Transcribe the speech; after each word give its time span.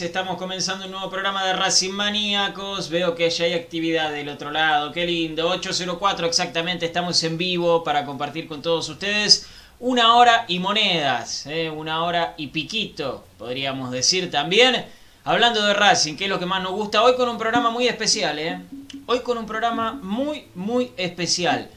Estamos 0.00 0.36
comenzando 0.36 0.84
un 0.84 0.92
nuevo 0.92 1.10
programa 1.10 1.44
de 1.44 1.54
Racing 1.54 1.90
Maníacos. 1.90 2.88
Veo 2.88 3.16
que 3.16 3.28
ya 3.30 3.46
hay 3.46 3.54
actividad 3.54 4.12
del 4.12 4.28
otro 4.28 4.52
lado. 4.52 4.92
Qué 4.92 5.04
lindo. 5.04 5.48
804 5.48 6.26
exactamente. 6.26 6.86
Estamos 6.86 7.20
en 7.24 7.36
vivo 7.36 7.82
para 7.82 8.04
compartir 8.04 8.46
con 8.46 8.62
todos 8.62 8.88
ustedes 8.88 9.46
una 9.80 10.14
hora 10.14 10.44
y 10.46 10.60
monedas. 10.60 11.46
¿eh? 11.46 11.68
Una 11.68 12.04
hora 12.04 12.34
y 12.36 12.48
piquito, 12.48 13.24
podríamos 13.38 13.90
decir 13.90 14.30
también. 14.30 14.86
Hablando 15.24 15.66
de 15.66 15.74
Racing, 15.74 16.16
que 16.16 16.24
es 16.24 16.30
lo 16.30 16.38
que 16.38 16.46
más 16.46 16.62
nos 16.62 16.72
gusta. 16.72 17.02
Hoy 17.02 17.16
con 17.16 17.28
un 17.28 17.38
programa 17.38 17.70
muy 17.70 17.88
especial. 17.88 18.38
¿eh? 18.38 18.60
Hoy 19.06 19.20
con 19.20 19.36
un 19.36 19.46
programa 19.46 19.92
muy, 19.94 20.46
muy 20.54 20.92
especial. 20.96 21.70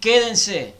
Quédense, 0.00 0.74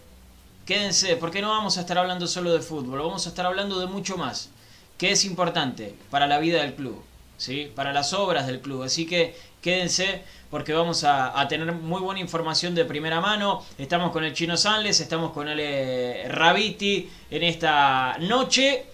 Quédense, 0.67 1.17
porque 1.17 1.41
no 1.41 1.51
vamos 1.51 1.79
a 1.79 1.83
estar 1.83 1.97
hablando 1.97 2.27
solo 2.27 2.53
de 2.53 2.61
fútbol, 2.61 2.99
vamos 2.99 3.25
a 3.27 3.29
estar 3.29 3.47
hablando 3.47 3.79
de 3.79 3.87
mucho 3.87 4.17
más, 4.17 4.51
que 4.99 5.13
es 5.13 5.25
importante 5.25 5.95
para 6.11 6.27
la 6.27 6.39
vida 6.39 6.63
del 6.63 6.75
club, 6.75 7.03
¿sí? 7.37 7.71
para 7.75 7.93
las 7.93 8.13
obras 8.13 8.47
del 8.47 8.61
club. 8.61 8.83
Así 8.83 9.07
que 9.07 9.37
quédense 9.61 10.23
porque 10.51 10.73
vamos 10.73 11.05
a, 11.05 11.47
tener 11.49 11.73
muy 11.73 12.01
buena 12.01 12.21
información 12.21 12.75
de 12.75 12.85
primera 12.85 13.21
mano. 13.21 13.65
Estamos 13.79 14.13
con 14.13 14.25
el 14.25 14.33
Chino 14.33 14.57
Sanles, 14.57 15.01
estamos 15.01 15.33
con 15.33 15.49
el 15.49 16.31
Rabiti 16.31 17.11
en 17.31 17.43
esta 17.43 18.17
noche, 18.21 18.87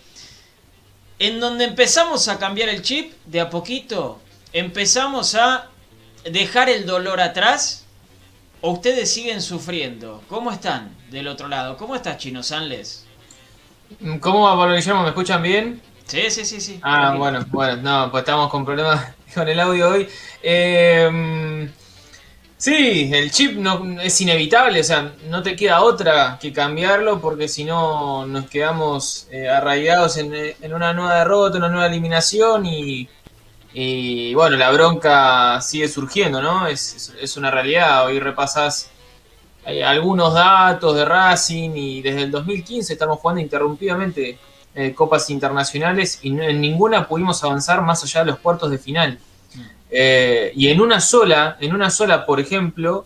en 1.18 1.40
donde 1.40 1.64
empezamos 1.64 2.28
a 2.28 2.38
cambiar 2.38 2.68
el 2.68 2.82
chip 2.82 3.12
de 3.26 3.40
a 3.40 3.50
poquito, 3.50 4.20
empezamos 4.52 5.34
a 5.34 5.68
dejar 6.24 6.68
el 6.68 6.86
dolor 6.86 7.20
atrás. 7.20 7.80
¿O 8.64 8.70
ustedes 8.70 9.12
siguen 9.12 9.42
sufriendo? 9.42 10.22
¿Cómo 10.28 10.52
están 10.52 10.96
del 11.10 11.26
otro 11.26 11.48
lado? 11.48 11.76
¿Cómo 11.76 11.96
estás, 11.96 12.16
Chino 12.18 12.44
Sanles? 12.44 13.04
¿Cómo 14.20 14.42
va 14.42 14.56
Pablo 14.56 14.76
Guillermo? 14.76 15.02
¿Me 15.02 15.08
escuchan 15.08 15.42
bien? 15.42 15.82
Sí, 16.12 16.30
sí, 16.30 16.44
sí, 16.44 16.60
sí. 16.60 16.78
Ah, 16.82 17.14
bueno, 17.16 17.44
bueno, 17.50 17.76
no, 17.82 18.10
pues 18.10 18.22
estamos 18.22 18.50
con 18.50 18.64
problemas 18.64 19.14
con 19.34 19.48
el 19.48 19.58
audio 19.60 19.88
hoy. 19.90 20.08
Eh, 20.42 21.70
sí, 22.56 23.10
el 23.12 23.30
chip 23.30 23.56
no, 23.58 24.00
es 24.00 24.20
inevitable, 24.20 24.80
o 24.80 24.84
sea, 24.84 25.14
no 25.28 25.42
te 25.42 25.56
queda 25.56 25.82
otra 25.82 26.38
que 26.40 26.52
cambiarlo 26.52 27.20
porque 27.20 27.48
si 27.48 27.64
no 27.64 28.26
nos 28.26 28.46
quedamos 28.48 29.26
eh, 29.30 29.48
arraigados 29.48 30.16
en, 30.18 30.34
en 30.34 30.74
una 30.74 30.92
nueva 30.92 31.16
derrota, 31.18 31.58
una 31.58 31.68
nueva 31.70 31.86
eliminación 31.86 32.66
y, 32.66 33.08
y, 33.74 34.34
bueno, 34.34 34.56
la 34.56 34.70
bronca 34.72 35.60
sigue 35.62 35.88
surgiendo, 35.88 36.42
¿no? 36.42 36.66
Es, 36.68 36.94
es- 36.96 37.14
es 37.20 37.36
una 37.38 37.50
realidad. 37.50 38.06
Hoy 38.06 38.20
repasás 38.20 38.90
eh, 39.66 39.84
algunos 39.84 40.34
datos 40.34 40.94
de 40.96 41.04
Racing 41.04 41.70
y 41.76 42.02
desde 42.02 42.22
el 42.22 42.30
2015 42.30 42.92
estamos 42.94 43.18
jugando 43.20 43.40
interrumpidamente 43.40 44.38
eh, 44.74 44.94
copas 44.94 45.28
internacionales 45.28 46.18
y 46.22 46.30
en 46.30 46.60
ninguna 46.60 47.06
pudimos 47.06 47.44
avanzar 47.44 47.82
más 47.82 48.02
allá 48.04 48.20
de 48.20 48.26
los 48.30 48.38
cuartos 48.38 48.70
de 48.70 48.78
final. 48.78 49.18
Eh, 49.90 50.52
y 50.56 50.68
en 50.68 50.80
una 50.80 50.98
sola, 51.00 51.58
en 51.60 51.74
una 51.74 51.90
sola, 51.90 52.24
por 52.24 52.40
ejemplo, 52.40 53.04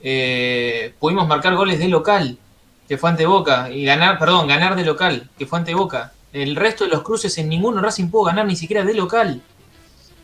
eh, 0.00 0.94
pudimos 1.00 1.26
marcar 1.26 1.56
goles 1.56 1.80
de 1.80 1.88
local, 1.88 2.38
que 2.86 2.96
fue 2.96 3.10
ante 3.10 3.26
Boca, 3.26 3.68
y 3.68 3.84
ganar, 3.84 4.18
perdón, 4.18 4.46
ganar 4.46 4.76
de 4.76 4.84
local, 4.84 5.28
que 5.36 5.46
fue 5.46 5.58
ante 5.58 5.74
Boca. 5.74 6.12
El 6.32 6.54
resto 6.54 6.84
de 6.84 6.90
los 6.90 7.02
cruces 7.02 7.36
en 7.38 7.48
ninguno 7.48 7.80
Racing 7.80 8.10
pudo 8.10 8.24
ganar 8.24 8.46
ni 8.46 8.54
siquiera 8.54 8.84
de 8.84 8.94
local. 8.94 9.42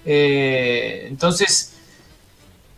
Entonces, 0.05 1.75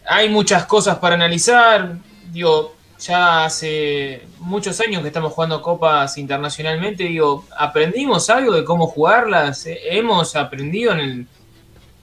hay 0.07 0.31
muchas 0.31 0.65
cosas 0.65 0.99
para 0.99 1.17
analizar. 1.17 1.97
Digo, 2.33 2.76
ya 2.99 3.45
hace 3.45 4.27
muchos 4.39 4.81
años 4.81 5.03
que 5.03 5.09
estamos 5.09 5.33
jugando 5.33 5.61
copas 5.63 6.17
internacionalmente. 6.19 7.05
Digo, 7.05 7.45
¿aprendimos 7.57 8.29
algo 8.31 8.53
de 8.53 8.65
cómo 8.65 8.87
jugarlas? 8.87 9.67
Eh, 9.67 9.79
¿Hemos 9.91 10.35
aprendido 10.37 10.93
en, 10.93 10.99
el- 11.01 11.27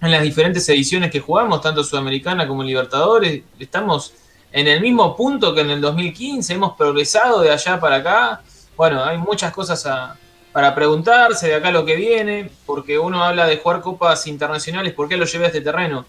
en 0.02 0.12
las 0.12 0.22
diferentes 0.22 0.68
ediciones 0.70 1.10
que 1.12 1.20
jugamos, 1.20 1.62
tanto 1.62 1.84
Sudamericana 1.84 2.48
como 2.48 2.64
Libertadores? 2.64 3.42
¿Estamos 3.60 4.14
en 4.52 4.68
el 4.68 4.82
mismo 4.82 5.16
punto 5.16 5.54
que 5.56 5.62
en 5.62 5.72
el 5.72 5.82
2015? 5.82 6.54
¿Hemos 6.54 6.74
progresado 6.78 7.42
de 7.42 7.52
allá 7.52 7.80
para 7.80 7.96
acá? 7.98 8.42
Bueno, 8.78 9.04
hay 9.04 9.18
muchas 9.18 9.52
cosas 9.54 9.86
a- 9.86 10.16
para 10.52 10.76
preguntarse 10.76 11.48
de 11.48 11.56
acá 11.56 11.72
lo 11.72 11.84
que 11.86 11.96
viene, 11.96 12.52
porque 12.66 13.00
uno 13.00 13.24
habla 13.24 13.48
de 13.48 13.58
jugar 13.58 13.82
copas 13.82 14.28
internacionales, 14.28 14.94
¿por 14.94 15.08
qué 15.10 15.18
lo 15.18 15.26
llevé 15.26 15.46
a 15.46 15.48
este 15.48 15.62
terreno? 15.62 16.06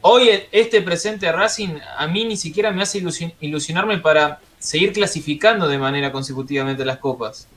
Hoy 0.00 0.30
este 0.52 0.80
presente 0.80 1.30
Racing 1.32 1.78
a 1.96 2.06
mí 2.06 2.24
ni 2.24 2.36
siquiera 2.36 2.70
me 2.70 2.82
hace 2.82 3.00
ilusi- 3.02 3.34
ilusionarme 3.40 3.98
para 3.98 4.40
seguir 4.58 4.92
clasificando 4.92 5.66
de 5.68 5.78
manera 5.78 6.12
consecutivamente 6.12 6.84
las 6.84 6.98
copas, 6.98 7.48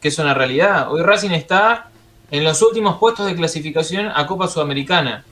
que 0.00 0.08
es 0.08 0.18
una 0.18 0.34
realidad. 0.34 0.92
Hoy 0.92 1.02
Racing 1.02 1.30
está 1.30 1.90
en 2.30 2.44
los 2.44 2.60
últimos 2.62 2.98
puestos 2.98 3.26
de 3.26 3.34
clasificación 3.34 4.10
a 4.14 4.26
Copa 4.26 4.48
Sudamericana. 4.48 5.24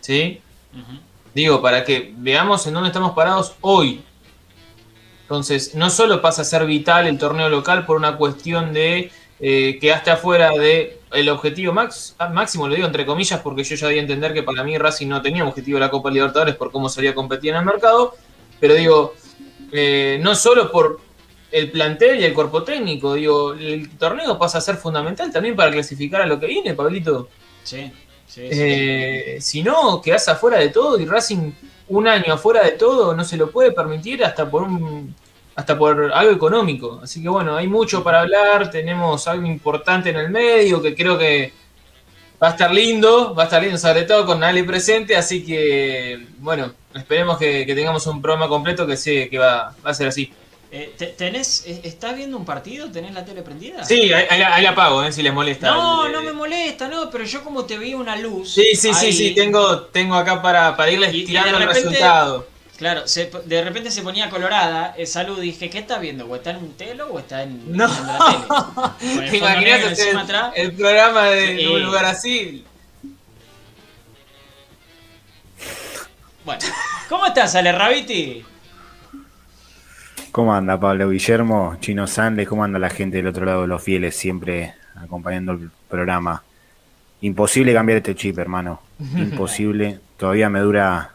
¿Sí? 0.00 0.40
Digo, 1.34 1.62
para 1.62 1.84
que 1.84 2.12
veamos 2.16 2.66
en 2.66 2.74
dónde 2.74 2.88
estamos 2.88 3.12
parados 3.12 3.54
hoy. 3.60 4.02
Entonces, 5.22 5.74
no 5.76 5.90
solo 5.90 6.20
pasa 6.20 6.42
a 6.42 6.44
ser 6.44 6.66
vital 6.66 7.06
el 7.06 7.18
torneo 7.18 7.48
local 7.48 7.86
por 7.86 7.96
una 7.96 8.16
cuestión 8.16 8.72
de 8.72 9.12
eh, 9.38 9.78
quedaste 9.80 10.10
afuera 10.10 10.50
de 10.50 10.99
el 11.12 11.28
objetivo 11.28 11.72
max- 11.72 12.14
máximo, 12.32 12.68
lo 12.68 12.74
digo 12.74 12.86
entre 12.86 13.04
comillas, 13.04 13.40
porque 13.40 13.64
yo 13.64 13.74
ya 13.76 13.88
di 13.88 13.98
a 13.98 14.00
entender 14.00 14.32
que 14.32 14.42
para 14.42 14.62
mí 14.62 14.78
Racing 14.78 15.08
no 15.08 15.20
tenía 15.20 15.44
objetivo 15.44 15.76
de 15.76 15.80
la 15.80 15.90
Copa 15.90 16.10
Libertadores 16.10 16.54
por 16.56 16.70
cómo 16.70 16.88
salía 16.88 17.10
a 17.10 17.14
competir 17.14 17.50
en 17.50 17.56
el 17.56 17.64
mercado, 17.64 18.14
pero 18.58 18.74
digo, 18.74 19.14
eh, 19.72 20.18
no 20.22 20.34
solo 20.34 20.70
por 20.70 21.00
el 21.50 21.70
plantel 21.72 22.20
y 22.20 22.24
el 22.24 22.32
cuerpo 22.32 22.62
técnico, 22.62 23.14
digo, 23.14 23.54
el 23.54 23.90
torneo 23.98 24.38
pasa 24.38 24.58
a 24.58 24.60
ser 24.60 24.76
fundamental 24.76 25.32
también 25.32 25.56
para 25.56 25.72
clasificar 25.72 26.22
a 26.22 26.26
lo 26.26 26.38
que 26.38 26.46
viene, 26.46 26.74
Pablito. 26.74 27.28
Sí, 27.64 27.90
sí, 28.26 28.42
sí. 28.42 28.48
Eh, 28.52 29.38
si 29.40 29.62
no, 29.62 30.00
quedás 30.00 30.28
afuera 30.28 30.58
de 30.58 30.68
todo 30.68 31.00
y 31.00 31.06
Racing 31.06 31.50
un 31.88 32.06
año 32.06 32.34
afuera 32.34 32.62
de 32.62 32.72
todo 32.72 33.16
no 33.16 33.24
se 33.24 33.36
lo 33.36 33.50
puede 33.50 33.72
permitir 33.72 34.24
hasta 34.24 34.48
por 34.48 34.62
un 34.62 35.12
hasta 35.60 35.78
por 35.78 36.12
algo 36.12 36.32
económico. 36.32 37.00
Así 37.02 37.22
que 37.22 37.28
bueno, 37.28 37.56
hay 37.56 37.68
mucho 37.68 38.02
para 38.02 38.20
hablar, 38.20 38.70
tenemos 38.70 39.28
algo 39.28 39.46
importante 39.46 40.10
en 40.10 40.16
el 40.16 40.30
medio 40.30 40.82
que 40.82 40.94
creo 40.94 41.16
que 41.18 41.52
Va 42.42 42.48
a 42.48 42.50
estar 42.52 42.72
lindo, 42.72 43.34
va 43.34 43.42
a 43.42 43.44
estar 43.44 43.62
lindo, 43.62 43.76
sobre 43.76 44.04
todo 44.04 44.24
con 44.24 44.42
Ali 44.42 44.62
presente, 44.62 45.14
así 45.14 45.44
que, 45.44 46.26
bueno, 46.38 46.72
esperemos 46.94 47.36
que, 47.36 47.66
tengamos 47.66 48.06
un 48.06 48.22
programa 48.22 48.48
completo 48.48 48.86
que 48.86 48.96
sé 48.96 49.28
que 49.28 49.38
va, 49.38 49.74
a 49.84 49.92
ser 49.92 50.08
así. 50.08 50.32
Eh, 50.72 50.94
¿tenés, 51.18 51.66
eh, 51.66 51.82
¿Estás 51.84 52.16
viendo 52.16 52.38
un 52.38 52.46
partido? 52.46 52.90
¿Tenés 52.90 53.12
la 53.12 53.26
tele 53.26 53.42
prendida? 53.42 53.84
Sí, 53.84 54.10
ahí, 54.14 54.62
la 54.62 54.70
apago, 54.70 55.02
eh, 55.02 55.12
si 55.12 55.22
les 55.22 55.34
molesta. 55.34 55.70
No, 55.70 56.08
no 56.08 56.22
me 56.22 56.32
molesta, 56.32 56.88
no, 56.88 57.10
pero 57.10 57.24
yo 57.24 57.44
como 57.44 57.66
te 57.66 57.76
vi 57.76 57.92
una 57.92 58.16
luz. 58.16 58.54
Sí, 58.54 58.74
sí, 58.74 58.94
sí, 58.94 59.12
sí, 59.12 59.34
tengo, 59.34 59.80
tengo 59.82 60.14
acá 60.14 60.40
para, 60.40 60.74
para 60.78 60.90
irles 60.90 61.10
tirando 61.10 61.58
el 61.58 61.68
resultado. 61.68 62.46
Claro, 62.80 63.02
de 63.44 63.62
repente 63.62 63.90
se 63.90 64.00
ponía 64.00 64.30
colorada 64.30 64.94
esa 64.96 65.22
luz. 65.22 65.38
Dije, 65.38 65.68
¿qué 65.68 65.80
está 65.80 65.98
viendo? 65.98 66.24
¿O 66.24 66.34
está 66.34 66.52
en 66.52 66.56
un 66.56 66.72
telo 66.72 67.08
o 67.12 67.18
está 67.18 67.42
en, 67.42 67.76
no. 67.76 67.86
la 67.86 68.94
tele? 68.98 69.28
¿Te 69.30 69.36
imaginas 69.36 69.98
el, 69.98 70.18
el, 70.56 70.72
programa 70.72 71.26
de 71.26 71.68
un 71.68 71.82
lugar 71.82 72.06
así? 72.06 72.64
Bueno, 76.42 76.62
¿cómo 77.10 77.26
estás, 77.26 77.54
Ale 77.54 77.70
Rabiti? 77.72 78.46
¿Cómo 80.32 80.54
anda 80.54 80.80
Pablo 80.80 81.10
Guillermo, 81.10 81.76
Chino 81.80 82.06
Sandes? 82.06 82.48
¿Cómo 82.48 82.64
anda 82.64 82.78
la 82.78 82.88
gente 82.88 83.18
del 83.18 83.26
otro 83.26 83.44
lado, 83.44 83.66
los 83.66 83.82
fieles, 83.82 84.16
siempre 84.16 84.72
acompañando 84.94 85.52
el 85.52 85.70
programa? 85.86 86.42
Imposible 87.20 87.74
cambiar 87.74 87.98
este 87.98 88.14
chip, 88.14 88.38
hermano. 88.38 88.80
Imposible. 88.98 90.00
Todavía 90.16 90.48
me 90.48 90.60
dura 90.60 91.10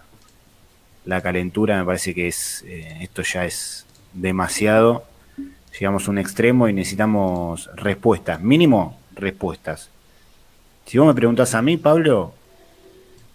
la 1.06 1.22
calentura, 1.22 1.78
me 1.78 1.86
parece 1.86 2.14
que 2.14 2.28
es 2.28 2.64
eh, 2.68 2.98
esto 3.02 3.22
ya 3.22 3.46
es 3.46 3.86
demasiado. 4.14 5.06
Llegamos 5.80 6.08
a 6.08 6.12
un 6.12 6.18
extremo 6.18 6.68
y 6.68 6.74
necesitamos 6.74 7.70
respuestas, 7.76 8.42
mínimo 8.42 8.98
respuestas. 9.14 9.90
Si 10.86 10.98
vos 10.98 11.08
me 11.08 11.14
preguntás 11.14 11.56
a 11.56 11.62
mí, 11.62 11.78
Pablo, 11.78 12.34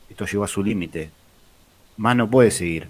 esto 0.08 0.24
llegó 0.26 0.44
a 0.44 0.48
su 0.48 0.62
límite. 0.62 1.10
Más 1.96 2.16
no 2.16 2.30
puede 2.30 2.50
seguir. 2.50 2.88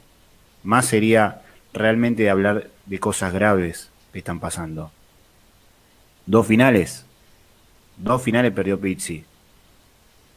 Más 0.62 0.86
sería 0.86 1.42
realmente 1.72 2.28
hablar 2.28 2.68
de 2.86 2.98
cosas 2.98 3.32
graves 3.32 3.90
que 4.12 4.18
están 4.18 4.40
pasando. 4.40 4.90
Dos 6.26 6.46
finales. 6.46 7.06
Dos 7.96 8.22
finales 8.22 8.52
perdió 8.52 8.78
Pizzi. 8.78 9.24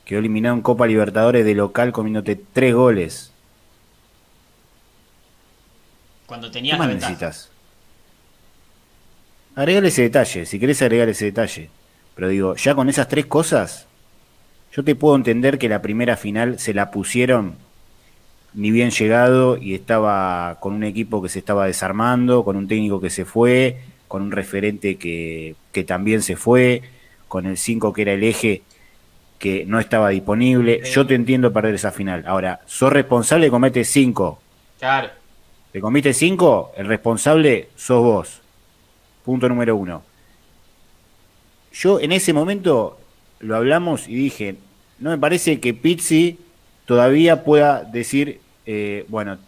Quedó 0.06 0.20
eliminado 0.20 0.56
en 0.56 0.62
Copa 0.62 0.88
Libertadores 0.88 1.46
de 1.46 1.56
local 1.56 1.92
comiéndote 1.92 2.36
tres 2.36 2.74
goles. 2.74 3.33
Cuando 6.34 6.50
tenías 6.50 6.82
¿Qué 6.82 6.88
necesitas? 6.88 7.52
Agregale 9.54 9.90
ese 9.90 10.02
detalle, 10.02 10.48
si 10.48 10.58
querés 10.58 10.82
agregar 10.82 11.08
ese 11.08 11.26
detalle. 11.26 11.70
Pero 12.16 12.28
digo, 12.28 12.56
ya 12.56 12.74
con 12.74 12.90
esas 12.90 13.08
tres 13.08 13.28
cosas, 13.28 13.86
yo 14.72 14.84
te 14.84 14.96
puedo 14.96 15.16
entender 15.16 15.60
que 15.60 15.70
la 15.70 15.84
primera 15.84 16.18
final 16.18 16.58
se 16.58 16.74
la 16.74 16.90
pusieron 16.90 17.54
ni 18.56 18.72
bien 18.72 18.90
llegado 18.90 19.58
y 19.58 19.76
estaba 19.76 20.58
con 20.60 20.74
un 20.74 20.84
equipo 20.84 21.22
que 21.22 21.30
se 21.30 21.38
estaba 21.38 21.68
desarmando, 21.68 22.44
con 22.44 22.56
un 22.56 22.68
técnico 22.68 23.00
que 23.00 23.12
se 23.12 23.26
fue, 23.26 23.82
con 24.08 24.24
un 24.24 24.32
referente 24.32 24.96
que, 24.96 25.56
que 25.72 25.84
también 25.84 26.24
se 26.24 26.36
fue, 26.36 26.82
con 27.28 27.46
el 27.46 27.58
5 27.58 27.94
que 27.94 28.02
era 28.02 28.14
el 28.14 28.24
eje 28.24 28.64
que 29.38 29.66
no 29.68 29.80
estaba 29.80 30.10
disponible. 30.10 30.82
Yo 30.84 31.06
te 31.06 31.14
entiendo 31.14 31.54
perder 31.54 31.76
esa 31.76 31.92
final. 31.92 32.24
Ahora, 32.26 32.62
sos 32.66 32.92
responsable 32.92 33.46
de 33.46 33.52
comete 33.52 33.84
5. 33.84 34.42
Claro. 34.80 35.23
Te 35.74 35.82
comiste 35.82 36.14
5, 36.14 36.74
el 36.78 36.86
responsable 36.86 37.70
sos 37.76 38.04
vos. 38.04 38.42
Punto 39.26 39.50
número 39.50 39.76
uno. 39.76 40.04
Yo 41.74 42.00
en 42.00 42.12
ese 42.12 42.32
momento 42.32 43.00
lo 43.40 43.56
hablamos 43.56 44.08
y 44.08 44.14
dije, 44.14 44.58
no 45.00 45.10
me 45.10 45.18
parece 45.18 45.60
que 45.60 45.74
Pizzi 45.74 46.38
todavía 46.86 47.44
pueda 47.44 47.84
decir, 47.86 48.40
eh, 48.68 49.08
bueno, 49.08 49.40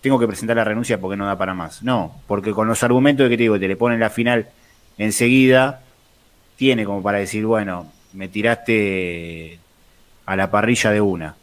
tengo 0.00 0.18
que 0.18 0.26
presentar 0.26 0.56
la 0.56 0.64
renuncia 0.64 1.00
porque 1.00 1.16
no 1.16 1.24
da 1.24 1.38
para 1.38 1.54
más. 1.54 1.84
No, 1.84 2.20
porque 2.26 2.50
con 2.50 2.66
los 2.66 2.82
argumentos 2.82 3.28
que 3.28 3.36
te 3.36 3.44
digo, 3.44 3.60
te 3.60 3.68
le 3.68 3.76
ponen 3.76 4.00
la 4.00 4.10
final 4.10 4.48
enseguida, 4.98 5.84
tiene 6.56 6.84
como 6.84 7.00
para 7.00 7.18
decir, 7.18 7.46
bueno, 7.46 7.86
me 8.12 8.26
tiraste 8.26 9.60
a 10.26 10.34
la 10.34 10.50
parrilla 10.50 10.90
de 10.90 11.00
una. 11.00 11.36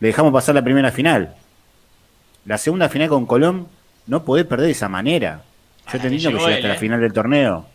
Le 0.00 0.08
dejamos 0.08 0.34
pasar 0.34 0.54
la 0.54 0.62
primera 0.62 0.92
final. 0.92 1.34
La 2.46 2.58
segunda 2.58 2.88
final 2.88 3.08
con 3.08 3.26
Colón, 3.26 3.68
no 4.06 4.24
podés 4.24 4.44
perder 4.44 4.66
de 4.66 4.72
esa 4.72 4.88
manera. 4.88 5.42
Yo 5.92 6.00
te 6.00 6.06
entiendo 6.08 6.30
que 6.30 6.44
llegaste 6.44 6.64
a 6.64 6.68
la 6.68 6.74
¿eh? 6.74 6.78
final 6.78 7.00
del 7.00 7.12
torneo. 7.12 7.66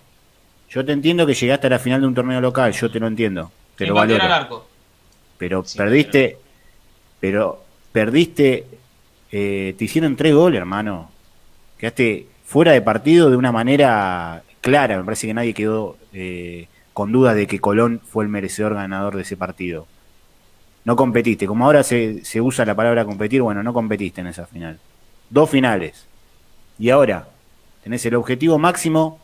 Yo 0.70 0.86
te 0.86 0.92
entiendo 0.92 1.26
que 1.26 1.34
llegaste 1.34 1.68
a 1.68 1.70
la 1.72 1.80
final 1.80 2.02
de 2.02 2.08
un 2.08 2.14
torneo 2.14 2.42
local, 2.42 2.72
yo 2.74 2.92
te 2.92 3.00
lo 3.00 3.08
entiendo. 3.08 3.52
Te 3.76 3.88
lo 3.88 3.96
valoro. 3.96 4.66
Pero 5.38 5.64
perdiste, 5.76 6.38
pero 7.20 7.64
perdiste, 7.92 8.66
eh, 9.32 9.74
te 9.78 9.86
hicieron 9.86 10.16
tres 10.16 10.34
goles, 10.34 10.60
hermano. 10.60 11.10
Quedaste 11.78 12.28
fuera 12.44 12.74
de 12.74 12.82
partido 12.82 13.30
de 13.30 13.38
una 13.38 13.52
manera 13.52 14.44
clara. 14.62 14.98
Me 14.98 15.04
parece 15.04 15.28
que 15.28 15.34
nadie 15.34 15.54
quedó 15.54 15.98
eh, 16.14 16.68
con 16.94 17.12
dudas 17.12 17.36
de 17.36 17.48
que 17.48 17.60
Colón 17.60 18.02
fue 18.06 18.26
el 18.26 18.30
merecedor 18.30 18.76
ganador 18.76 19.16
de 19.16 19.22
ese 19.22 19.38
partido. 19.38 19.88
No 20.90 20.96
competiste. 20.96 21.46
Como 21.46 21.66
ahora 21.66 21.84
se, 21.84 22.26
se 22.26 22.42
usa 22.42 22.66
la 22.66 22.74
palabra 22.74 23.06
competir, 23.06 23.44
bueno, 23.44 23.62
no 23.62 23.76
competiste 23.76 24.22
en 24.22 24.28
esa 24.28 24.48
final. 24.48 24.80
Dos 25.30 25.48
finales. 25.48 26.08
Y 26.80 26.90
ahora 26.90 27.28
tenés 27.84 28.04
el 28.08 28.16
objetivo 28.16 28.58
máximo 28.58 29.20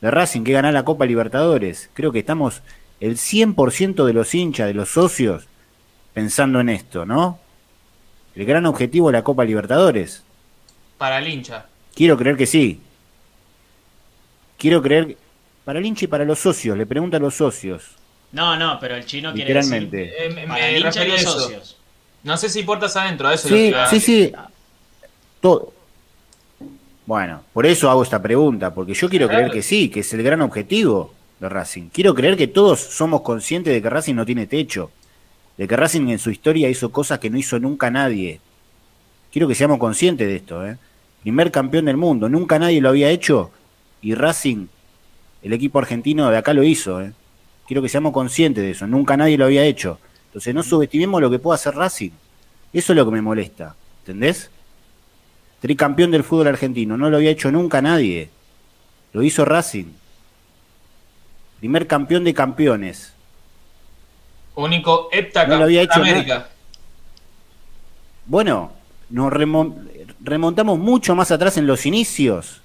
de 0.00 0.10
Racing, 0.10 0.42
que 0.42 0.50
ganar 0.50 0.74
la 0.74 0.84
Copa 0.84 1.06
Libertadores. 1.06 1.88
Creo 1.94 2.10
que 2.10 2.18
estamos 2.18 2.62
el 2.98 3.16
100% 3.16 4.04
de 4.04 4.12
los 4.12 4.34
hinchas, 4.34 4.66
de 4.66 4.74
los 4.74 4.88
socios, 4.88 5.46
pensando 6.14 6.58
en 6.58 6.68
esto, 6.68 7.06
¿no? 7.06 7.38
el 8.34 8.44
gran 8.44 8.66
objetivo 8.66 9.06
de 9.06 9.12
la 9.12 9.22
Copa 9.22 9.44
Libertadores. 9.44 10.24
Para 10.98 11.18
el 11.18 11.28
hincha. 11.28 11.66
Quiero 11.94 12.16
creer 12.16 12.36
que 12.36 12.46
sí. 12.46 12.80
Quiero 14.58 14.82
creer 14.82 15.16
para 15.64 15.78
el 15.78 15.86
hincha 15.86 16.06
y 16.06 16.08
para 16.08 16.24
los 16.24 16.40
socios. 16.40 16.76
Le 16.76 16.86
pregunto 16.86 17.16
a 17.16 17.20
los 17.20 17.36
socios. 17.36 17.94
No, 18.34 18.56
no, 18.56 18.78
pero 18.78 18.96
el 18.96 19.06
chino 19.06 19.32
quiere 19.32 19.54
decir 19.54 19.88
eh, 19.92 20.44
para 20.46 20.68
el 20.68 20.84
hincha 20.84 21.04
y 21.04 21.10
los 21.10 21.22
socios. 21.22 21.76
No 22.22 22.36
sé 22.36 22.48
si 22.48 22.62
portas 22.62 22.96
adentro, 22.96 23.28
a 23.28 23.34
eso 23.34 23.48
Sí, 23.48 23.72
sí, 23.90 24.00
sí. 24.00 24.32
Todo. 25.40 25.72
Bueno, 27.06 27.42
por 27.52 27.66
eso 27.66 27.90
hago 27.90 28.02
esta 28.02 28.20
pregunta, 28.20 28.74
porque 28.74 28.94
yo 28.94 29.08
quiero 29.08 29.28
creer 29.28 29.50
que 29.50 29.62
sí, 29.62 29.88
que 29.88 30.00
es 30.00 30.12
el 30.14 30.22
gran 30.22 30.40
objetivo 30.42 31.14
de 31.38 31.48
Racing. 31.48 31.88
Quiero 31.90 32.14
creer 32.14 32.36
que 32.36 32.46
todos 32.46 32.80
somos 32.80 33.22
conscientes 33.22 33.72
de 33.72 33.80
que 33.80 33.90
Racing 33.90 34.14
no 34.14 34.26
tiene 34.26 34.46
techo 34.46 34.90
de 35.56 35.68
que 35.68 35.76
Racing 35.76 36.08
en 36.08 36.18
su 36.18 36.30
historia 36.30 36.68
hizo 36.68 36.90
cosas 36.90 37.18
que 37.18 37.30
no 37.30 37.38
hizo 37.38 37.58
nunca 37.58 37.90
nadie. 37.90 38.40
Quiero 39.32 39.48
que 39.48 39.54
seamos 39.54 39.78
conscientes 39.78 40.26
de 40.26 40.36
esto. 40.36 40.66
¿eh? 40.66 40.76
Primer 41.22 41.50
campeón 41.50 41.86
del 41.86 41.96
mundo, 41.96 42.28
nunca 42.28 42.58
nadie 42.58 42.80
lo 42.80 42.88
había 42.88 43.10
hecho 43.10 43.50
y 44.02 44.14
Racing, 44.14 44.66
el 45.42 45.52
equipo 45.52 45.78
argentino 45.78 46.30
de 46.30 46.36
acá 46.36 46.52
lo 46.52 46.62
hizo. 46.62 47.00
¿eh? 47.00 47.12
Quiero 47.66 47.82
que 47.82 47.88
seamos 47.88 48.12
conscientes 48.12 48.62
de 48.62 48.70
eso, 48.70 48.86
nunca 48.86 49.16
nadie 49.16 49.38
lo 49.38 49.46
había 49.46 49.64
hecho. 49.64 49.98
Entonces 50.26 50.54
no 50.54 50.62
subestimemos 50.62 51.20
lo 51.20 51.30
que 51.30 51.38
puede 51.38 51.54
hacer 51.54 51.74
Racing. 51.74 52.10
Eso 52.72 52.92
es 52.92 52.96
lo 52.96 53.04
que 53.04 53.12
me 53.12 53.22
molesta, 53.22 53.76
¿entendés? 54.00 54.50
Tricampeón 55.60 56.10
del 56.10 56.24
fútbol 56.24 56.48
argentino, 56.48 56.96
no 56.96 57.08
lo 57.08 57.16
había 57.16 57.30
hecho 57.30 57.50
nunca 57.50 57.80
nadie. 57.80 58.28
Lo 59.12 59.22
hizo 59.22 59.44
Racing. 59.44 59.86
Primer 61.60 61.86
campeón 61.86 62.24
de 62.24 62.34
campeones. 62.34 63.14
Único 64.56 65.08
heptaca 65.10 65.56
no 65.56 65.64
América. 65.64 66.48
Bueno, 68.26 68.72
nos 69.10 69.32
remontamos 70.20 70.78
mucho 70.78 71.14
más 71.14 71.30
atrás 71.30 71.56
en 71.56 71.66
los 71.66 71.86
inicios 71.86 72.60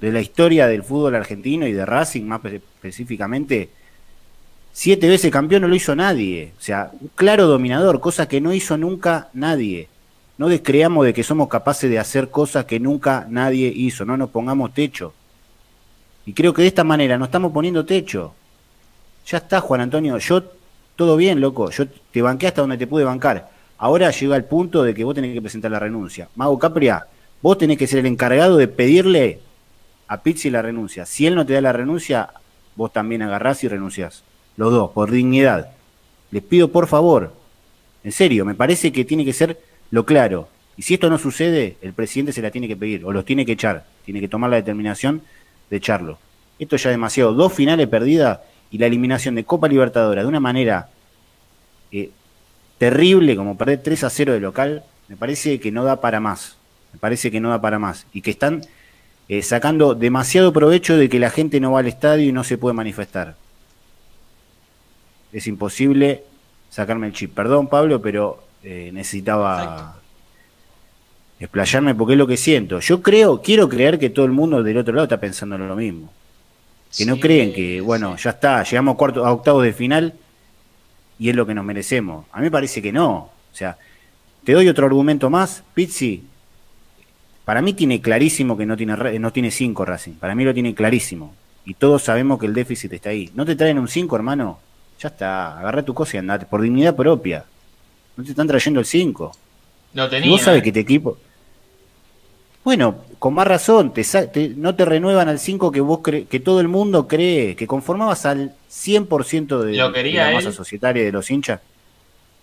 de 0.00 0.12
la 0.12 0.20
historia 0.20 0.66
del 0.66 0.82
fútbol 0.82 1.14
argentino 1.14 1.66
y 1.66 1.72
de 1.72 1.84
Racing 1.84 2.24
más 2.24 2.44
específicamente. 2.44 3.70
Siete 4.80 5.08
veces 5.08 5.32
campeón 5.32 5.62
no 5.62 5.66
lo 5.66 5.74
hizo 5.74 5.96
nadie. 5.96 6.52
O 6.56 6.62
sea, 6.62 6.92
un 7.00 7.10
claro 7.16 7.48
dominador, 7.48 7.98
cosa 7.98 8.28
que 8.28 8.40
no 8.40 8.54
hizo 8.54 8.78
nunca 8.78 9.28
nadie. 9.32 9.88
No 10.36 10.48
descreamos 10.48 11.04
de 11.04 11.12
que 11.12 11.24
somos 11.24 11.48
capaces 11.48 11.90
de 11.90 11.98
hacer 11.98 12.30
cosas 12.30 12.64
que 12.64 12.78
nunca 12.78 13.26
nadie 13.28 13.72
hizo. 13.74 14.04
No 14.04 14.16
nos 14.16 14.30
pongamos 14.30 14.72
techo. 14.72 15.14
Y 16.26 16.32
creo 16.32 16.54
que 16.54 16.62
de 16.62 16.68
esta 16.68 16.84
manera 16.84 17.18
nos 17.18 17.26
estamos 17.26 17.50
poniendo 17.50 17.84
techo. 17.84 18.34
Ya 19.26 19.38
está, 19.38 19.60
Juan 19.60 19.80
Antonio. 19.80 20.16
Yo 20.18 20.44
todo 20.94 21.16
bien, 21.16 21.40
loco, 21.40 21.70
yo 21.70 21.88
te 21.88 22.22
banqué 22.22 22.46
hasta 22.46 22.60
donde 22.60 22.78
te 22.78 22.86
pude 22.86 23.02
bancar. 23.02 23.50
Ahora 23.78 24.12
llega 24.12 24.36
el 24.36 24.44
punto 24.44 24.84
de 24.84 24.94
que 24.94 25.02
vos 25.02 25.16
tenés 25.16 25.34
que 25.34 25.42
presentar 25.42 25.72
la 25.72 25.80
renuncia. 25.80 26.28
Mago 26.36 26.56
Capria, 26.56 27.04
vos 27.42 27.58
tenés 27.58 27.78
que 27.78 27.88
ser 27.88 27.98
el 27.98 28.06
encargado 28.06 28.56
de 28.56 28.68
pedirle 28.68 29.40
a 30.06 30.22
Pizzi 30.22 30.50
la 30.50 30.62
renuncia. 30.62 31.04
Si 31.04 31.26
él 31.26 31.34
no 31.34 31.44
te 31.44 31.54
da 31.54 31.62
la 31.62 31.72
renuncia, 31.72 32.30
vos 32.76 32.92
también 32.92 33.22
agarrás 33.22 33.64
y 33.64 33.66
renunciás. 33.66 34.22
Los 34.58 34.72
dos, 34.72 34.90
por 34.90 35.12
dignidad. 35.12 35.70
Les 36.32 36.42
pido 36.42 36.68
por 36.68 36.88
favor, 36.88 37.32
en 38.02 38.10
serio, 38.10 38.44
me 38.44 38.56
parece 38.56 38.92
que 38.92 39.04
tiene 39.04 39.24
que 39.24 39.32
ser 39.32 39.56
lo 39.92 40.04
claro. 40.04 40.48
Y 40.76 40.82
si 40.82 40.94
esto 40.94 41.08
no 41.08 41.16
sucede, 41.16 41.76
el 41.80 41.92
presidente 41.92 42.32
se 42.32 42.42
la 42.42 42.50
tiene 42.50 42.66
que 42.66 42.76
pedir 42.76 43.04
o 43.04 43.12
los 43.12 43.24
tiene 43.24 43.46
que 43.46 43.52
echar. 43.52 43.86
Tiene 44.04 44.20
que 44.20 44.26
tomar 44.26 44.50
la 44.50 44.56
determinación 44.56 45.22
de 45.70 45.76
echarlo. 45.76 46.18
Esto 46.58 46.76
ya 46.76 46.90
es 46.90 46.94
demasiado. 46.94 47.34
Dos 47.34 47.52
finales 47.52 47.86
perdidas 47.86 48.40
y 48.72 48.78
la 48.78 48.86
eliminación 48.86 49.36
de 49.36 49.44
Copa 49.44 49.68
Libertadora 49.68 50.22
de 50.22 50.28
una 50.28 50.40
manera 50.40 50.88
eh, 51.92 52.10
terrible, 52.78 53.36
como 53.36 53.56
perder 53.56 53.80
3 53.82 54.04
a 54.04 54.10
0 54.10 54.32
de 54.32 54.40
local, 54.40 54.82
me 55.06 55.16
parece 55.16 55.60
que 55.60 55.70
no 55.70 55.84
da 55.84 56.00
para 56.00 56.18
más. 56.18 56.56
Me 56.92 56.98
parece 56.98 57.30
que 57.30 57.38
no 57.38 57.50
da 57.50 57.60
para 57.60 57.78
más. 57.78 58.06
Y 58.12 58.22
que 58.22 58.32
están 58.32 58.62
eh, 59.28 59.42
sacando 59.42 59.94
demasiado 59.94 60.52
provecho 60.52 60.96
de 60.96 61.08
que 61.08 61.20
la 61.20 61.30
gente 61.30 61.60
no 61.60 61.72
va 61.72 61.78
al 61.78 61.86
estadio 61.86 62.28
y 62.28 62.32
no 62.32 62.42
se 62.42 62.58
puede 62.58 62.74
manifestar. 62.74 63.36
Es 65.32 65.46
imposible 65.46 66.24
sacarme 66.70 67.06
el 67.06 67.12
chip. 67.12 67.34
Perdón, 67.34 67.68
Pablo, 67.68 68.00
pero 68.00 68.42
eh, 68.62 68.90
necesitaba 68.92 69.98
explayarme 71.38 71.94
porque 71.94 72.14
es 72.14 72.18
lo 72.18 72.26
que 72.26 72.36
siento. 72.36 72.80
Yo 72.80 73.02
creo, 73.02 73.40
quiero 73.42 73.68
creer 73.68 73.98
que 73.98 74.10
todo 74.10 74.24
el 74.24 74.32
mundo 74.32 74.62
del 74.62 74.78
otro 74.78 74.94
lado 74.94 75.04
está 75.04 75.20
pensando 75.20 75.56
en 75.56 75.68
lo 75.68 75.76
mismo. 75.76 76.12
Que 76.96 77.04
no 77.04 77.20
creen 77.20 77.52
que, 77.52 77.80
bueno, 77.80 78.16
sí. 78.16 78.24
ya 78.24 78.30
está, 78.30 78.62
llegamos 78.62 78.94
a, 78.94 78.96
cuarto, 78.96 79.26
a 79.26 79.32
octavos 79.32 79.62
de 79.62 79.72
final 79.72 80.14
y 81.18 81.28
es 81.28 81.36
lo 81.36 81.46
que 81.46 81.54
nos 81.54 81.64
merecemos. 81.64 82.24
A 82.32 82.38
mí 82.38 82.44
me 82.44 82.50
parece 82.50 82.80
que 82.80 82.92
no. 82.92 83.14
O 83.16 83.32
sea, 83.52 83.76
te 84.44 84.52
doy 84.52 84.68
otro 84.68 84.86
argumento 84.86 85.28
más, 85.28 85.62
Pizzi. 85.74 86.24
Para 87.44 87.62
mí 87.62 87.72
tiene 87.72 88.00
clarísimo 88.00 88.56
que 88.56 88.66
no 88.66 88.76
tiene 88.76 89.18
no 89.18 89.32
tiene 89.32 89.50
5 89.50 89.84
Racing. 89.84 90.12
Para 90.12 90.34
mí 90.34 90.44
lo 90.44 90.54
tiene 90.54 90.74
clarísimo. 90.74 91.34
Y 91.64 91.74
todos 91.74 92.02
sabemos 92.02 92.38
que 92.38 92.46
el 92.46 92.54
déficit 92.54 92.92
está 92.92 93.10
ahí. 93.10 93.30
¿No 93.34 93.44
te 93.44 93.56
traen 93.56 93.78
un 93.78 93.88
5, 93.88 94.16
hermano? 94.16 94.58
Ya 95.00 95.08
está, 95.08 95.58
agarra 95.58 95.82
tu 95.82 95.94
cosa 95.94 96.16
y 96.16 96.18
andate. 96.18 96.46
Por 96.46 96.60
dignidad 96.62 96.94
propia. 96.96 97.44
No 98.16 98.24
te 98.24 98.30
están 98.30 98.46
trayendo 98.48 98.80
el 98.80 98.86
5. 98.86 99.32
Lo 99.94 100.06
Y 100.06 100.10
tenía. 100.10 100.30
vos 100.30 100.42
sabes 100.42 100.60
¿eh? 100.60 100.62
que 100.62 100.68
este 100.70 100.80
equipo. 100.80 101.18
Bueno, 102.64 102.96
con 103.18 103.32
más 103.34 103.46
razón, 103.46 103.92
te, 103.94 104.02
te- 104.04 104.50
no 104.56 104.74
te 104.74 104.84
renuevan 104.84 105.28
al 105.28 105.38
5 105.38 105.70
que 105.72 105.80
vos 105.80 106.00
cre- 106.00 106.26
que 106.26 106.40
todo 106.40 106.60
el 106.60 106.68
mundo 106.68 107.06
cree, 107.08 107.56
que 107.56 107.66
conformabas 107.66 108.26
al 108.26 108.54
100% 108.70 109.60
de, 109.62 109.74
Lo 109.76 109.92
quería 109.92 110.20
de 110.26 110.32
la 110.32 110.38
él. 110.38 110.44
masa 110.44 110.52
societaria 110.52 111.02
y 111.02 111.06
de 111.06 111.12
los 111.12 111.30
hinchas. 111.30 111.60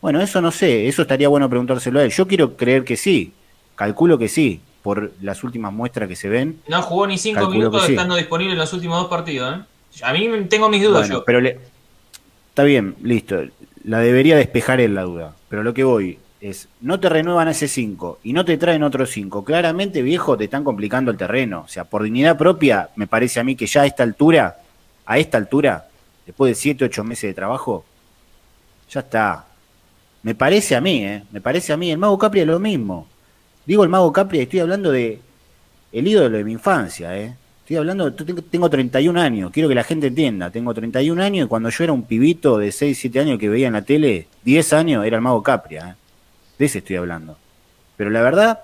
Bueno, 0.01 0.21
eso 0.21 0.41
no 0.41 0.51
sé, 0.51 0.88
eso 0.88 1.01
estaría 1.03 1.27
bueno 1.27 1.50
preguntárselo 1.50 2.00
a 2.00 2.03
él. 2.03 2.12
Yo 2.12 2.27
quiero 2.27 2.55
creer 2.55 2.83
que 2.83 2.95
sí, 2.97 3.33
calculo 3.75 4.17
que 4.17 4.27
sí, 4.29 4.62
por 4.81 5.11
las 5.22 5.44
últimas 5.44 5.74
muestras 5.74 6.07
que 6.07 6.15
se 6.15 6.29
ven. 6.29 6.59
No 6.68 6.81
jugó 6.81 7.05
ni 7.07 7.18
cinco 7.18 7.39
Calculo 7.41 7.57
minutos 7.59 7.81
que 7.81 7.87
sí. 7.87 7.94
estando 7.94 8.15
disponible 8.15 8.53
en 8.53 8.59
los 8.59 8.72
últimos 8.74 8.98
dos 9.00 9.07
partidos. 9.09 9.57
¿eh? 9.59 10.03
A 10.03 10.13
mí 10.13 10.29
tengo 10.50 10.70
mis 10.70 10.81
dudas 10.83 11.01
Bueno, 11.01 11.15
yo. 11.20 11.25
pero 11.25 11.41
le- 11.41 11.59
está 12.55 12.63
bien, 12.63 12.96
listo. 13.03 13.44
La 13.83 14.00
debería 14.00 14.37
despejar 14.37 14.79
él 14.79 14.96
la 14.96 15.01
duda. 15.01 15.35
Pero 15.50 15.61
lo 15.61 15.74
que 15.74 15.83
voy 15.83 16.18
es, 16.39 16.70
no 16.79 17.01
te 17.01 17.09
renuevan 17.09 17.50
ese 17.50 17.68
5 17.68 18.20
y 18.24 18.31
no 18.31 18.46
te 18.46 18.57
traen 18.57 18.81
otro 18.81 19.05
5. 19.05 19.44
Claramente, 19.44 20.01
viejo, 20.01 20.37
te 20.37 20.46
están 20.46 20.63
complicando 20.63 21.11
el 21.11 21.18
terreno. 21.18 21.63
O 21.65 21.68
sea, 21.68 21.83
por 21.83 22.03
dignidad 22.03 22.37
propia, 22.37 22.91
me 22.96 23.07
parece 23.07 23.41
a 23.41 23.44
mí 23.44 23.57
que 23.57 23.68
ya 23.68 23.81
a 23.81 23.85
esta 23.85 24.03
altura, 24.03 24.55
a 25.05 25.18
esta 25.18 25.37
altura, 25.37 25.89
después 26.25 26.51
de 26.51 26.55
7, 26.55 26.85
8 26.85 27.03
meses 27.03 27.29
de 27.29 27.33
trabajo, 27.33 27.83
ya 28.89 29.01
está. 29.01 29.48
Me 30.24 30.33
parece 30.33 30.77
a 30.77 30.81
mí, 30.81 31.05
¿eh? 31.05 31.24
Me 31.33 31.41
parece 31.41 31.74
a 31.74 31.77
mí. 31.77 31.91
El 31.91 31.98
Mago 31.98 32.18
Capri 32.18 32.39
es 32.39 32.48
lo 32.48 32.57
mismo. 32.57 33.05
Digo 33.65 33.83
el 33.83 33.89
Mago 33.89 34.13
Capri, 34.13 34.39
estoy 34.39 34.61
hablando 34.61 34.94
de 34.94 35.20
el 35.91 36.07
ídolo 36.07 36.37
de 36.37 36.44
mi 36.46 36.53
infancia, 36.53 37.18
¿eh? 37.18 37.35
Estoy 37.65 37.77
hablando, 37.77 38.13
tengo- 38.13 38.43
tengo 38.43 38.69
31 38.69 39.17
años, 39.17 39.49
quiero 39.51 39.67
que 39.67 39.73
la 39.73 39.83
gente 39.83 40.05
entienda, 40.05 40.51
tengo 40.51 40.71
31 40.71 41.19
años 41.19 41.47
y 41.47 41.49
cuando 41.49 41.69
yo 41.71 41.83
era 41.83 41.93
un 41.93 42.03
pibito 42.03 42.59
de 42.59 42.71
6, 42.71 42.95
7 42.95 43.19
años 43.19 43.39
que 43.39 43.49
veía 43.49 43.65
en 43.65 43.73
la 43.73 43.81
tele, 43.81 44.27
10 44.43 44.71
años, 44.71 45.03
era 45.03 45.15
el 45.15 45.23
Mago 45.23 45.41
Capria, 45.41 45.89
¿eh? 45.89 45.95
De 46.59 46.65
ese 46.65 46.77
estoy 46.77 46.97
hablando. 46.97 47.39
Pero 47.97 48.11
la 48.11 48.21
verdad, 48.21 48.59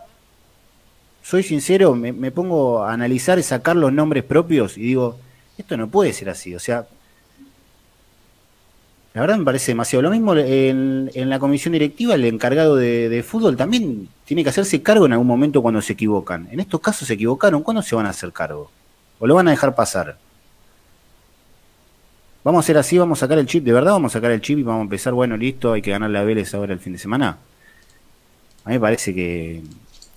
soy 1.23 1.41
sincero, 1.41 1.95
me, 1.95 2.29
pongo 2.29 2.83
a 2.83 2.93
analizar 2.93 3.39
y 3.39 3.43
sacar 3.43 3.75
los 3.75 3.91
nombres 3.91 4.23
propios 4.23 4.77
y 4.77 4.81
digo, 4.81 5.17
esto 5.57 5.75
no 5.77 5.87
puede 5.89 6.13
ser 6.13 6.29
así, 6.29 6.53
o 6.53 6.59
sea, 6.59 6.85
la 9.15 9.21
verdad 9.21 9.37
me 9.37 9.45
parece 9.45 9.71
demasiado. 9.71 10.03
Lo 10.03 10.11
mismo 10.11 10.35
en, 10.35 11.09
la 11.15 11.39
comisión 11.39 11.71
directiva, 11.71 12.13
el 12.13 12.25
encargado 12.25 12.75
de 12.75 13.25
fútbol 13.27 13.57
también 13.57 14.09
tiene 14.25 14.43
que 14.43 14.49
hacerse 14.49 14.83
cargo 14.83 15.07
en 15.07 15.13
algún 15.13 15.27
momento 15.27 15.63
cuando 15.63 15.81
se 15.81 15.93
equivocan. 15.93 16.47
En 16.51 16.59
estos 16.59 16.79
casos 16.79 17.07
se 17.07 17.15
equivocaron, 17.15 17.63
¿cuándo 17.63 17.81
se 17.81 17.95
van 17.95 18.05
a 18.05 18.11
hacer 18.11 18.31
cargo? 18.31 18.69
¿O 19.21 19.27
lo 19.27 19.36
van 19.36 19.47
a 19.47 19.51
dejar 19.51 19.73
pasar? 19.75 20.17
Vamos 22.43 22.60
a 22.60 22.63
hacer 22.65 22.77
así, 22.77 22.97
vamos 22.97 23.19
a 23.19 23.21
sacar 23.21 23.38
el 23.38 23.45
chip, 23.45 23.63
de 23.63 23.71
verdad 23.71 23.91
vamos 23.91 24.12
a 24.12 24.17
sacar 24.17 24.31
el 24.31 24.41
chip 24.41 24.57
y 24.57 24.63
vamos 24.63 24.79
a 24.79 24.84
empezar, 24.84 25.13
bueno, 25.13 25.38
listo, 25.38 25.73
hay 25.73 25.81
que 25.84 25.91
ganarle 25.91 26.17
a 26.17 26.23
Vélez 26.23 26.53
ahora 26.55 26.73
el 26.73 26.79
fin 26.79 26.93
de 26.93 26.99
semana. 26.99 27.38
A 28.65 28.69
mí 28.69 28.73
me 28.75 28.79
parece 28.79 29.13
que, 29.13 29.62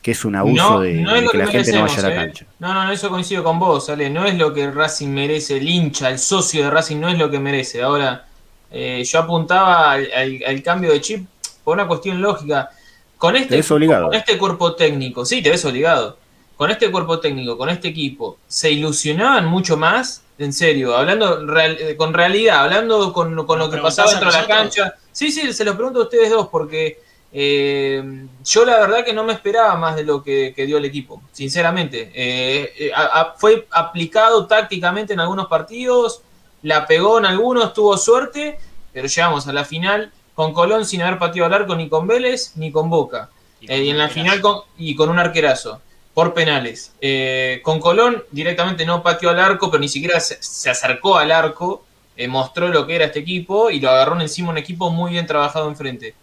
que 0.01 0.11
es 0.13 0.25
un 0.25 0.35
abuso 0.35 0.71
no, 0.71 0.81
de, 0.81 0.95
no 1.03 1.13
que 1.15 1.29
que 1.33 1.39
la 1.39 1.47
gente 1.49 1.73
no 1.75 1.83
vaya 1.83 1.99
a 1.99 2.03
la 2.03 2.13
¿eh? 2.13 2.17
cancha. 2.17 2.47
No, 2.61 2.73
no, 2.73 2.85
no, 2.87 2.93
eso 2.93 3.11
coincido 3.11 3.45
con 3.45 3.59
vos, 3.59 3.91
Ale. 3.91 4.09
No 4.09 4.25
es 4.25 4.37
lo 4.37 4.55
que 4.55 4.71
Racing 4.71 5.09
merece, 5.11 5.59
el 5.59 5.69
hincha, 5.69 6.09
el 6.09 6.19
socio 6.19 6.65
de 6.65 6.71
Racing 6.71 6.99
no 6.99 7.09
es 7.11 7.19
lo 7.19 7.31
que 7.31 7.39
merece. 7.39 7.83
Ahora, 7.83 8.25
eh, 8.71 9.05
yo 9.05 9.19
apuntaba 9.19 9.93
al, 9.93 10.09
al- 10.17 10.43
al 10.47 10.63
cambio 10.63 10.93
de 10.93 11.03
chip 11.03 11.27
por 11.63 11.75
una 11.77 11.87
cuestión 11.87 12.23
lógica. 12.23 12.71
Con 13.19 13.37
este, 13.37 13.51
Te 13.51 13.57
ves 13.57 13.71
obligado. 13.71 14.07
con 14.07 14.15
este 14.15 14.39
cuerpo 14.39 14.75
técnico, 14.75 15.27
sí, 15.27 15.43
te 15.43 15.51
ves 15.51 15.65
obligado. 15.67 16.17
Con 16.57 16.71
este 16.71 16.91
cuerpo 16.91 17.19
técnico, 17.21 17.59
con 17.59 17.69
este 17.69 17.89
equipo, 17.89 18.39
¿se 18.47 18.71
ilusionaban 18.71 19.47
mucho 19.47 19.77
más? 19.77 20.23
En 20.39 20.53
serio, 20.53 20.97
hablando 20.97 21.45
real- 21.47 21.77
eh, 21.81 21.97
con 21.97 22.13
realidad, 22.15 22.63
hablando 22.65 23.13
con, 23.13 23.35
con 23.47 23.59
lo 23.59 23.67
¿Nos 23.67 23.75
que 23.75 23.81
pasaba 23.81 24.11
dentro 24.11 24.31
de 24.33 24.39
la 24.39 24.47
cancha. 24.47 24.95
Sí, 25.13 25.31
sí, 25.31 25.53
se 25.53 25.65
los 25.65 25.75
pregunto 25.77 26.01
a 26.01 26.05
ustedes 26.05 26.31
dos 26.31 26.49
porque 26.49 27.01
eh, 27.33 28.27
yo 28.45 28.65
la 28.65 28.79
verdad 28.81 29.05
que 29.05 29.13
no 29.13 29.25
me 29.25 29.33
esperaba 29.33 29.75
más 29.77 29.97
de 29.97 30.05
lo 30.05 30.23
que, 30.23 30.53
que 30.55 30.67
dio 30.67 30.79
el 30.79 30.85
equipo, 30.85 31.21
sinceramente. 31.33 32.11
Eh, 32.15 32.73
eh, 32.79 32.91
a- 32.95 33.21
a- 33.21 33.35
fue 33.37 33.67
aplicado 33.71 34.47
tácticamente 34.47 35.13
en 35.13 35.21
algunos 35.21 35.47
partidos, 35.49 36.23
la 36.63 36.87
pegó 36.87 37.19
en 37.19 37.27
algunos, 37.27 37.73
tuvo 37.75 37.97
suerte, 37.99 38.59
pero 38.93 39.07
llegamos 39.09 39.47
a 39.49 39.53
la 39.53 39.65
final 39.65 40.13
con 40.35 40.53
Colón 40.53 40.85
sin 40.85 41.03
haber 41.03 41.19
pateado 41.19 41.47
al 41.47 41.55
arco 41.63 41.75
ni 41.77 41.89
con 41.89 42.07
Vélez 42.07 42.53
ni 42.57 42.71
con 42.73 42.89
Boca. 42.91 43.31
Y 43.61 43.71
Eh, 43.73 43.85
y 43.85 43.91
en 43.91 43.99
la 43.99 44.09
final 44.09 44.41
con, 44.41 44.61
y 44.79 44.95
con 44.95 45.09
un 45.11 45.19
arquerazo 45.19 45.81
por 46.15 46.33
penales. 46.33 46.93
Eh, 47.01 47.61
con 47.65 47.81
Colón 47.81 48.23
directamente 48.31 48.87
no 48.87 49.03
pateó 49.03 49.31
al 49.31 49.41
arco, 49.41 49.71
pero 49.71 49.81
ni 49.81 49.89
siquiera 49.89 50.21
se, 50.21 50.41
se 50.41 50.71
acercó 50.71 51.17
al 51.19 51.33
arco, 51.33 51.85
eh, 52.17 52.29
mostró 52.29 52.69
lo 52.69 52.87
que 52.87 52.95
era 52.95 53.07
este 53.07 53.19
equipo 53.19 53.71
y 53.71 53.81
lo 53.81 53.91
agarró 53.91 54.21
encima 54.21 54.51
un 54.51 54.59
equipo 54.59 54.91
muy 54.91 55.11
bien 55.13 55.27
trabajado 55.27 55.69
enfrente. 55.69 56.15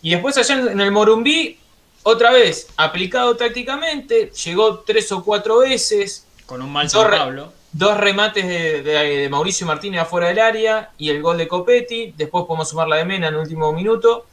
Y 0.00 0.10
después 0.10 0.36
allá 0.38 0.54
en, 0.58 0.68
en 0.68 0.80
el 0.80 0.90
Morumbí, 0.90 1.58
otra 2.02 2.30
vez, 2.32 2.68
aplicado 2.76 3.36
tácticamente, 3.36 4.30
llegó 4.44 4.78
tres 4.80 5.10
o 5.12 5.22
cuatro 5.22 5.58
veces, 5.58 6.26
Con 6.46 6.60
un 6.62 6.72
mal 6.72 6.88
San 6.90 7.10
Pablo. 7.10 7.52
dos 7.72 7.96
remates 7.98 8.46
de, 8.46 8.82
de- 8.82 8.92
de 9.18 9.28
Mauricio 9.28 9.66
Martínez 9.66 10.00
afuera 10.02 10.28
del 10.28 10.38
área 10.38 10.90
y 10.98 11.08
el 11.10 11.20
gol 11.22 11.36
de 11.38 11.48
Copetti. 11.48 12.12
Después 12.16 12.44
podemos 12.46 12.68
sumar 12.68 12.88
la 12.88 12.96
de 12.96 13.04
Mena 13.04 13.28
en 13.28 13.34
el 13.34 13.40
último 13.40 13.72
minuto. 13.72 14.26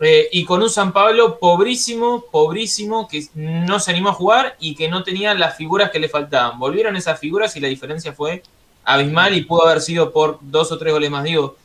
Eh, 0.00 0.28
y 0.30 0.44
con 0.44 0.62
un 0.62 0.70
San 0.70 0.92
Pablo 0.92 1.38
pobrísimo, 1.40 2.24
pobrísimo, 2.30 3.08
que 3.08 3.26
no 3.34 3.80
se 3.80 3.90
animó 3.90 4.10
a 4.10 4.14
jugar 4.14 4.56
y 4.60 4.74
que 4.76 4.88
no 4.88 5.02
tenía 5.02 5.34
las 5.34 5.56
figuras 5.56 5.90
que 5.90 5.98
le 5.98 6.08
faltaban. 6.08 6.58
Volvieron 6.58 6.94
esas 6.94 7.18
figuras 7.18 7.56
y 7.56 7.60
la 7.60 7.68
diferencia 7.68 8.12
fue 8.12 8.42
abismal 8.84 9.34
y 9.36 9.42
pudo 9.42 9.66
haber 9.66 9.80
sido 9.80 10.12
por 10.12 10.38
dos 10.40 10.70
o 10.70 10.78
tres 10.78 10.92
goles 10.92 11.10
más. 11.10 11.24
Digo, 11.24 11.56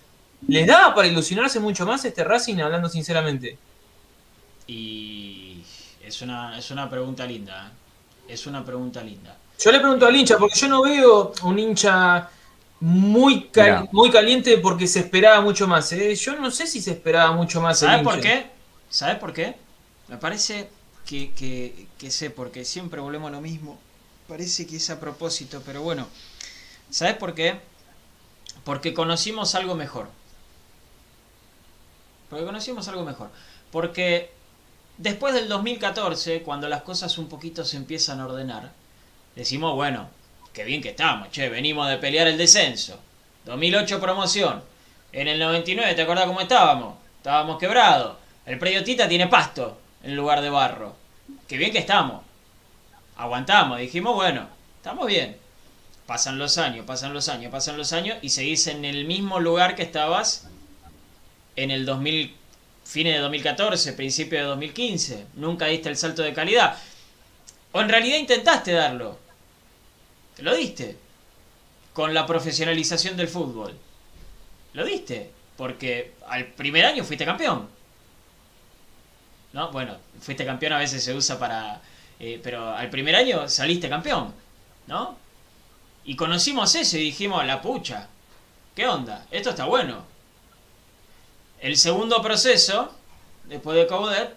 ¿les 0.47 0.65
daba 0.65 0.95
para 0.95 1.07
ilusionarse 1.07 1.59
mucho 1.59 1.85
más 1.85 2.03
este 2.05 2.23
Racing, 2.23 2.57
hablando 2.59 2.89
sinceramente? 2.89 3.57
Y 4.65 5.61
es 6.03 6.21
una, 6.21 6.57
es 6.57 6.71
una 6.71 6.89
pregunta 6.89 7.25
linda. 7.25 7.67
¿eh? 7.67 8.33
Es 8.33 8.47
una 8.47 8.65
pregunta 8.65 9.03
linda. 9.03 9.37
Yo 9.59 9.71
le 9.71 9.79
pregunto 9.79 10.07
al 10.07 10.15
hincha, 10.15 10.37
porque 10.37 10.59
yo 10.59 10.67
no 10.67 10.81
veo 10.81 11.33
un 11.43 11.59
hincha 11.59 12.29
muy, 12.85 13.45
cal- 13.47 13.79
Mirá. 13.81 13.89
muy 13.93 14.11
caliente 14.11 14.57
porque 14.57 14.87
se 14.87 14.99
esperaba 14.99 15.39
mucho 15.39 15.67
más. 15.67 15.89
¿eh? 15.93 16.13
Yo 16.15 16.35
no 16.37 16.51
sé 16.51 16.67
si 16.67 16.81
se 16.81 16.91
esperaba 16.91 17.31
mucho 17.31 17.61
más. 17.61 17.79
¿Sabes 17.79 18.03
por 18.03 18.19
qué? 18.19 18.47
¿Sabes 18.89 19.17
por 19.19 19.31
qué? 19.31 19.55
Me 20.09 20.17
parece 20.17 20.67
que, 21.05 21.31
que, 21.31 21.87
que 21.97 22.11
sé, 22.11 22.29
porque 22.29 22.65
siempre 22.65 22.99
volvemos 22.99 23.29
a 23.29 23.31
lo 23.31 23.39
mismo. 23.41 23.79
Parece 24.27 24.67
que 24.67 24.75
es 24.75 24.89
a 24.89 24.99
propósito, 24.99 25.61
pero 25.65 25.81
bueno. 25.81 26.07
¿Sabes 26.89 27.15
por 27.15 27.33
qué? 27.33 27.59
Porque 28.65 28.93
conocimos 28.93 29.55
algo 29.55 29.75
mejor. 29.75 30.09
Porque 32.29 32.45
conocimos 32.45 32.87
algo 32.89 33.05
mejor. 33.05 33.29
Porque 33.71 34.29
después 34.97 35.33
del 35.33 35.47
2014, 35.47 36.41
cuando 36.43 36.67
las 36.67 36.81
cosas 36.83 37.17
un 37.17 37.29
poquito 37.29 37.63
se 37.63 37.77
empiezan 37.77 38.19
a 38.19 38.25
ordenar, 38.25 38.71
decimos, 39.37 39.73
bueno, 39.75 40.09
qué 40.53 40.63
bien 40.63 40.81
que 40.81 40.89
estamos, 40.89 41.31
che, 41.31 41.49
venimos 41.49 41.89
de 41.89 41.97
pelear 41.97 42.27
el 42.27 42.37
descenso. 42.37 42.99
2008 43.45 43.99
promoción. 43.99 44.63
En 45.11 45.27
el 45.27 45.39
99, 45.39 45.93
¿te 45.93 46.01
acordás 46.03 46.25
cómo 46.25 46.41
estábamos? 46.41 46.95
Estábamos 47.17 47.57
quebrados. 47.59 48.17
El 48.45 48.57
predio 48.59 48.83
Tita 48.83 49.07
tiene 49.07 49.27
pasto 49.27 49.77
en 50.03 50.15
lugar 50.15 50.41
de 50.41 50.49
barro. 50.49 50.95
Qué 51.47 51.57
bien 51.57 51.71
que 51.71 51.79
estamos. 51.79 52.23
Aguantamos, 53.15 53.79
dijimos, 53.79 54.15
bueno, 54.15 54.47
estamos 54.77 55.07
bien. 55.07 55.37
Pasan 56.05 56.37
los 56.37 56.57
años, 56.57 56.85
pasan 56.85 57.13
los 57.13 57.29
años, 57.29 57.51
pasan 57.51 57.77
los 57.77 57.93
años 57.93 58.17
y 58.21 58.29
seguís 58.29 58.67
en 58.67 58.85
el 58.85 59.05
mismo 59.05 59.39
lugar 59.39 59.75
que 59.75 59.83
estabas 59.83 60.47
en 61.55 61.71
el 61.71 61.85
2000, 61.85 62.35
fines 62.83 63.13
de 63.13 63.19
2014, 63.19 63.93
principio 63.93 64.39
de 64.39 64.45
2015. 64.45 65.25
Nunca 65.35 65.67
diste 65.67 65.89
el 65.89 65.97
salto 65.97 66.21
de 66.21 66.33
calidad. 66.33 66.77
O 67.71 67.81
en 67.81 67.89
realidad 67.89 68.17
intentaste 68.17 68.73
darlo. 68.73 69.22
Lo 70.39 70.55
diste. 70.55 70.97
Con 71.93 72.13
la 72.13 72.25
profesionalización 72.25 73.15
del 73.17 73.27
fútbol. 73.27 73.77
lo 74.73 74.85
diste. 74.85 75.31
Porque 75.57 76.13
al 76.27 76.47
primer 76.47 76.85
año 76.85 77.03
fuiste 77.03 77.25
campeón. 77.25 77.69
¿No? 79.53 79.71
Bueno, 79.71 79.97
fuiste 80.19 80.45
campeón 80.45 80.73
a 80.73 80.79
veces 80.79 81.03
se 81.03 81.13
usa 81.13 81.37
para... 81.37 81.81
eh, 82.19 82.39
pero 82.43 82.75
al 82.75 82.89
primer 82.89 83.15
año 83.15 83.47
saliste 83.47 83.87
campeón. 83.87 84.33
¿No? 84.87 85.17
Y 86.05 86.15
conocimos 86.15 86.73
eso 86.75 86.97
y 86.97 87.01
dijimos, 87.01 87.45
la 87.45 87.61
pucha. 87.61 88.07
¿Qué 88.75 88.87
onda? 88.87 89.25
Esto 89.31 89.51
está 89.51 89.65
bueno. 89.65 90.03
El 91.59 91.77
segundo 91.77 92.21
proceso, 92.21 92.91
después 93.45 93.77
de 93.77 93.87
Coudet, 93.87 94.35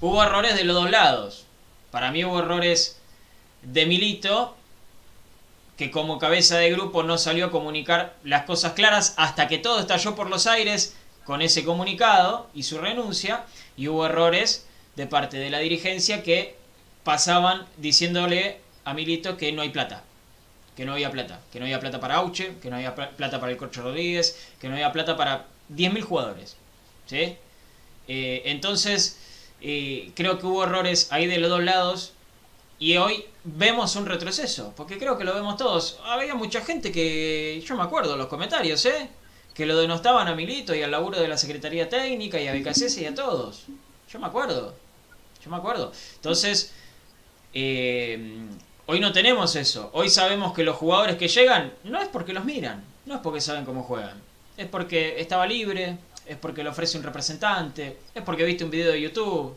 hubo 0.00 0.22
errores 0.22 0.54
de 0.56 0.64
los 0.64 0.74
dos 0.74 0.90
lados. 0.90 1.46
Para 1.90 2.10
mí 2.10 2.24
hubo 2.24 2.40
errores 2.40 3.00
de 3.62 3.86
Milito, 3.86 4.56
que 5.76 5.90
como 5.90 6.18
cabeza 6.18 6.58
de 6.58 6.70
grupo 6.70 7.02
no 7.02 7.18
salió 7.18 7.46
a 7.46 7.50
comunicar 7.50 8.14
las 8.24 8.44
cosas 8.44 8.72
claras 8.72 9.14
hasta 9.16 9.48
que 9.48 9.58
todo 9.58 9.80
estalló 9.80 10.14
por 10.14 10.28
los 10.28 10.46
aires 10.46 10.94
con 11.24 11.40
ese 11.42 11.64
comunicado 11.64 12.48
y 12.54 12.64
su 12.64 12.78
renuncia. 12.78 13.44
Y 13.76 13.88
hubo 13.88 14.06
errores 14.06 14.66
de 14.96 15.06
parte 15.06 15.38
de 15.38 15.50
la 15.50 15.58
dirigencia 15.60 16.22
que 16.22 16.56
pasaban 17.04 17.66
diciéndole 17.78 18.58
a 18.84 18.92
Milito 18.94 19.36
que 19.36 19.52
no 19.52 19.62
hay 19.62 19.70
plata. 19.70 20.02
Que 20.76 20.84
no 20.84 20.92
había 20.92 21.10
plata. 21.10 21.40
Que 21.52 21.58
no 21.58 21.64
había 21.64 21.80
plata 21.80 22.00
para 22.00 22.16
Auche, 22.16 22.52
que 22.60 22.68
no 22.70 22.76
había 22.76 22.94
pla- 22.94 23.10
plata 23.10 23.40
para 23.40 23.52
el 23.52 23.58
Corcho 23.58 23.82
Rodríguez, 23.82 24.38
que 24.60 24.68
no 24.68 24.74
había 24.74 24.92
plata 24.92 25.16
para 25.16 25.46
10.000 25.74 26.02
jugadores. 26.02 26.56
¿Sí? 27.06 27.36
Eh, 28.08 28.42
entonces, 28.46 29.18
eh, 29.60 30.10
creo 30.14 30.38
que 30.38 30.46
hubo 30.46 30.64
errores 30.64 31.08
ahí 31.12 31.26
de 31.26 31.38
los 31.38 31.50
dos 31.50 31.62
lados. 31.62 32.12
Y 32.82 32.96
hoy 32.96 33.24
vemos 33.44 33.94
un 33.94 34.06
retroceso, 34.06 34.72
porque 34.76 34.98
creo 34.98 35.16
que 35.16 35.22
lo 35.22 35.32
vemos 35.32 35.56
todos. 35.56 36.00
Había 36.04 36.34
mucha 36.34 36.62
gente 36.62 36.90
que, 36.90 37.62
yo 37.64 37.76
me 37.76 37.84
acuerdo, 37.84 38.16
los 38.16 38.26
comentarios, 38.26 38.84
¿eh? 38.86 39.08
Que 39.54 39.66
lo 39.66 39.76
denostaban 39.78 40.26
a 40.26 40.34
Milito 40.34 40.74
y 40.74 40.82
al 40.82 40.90
laburo 40.90 41.20
de 41.20 41.28
la 41.28 41.38
Secretaría 41.38 41.88
Técnica 41.88 42.40
y 42.40 42.48
a 42.48 42.52
Becasese 42.52 43.02
y 43.02 43.04
a 43.04 43.14
todos. 43.14 43.66
Yo 44.10 44.18
me 44.18 44.26
acuerdo. 44.26 44.74
Yo 45.44 45.48
me 45.48 45.58
acuerdo. 45.58 45.92
Entonces, 46.16 46.72
eh, 47.54 48.48
hoy 48.86 48.98
no 48.98 49.12
tenemos 49.12 49.54
eso. 49.54 49.90
Hoy 49.92 50.10
sabemos 50.10 50.52
que 50.52 50.64
los 50.64 50.74
jugadores 50.74 51.14
que 51.14 51.28
llegan 51.28 51.72
no 51.84 52.02
es 52.02 52.08
porque 52.08 52.32
los 52.32 52.44
miran, 52.44 52.82
no 53.06 53.14
es 53.14 53.20
porque 53.20 53.40
saben 53.40 53.64
cómo 53.64 53.84
juegan. 53.84 54.20
Es 54.56 54.66
porque 54.66 55.20
estaba 55.20 55.46
libre, 55.46 55.98
es 56.26 56.36
porque 56.36 56.64
le 56.64 56.70
ofrece 56.70 56.98
un 56.98 57.04
representante, 57.04 57.98
es 58.12 58.24
porque 58.24 58.42
viste 58.42 58.64
un 58.64 58.72
video 58.72 58.90
de 58.90 59.00
YouTube. 59.00 59.56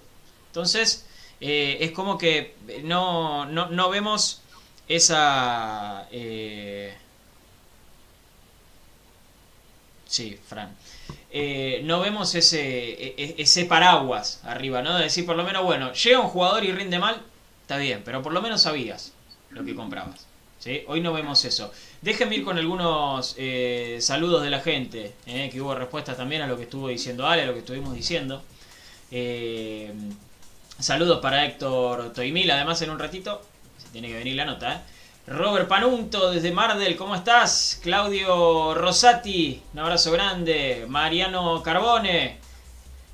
Entonces, 0.49 1.07
eh, 1.41 1.77
es 1.81 1.91
como 1.91 2.17
que 2.17 2.55
no, 2.83 3.45
no, 3.45 3.69
no 3.69 3.89
vemos 3.89 4.41
esa... 4.87 6.07
eh, 6.11 6.95
Sí, 10.07 10.37
Fran. 10.47 10.75
Eh, 11.31 11.81
no 11.83 11.99
vemos 11.99 12.35
ese, 12.35 12.61
e- 12.61 13.15
e- 13.17 13.35
ese 13.39 13.65
paraguas 13.65 14.39
arriba, 14.43 14.81
¿no? 14.81 14.95
De 14.97 15.03
decir, 15.03 15.25
por 15.25 15.35
lo 15.35 15.43
menos, 15.43 15.63
bueno, 15.63 15.91
llega 15.93 16.19
un 16.19 16.27
jugador 16.29 16.63
y 16.63 16.71
rinde 16.71 16.99
mal, 16.99 17.21
está 17.61 17.77
bien, 17.77 18.01
pero 18.05 18.21
por 18.21 18.31
lo 18.33 18.41
menos 18.41 18.61
sabías 18.61 19.11
lo 19.49 19.65
que 19.65 19.75
comprabas. 19.75 20.27
¿sí? 20.59 20.83
Hoy 20.87 21.01
no 21.01 21.11
vemos 21.13 21.43
eso. 21.45 21.71
Déjenme 22.01 22.35
ir 22.37 22.43
con 22.45 22.57
algunos 22.57 23.35
eh, 23.37 23.97
saludos 24.01 24.43
de 24.43 24.49
la 24.51 24.61
gente, 24.61 25.13
eh, 25.25 25.49
que 25.51 25.61
hubo 25.61 25.75
respuestas 25.75 26.17
también 26.17 26.41
a 26.43 26.47
lo 26.47 26.55
que 26.57 26.63
estuvo 26.63 26.87
diciendo 26.87 27.27
Ale, 27.27 27.41
a 27.43 27.45
lo 27.47 27.53
que 27.53 27.59
estuvimos 27.59 27.93
diciendo. 27.93 28.43
Eh, 29.11 29.91
saludos 30.79 31.19
para 31.21 31.45
Héctor 31.45 32.13
Toimil, 32.13 32.51
además 32.51 32.81
en 32.81 32.89
un 32.89 32.99
ratito 32.99 33.41
se 33.77 33.89
tiene 33.89 34.07
que 34.09 34.15
venir 34.15 34.35
la 34.35 34.45
nota, 34.45 34.73
¿eh? 34.73 34.79
Robert 35.27 35.67
Panunto 35.67 36.29
desde 36.29 36.51
Mardel, 36.51 36.95
¿cómo 36.95 37.15
estás? 37.15 37.79
Claudio 37.81 38.75
Rosati, 38.75 39.59
un 39.73 39.79
abrazo 39.79 40.11
grande. 40.11 40.85
Mariano 40.87 41.63
Carbone, 41.63 42.37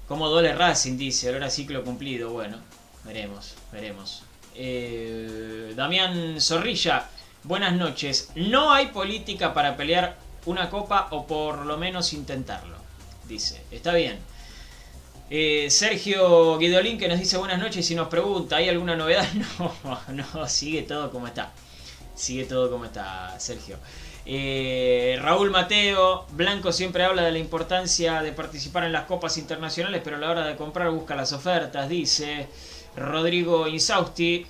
¿cómo 0.09 0.27
duele 0.27 0.53
Racing? 0.53 0.97
Dice, 0.97 1.31
ahora 1.31 1.49
ciclo 1.49 1.85
cumplido. 1.85 2.31
Bueno, 2.31 2.57
veremos, 3.05 3.55
veremos. 3.71 4.23
Eh, 4.55 5.71
Damián 5.73 6.41
Zorrilla, 6.41 7.07
buenas 7.43 7.71
noches. 7.73 8.31
No 8.35 8.73
hay 8.73 8.87
política 8.87 9.53
para 9.53 9.77
pelear 9.77 10.17
una 10.45 10.69
copa 10.69 11.07
o 11.11 11.25
por 11.25 11.65
lo 11.65 11.77
menos 11.77 12.11
intentarlo. 12.11 12.75
Dice, 13.25 13.63
está 13.71 13.93
bien. 13.93 14.19
Eh, 15.33 15.69
Sergio 15.69 16.57
Guidolín 16.57 16.97
que 16.97 17.07
nos 17.07 17.17
dice 17.17 17.37
buenas 17.37 17.57
noches 17.57 17.89
y 17.89 17.95
nos 17.95 18.09
pregunta, 18.09 18.57
¿hay 18.57 18.67
alguna 18.67 18.97
novedad? 18.97 19.25
No, 19.83 19.97
no, 20.09 20.49
sigue 20.49 20.81
todo 20.81 21.09
como 21.09 21.25
está. 21.25 21.53
Sigue 22.13 22.43
todo 22.43 22.69
como 22.69 22.83
está, 22.83 23.39
Sergio. 23.39 23.77
Eh, 24.25 25.17
Raúl 25.21 25.49
Mateo, 25.49 26.25
Blanco 26.31 26.73
siempre 26.73 27.05
habla 27.05 27.21
de 27.21 27.31
la 27.31 27.39
importancia 27.39 28.21
de 28.21 28.33
participar 28.33 28.83
en 28.83 28.91
las 28.91 29.05
copas 29.05 29.37
internacionales, 29.37 30.01
pero 30.03 30.17
a 30.17 30.19
la 30.19 30.31
hora 30.31 30.45
de 30.45 30.57
comprar 30.57 30.91
busca 30.91 31.15
las 31.15 31.31
ofertas, 31.31 31.87
dice. 31.87 32.49
Rodrigo 32.97 33.69
Insausti, 33.69 34.45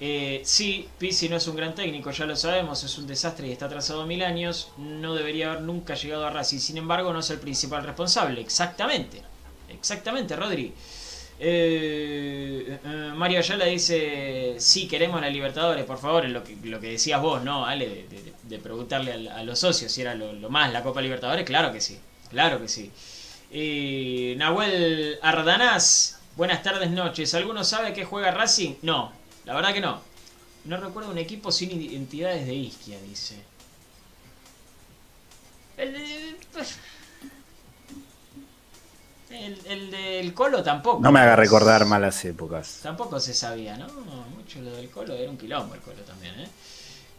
eh, 0.00 0.42
sí, 0.44 0.86
Pizzi 0.98 1.30
no 1.30 1.36
es 1.36 1.48
un 1.48 1.56
gran 1.56 1.74
técnico, 1.74 2.10
ya 2.10 2.26
lo 2.26 2.36
sabemos, 2.36 2.84
es 2.84 2.98
un 2.98 3.06
desastre 3.06 3.48
y 3.48 3.52
está 3.52 3.64
atrasado 3.64 4.04
mil 4.04 4.22
años, 4.22 4.70
no 4.76 5.14
debería 5.14 5.50
haber 5.50 5.62
nunca 5.62 5.94
llegado 5.94 6.26
a 6.26 6.30
Racing, 6.30 6.58
sin 6.58 6.76
embargo 6.76 7.10
no 7.14 7.20
es 7.20 7.30
el 7.30 7.38
principal 7.38 7.84
responsable, 7.84 8.42
exactamente, 8.42 9.22
exactamente, 9.72 10.36
Rodri. 10.36 10.72
Eh, 11.42 12.78
eh, 12.84 13.12
Mario 13.14 13.38
Ayala 13.38 13.64
dice, 13.64 14.56
sí, 14.58 14.86
queremos 14.86 15.22
la 15.22 15.30
Libertadores, 15.30 15.86
por 15.86 15.98
favor, 15.98 16.28
lo 16.28 16.44
que, 16.44 16.54
lo 16.64 16.78
que 16.80 16.88
decías 16.88 17.20
vos, 17.22 17.42
¿no? 17.42 17.64
Ale, 17.64 18.06
de, 18.42 18.58
preguntarle 18.58 19.30
a, 19.30 19.42
los 19.42 19.58
socios 19.58 19.90
si 19.90 20.02
era 20.02 20.14
lo, 20.14 20.50
más 20.50 20.70
la 20.70 20.82
Copa 20.82 21.00
Libertadores, 21.00 21.46
claro 21.46 21.72
que 21.72 21.80
sí, 21.80 21.98
claro 22.28 22.60
que 22.60 22.68
sí. 22.68 22.90
Eh, 23.50 24.34
Nahuel 24.36 25.18
Ardanaz, 25.22 26.20
buenas 26.36 26.62
tardes, 26.62 26.90
noches. 26.90 27.32
¿Alguno 27.32 27.64
sabe 27.64 27.94
qué 27.94 28.04
juega 28.04 28.32
Racing? 28.32 28.74
No, 28.82 29.10
la 29.46 29.54
verdad 29.54 29.72
que 29.72 29.80
no. 29.80 30.02
No 30.66 30.76
recuerdo 30.76 31.10
un 31.10 31.18
equipo 31.18 31.50
sin 31.50 31.70
identidades 31.70 32.46
de 32.46 32.54
Isquia, 32.54 33.00
dice. 33.00 33.36
El, 35.78 36.36
el 39.30 39.90
del 39.90 40.34
Colo 40.34 40.62
tampoco. 40.62 41.00
No 41.00 41.12
me 41.12 41.20
haga 41.20 41.36
recordar 41.36 41.84
malas 41.86 42.24
épocas. 42.24 42.80
Tampoco 42.82 43.20
se 43.20 43.32
sabía, 43.32 43.76
¿no? 43.76 43.86
Mucho 44.36 44.60
lo 44.60 44.72
del 44.72 44.90
Colo, 44.90 45.14
era 45.14 45.30
un 45.30 45.38
quilombo 45.38 45.74
el 45.74 45.80
Colo 45.80 46.02
también, 46.02 46.40
¿eh? 46.40 46.48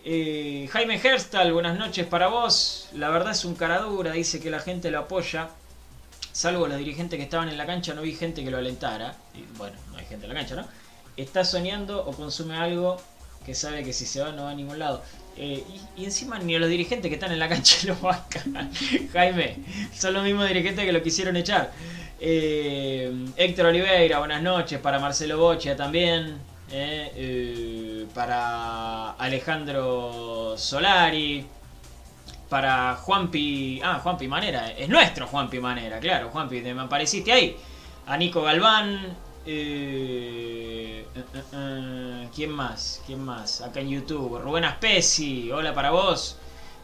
Eh, 0.04 0.68
Jaime 0.72 1.00
Herstal, 1.02 1.54
buenas 1.54 1.78
noches 1.78 2.08
para 2.08 2.28
vos. 2.28 2.90
La 2.94 3.10
verdad 3.10 3.32
es 3.32 3.46
un 3.46 3.56
cara 3.56 3.80
dura, 3.82 4.12
dice 4.12 4.40
que 4.40 4.50
la 4.50 4.60
gente 4.60 4.90
lo 4.90 5.00
apoya. 5.00 5.50
Salvo 6.32 6.68
los 6.68 6.78
dirigentes 6.78 7.18
que 7.18 7.24
estaban 7.24 7.50
en 7.50 7.58
la 7.58 7.66
cancha, 7.66 7.94
no 7.94 8.02
vi 8.02 8.14
gente 8.14 8.44
que 8.44 8.50
lo 8.50 8.58
alentara. 8.58 9.16
Y 9.34 9.44
bueno, 9.58 9.78
no 9.92 9.98
hay 9.98 10.06
gente 10.06 10.26
en 10.26 10.34
la 10.34 10.40
cancha, 10.40 10.56
¿no? 10.56 10.66
Está 11.18 11.46
soñando 11.46 12.04
o 12.06 12.14
consume 12.14 12.56
algo 12.58 12.98
que 13.46 13.54
sabe 13.54 13.84
que 13.84 13.94
si 13.94 14.06
se 14.06 14.22
va 14.22 14.32
no 14.32 14.46
va 14.46 14.52
a 14.52 14.56
ningún 14.56 14.80
lado. 14.80 15.04
Eh, 15.38 15.64
y, 15.98 16.04
encima 16.06 16.38
ni 16.40 16.56
a 16.56 16.60
los 16.60 16.70
dirigentes 16.70 17.10
que 17.10 17.16
están 17.16 17.32
en 17.32 17.40
la 17.40 17.50
cancha 17.50 17.78
lo 17.88 17.96
bancan. 17.96 18.72
Jaime, 19.14 19.58
son 19.94 20.14
los 20.14 20.24
mismos 20.24 20.48
dirigentes 20.48 20.86
que 20.86 20.92
lo 20.92 21.02
quisieron 21.04 21.36
echar. 21.38 21.72
Eh, 22.20 23.12
Héctor 23.36 23.68
Oliveira, 23.68 24.20
buenas 24.20 24.42
noches. 24.44 24.80
Para 24.80 25.00
Marcelo 25.00 25.38
Bocha 25.38 25.76
también. 25.76 26.38
eh, 26.72 27.12
eh, 27.16 28.06
para 28.14 29.12
Alejandro 29.12 30.56
Solari. 30.58 31.46
Para 32.50 32.96
Juanpi. 32.96 33.82
Ah, 33.84 34.00
Juanpi 34.04 34.28
Manera. 34.28 34.72
Es 34.72 34.90
nuestro 34.90 35.26
Juanpi 35.28 35.60
Manera, 35.60 36.00
claro. 36.00 36.30
Juanpi, 36.30 36.62
me 36.62 36.82
apareciste 36.82 37.32
ahí. 37.32 37.56
A 38.06 38.18
Nico 38.18 38.42
Galván. 38.44 39.16
Eh, 39.46 41.06
eh, 41.16 41.24
eh, 41.54 42.30
¿Quién 42.36 42.52
más? 42.52 43.02
¿Quién 43.06 43.24
más? 43.24 43.62
Acá 43.62 43.80
en 43.80 43.90
YouTube. 43.90 44.40
Rubén 44.40 44.66
Aspesi. 44.66 45.52
Hola 45.52 45.74
para 45.74 45.92
vos. 45.92 46.38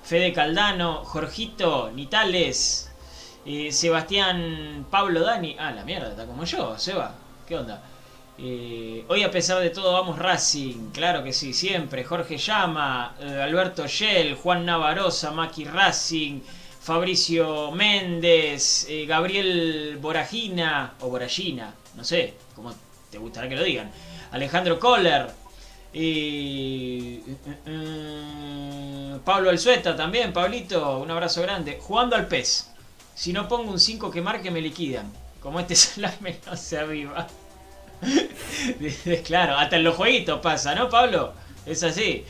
Fede 0.03 0.33
Caldano. 0.33 1.03
Jorgito. 1.05 1.91
Nitales. 1.93 2.91
Sebastián 3.69 4.87
Pablo 4.89 5.21
Dani. 5.21 5.55
Ah, 5.59 5.71
la 5.71 5.85
mierda, 5.85 6.09
está 6.09 6.25
como 6.25 6.43
yo, 6.43 6.77
Seba. 6.77 7.15
¿Qué 7.47 7.55
onda? 7.55 7.81
Hoy 8.39 9.23
a 9.23 9.31
pesar 9.31 9.61
de 9.61 9.69
todo 9.69 9.93
vamos 9.93 10.19
Racing, 10.19 10.91
claro 10.91 11.23
que 11.23 11.33
sí, 11.33 11.53
siempre. 11.53 12.03
Jorge 12.03 12.37
Llama, 12.37 13.15
Alberto 13.17 13.87
Shell, 13.87 14.35
Juan 14.35 14.65
Navarosa, 14.65 15.31
Maki 15.31 15.63
Racing, 15.63 16.41
Fabricio 16.81 17.71
Méndez, 17.71 18.87
Gabriel 19.07 19.97
Boragina, 19.99 20.93
o 20.99 21.09
Boragina, 21.09 21.73
no 21.95 22.03
sé, 22.03 22.35
como 22.57 22.73
te 23.11 23.19
gustará 23.19 23.47
que 23.47 23.55
lo 23.55 23.63
digan. 23.63 23.91
Alejandro 24.31 24.79
Kohler, 24.79 25.27
eh, 25.93 27.21
eh, 27.25 27.57
eh, 27.67 29.19
Pablo 29.23 29.51
Alzueta 29.51 29.95
también, 29.95 30.33
Pablito, 30.33 30.97
un 30.97 31.11
abrazo 31.11 31.43
grande. 31.43 31.77
Jugando 31.79 32.15
al 32.15 32.27
pez. 32.27 32.71
Si 33.13 33.31
no 33.31 33.47
pongo 33.47 33.71
un 33.71 33.79
5 33.79 34.09
que 34.09 34.21
marque 34.21 34.49
me 34.49 34.59
liquidan. 34.59 35.13
Como 35.39 35.59
este 35.59 35.75
salame 35.75 36.39
no 36.47 36.57
se 36.57 36.79
aviva. 36.79 37.27
claro, 39.23 39.55
hasta 39.55 39.75
en 39.75 39.83
los 39.83 39.95
jueguitos 39.95 40.39
pasa, 40.41 40.73
¿no, 40.73 40.89
Pablo? 40.89 41.33
Es 41.65 41.83
así. 41.83 42.25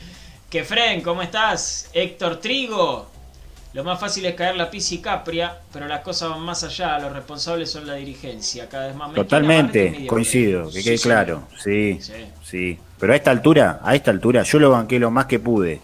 Que 0.50 0.62
Fren, 0.62 1.00
¿cómo 1.00 1.22
estás? 1.22 1.88
Héctor 1.94 2.36
Trigo. 2.36 3.10
Lo 3.78 3.84
más 3.84 4.00
fácil 4.00 4.26
es 4.26 4.34
caer 4.34 4.56
la 4.56 4.68
Pisi 4.68 4.98
Capria, 4.98 5.56
pero 5.72 5.86
las 5.86 6.00
cosas 6.00 6.30
van 6.30 6.40
más 6.40 6.64
allá. 6.64 6.98
Los 6.98 7.12
responsables 7.12 7.70
son 7.70 7.86
la 7.86 7.94
dirigencia. 7.94 8.68
Cada 8.68 8.88
vez 8.88 8.96
más 8.96 9.14
Totalmente, 9.14 10.04
coincido, 10.08 10.68
que 10.68 10.82
quede 10.82 10.98
claro. 10.98 11.44
Sí, 11.62 11.96
Sí. 12.00 12.12
sí. 12.42 12.78
Pero 12.98 13.12
a 13.12 13.16
esta 13.16 13.30
altura, 13.30 13.78
a 13.84 13.94
esta 13.94 14.10
altura, 14.10 14.42
yo 14.42 14.58
lo 14.58 14.70
banqué 14.72 14.98
lo 14.98 15.12
más 15.12 15.26
que 15.26 15.38
pude. 15.38 15.80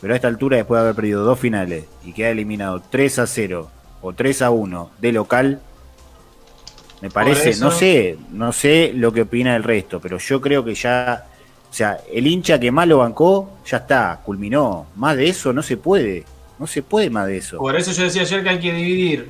Pero 0.00 0.12
a 0.12 0.16
esta 0.16 0.28
altura, 0.28 0.58
después 0.58 0.78
de 0.78 0.82
haber 0.82 0.94
perdido 0.94 1.24
dos 1.24 1.36
finales 1.40 1.86
y 2.04 2.12
quedar 2.12 2.30
eliminado 2.30 2.80
3 2.88 3.18
a 3.18 3.26
0 3.26 3.68
o 4.00 4.12
3 4.12 4.40
a 4.40 4.50
1 4.50 4.92
de 5.00 5.10
local, 5.10 5.60
me 7.00 7.10
parece, 7.10 7.50
eso- 7.50 7.64
no 7.64 7.72
sé, 7.72 8.16
no 8.30 8.52
sé 8.52 8.92
lo 8.94 9.12
que 9.12 9.22
opina 9.22 9.56
el 9.56 9.64
resto, 9.64 9.98
pero 10.00 10.18
yo 10.18 10.40
creo 10.40 10.64
que 10.64 10.76
ya, 10.76 11.26
o 11.68 11.74
sea, 11.74 11.98
el 12.12 12.28
hincha 12.28 12.60
que 12.60 12.70
más 12.70 12.86
lo 12.86 12.98
bancó, 12.98 13.50
ya 13.66 13.78
está, 13.78 14.20
culminó. 14.24 14.86
Más 14.94 15.16
de 15.16 15.28
eso 15.30 15.52
no 15.52 15.64
se 15.64 15.76
puede, 15.76 16.24
no 16.58 16.66
se 16.66 16.82
puede 16.82 17.10
más 17.10 17.26
de 17.26 17.38
eso. 17.38 17.58
Por 17.58 17.76
eso 17.76 17.92
yo 17.92 18.04
decía 18.04 18.22
ayer 18.22 18.42
que 18.42 18.48
hay 18.48 18.60
que 18.60 18.72
dividir. 18.72 19.28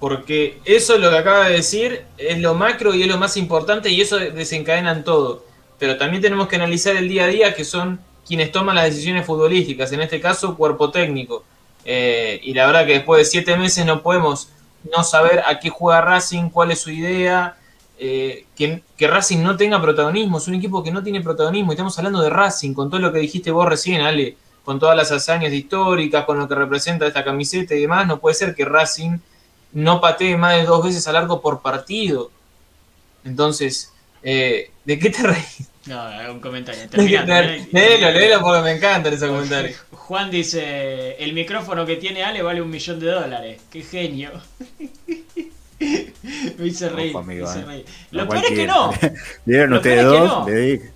Porque 0.00 0.58
eso 0.64 0.98
lo 0.98 1.10
que 1.10 1.18
acaba 1.18 1.48
de 1.48 1.54
decir 1.54 2.04
es 2.18 2.38
lo 2.38 2.54
macro 2.54 2.94
y 2.94 3.02
es 3.02 3.08
lo 3.08 3.16
más 3.16 3.36
importante 3.36 3.90
y 3.90 4.00
eso 4.00 4.18
desencadenan 4.18 5.04
todo. 5.04 5.44
Pero 5.78 5.96
también 5.96 6.22
tenemos 6.22 6.48
que 6.48 6.56
analizar 6.56 6.96
el 6.96 7.08
día 7.08 7.24
a 7.24 7.28
día 7.28 7.54
que 7.54 7.64
son 7.64 8.00
quienes 8.26 8.52
toman 8.52 8.76
las 8.76 8.86
decisiones 8.86 9.26
futbolísticas, 9.26 9.92
en 9.92 10.00
este 10.00 10.20
caso 10.20 10.56
cuerpo 10.56 10.90
técnico. 10.90 11.44
Eh, 11.84 12.40
y 12.42 12.54
la 12.54 12.66
verdad 12.66 12.86
que 12.86 12.94
después 12.94 13.18
de 13.18 13.24
siete 13.24 13.56
meses 13.56 13.84
no 13.84 14.02
podemos 14.02 14.48
no 14.94 15.04
saber 15.04 15.42
a 15.46 15.58
qué 15.58 15.70
juega 15.70 16.00
Racing, 16.00 16.50
cuál 16.50 16.70
es 16.70 16.80
su 16.80 16.90
idea, 16.90 17.56
eh, 17.98 18.46
que, 18.56 18.82
que 18.96 19.06
Racing 19.06 19.42
no 19.42 19.56
tenga 19.56 19.80
protagonismo, 19.80 20.38
es 20.38 20.48
un 20.48 20.54
equipo 20.54 20.82
que 20.82 20.90
no 20.90 21.02
tiene 21.02 21.20
protagonismo, 21.20 21.72
estamos 21.72 21.96
hablando 21.98 22.20
de 22.22 22.30
Racing, 22.30 22.74
con 22.74 22.90
todo 22.90 23.00
lo 23.00 23.12
que 23.12 23.18
dijiste 23.18 23.50
vos 23.50 23.68
recién, 23.68 24.00
Ale, 24.00 24.36
con 24.64 24.78
todas 24.78 24.96
las 24.96 25.12
hazañas 25.12 25.52
históricas, 25.52 26.24
con 26.24 26.38
lo 26.38 26.48
que 26.48 26.54
representa 26.54 27.06
esta 27.06 27.22
camiseta 27.22 27.74
y 27.74 27.82
demás, 27.82 28.06
no 28.06 28.18
puede 28.18 28.34
ser 28.34 28.54
que 28.54 28.64
Racing 28.64 29.18
no 29.72 30.00
patee 30.00 30.36
más 30.36 30.56
de 30.56 30.64
dos 30.64 30.84
veces 30.84 31.06
al 31.06 31.16
arco 31.16 31.40
por 31.40 31.60
partido. 31.60 32.30
Entonces, 33.24 33.92
eh, 34.22 34.70
¿de 34.84 34.98
qué 34.98 35.10
te 35.10 35.22
reís? 35.22 35.68
No, 35.86 36.02
un 36.32 36.40
comentario. 36.40 36.82
¿eh? 36.82 37.68
Léelo, 37.70 38.10
léelo 38.10 38.40
porque 38.40 38.62
me 38.62 38.72
encantan 38.72 39.12
esos 39.12 39.28
comentarios. 39.28 39.76
Juan 39.92 40.30
dice, 40.30 41.16
el 41.22 41.34
micrófono 41.34 41.84
que 41.84 41.96
tiene 41.96 42.24
Ale 42.24 42.42
vale 42.42 42.62
un 42.62 42.70
millón 42.70 43.00
de 43.00 43.06
dólares. 43.06 43.60
Qué 43.70 43.82
genio. 43.82 44.30
me 45.78 46.66
hice 46.66 46.88
reír. 46.88 47.10
Ojo, 47.10 47.18
amigo, 47.18 47.46
me 47.46 47.60
hice 47.60 47.80
eh. 47.80 47.84
No 48.12 48.22
Lo 48.22 48.28
peor 48.28 48.44
es 48.44 48.50
que 48.50 48.66
no. 48.66 48.92
¿Vieron 49.44 49.72
ustedes 49.74 50.04
peor 50.04 50.14
es 50.14 50.20
que 50.20 50.26
dos? 50.26 50.38
no. 50.38 50.48
Le 50.48 50.56
dije. 50.56 50.93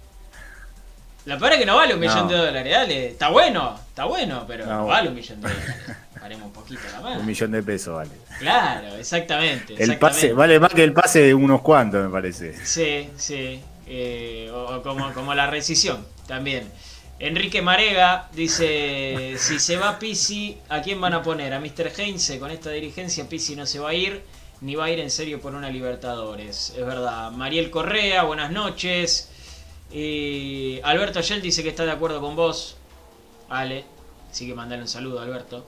Lo 1.29 1.39
peor 1.39 1.53
es 1.53 1.59
que 1.59 1.67
no 1.67 1.77
vale 1.77 1.95
un 1.95 2.01
millón 2.01 2.27
No. 2.27 2.29
de 2.29 2.37
dólares, 2.39 2.73
dale. 2.73 3.07
Está 3.09 3.29
bueno, 3.29 3.79
está 3.89 4.05
bueno, 4.05 4.45
pero 4.49 4.65
no, 4.67 4.73
No. 4.79 4.87
vale 4.87 5.09
un 5.11 5.15
millón 5.15 5.41
de 5.41 5.49
dólares. 5.49 5.77
Paremos 6.21 6.47
un 6.47 6.53
poquito 6.53 6.81
la 6.93 7.01
mano. 7.01 7.21
Un 7.21 7.27
millón 7.27 7.53
de 7.53 7.63
pesos 7.63 7.95
vale. 7.95 8.11
Claro, 8.39 8.97
exactamente. 8.97 9.75
El 9.83 9.99
pase, 9.99 10.33
vale 10.33 10.59
más 10.59 10.73
que 10.73 10.83
el 10.85 10.93
pase 10.93 11.21
de 11.23 11.35
unos 11.35 11.61
cuantos, 11.61 12.05
me 12.05 12.11
parece. 12.11 12.55
Sí, 12.67 13.09
sí. 13.17 13.61
Eh, 13.87 14.51
o, 14.53 14.77
o 14.77 14.83
como, 14.83 15.13
como 15.13 15.35
la 15.35 15.47
rescisión 15.49 16.05
también. 16.27 16.71
Enrique 17.21 17.63
Marega 17.63 18.29
dice: 18.33 19.35
Si 19.39 19.59
se 19.59 19.77
va 19.77 19.99
Pisi, 19.99 20.57
¿a 20.69 20.81
quién 20.83 21.01
van 21.01 21.15
a 21.15 21.23
poner? 21.23 21.53
A 21.53 21.61
Mr. 21.61 21.93
Heinze. 21.97 22.39
Con 22.39 22.51
esta 22.51 22.71
dirigencia, 22.71 23.29
Pisi 23.29 23.55
no 23.57 23.67
se 23.67 23.79
va 23.79 23.91
a 23.91 23.95
ir, 23.95 24.23
ni 24.61 24.75
va 24.77 24.87
a 24.87 24.91
ir 24.91 25.01
en 25.01 25.11
serio 25.11 25.41
por 25.41 25.55
una 25.55 25.69
Libertadores. 25.71 26.75
Es 26.77 26.87
verdad. 26.87 27.31
Mariel 27.33 27.71
Correa, 27.71 28.23
buenas 28.25 28.51
noches. 28.51 29.28
Alberto 29.91 31.21
Yel 31.21 31.43
dice 31.43 31.63
que 31.63 31.71
está 31.71 31.85
de 31.85 31.93
acuerdo 31.93 32.21
con 32.21 32.37
vos. 32.37 32.77
Ale, 33.49 33.85
así 34.31 34.47
que 34.47 34.55
mandale 34.55 34.83
un 34.83 34.89
saludo, 34.89 35.21
Alberto. 35.21 35.67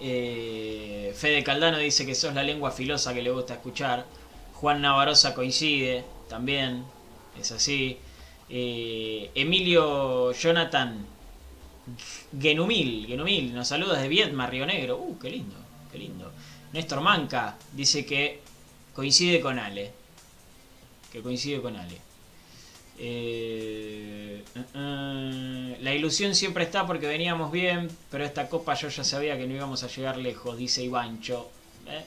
Eh, 0.00 1.14
Fede 1.16 1.42
Caldano 1.42 1.78
dice 1.78 2.04
que 2.04 2.14
sos 2.14 2.34
la 2.34 2.42
lengua 2.42 2.70
filosa 2.70 3.14
que 3.14 3.22
le 3.22 3.30
gusta 3.30 3.54
escuchar. 3.54 4.04
Juan 4.54 4.82
Navarroza 4.82 5.34
coincide, 5.34 6.04
también, 6.28 6.84
es 7.38 7.52
así. 7.52 7.98
Eh, 8.48 9.30
Emilio 9.34 10.32
Jonathan 10.32 11.06
Genumil, 12.38 13.06
Genumil, 13.06 13.54
nos 13.54 13.68
saluda 13.68 13.94
desde 13.94 14.08
Viedma, 14.08 14.46
Río 14.46 14.66
Negro. 14.66 14.96
Uh, 14.98 15.18
qué 15.18 15.30
lindo, 15.30 15.56
qué 15.90 15.98
lindo. 15.98 16.32
Néstor 16.72 17.00
Manca 17.00 17.56
dice 17.72 18.04
que 18.04 18.40
coincide 18.94 19.40
con 19.40 19.58
Ale. 19.58 19.92
Que 21.12 21.22
coincide 21.22 21.60
con 21.60 21.76
Ale. 21.76 22.00
Eh, 22.98 24.42
eh, 24.54 24.62
eh, 24.74 25.76
la 25.80 25.94
ilusión 25.94 26.34
siempre 26.34 26.64
está 26.64 26.86
porque 26.86 27.06
veníamos 27.06 27.52
bien, 27.52 27.88
pero 28.10 28.24
esta 28.24 28.48
copa 28.48 28.74
yo 28.74 28.88
ya 28.88 29.04
sabía 29.04 29.36
que 29.36 29.46
no 29.46 29.54
íbamos 29.54 29.82
a 29.82 29.88
llegar 29.88 30.16
lejos, 30.16 30.56
dice 30.56 30.82
Ivancho. 30.82 31.50
¿eh? 31.88 32.04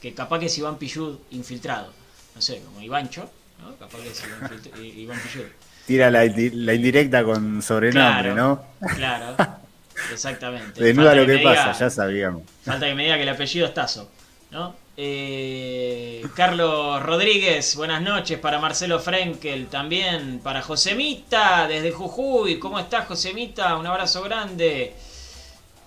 Que 0.00 0.14
capaz 0.14 0.38
que 0.40 0.46
es 0.46 0.58
Iván 0.58 0.76
Pillud 0.78 1.18
infiltrado. 1.30 1.92
No 2.34 2.40
sé, 2.40 2.62
como 2.64 2.80
Ivancho, 2.80 3.30
¿no? 3.60 3.74
Capaz 3.76 3.98
que 4.02 4.08
es 4.10 4.22
Iván, 4.24 4.50
Filtr- 4.50 4.78
Iván 4.98 5.20
Pillud. 5.20 5.44
Tira 5.86 6.10
la, 6.10 6.24
la 6.24 6.74
indirecta 6.74 7.24
con 7.24 7.60
sobrenombre, 7.62 8.32
Claro, 8.32 8.34
¿no? 8.80 8.88
Claro, 8.96 9.36
exactamente. 10.12 10.82
Desnuda 10.82 11.14
lo 11.14 11.26
que 11.26 11.34
me 11.38 11.42
pasa, 11.42 11.72
diga- 11.72 11.78
ya 11.78 11.90
sabíamos. 11.90 12.42
Falta 12.64 12.86
que 12.86 12.94
me 12.94 13.02
diga 13.04 13.16
que 13.16 13.22
el 13.22 13.28
apellido 13.28 13.66
es 13.66 13.74
Tazo, 13.74 14.10
¿no? 14.50 14.74
Eh, 15.02 16.22
Carlos 16.34 17.02
Rodríguez, 17.02 17.74
buenas 17.74 18.02
noches 18.02 18.38
para 18.38 18.58
Marcelo 18.58 18.98
Frenkel, 18.98 19.68
también 19.68 20.40
para 20.40 20.60
Josemita 20.60 21.66
desde 21.66 21.90
Jujuy. 21.90 22.58
¿Cómo 22.58 22.78
estás, 22.78 23.08
Josemita? 23.08 23.78
Un 23.78 23.86
abrazo 23.86 24.22
grande. 24.22 24.92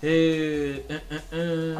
Eh, 0.01 0.83
eh, 1.31 1.75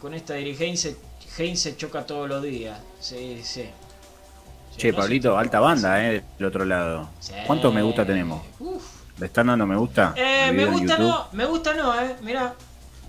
con 0.00 0.14
esta 0.14 0.34
dirigencia, 0.34 0.92
Heinze 1.36 1.76
choca 1.76 2.06
todos 2.06 2.28
los 2.28 2.44
días. 2.44 2.78
Sí, 3.00 3.40
sí. 3.42 3.68
Che, 4.76 4.92
no. 4.92 4.98
Pablito, 4.98 5.36
alta 5.36 5.58
banda, 5.58 6.00
¿eh? 6.06 6.22
Del 6.38 6.46
otro 6.46 6.64
lado. 6.64 7.08
Sí. 7.18 7.32
¿Cuántos 7.44 7.74
me 7.74 7.82
gusta 7.82 8.06
tenemos? 8.06 8.40
Uf. 8.60 8.84
¿Le 9.18 9.26
están 9.26 9.48
dando 9.48 9.66
me 9.66 9.74
gusta? 9.74 10.14
Me 10.52 10.64
gusta 10.64 10.96
no, 10.96 11.26
me 11.32 11.44
gusta 11.44 11.74
no, 11.74 12.00
eh. 12.00 12.14
Mirá, 12.22 12.54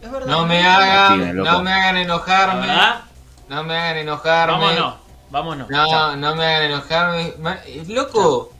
es 0.01 0.11
verdad. 0.11 0.27
No 0.27 0.45
me 0.45 0.63
hagan, 0.65 1.11
Activen, 1.13 1.37
loco. 1.37 1.51
no 1.51 1.63
me 1.63 1.71
hagan 1.73 1.97
enojarme. 1.97 2.67
verdad, 2.67 3.01
No 3.49 3.63
me 3.63 3.77
hagan 3.77 3.97
enojarme. 3.97 4.53
vámonos, 4.53 4.93
vámonos. 5.29 5.69
No, 5.69 5.87
Chao. 5.89 6.15
no 6.15 6.35
me 6.35 6.45
hagan 6.45 6.63
enojarme. 6.71 7.33
Eh, 7.65 7.83
¡Loco! 7.87 8.51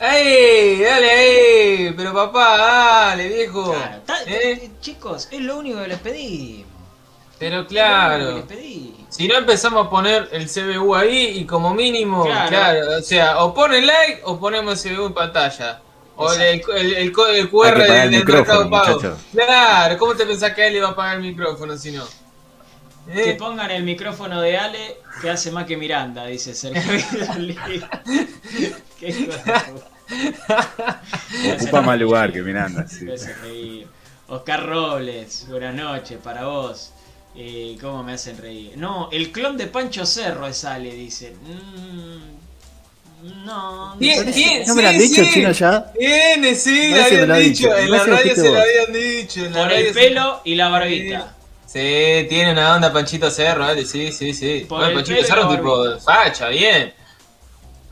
¡Ey! 0.00 0.80
¡Dale, 0.80 1.86
ey! 1.86 1.92
Pero 1.96 2.12
papá, 2.12 2.56
dale, 2.56 3.28
viejo. 3.28 3.72
Claro, 3.72 3.98
ta- 4.04 4.22
¿Eh? 4.26 4.70
Chicos, 4.80 5.28
es 5.30 5.40
lo 5.40 5.58
único 5.58 5.80
que 5.80 5.88
les 5.88 5.98
pedimos. 6.00 6.66
Pero 7.38 7.56
Es 7.58 7.62
lo 7.62 7.68
claro. 7.68 8.14
único 8.16 8.32
que 8.48 8.54
les 8.54 8.62
pedimos. 8.62 9.00
Si 9.10 9.28
no 9.28 9.36
empezamos 9.36 9.86
a 9.86 9.90
poner 9.90 10.28
el 10.32 10.48
CBU 10.48 10.94
ahí 10.96 11.38
y 11.38 11.44
como 11.46 11.72
mínimo, 11.74 12.24
Claro. 12.24 12.48
claro, 12.48 12.80
o 12.98 13.02
sea, 13.02 13.44
o 13.44 13.54
ponen 13.54 13.86
like 13.86 14.22
o 14.24 14.40
ponemos 14.40 14.84
el 14.84 14.96
CBU 14.96 15.06
en 15.06 15.14
pantalla. 15.14 15.80
O 16.16 16.32
el, 16.32 16.62
el, 16.76 16.94
el, 16.94 17.12
co- 17.12 17.26
el 17.26 17.48
QR 17.50 17.74
que 17.74 17.82
del, 17.82 17.92
el 17.92 18.10
del 18.10 18.24
Mercado 18.24 18.68
Pago. 18.70 19.00
Claro, 19.32 19.98
¿cómo 19.98 20.14
te 20.14 20.26
pensás 20.26 20.52
que 20.54 20.66
él 20.66 20.74
le 20.74 20.80
va 20.80 20.90
a 20.90 20.96
pagar 20.96 21.16
el 21.16 21.22
micrófono 21.22 21.76
si 21.76 21.92
no? 21.92 22.04
Que 23.12 23.30
¿Eh? 23.30 23.34
pongan 23.34 23.70
el 23.70 23.82
micrófono 23.82 24.40
de 24.40 24.56
Ale 24.58 24.96
que 25.20 25.30
hace 25.30 25.50
más 25.50 25.66
que 25.66 25.76
Miranda, 25.76 26.26
dice 26.26 26.54
Sergio. 26.54 26.82
Qué 29.00 29.28
Ocupa 31.56 31.80
más 31.82 31.98
lugar 31.98 32.32
que 32.32 32.42
Miranda. 32.42 32.86
sí. 32.88 33.86
Oscar 34.28 34.66
Robles, 34.66 35.46
buenas 35.48 35.74
noches 35.74 36.18
para 36.22 36.44
vos. 36.46 36.92
Eh, 37.34 37.76
¿Cómo 37.80 38.02
me 38.02 38.12
hacen 38.12 38.36
reír? 38.38 38.76
No, 38.76 39.08
el 39.10 39.32
clon 39.32 39.56
de 39.56 39.66
Pancho 39.66 40.04
Cerro 40.06 40.46
es 40.46 40.64
Ale, 40.64 40.94
dice. 40.94 41.34
Mm, 41.42 42.41
no, 43.22 43.94
no 43.94 43.96
Bien, 43.98 44.24
sé. 44.24 44.32
bien, 44.32 44.64
¿No 44.66 44.74
me 44.74 44.82
lo 44.82 44.88
han 44.88 44.98
dicho, 44.98 45.24
sí. 45.24 45.30
chino, 45.32 45.52
ya? 45.52 45.92
Viene, 45.98 46.54
sí, 46.54 46.90
lo 46.90 47.02
habían 47.04 47.30
ha 47.30 47.36
dicho. 47.36 47.68
dicho. 47.68 47.76
En 47.76 47.90
la 47.90 47.98
Parece 47.98 48.10
que 48.22 48.28
radio 48.30 48.34
se 48.42 48.50
lo 48.52 48.60
habían 48.60 48.92
dicho. 48.92 49.44
en 49.46 49.52
la 49.54 49.62
Por 49.62 49.72
el 49.72 49.86
se- 49.86 49.92
pelo 49.94 50.40
y 50.44 50.54
la 50.54 50.68
barbita. 50.68 51.34
Sí, 51.66 52.26
tiene 52.28 52.52
una 52.52 52.74
onda 52.74 52.92
Panchito 52.92 53.30
Cerro, 53.30 53.60
¿vale? 53.60 53.84
Sí, 53.86 54.12
sí, 54.12 54.34
sí. 54.34 54.66
Por 54.68 54.78
Bueno, 54.80 54.94
Panchito 54.96 55.24
Cerro 55.24 55.44
la 55.44 55.56
tipo 55.56 55.98
facha, 56.00 56.48
bien. 56.48 56.92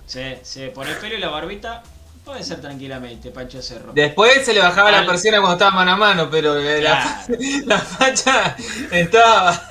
Sí, 0.07 0.21
sí, 0.43 0.71
por 0.75 0.87
el 0.89 0.97
pelo 0.97 1.15
y 1.17 1.19
la 1.21 1.29
barbita 1.29 1.83
puede 2.25 2.43
ser 2.43 2.61
tranquilamente, 2.61 3.31
Pancho 3.31 3.63
Cerro. 3.63 3.93
Después 3.95 4.45
se 4.45 4.53
le 4.53 4.61
bajaba 4.61 4.89
Al- 4.89 4.95
la 4.97 5.07
persiana 5.07 5.39
cuando 5.39 5.55
estaba 5.55 5.71
mano 5.71 5.93
a 5.93 5.97
mano, 5.97 6.29
pero 6.31 6.59
eh, 6.59 6.83
la, 6.83 7.25
la 7.67 7.79
facha 7.79 8.57
estaba. 8.91 9.69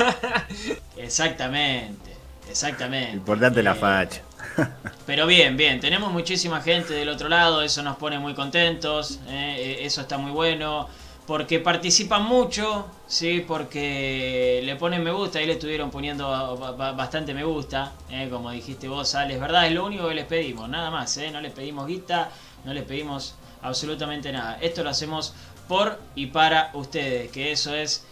Exactamente, 0.98 2.12
exactamente. 2.50 3.17
Importante 3.17 3.62
la 3.62 3.72
Eh, 3.72 3.76
facha. 3.76 4.22
Pero 5.06 5.26
bien, 5.28 5.58
bien, 5.58 5.80
tenemos 5.80 6.12
muchísima 6.12 6.62
gente 6.62 6.94
del 6.94 7.10
otro 7.10 7.30
lado, 7.30 7.62
eso 7.62 7.82
nos 7.84 7.98
pone 7.98 8.20
muy 8.20 8.34
contentos, 8.34 9.22
eh, 9.28 9.56
eh, 9.82 9.86
eso 9.86 10.02
está 10.02 10.18
muy 10.18 10.32
bueno, 10.32 10.88
porque 11.26 11.60
participan 11.60 12.24
mucho, 12.26 13.00
sí, 13.06 13.44
porque 13.48 14.62
le 14.64 14.76
ponen 14.76 15.04
me 15.04 15.12
gusta, 15.12 15.40
ahí 15.40 15.46
le 15.46 15.54
estuvieron 15.54 15.90
poniendo 15.92 16.30
ba- 16.30 16.72
ba- 16.74 16.92
bastante 16.94 17.34
me 17.34 17.44
gusta, 17.44 18.02
eh, 18.08 18.28
como 18.30 18.52
dijiste 18.52 18.88
vos, 18.88 19.16
Ale, 19.16 19.36
es 19.36 19.40
verdad, 19.40 19.68
es 19.68 19.74
lo 19.74 19.86
único 19.86 20.08
que 20.08 20.16
les 20.16 20.26
pedimos, 20.26 20.70
nada 20.70 20.92
más, 20.92 21.18
no 21.32 21.42
les 21.42 21.52
pedimos 21.54 21.88
guita, 21.88 22.32
no 22.64 22.74
les 22.74 22.84
pedimos 22.84 23.40
absolutamente 23.62 24.32
nada, 24.32 24.58
esto 24.62 24.84
lo 24.84 24.90
hacemos 24.90 25.36
por 25.68 26.02
y 26.16 26.28
para 26.28 26.72
ustedes, 26.74 27.32
que 27.32 27.52
eso 27.52 27.76
es 27.76 28.06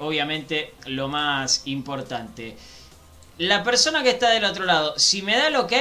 obviamente 0.00 0.76
lo 0.86 1.08
más 1.08 1.66
importante. 1.66 2.58
La 3.38 3.64
persona 3.64 4.02
que 4.02 4.10
está 4.10 4.30
del 4.30 4.44
otro 4.44 4.64
lado, 4.64 4.94
si 4.98 5.22
me 5.22 5.36
da 5.36 5.48
el 5.48 5.56
ok, 5.56 5.72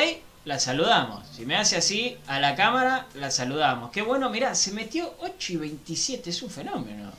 la 0.45 0.59
saludamos. 0.59 1.23
Si 1.35 1.45
me 1.45 1.55
hace 1.55 1.77
así 1.77 2.17
a 2.27 2.39
la 2.39 2.55
cámara, 2.55 3.05
la 3.15 3.29
saludamos. 3.31 3.91
Qué 3.91 4.01
bueno, 4.01 4.29
mira, 4.29 4.55
se 4.55 4.71
metió 4.71 5.13
8 5.21 5.53
y 5.53 5.57
27, 5.57 6.29
es 6.31 6.41
un 6.41 6.49
fenómeno. 6.49 7.11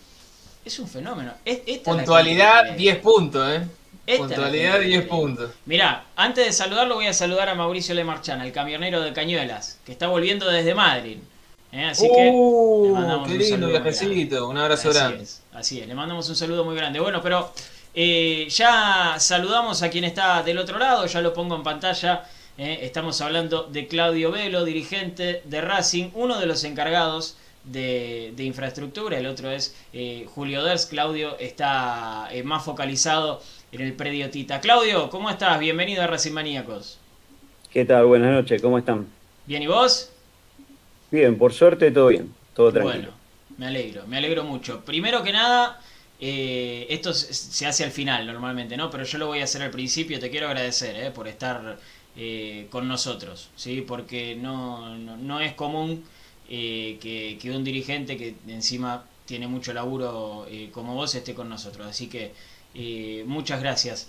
Es 0.65 0.79
un 0.79 0.89
fenómeno. 0.89 1.33
Es- 1.45 1.61
esta 1.67 1.91
es 1.91 1.97
Puntualidad 1.97 2.65
que- 2.71 2.75
10 2.77 2.97
puntos, 2.99 3.49
¿eh? 3.49 3.63
esta 4.07 4.13
es 4.13 4.19
Puntualidad 4.19 4.73
gente 4.73 4.81
que 4.81 4.89
10 4.89 5.01
quiere. 5.03 5.09
puntos. 5.17 5.51
Mirá, 5.67 6.05
antes 6.17 6.47
de 6.47 6.53
saludarlo 6.53 6.97
voy 6.97 7.07
a 7.07 7.13
saludar 7.15 7.49
a 7.49 7.55
Mauricio 7.55 7.95
Lemarchán, 7.95 8.41
el 8.41 8.51
camionero 8.53 9.03
de 9.03 9.13
Cañuelas, 9.13 9.79
que 9.87 9.93
está 9.93 10.09
volviendo 10.09 10.49
desde 10.51 10.75
Madrid. 10.75 11.19
¿eh? 11.73 11.85
Así 11.87 12.09
que 12.09 12.25
le 12.25 12.31
uh, 12.33 12.91
mandamos 12.95 13.29
qué 13.29 13.35
un 13.35 13.39
lindo 13.39 13.57
saludo 13.57 13.71
viajecito, 13.83 14.49
un 14.49 14.59
abrazo 14.59 14.91
así 14.91 14.99
grande. 14.99 15.23
Es, 15.23 15.43
así 15.53 15.81
es, 15.81 15.87
le 15.89 15.95
mandamos 15.95 16.29
un 16.29 16.37
saludo 16.37 16.65
muy 16.65 16.75
grande. 16.77 16.99
Bueno, 17.01 17.21
pero 17.23 17.53
eh, 17.95 18.47
ya 18.51 19.17
saludamos 19.19 19.83
a 19.83 19.91
quien 19.91 20.05
está 20.05 20.43
del 20.43 20.59
otro 20.59 20.79
lado, 20.79 21.07
ya 21.07 21.21
lo 21.21 21.33
pongo 21.33 21.57
en 21.57 21.63
pantalla. 21.63 22.25
eh, 22.59 22.81
estamos 22.83 23.21
hablando 23.21 23.65
de 23.65 23.87
Claudio 23.89 24.31
Velo, 24.31 24.65
dirigente 24.65 25.43
de 25.45 25.61
Racing, 25.61 26.11
uno 26.15 26.39
de 26.39 26.47
los 26.47 26.65
encargados 26.65 27.37
de, 27.65 28.33
de 28.37 28.45
infraestructura, 28.45 29.19
el 29.19 29.27
otro 29.27 29.51
es 29.51 29.75
eh, 29.93 30.27
Julio 30.35 30.63
Ders. 30.63 30.87
Claudio 30.87 31.37
está 31.39 32.29
más 32.45 32.65
focalizado 32.65 33.43
en 33.73 33.81
el 33.81 33.93
predio 33.95 34.31
Tita. 34.31 34.61
Claudio, 34.61 35.09
¿cómo 35.11 35.31
estás? 35.31 35.59
Bienvenido 35.59 36.03
a 36.03 36.07
Racing 36.07 36.33
Maníacos. 36.33 36.99
¿Qué 37.73 37.85
tal? 37.85 38.05
Buenas 38.07 38.33
noches, 38.33 38.63
¿cómo 38.63 38.79
están? 38.79 39.07
¿Bien 39.47 39.63
y 39.63 39.67
vos? 39.67 40.11
Bien, 41.11 41.37
por 41.37 41.53
suerte 41.53 41.91
todo 41.91 42.09
bien, 42.09 42.33
todo 42.55 42.73
tranquilo. 42.73 42.95
Bueno, 42.95 43.09
me 43.57 43.67
alegro, 43.67 44.07
me 44.07 44.19
alegro 44.19 44.45
mucho. 44.45 44.85
Primero 44.85 45.23
que 45.23 45.33
nada, 45.33 45.81
eh, 46.21 46.87
esto 46.91 47.13
se- 47.13 47.67
hace 47.67 47.85
al 47.85 47.91
final 47.91 48.27
normalmente, 48.27 48.77
¿no? 48.77 48.91
Pero 48.91 49.05
yo 49.05 49.19
lo 49.19 49.27
voy 49.29 49.41
a 49.41 49.45
hacer 49.45 49.63
al 49.63 49.71
principio. 49.71 50.19
Te 50.21 50.31
quiero 50.31 50.47
agradecer 50.49 50.97
eh, 50.97 51.11
por 51.11 51.29
estar 51.29 51.79
eh, 52.17 52.67
con 52.71 52.87
nosotros, 52.89 53.51
¿sí? 53.57 53.83
Porque 53.87 54.37
no, 54.37 54.97
no, 54.97 55.17
no 55.17 55.41
es 55.41 55.55
común 55.55 56.05
eh, 56.49 56.99
que, 57.01 57.39
que 57.41 57.51
un 57.51 57.65
dirigente 57.65 58.17
que 58.17 58.35
encima 58.49 59.05
tiene 59.27 59.47
mucho 59.49 59.73
laburo 59.73 60.47
eh, 60.51 60.71
como 60.73 60.95
vos 60.95 61.15
esté 61.15 61.35
con 61.35 61.49
nosotros. 61.49 61.87
Así 61.87 62.09
que 62.09 62.33
eh, 62.75 63.25
muchas 63.27 63.61
gracias. 63.61 64.09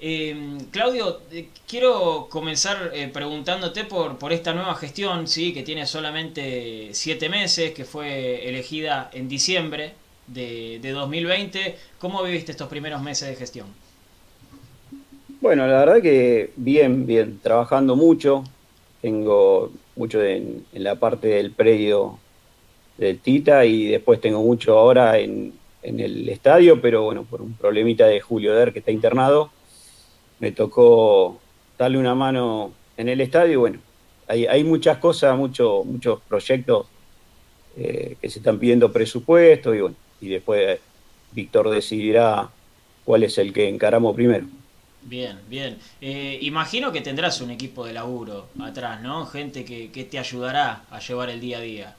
Eh, 0.00 0.58
Claudio, 0.70 1.22
quiero 1.66 2.28
comenzar 2.30 2.92
preguntándote 3.12 3.84
por, 3.84 4.18
por 4.18 4.32
esta 4.32 4.52
nueva 4.52 4.74
gestión, 4.74 5.28
¿sí? 5.28 5.52
que 5.54 5.62
tiene 5.62 5.86
solamente 5.86 6.90
siete 6.92 7.28
meses, 7.28 7.72
que 7.72 7.84
fue 7.84 8.48
elegida 8.48 9.10
en 9.12 9.28
diciembre 9.28 9.94
de, 10.26 10.78
de 10.80 10.90
2020. 10.90 11.76
¿Cómo 11.98 12.22
viviste 12.22 12.52
estos 12.52 12.68
primeros 12.68 13.02
meses 13.02 13.28
de 13.28 13.36
gestión? 13.36 13.66
Bueno, 15.40 15.66
la 15.66 15.80
verdad 15.80 16.00
que 16.00 16.52
bien, 16.56 17.06
bien, 17.06 17.38
trabajando 17.42 17.96
mucho. 17.96 18.44
Tengo 19.02 19.70
mucho 19.96 20.22
en, 20.22 20.64
la 20.72 20.94
parte 20.94 21.28
del 21.28 21.50
predio 21.50 22.18
del 22.96 23.18
Tita 23.18 23.64
y 23.66 23.88
después 23.88 24.20
tengo 24.20 24.42
mucho 24.42 24.78
ahora 24.78 25.18
en, 25.18 25.52
en 25.82 26.00
el 26.00 26.28
estadio, 26.28 26.80
pero 26.80 27.02
bueno, 27.02 27.24
por 27.24 27.42
un 27.42 27.54
problemita 27.54 28.06
de 28.06 28.20
Julio 28.20 28.54
Der 28.54 28.72
que 28.72 28.78
está 28.78 28.90
internado, 28.90 29.50
me 30.38 30.52
tocó 30.52 31.38
darle 31.76 31.98
una 31.98 32.14
mano 32.14 32.72
en 32.96 33.08
el 33.08 33.20
estadio 33.20 33.60
bueno, 33.60 33.80
hay, 34.26 34.46
hay 34.46 34.64
muchas 34.64 34.98
cosas, 34.98 35.36
mucho, 35.36 35.84
muchos 35.84 36.20
proyectos 36.22 36.86
eh, 37.76 38.16
que 38.20 38.30
se 38.30 38.38
están 38.38 38.58
pidiendo 38.58 38.92
presupuesto 38.92 39.74
y 39.74 39.80
bueno, 39.80 39.96
y 40.24 40.28
después 40.28 40.80
Víctor 41.32 41.70
decidirá 41.70 42.48
cuál 43.04 43.24
es 43.24 43.38
el 43.38 43.52
que 43.52 43.68
encaramos 43.68 44.14
primero. 44.14 44.46
Bien, 45.02 45.38
bien. 45.48 45.78
Eh, 46.00 46.38
imagino 46.42 46.90
que 46.90 47.02
tendrás 47.02 47.40
un 47.40 47.50
equipo 47.50 47.84
de 47.84 47.92
laburo 47.92 48.46
atrás, 48.60 49.02
¿no? 49.02 49.26
Gente 49.26 49.64
que, 49.64 49.90
que 49.92 50.04
te 50.04 50.18
ayudará 50.18 50.86
a 50.90 50.98
llevar 51.00 51.28
el 51.30 51.40
día 51.40 51.58
a 51.58 51.60
día. 51.60 51.96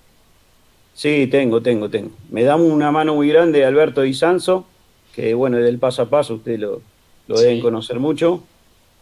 Sí, 0.94 1.28
tengo, 1.28 1.62
tengo, 1.62 1.90
tengo. 1.90 2.12
Me 2.30 2.44
da 2.44 2.56
una 2.56 2.92
mano 2.92 3.16
muy 3.16 3.28
grande 3.28 3.66
Alberto 3.66 4.02
Di 4.02 4.14
Sanso, 4.14 4.66
que 5.12 5.34
bueno, 5.34 5.58
del 5.58 5.78
paso 5.78 6.02
a 6.04 6.10
paso 6.10 6.36
ustedes 6.36 6.60
lo, 6.60 6.82
lo 7.28 7.40
deben 7.40 7.60
conocer 7.60 8.00
mucho. 8.00 8.50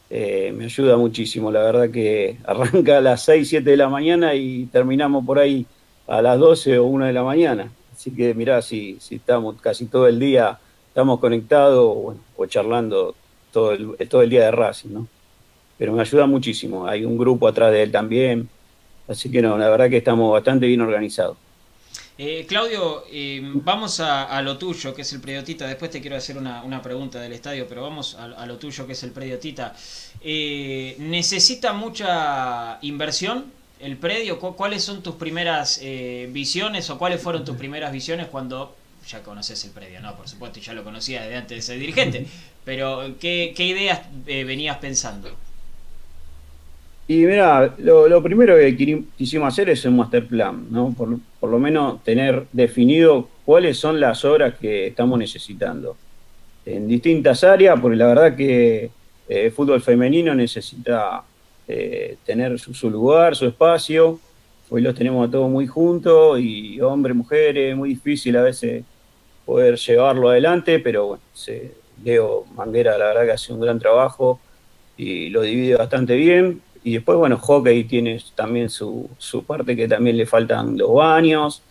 Eh, 0.10 0.54
me 0.56 0.66
ayuda 0.66 0.98
muchísimo, 0.98 1.52
la 1.52 1.64
verdad 1.64 1.90
que 1.92 2.38
arranca 2.46 2.98
a 2.98 3.02
las 3.02 3.24
6, 3.26 3.48
7 3.50 3.70
de 3.70 3.78
la 3.78 3.90
mañana 3.90 4.36
y 4.36 4.68
terminamos 4.68 5.26
por 5.26 5.40
ahí 5.40 5.66
a 6.08 6.22
las 6.22 6.40
12 6.40 6.80
o 6.80 6.86
1 6.86 7.06
de 7.08 7.14
la 7.14 7.24
mañana. 7.24 7.72
Así 7.94 8.12
que 8.12 8.34
mirá, 8.34 8.62
si, 8.62 8.98
si 9.00 9.16
estamos 9.16 9.62
casi 9.62 9.86
todo 9.86 10.08
el 10.08 10.20
día, 10.20 10.60
estamos 10.88 11.20
conectados 11.20 11.96
bueno, 11.96 12.20
o 12.36 12.46
charlando 12.46 13.16
todo 13.52 13.72
el, 13.72 13.96
todo 14.10 14.22
el 14.22 14.30
día 14.30 14.46
de 14.46 14.52
Racing, 14.52 14.90
¿no? 14.90 15.08
Pero 15.78 15.94
me 15.94 16.02
ayuda 16.02 16.26
muchísimo. 16.26 16.88
Hay 16.88 17.06
un 17.06 17.18
grupo 17.18 17.48
atrás 17.48 17.72
de 17.72 17.84
él 17.84 17.92
también. 17.92 18.50
Así 19.08 19.30
que 19.30 19.42
no, 19.42 19.58
la 19.58 19.70
verdad 19.70 19.90
que 19.90 19.98
estamos 19.98 20.32
bastante 20.32 20.66
bien 20.66 20.82
organizados. 20.82 21.38
Eh, 22.18 22.46
Claudio, 22.48 23.06
eh, 23.12 23.42
vamos 23.44 24.00
a, 24.00 24.40
lo 24.44 24.58
tuyo, 24.58 24.94
que 24.94 25.02
es 25.02 25.14
el 25.14 25.20
predio 25.20 25.44
Tita. 25.44 25.68
Después 25.68 25.90
te 25.90 26.00
quiero 26.00 26.16
hacer 26.16 26.38
una, 26.38 26.64
una 26.64 26.82
pregunta 26.82 27.20
del 27.20 27.34
estadio, 27.34 27.68
pero 27.68 27.82
vamos 27.82 28.16
a, 28.16 28.26
a 28.26 28.46
lo 28.46 28.58
tuyo, 28.58 28.86
que 28.86 28.94
es 28.94 29.04
el 29.04 29.12
predio 29.12 29.40
Tita. 29.40 29.76
Eh, 30.22 30.96
¿Necesita 31.00 31.74
mucha 31.74 32.78
inversión 32.82 33.46
el 33.84 33.98
predio? 33.98 34.40
¿Cu- 34.40 34.56
¿Cuáles 34.56 34.84
son 34.84 35.04
tus 35.04 35.16
primeras 35.16 35.80
eh, 35.84 36.30
visiones 36.32 36.90
o 36.90 36.98
cuáles 36.98 37.22
fueron 37.22 37.46
tus 37.46 37.56
primeras 37.58 37.92
visiones 37.92 38.28
cuando 38.28 38.76
ya 39.08 39.22
conoces 39.24 39.64
el 39.66 39.72
predio? 39.72 40.00
No, 40.02 40.16
por 40.16 40.28
supuesto, 40.28 40.60
ya 40.60 40.74
lo 40.74 40.84
conocía 40.84 41.22
desde 41.24 41.36
antes 41.38 41.58
de 41.58 41.62
ser 41.62 41.80
dirigente. 41.80 42.26
Pero, 42.66 43.16
¿qué, 43.20 43.54
qué 43.56 43.66
ideas 43.68 44.02
eh, 44.28 44.44
venías 44.46 44.78
pensando? 44.78 45.30
Y 47.08 47.26
mira, 47.26 47.76
lo, 47.80 48.08
lo 48.08 48.24
primero 48.24 48.56
que 48.56 48.76
quisimos 49.18 49.50
hacer 49.50 49.70
es 49.70 49.84
un 49.86 49.98
master 49.98 50.26
plan, 50.28 50.68
¿no? 50.72 50.94
Por, 50.94 51.20
por 51.40 51.50
lo 51.50 51.60
menos 51.60 52.02
tener 52.04 52.48
definido 52.54 53.30
cuáles 53.44 53.78
son 53.78 54.00
las 54.00 54.24
obras 54.24 54.56
que 54.58 54.88
estamos 54.88 55.20
necesitando 55.20 55.98
en 56.66 56.88
distintas 56.88 57.44
áreas, 57.44 57.80
porque 57.82 57.98
la 57.98 58.08
verdad 58.08 58.36
que 58.38 58.86
eh, 58.86 58.92
el 59.28 59.52
fútbol 59.52 59.82
femenino 59.82 60.36
necesita 60.36 61.24
eh, 61.68 62.18
tener 62.26 62.60
su, 62.60 62.90
lugar, 62.90 63.36
su 63.36 63.46
espacio. 63.46 64.20
Hoy 64.70 64.82
los 64.82 64.96
tenemos 64.96 65.28
a 65.28 65.32
todos 65.32 65.50
muy 65.50 65.68
juntos 65.68 66.40
y 66.40 66.80
hombres, 66.82 67.16
mujeres, 67.16 67.76
muy 67.76 67.90
difícil 67.90 68.36
a 68.38 68.42
veces 68.42 68.84
poder 69.46 69.78
llevarlo 69.78 70.30
adelante, 70.30 70.80
pero 70.80 71.08
bueno, 71.08 71.24
Leo 72.04 72.46
Manguera 72.56 72.98
la 72.98 73.08
verdad 73.08 73.26
que 73.26 73.32
hace 73.32 73.54
un 73.54 73.60
gran 73.60 73.80
trabajo 73.80 74.40
y 74.98 75.30
lo 75.30 75.42
divide 75.42 75.76
bastante 75.76 76.16
bien. 76.16 76.62
Y 76.84 76.94
después, 76.94 77.18
bueno, 77.18 77.38
hockey 77.38 77.86
tiene 77.86 78.22
también 78.36 78.70
su, 78.70 79.10
su 79.18 79.44
parte 79.44 79.76
que 79.76 79.88
también 79.88 80.18
le 80.18 80.26
faltan 80.26 80.78
los 80.78 80.94
baños, 80.94 81.62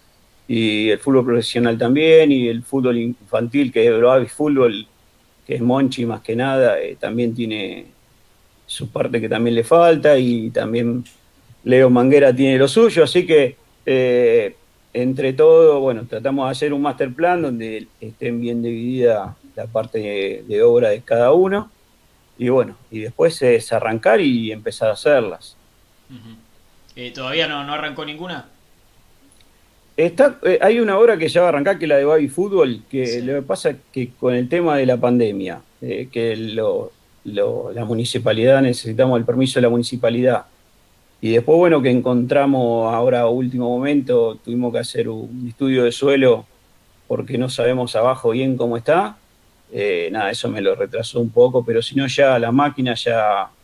y 0.49 0.91
el 0.91 0.99
fútbol 0.99 1.25
profesional 1.25 1.79
también, 1.79 2.33
y 2.33 2.49
el 2.49 2.63
fútbol 2.63 2.99
infantil, 2.99 3.73
que 3.73 3.87
es 3.87 3.93
el 3.93 4.29
fútbol, 4.29 4.87
que 5.47 5.55
es 5.55 5.61
Monchi 5.61 6.05
más 6.07 6.21
que 6.23 6.37
nada, 6.37 6.81
eh, 6.81 6.97
también 6.99 7.35
tiene 7.35 7.87
su 8.73 8.89
parte 8.89 9.21
que 9.21 9.29
también 9.29 9.55
le 9.55 9.65
falta, 9.65 10.19
y 10.19 10.51
también 10.51 11.05
Leo 11.65 11.91
Manguera 11.91 12.35
tiene 12.35 12.57
lo 12.59 12.67
suyo, 12.69 13.05
así 13.05 13.27
que 13.27 13.57
eh, 13.85 14.57
entre 14.95 15.33
todo, 15.35 15.81
bueno, 15.81 16.07
tratamos 16.09 16.47
de 16.47 16.53
hacer 16.53 16.73
un 16.73 16.81
master 16.83 17.13
plan 17.13 17.43
donde 17.43 17.87
estén 18.01 18.41
bien 18.41 18.63
dividida 18.63 19.37
la 19.57 19.67
parte 19.67 19.99
de, 19.99 20.45
de 20.49 20.63
obra 20.63 20.89
de 20.89 21.03
cada 21.03 21.33
uno 21.33 21.71
y 22.39 22.49
bueno, 22.49 22.77
y 22.91 23.01
después 23.01 23.41
es 23.43 23.73
arrancar 23.73 24.21
y 24.21 24.51
empezar 24.53 24.89
a 24.89 24.93
hacerlas. 24.93 25.57
Eh, 26.97 27.11
¿Todavía 27.15 27.47
no, 27.49 27.65
no 27.65 27.75
arrancó 27.75 28.05
ninguna? 28.05 28.49
Está, 29.97 30.39
eh, 30.45 30.59
hay 30.63 30.81
una 30.81 30.99
obra 30.99 31.19
que 31.19 31.29
ya 31.29 31.43
va 31.43 31.49
a 31.49 31.51
arrancar, 31.51 31.79
que 31.79 31.85
es 31.85 31.89
la 31.91 31.97
de 31.99 32.05
Baby 32.07 32.29
Fútbol, 32.29 32.83
que 32.91 33.07
Sí. 33.07 33.23
lo 33.23 33.35
que 33.35 33.43
pasa 33.43 33.71
es 33.71 33.77
que 33.93 34.09
con 34.19 34.35
el 34.35 34.49
tema 34.49 34.77
de 34.79 34.87
la 34.87 34.97
pandemia, 34.97 35.61
eh, 35.83 36.09
que 36.11 36.35
lo, 36.37 36.91
lo- 37.25 37.73
la 37.73 37.85
municipalidad, 37.85 38.63
necesitamos 38.63 39.19
el 39.19 39.25
permiso 39.27 39.59
de 39.59 39.63
la 39.63 39.69
municipalidad. 39.71 40.47
Y 41.21 41.33
después, 41.33 41.57
bueno, 41.59 41.83
que 41.83 41.91
encontramos 41.91 42.93
ahora 42.95 43.29
último 43.29 43.69
momento, 43.71 44.37
tuvimos 44.45 44.73
que 44.73 44.81
hacer 44.81 45.09
un 45.09 45.47
estudio 45.49 45.85
de 45.85 45.93
suelo 45.93 46.49
porque 47.07 47.39
no 47.39 47.49
sabemos 47.51 47.95
abajo 47.97 48.31
bien 48.31 48.57
cómo 48.57 48.77
está. 48.77 49.23
Eh, 49.71 50.11
nada, 50.13 50.31
eso 50.31 50.49
me 50.51 50.61
lo 50.63 50.75
retrasó 50.77 51.21
un 51.21 51.33
poco, 51.33 51.65
pero 51.65 51.83
si 51.83 51.97
no 51.97 52.07
ya 52.09 52.39
las 52.39 52.53
máquinas 52.53 53.05
ya, 53.05 53.55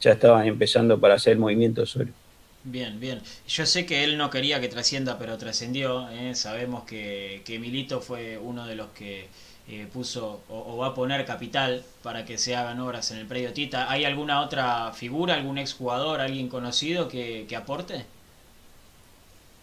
ya 0.00 0.12
estaban 0.12 0.46
empezando 0.46 1.00
para 1.00 1.14
hacer 1.14 1.34
el 1.34 1.38
movimiento 1.40 1.82
de 1.82 1.86
suelo. 1.88 2.14
Bien, 2.62 3.00
bien. 3.00 3.22
Yo 3.46 3.64
sé 3.66 3.86
que 3.86 4.04
él 4.04 4.18
no 4.18 4.30
quería 4.30 4.60
que 4.60 4.68
trascienda, 4.68 5.18
pero 5.18 5.38
trascendió. 5.38 6.08
¿eh? 6.10 6.34
Sabemos 6.34 6.84
que, 6.84 7.42
que 7.46 7.58
Milito 7.58 8.00
fue 8.00 8.36
uno 8.38 8.66
de 8.66 8.74
los 8.74 8.90
que 8.90 9.30
eh, 9.70 9.86
puso 9.92 10.40
o, 10.48 10.74
o 10.74 10.76
va 10.78 10.88
a 10.88 10.94
poner 10.94 11.24
capital 11.26 11.82
para 12.02 12.24
que 12.24 12.38
se 12.38 12.56
hagan 12.56 12.80
obras 12.80 13.10
en 13.10 13.18
el 13.18 13.26
predio 13.26 13.52
Tita. 13.52 13.90
¿Hay 13.90 14.04
alguna 14.04 14.40
otra 14.40 14.92
figura, 14.92 15.34
algún 15.34 15.58
exjugador, 15.58 16.20
alguien 16.20 16.48
conocido 16.48 17.08
que, 17.08 17.44
que 17.46 17.54
aporte? 17.54 18.06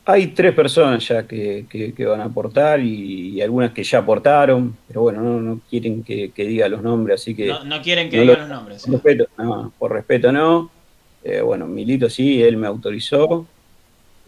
Hay 0.07 0.27
tres 0.27 0.53
personas 0.53 1.07
ya 1.07 1.25
que, 1.27 1.65
que, 1.67 2.05
van 2.05 2.21
a 2.21 2.25
aportar 2.25 2.79
y, 2.79 3.41
algunas 3.41 3.71
que 3.71 3.83
ya 3.83 3.97
aportaron, 3.97 4.77
pero 4.87 5.01
bueno, 5.01 5.21
no, 5.21 5.41
no 5.41 5.59
quieren 5.67 6.03
que, 6.03 6.31
diga 6.35 6.69
los 6.69 6.83
nombres, 6.83 7.21
así 7.21 7.33
que... 7.33 7.47
No, 7.47 7.81
quieren 7.81 8.11
que 8.11 8.21
diga 8.21 8.37
los 8.37 8.47
nombres. 8.49 8.83
Por 8.83 8.93
respeto, 8.93 9.27
no, 9.39 9.73
por 9.79 9.91
respeto 9.91 10.31
no. 10.31 10.69
Eh, 11.23 11.41
bueno, 11.41 11.65
Milito 11.65 12.07
sí, 12.07 12.43
él 12.43 12.57
me 12.57 12.67
autorizó. 12.67 13.47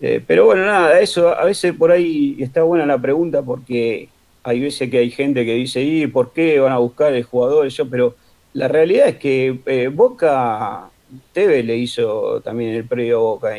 Eh, 0.01 0.23
pero 0.25 0.45
bueno, 0.45 0.65
nada, 0.65 0.99
eso 0.99 1.30
a 1.38 1.45
veces 1.45 1.73
por 1.73 1.91
ahí 1.91 2.36
está 2.39 2.63
buena 2.63 2.88
la 2.88 2.97
pregunta 2.97 3.43
porque 3.43 4.09
hay 4.48 4.62
veces 4.62 4.89
que 4.89 5.00
hay 5.00 5.12
gente 5.12 5.45
que 5.45 5.56
dice, 5.56 5.82
¿y 5.82 6.08
por 6.08 6.32
qué 6.32 6.58
van 6.62 6.72
a 6.72 6.78
buscar 6.78 7.14
el 7.14 7.24
jugador? 7.24 7.68
Yo, 7.68 7.89
pero 7.89 8.16
la 8.54 8.70
realidad 8.70 9.10
es 9.10 9.18
que 9.18 9.60
eh, 9.66 9.89
Boca, 9.89 10.89
Teve 11.34 11.64
le 11.64 11.76
hizo 11.76 12.39
también 12.39 12.74
el 12.74 12.86
predio 12.86 13.20
Boca, 13.20 13.58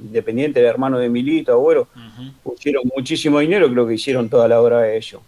Independiente, 0.00 0.58
el 0.58 0.66
hermano 0.66 0.98
de 0.98 1.08
Milito, 1.08 1.52
abuelo, 1.52 1.86
pusieron 2.42 2.82
muchísimo 2.96 3.38
dinero, 3.38 3.70
creo 3.70 3.86
que 3.86 3.94
hicieron 3.94 4.28
toda 4.28 4.48
la 4.48 4.60
obra 4.60 4.80
de 4.80 4.96
ellos. 4.96 5.22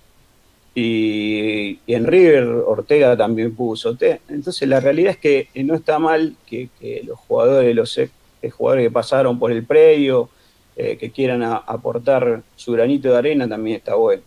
Y, 0.75 1.79
en 1.87 2.05
River 2.05 2.45
Ortega 2.67 3.17
también 3.17 3.55
puso. 3.55 3.97
Entonces 4.29 4.69
la 4.69 4.81
realidad 4.81 5.13
es 5.13 5.19
que 5.19 5.49
no 5.63 5.77
está 5.77 6.01
mal 6.01 6.35
que, 6.49 6.69
los 7.05 7.17
jugadores, 7.17 7.77
los 7.77 8.53
jugadores 8.53 8.87
que 8.87 8.91
pasaron 8.91 9.39
por 9.39 9.53
el 9.53 9.65
predio, 9.65 10.31
eh, 10.75 10.97
que 10.97 11.13
quieran 11.13 11.45
aportar 11.45 12.43
su 12.57 12.73
granito 12.73 13.13
de 13.13 13.19
arena, 13.19 13.49
también 13.49 13.77
está 13.77 13.95
bueno. 13.95 14.23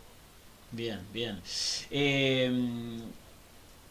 Bien, 0.74 1.00
bien. 1.14 1.40
Eh, 1.92 2.52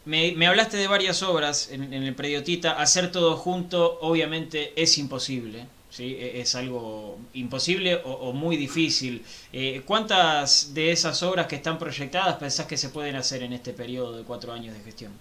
me, 0.05 0.47
hablaste 0.47 0.76
de 0.76 0.89
varias 0.89 1.22
obras 1.22 1.70
en, 1.70 1.93
el 1.93 2.14
predio 2.14 2.43
Tita. 2.43 2.72
Hacer 2.72 3.12
todo 3.12 3.37
junto, 3.37 4.01
obviamente, 4.01 4.72
es 4.74 4.99
imposible. 4.99 5.66
¿sí? 5.91 6.16
E, 6.18 6.41
es 6.41 6.57
algo 6.57 7.18
imposible 7.35 8.01
o, 8.05 8.33
muy 8.33 8.57
difícil. 8.57 9.22
Eh, 9.53 9.83
¿Cuántas 9.87 10.74
de 10.74 10.91
esas 10.91 11.22
obras 11.22 11.47
que 11.47 11.57
están 11.57 11.78
proyectadas 11.78 12.37
pensás 12.37 12.66
que 12.66 12.76
se 12.76 12.89
pueden 12.89 13.14
hacer 13.14 13.45
en 13.45 13.53
este 13.53 13.72
periodo 13.72 14.16
de 14.16 14.24
cuatro 14.24 14.53
años 14.53 14.74
de 14.76 14.83
gestión? 14.83 15.12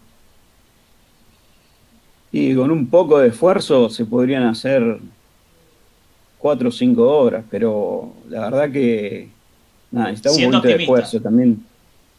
Y 2.31 2.55
con 2.55 2.71
un 2.71 2.87
poco 2.87 3.19
de 3.19 3.27
esfuerzo 3.27 3.87
se 3.89 4.05
podrían 4.05 4.43
hacer 4.43 4.99
cuatro 6.39 6.69
o 6.69 6.71
cinco 6.71 7.07
obras, 7.07 7.45
pero 7.51 8.13
la 8.29 8.49
verdad 8.49 8.71
que 8.71 9.29
nada, 9.91 10.11
necesitamos 10.11 10.37
un 10.39 10.51
poquito 10.51 10.77
de 10.77 10.83
esfuerzo 10.83 11.21
también. 11.21 11.63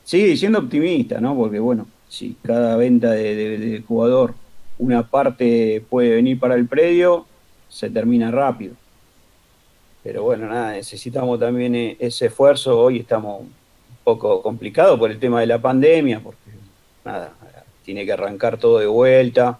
Sí, 0.04 0.36
siendo 0.36 0.58
optimista, 0.58 1.20
¿no? 1.20 1.36
Porque 1.36 1.58
bueno, 1.58 1.86
si 2.08 2.36
cada 2.42 2.76
venta 2.76 3.12
de 3.12 3.82
jugador 3.86 4.34
una 4.78 5.06
parte 5.06 5.84
puede 5.88 6.16
venir 6.16 6.38
para 6.38 6.54
el 6.54 6.66
predio, 6.66 7.26
se 7.68 7.88
termina 7.88 8.30
rápido. 8.30 8.74
Pero 10.02 10.24
bueno, 10.24 10.48
nada, 10.48 10.72
necesitamos 10.72 11.38
también 11.38 11.74
e-, 11.74 11.96
ese 12.00 12.26
esfuerzo. 12.26 12.78
Hoy 12.78 12.98
estamos 12.98 13.42
un 13.42 13.52
poco 14.02 14.42
complicados 14.42 14.98
por 14.98 15.10
el 15.10 15.18
tema 15.18 15.40
de 15.40 15.46
la 15.46 15.60
pandemia, 15.60 16.20
porque 16.20 16.50
nada, 17.04 17.32
tiene 17.84 18.04
que 18.04 18.12
arrancar 18.12 18.58
todo 18.58 18.78
de 18.78 18.86
vuelta, 18.86 19.58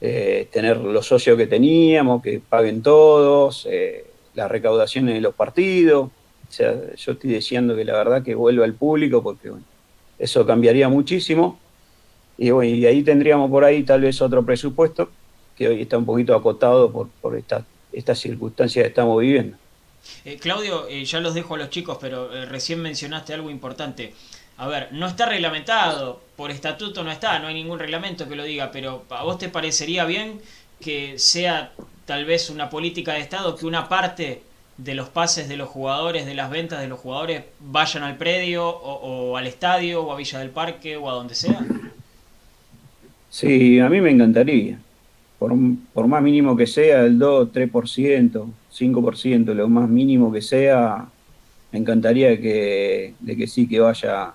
eh, 0.00 0.48
tener 0.50 0.78
los 0.78 1.06
socios 1.06 1.36
que 1.36 1.46
teníamos, 1.46 2.22
que 2.22 2.40
paguen 2.40 2.82
todos, 2.82 3.66
eh, 3.70 4.06
las 4.34 4.50
recaudaciones 4.50 5.14
de 5.14 5.20
los 5.20 5.34
partidos. 5.34 6.10
Sea, 6.52 6.94
yo 6.94 7.12
estoy 7.12 7.30
diciendo 7.30 7.74
que 7.74 7.84
la 7.84 7.94
verdad 7.94 8.22
que 8.22 8.34
vuelva 8.34 8.64
al 8.64 8.74
público, 8.74 9.22
porque 9.22 9.48
bueno, 9.50 9.64
eso 10.18 10.46
cambiaría 10.46 10.88
muchísimo. 10.88 11.58
Y 12.36 12.50
bueno, 12.50 12.74
y 12.74 12.86
ahí 12.86 13.02
tendríamos 13.02 13.50
por 13.50 13.64
ahí 13.64 13.82
tal 13.84 14.02
vez 14.02 14.20
otro 14.20 14.44
presupuesto 14.44 15.10
que 15.56 15.68
hoy 15.68 15.82
está 15.82 15.98
un 15.98 16.04
poquito 16.04 16.34
acotado 16.34 16.90
por, 16.90 17.08
por 17.20 17.36
esta, 17.36 17.64
esta 17.92 18.14
circunstancia 18.14 18.82
que 18.82 18.88
estamos 18.88 19.20
viviendo. 19.20 19.56
Eh, 20.24 20.36
Claudio, 20.36 20.88
eh, 20.88 21.04
ya 21.04 21.20
los 21.20 21.34
dejo 21.34 21.54
a 21.54 21.58
los 21.58 21.70
chicos, 21.70 21.98
pero 22.00 22.34
eh, 22.34 22.46
recién 22.46 22.80
mencionaste 22.80 23.34
algo 23.34 23.50
importante. 23.50 24.14
A 24.56 24.68
ver, 24.68 24.88
no 24.92 25.06
está 25.06 25.26
reglamentado, 25.26 26.20
por 26.36 26.50
estatuto 26.50 27.02
no 27.02 27.10
está, 27.10 27.38
no 27.38 27.48
hay 27.48 27.54
ningún 27.54 27.78
reglamento 27.78 28.28
que 28.28 28.36
lo 28.36 28.44
diga, 28.44 28.70
pero 28.70 29.04
¿a 29.10 29.24
vos 29.24 29.38
te 29.38 29.48
parecería 29.48 30.04
bien 30.04 30.40
que 30.80 31.18
sea 31.18 31.72
tal 32.04 32.24
vez 32.24 32.50
una 32.50 32.68
política 32.68 33.14
de 33.14 33.20
Estado 33.20 33.56
que 33.56 33.66
una 33.66 33.88
parte 33.88 34.42
de 34.82 34.94
los 34.94 35.08
pases 35.08 35.48
de 35.48 35.56
los 35.56 35.68
jugadores, 35.68 36.26
de 36.26 36.34
las 36.34 36.50
ventas 36.50 36.80
de 36.80 36.88
los 36.88 36.98
jugadores, 36.98 37.44
vayan 37.60 38.02
al 38.02 38.16
predio 38.16 38.68
o 38.68 39.36
al 39.36 39.46
estadio 39.46 40.02
o 40.02 40.12
a 40.12 40.16
Villa 40.16 40.38
del 40.38 40.50
Parque 40.50 40.96
o 40.96 41.10
a 41.10 41.14
donde 41.14 41.34
sea? 41.34 41.60
Sí, 43.30 43.78
a 43.80 43.88
mí 43.88 44.00
me 44.00 44.10
encantaría 44.10 44.78
por, 45.92 46.06
más 46.06 46.22
mínimo 46.22 46.56
que 46.56 46.66
sea, 46.66 47.04
el 47.04 47.18
2, 47.18 47.52
3%, 47.52 48.46
5%, 48.72 49.54
lo 49.54 49.68
más 49.68 49.88
mínimo 49.88 50.32
que 50.32 50.40
sea, 50.40 51.06
me 51.72 51.78
encantaría 51.78 52.40
que, 52.40 53.14
de 53.18 53.36
que 53.36 53.46
sí, 53.46 53.68
que 53.68 53.80
vaya, 53.80 54.34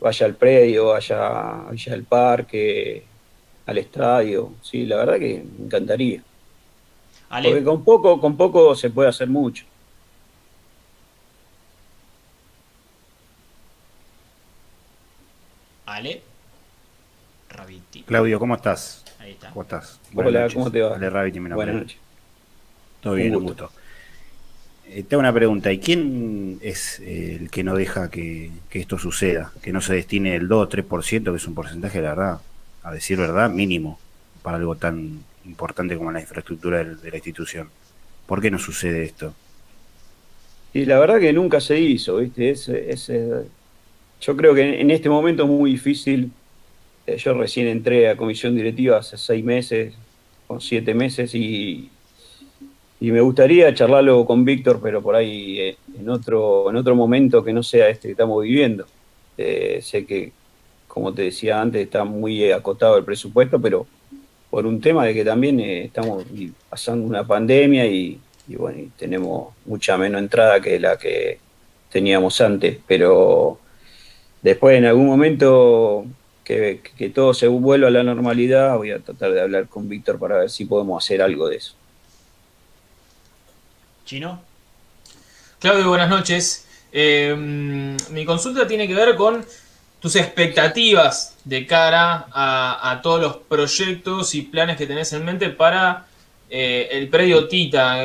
vaya 0.00 0.26
al 0.26 0.34
predio, 0.34 0.88
vaya, 0.88 1.18
vaya 1.68 1.94
al 1.94 2.02
parque, 2.04 3.04
al 3.66 3.78
estadio. 3.78 4.52
Sí, 4.62 4.86
la 4.86 4.96
verdad 4.96 5.18
que 5.18 5.44
me 5.58 5.66
encantaría. 5.66 6.22
Porque 7.28 7.62
con 7.62 7.84
poco, 7.84 8.20
con 8.20 8.36
poco 8.36 8.74
se 8.74 8.90
puede 8.90 9.08
hacer 9.08 9.28
mucho. 9.28 9.64
Ale. 15.86 16.22
Claudio, 18.06 18.38
¿cómo 18.38 18.54
estás? 18.54 19.04
¿Cómo 19.52 19.62
estás? 19.62 20.00
Hola, 20.14 20.48
¿cómo 20.52 20.70
te 20.70 20.80
va? 20.80 20.96
Buenas 20.96 21.74
noches. 21.74 21.98
Todo 23.00 23.14
bien, 23.14 23.34
un 23.34 23.44
gusto. 23.44 23.70
Eh, 24.86 25.02
te 25.02 25.14
hago 25.14 25.20
una 25.20 25.32
pregunta, 25.32 25.70
¿y 25.70 25.78
quién 25.78 26.58
es 26.62 27.00
el 27.00 27.50
que 27.50 27.62
no 27.62 27.74
deja 27.74 28.10
que, 28.10 28.50
esto 28.70 28.98
suceda? 28.98 29.52
Que 29.62 29.72
no 29.72 29.80
se 29.80 29.94
destine 29.94 30.34
el 30.34 30.48
2 30.48 30.66
o 30.66 30.68
3%, 30.68 31.30
que 31.30 31.36
es 31.36 31.46
un 31.46 31.54
porcentaje, 31.54 32.00
la 32.00 32.10
verdad, 32.10 32.40
a 32.82 32.92
decir 32.92 33.18
verdad, 33.18 33.50
mínimo 33.50 33.98
para 34.42 34.56
algo 34.56 34.76
tan 34.76 35.24
importante 35.48 35.96
como 35.96 36.12
la 36.12 36.20
infraestructura 36.20 36.84
de, 36.84 37.10
la 37.10 37.16
institución. 37.16 37.70
¿Por 38.26 38.40
qué 38.40 38.50
no 38.50 38.58
sucede 38.58 39.02
esto? 39.04 39.34
Y 40.74 40.84
la 40.84 40.98
verdad 40.98 41.18
que 41.18 41.32
nunca 41.32 41.60
se 41.60 41.80
hizo, 41.80 42.18
¿viste? 42.18 42.50
Es, 42.50 42.68
es, 42.68 43.10
yo 44.20 44.36
creo 44.36 44.54
que 44.54 44.80
en 44.80 44.90
este 44.90 45.08
momento 45.08 45.44
es 45.44 45.48
muy 45.48 45.72
difícil 45.72 46.30
eh, 47.08 47.16
yo 47.16 47.32
recién 47.32 47.68
entré 47.68 48.10
a 48.10 48.18
comisión 48.18 48.54
directiva 48.54 48.98
hace 48.98 49.16
seis 49.16 49.42
meses, 49.42 49.94
con 50.46 50.60
siete 50.60 50.92
meses, 50.92 51.34
y, 51.34 51.88
y 53.00 53.10
me 53.10 53.22
gustaría 53.22 53.72
charlarlo 53.74 54.26
con 54.26 54.44
Víctor, 54.44 54.78
pero 54.82 55.00
por 55.00 55.14
ahí 55.14 55.58
eh, 55.58 55.76
en, 55.98 56.10
otro, 56.10 56.68
en 56.68 56.76
otro 56.76 56.94
momento 56.94 57.42
que 57.42 57.54
no 57.54 57.62
sea 57.62 57.88
este 57.88 58.08
que 58.08 58.12
estamos 58.12 58.42
viviendo. 58.42 58.84
Eh, 59.38 59.80
sé 59.82 60.04
que, 60.04 60.32
como 60.86 61.14
te 61.14 61.22
decía 61.22 61.62
antes, 61.62 61.82
está 61.82 62.04
muy 62.04 62.52
acotado 62.52 62.98
el 62.98 63.04
presupuesto, 63.04 63.58
pero 63.58 63.86
por 64.50 64.66
un 64.66 64.80
tema 64.80 65.04
de 65.04 65.14
que 65.14 65.24
también 65.24 65.60
estamos 65.60 66.24
pasando 66.70 67.06
una 67.06 67.26
pandemia 67.26 67.86
y, 67.86 68.20
bueno, 68.48 68.78
y 68.78 68.86
tenemos 68.96 69.54
mucha 69.66 69.98
menos 69.98 70.20
entrada 70.20 70.60
que 70.60 70.80
la 70.80 70.96
que 70.96 71.38
teníamos 71.90 72.40
antes, 72.40 72.78
pero 72.86 73.58
después 74.42 74.76
en 74.78 74.86
algún 74.86 75.06
momento 75.06 76.06
que, 76.44 77.12
todo 77.14 77.34
se 77.34 77.46
vuelva 77.46 77.88
a 77.88 77.90
la 77.90 78.02
normalidad, 78.02 78.76
voy 78.76 78.90
a 78.90 79.00
tratar 79.00 79.32
de 79.32 79.42
hablar 79.42 79.68
con 79.68 79.88
Víctor 79.88 80.18
para 80.18 80.38
ver 80.38 80.50
si 80.50 80.64
podemos 80.64 81.04
hacer 81.04 81.20
algo 81.20 81.48
de 81.48 81.56
eso. 81.56 81.74
Chino. 84.06 84.40
Claudio, 85.58 85.88
buenas 85.88 86.08
noches. 86.08 86.66
Eh, 86.90 87.34
mi 88.10 88.24
consulta 88.24 88.66
tiene 88.66 88.88
que 88.88 88.94
ver 88.94 89.14
con 89.16 89.44
tus 90.00 90.16
expectativas 90.16 91.36
de 91.44 91.66
cara 91.66 92.26
a, 92.32 93.00
todos 93.02 93.20
los 93.20 93.36
proyectos 93.36 94.34
y 94.34 94.42
planes 94.42 94.76
que 94.76 94.86
tenés 94.86 95.12
en 95.12 95.24
mente 95.24 95.50
para 95.50 96.06
eh, 96.50 96.88
el 96.92 97.08
predio 97.08 97.48
Tita. 97.48 97.98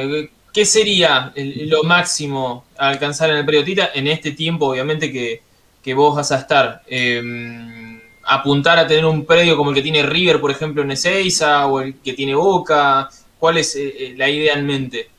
¿Qué 0.53 0.65
sería 0.65 1.33
lo 1.35 1.83
máximo 1.83 2.65
a 2.77 2.89
alcanzar 2.89 3.29
en 3.29 3.37
el 3.37 3.45
predio 3.45 3.63
Tita 3.63 3.91
en 3.93 4.07
este 4.07 4.31
tiempo, 4.31 4.67
obviamente, 4.67 5.11
que, 5.11 5.93
vos 5.93 6.15
vas 6.15 6.31
a 6.31 6.39
estar? 6.39 6.81
Eh, 6.87 7.91
apuntar 8.23 8.79
a 8.79 8.87
tener 8.87 9.05
un 9.05 9.25
predio 9.25 9.57
como 9.57 9.71
el 9.71 9.75
que 9.75 9.81
tiene 9.81 10.03
River, 10.03 10.39
por 10.39 10.51
ejemplo, 10.51 10.81
en 10.81 10.91
Ezeiza, 10.91 11.67
o 11.67 11.81
el 11.81 11.95
que 11.95 12.13
tiene 12.13 12.35
Boca? 12.35 13.09
¿Cuál 13.39 13.57
es 13.57 13.75
eh, 13.75 13.93
eh, 13.97 14.13
la 14.17 14.29
idea 14.29 14.53
en 14.53 14.65
mente? 14.65 15.09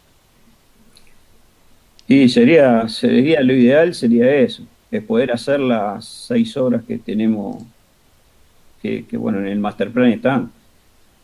Y 2.09 2.29
sería, 2.29 2.89
sería 2.89 3.41
lo 3.41 3.55
ideal, 3.55 3.95
sería 3.95 4.35
eso, 4.35 4.63
es 4.99 5.05
poder 5.05 5.33
hacer 5.33 5.61
las 5.61 6.05
seis 6.05 6.57
obras 6.57 6.83
que 6.85 6.99
tenemos, 6.99 7.63
que, 8.83 9.05
bueno, 9.13 9.39
en 9.39 9.47
el 9.47 9.59
master 9.59 9.91
plan 9.91 10.11
están, 10.11 10.53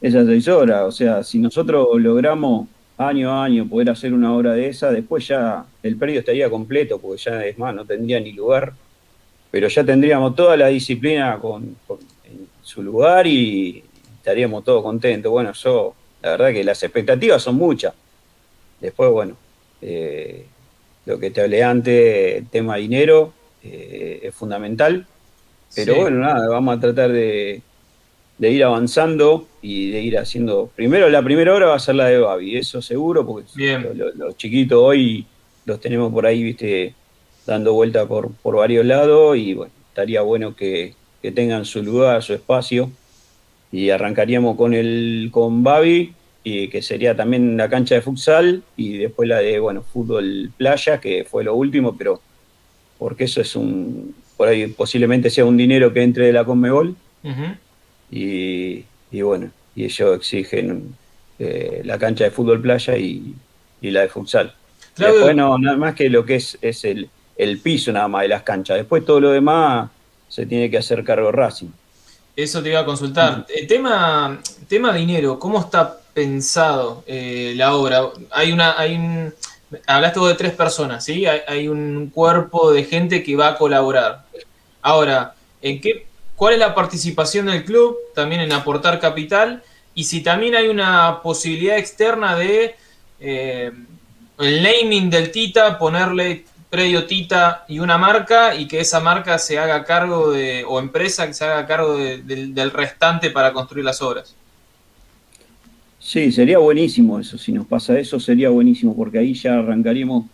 esas 0.00 0.26
seis 0.26 0.48
horas, 0.48 0.82
o 0.82 0.92
sea, 0.92 1.22
si 1.22 1.38
nosotros 1.38 1.86
logramos 2.00 2.68
año 2.96 3.30
a 3.30 3.44
año 3.44 3.68
poder 3.68 3.90
hacer 3.90 4.12
una 4.12 4.34
obra 4.34 4.52
de 4.52 4.68
esa, 4.68 4.90
después 4.90 5.26
ya 5.28 5.64
el 5.82 5.96
predio 5.96 6.20
estaría 6.20 6.48
completo, 6.48 6.98
porque 6.98 7.22
ya 7.22 7.44
es 7.44 7.58
más, 7.58 7.74
no 7.74 7.84
tendría 7.84 8.20
ni 8.20 8.32
lugar 8.32 8.72
pero 9.50 9.68
ya 9.68 9.84
tendríamos 9.84 10.36
toda 10.36 10.56
la 10.56 10.68
disciplina 10.68 11.38
con, 11.40 11.76
en 12.24 12.48
su 12.62 12.82
lugar 12.82 13.26
y 13.26 13.82
estaríamos 14.18 14.64
todos 14.64 14.82
contentos. 14.82 15.30
Bueno, 15.30 15.52
yo, 15.52 15.94
la 16.22 16.30
verdad 16.30 16.52
que 16.52 16.62
las 16.62 16.82
expectativas 16.82 17.42
son 17.42 17.56
muchas. 17.56 17.92
Después, 18.80 19.10
bueno, 19.10 19.36
Eh, 19.82 20.44
lo 21.06 21.18
que 21.18 21.30
te 21.30 21.40
hablé 21.40 21.64
antes, 21.64 22.36
el 22.36 22.46
tema 22.48 22.76
dinero, 22.76 23.32
eh, 23.62 24.20
es 24.22 24.34
fundamental. 24.34 25.06
Pero 25.74 25.94
Sí. 25.94 26.00
bueno, 26.00 26.18
nada, 26.18 26.48
vamos 26.48 26.76
a 26.76 26.80
tratar 26.80 27.12
de, 27.12 27.62
de 28.38 28.50
ir 28.50 28.64
avanzando 28.64 29.46
y 29.62 29.90
de 29.90 30.00
ir 30.00 30.18
haciendo. 30.18 30.70
Primero, 30.74 31.08
la 31.08 31.22
primera 31.22 31.54
hora 31.54 31.66
va 31.66 31.76
a 31.76 31.78
ser 31.78 31.94
la 31.94 32.06
de 32.06 32.18
Babi, 32.18 32.56
eso 32.56 32.82
seguro, 32.82 33.24
porque 33.26 33.78
los 34.16 34.36
chiquitos 34.36 34.78
hoy 34.82 35.26
los 35.66 35.80
tenemos 35.80 36.12
por 36.12 36.26
ahí, 36.26 36.42
viste, 36.42 36.94
dando 37.46 37.72
vuelta 37.74 38.06
por, 38.06 38.32
por 38.32 38.56
varios 38.56 38.84
lados 38.84 39.36
y 39.36 39.54
bueno, 39.54 39.72
estaría 39.88 40.22
bueno 40.22 40.56
que, 40.56 40.94
que 41.22 41.30
tengan 41.32 41.64
su 41.64 41.82
lugar, 41.82 42.22
su 42.22 42.34
espacio. 42.34 42.90
Y 43.72 43.90
arrancaríamos 43.90 44.56
con 44.56 44.74
el 44.74 45.28
con 45.30 45.62
Babi, 45.62 46.12
y 46.42 46.66
que 46.68 46.82
sería 46.82 47.14
también 47.14 47.56
la 47.56 47.68
cancha 47.68 47.94
de 47.94 48.00
futsal, 48.02 48.64
y 48.76 48.96
después 48.98 49.28
la 49.28 49.38
de 49.38 49.60
bueno, 49.60 49.82
fútbol 49.84 50.50
playa, 50.56 50.98
que 51.00 51.24
fue 51.24 51.44
lo 51.44 51.54
último, 51.54 51.96
pero 51.96 52.20
porque 53.00 53.24
eso 53.24 53.40
es 53.40 53.56
un, 53.56 54.14
por 54.36 54.46
ahí 54.46 54.66
posiblemente 54.66 55.30
sea 55.30 55.46
un 55.46 55.56
dinero 55.56 55.90
que 55.92 56.02
entre 56.02 56.26
de 56.26 56.34
la 56.34 56.44
Conmebol, 56.44 56.94
y, 58.10 58.84
y 59.10 59.22
bueno, 59.22 59.50
y 59.74 59.84
ellos 59.84 60.16
exigen 60.16 60.94
eh, 61.38 61.80
la 61.84 61.98
cancha 61.98 62.24
de 62.24 62.30
fútbol 62.30 62.60
playa 62.60 62.96
y, 62.98 63.34
y 63.80 63.90
la 63.90 64.02
de 64.02 64.08
futsal. 64.08 64.54
Después 64.98 65.34
no, 65.34 65.56
nada 65.58 65.78
más 65.78 65.94
que 65.94 66.10
lo 66.10 66.26
que 66.26 66.34
es, 66.34 66.58
es 66.60 66.84
el, 66.84 67.08
el 67.36 67.58
piso 67.58 67.90
nada 67.90 68.06
más 68.06 68.22
de 68.22 68.28
las 68.28 68.42
canchas. 68.42 68.76
Después 68.76 69.04
todo 69.06 69.18
lo 69.18 69.30
demás 69.30 69.88
se 70.28 70.44
tiene 70.44 70.70
que 70.70 70.76
hacer 70.76 71.02
cargo 71.02 71.32
Racing. 71.32 71.70
Eso 72.36 72.62
te 72.62 72.68
iba 72.68 72.80
a 72.80 72.84
consultar. 72.84 73.46
El 73.48 73.66
tema, 73.66 74.38
tema 74.68 74.94
dinero, 74.94 75.38
¿cómo 75.38 75.58
está 75.60 75.98
pensado 76.12 77.02
eh, 77.06 77.54
la 77.56 77.74
obra? 77.74 78.02
Hay 78.30 78.52
una, 78.52 78.78
hay 78.78 78.96
un, 78.96 79.32
hablaste 79.86 80.18
vos 80.18 80.28
de 80.28 80.34
tres 80.34 80.52
personas, 80.52 81.04
¿sí? 81.04 81.26
Hay, 81.26 81.68
un 81.68 82.10
cuerpo 82.10 82.72
de 82.72 82.84
gente 82.84 83.22
que 83.22 83.36
va 83.36 83.48
a 83.48 83.56
colaborar. 83.56 84.24
Ahora, 84.82 85.34
¿en 85.62 85.80
qué, 85.80 86.06
¿cuál 86.36 86.54
es 86.54 86.58
la 86.58 86.74
participación 86.74 87.46
del 87.46 87.64
club 87.64 87.96
también 88.14 88.40
en 88.40 88.52
aportar 88.52 88.98
capital? 88.98 89.62
Y 89.94 90.04
si 90.04 90.22
también 90.22 90.54
hay 90.54 90.68
una 90.68 91.20
posibilidad 91.22 91.76
externa 91.76 92.36
de 92.36 92.74
eh, 93.20 93.72
el 94.38 94.62
naming 94.62 95.10
del 95.10 95.30
Tita, 95.30 95.78
ponerle 95.78 96.44
predio 96.70 97.06
Tita 97.06 97.64
y 97.68 97.80
una 97.80 97.98
marca 97.98 98.54
y 98.54 98.68
que 98.68 98.80
esa 98.80 99.00
marca 99.00 99.38
se 99.38 99.58
haga 99.58 99.84
cargo 99.84 100.30
de, 100.30 100.64
o 100.66 100.78
empresa 100.78 101.26
que 101.26 101.34
se 101.34 101.44
haga 101.44 101.66
cargo 101.66 101.96
de- 101.96 102.22
del 102.22 102.70
restante 102.70 103.30
para 103.30 103.52
construir 103.52 103.84
las 103.84 104.00
obras. 104.00 104.34
Sí, 106.10 106.32
sería 106.32 106.58
buenísimo 106.58 107.20
eso. 107.20 107.38
Si 107.38 107.52
nos 107.52 107.66
pasa 107.68 107.96
eso, 107.96 108.18
sería 108.18 108.50
buenísimo, 108.50 108.96
porque 108.96 109.18
ahí 109.20 109.32
ya 109.32 109.60
arrancaríamos. 109.60 110.24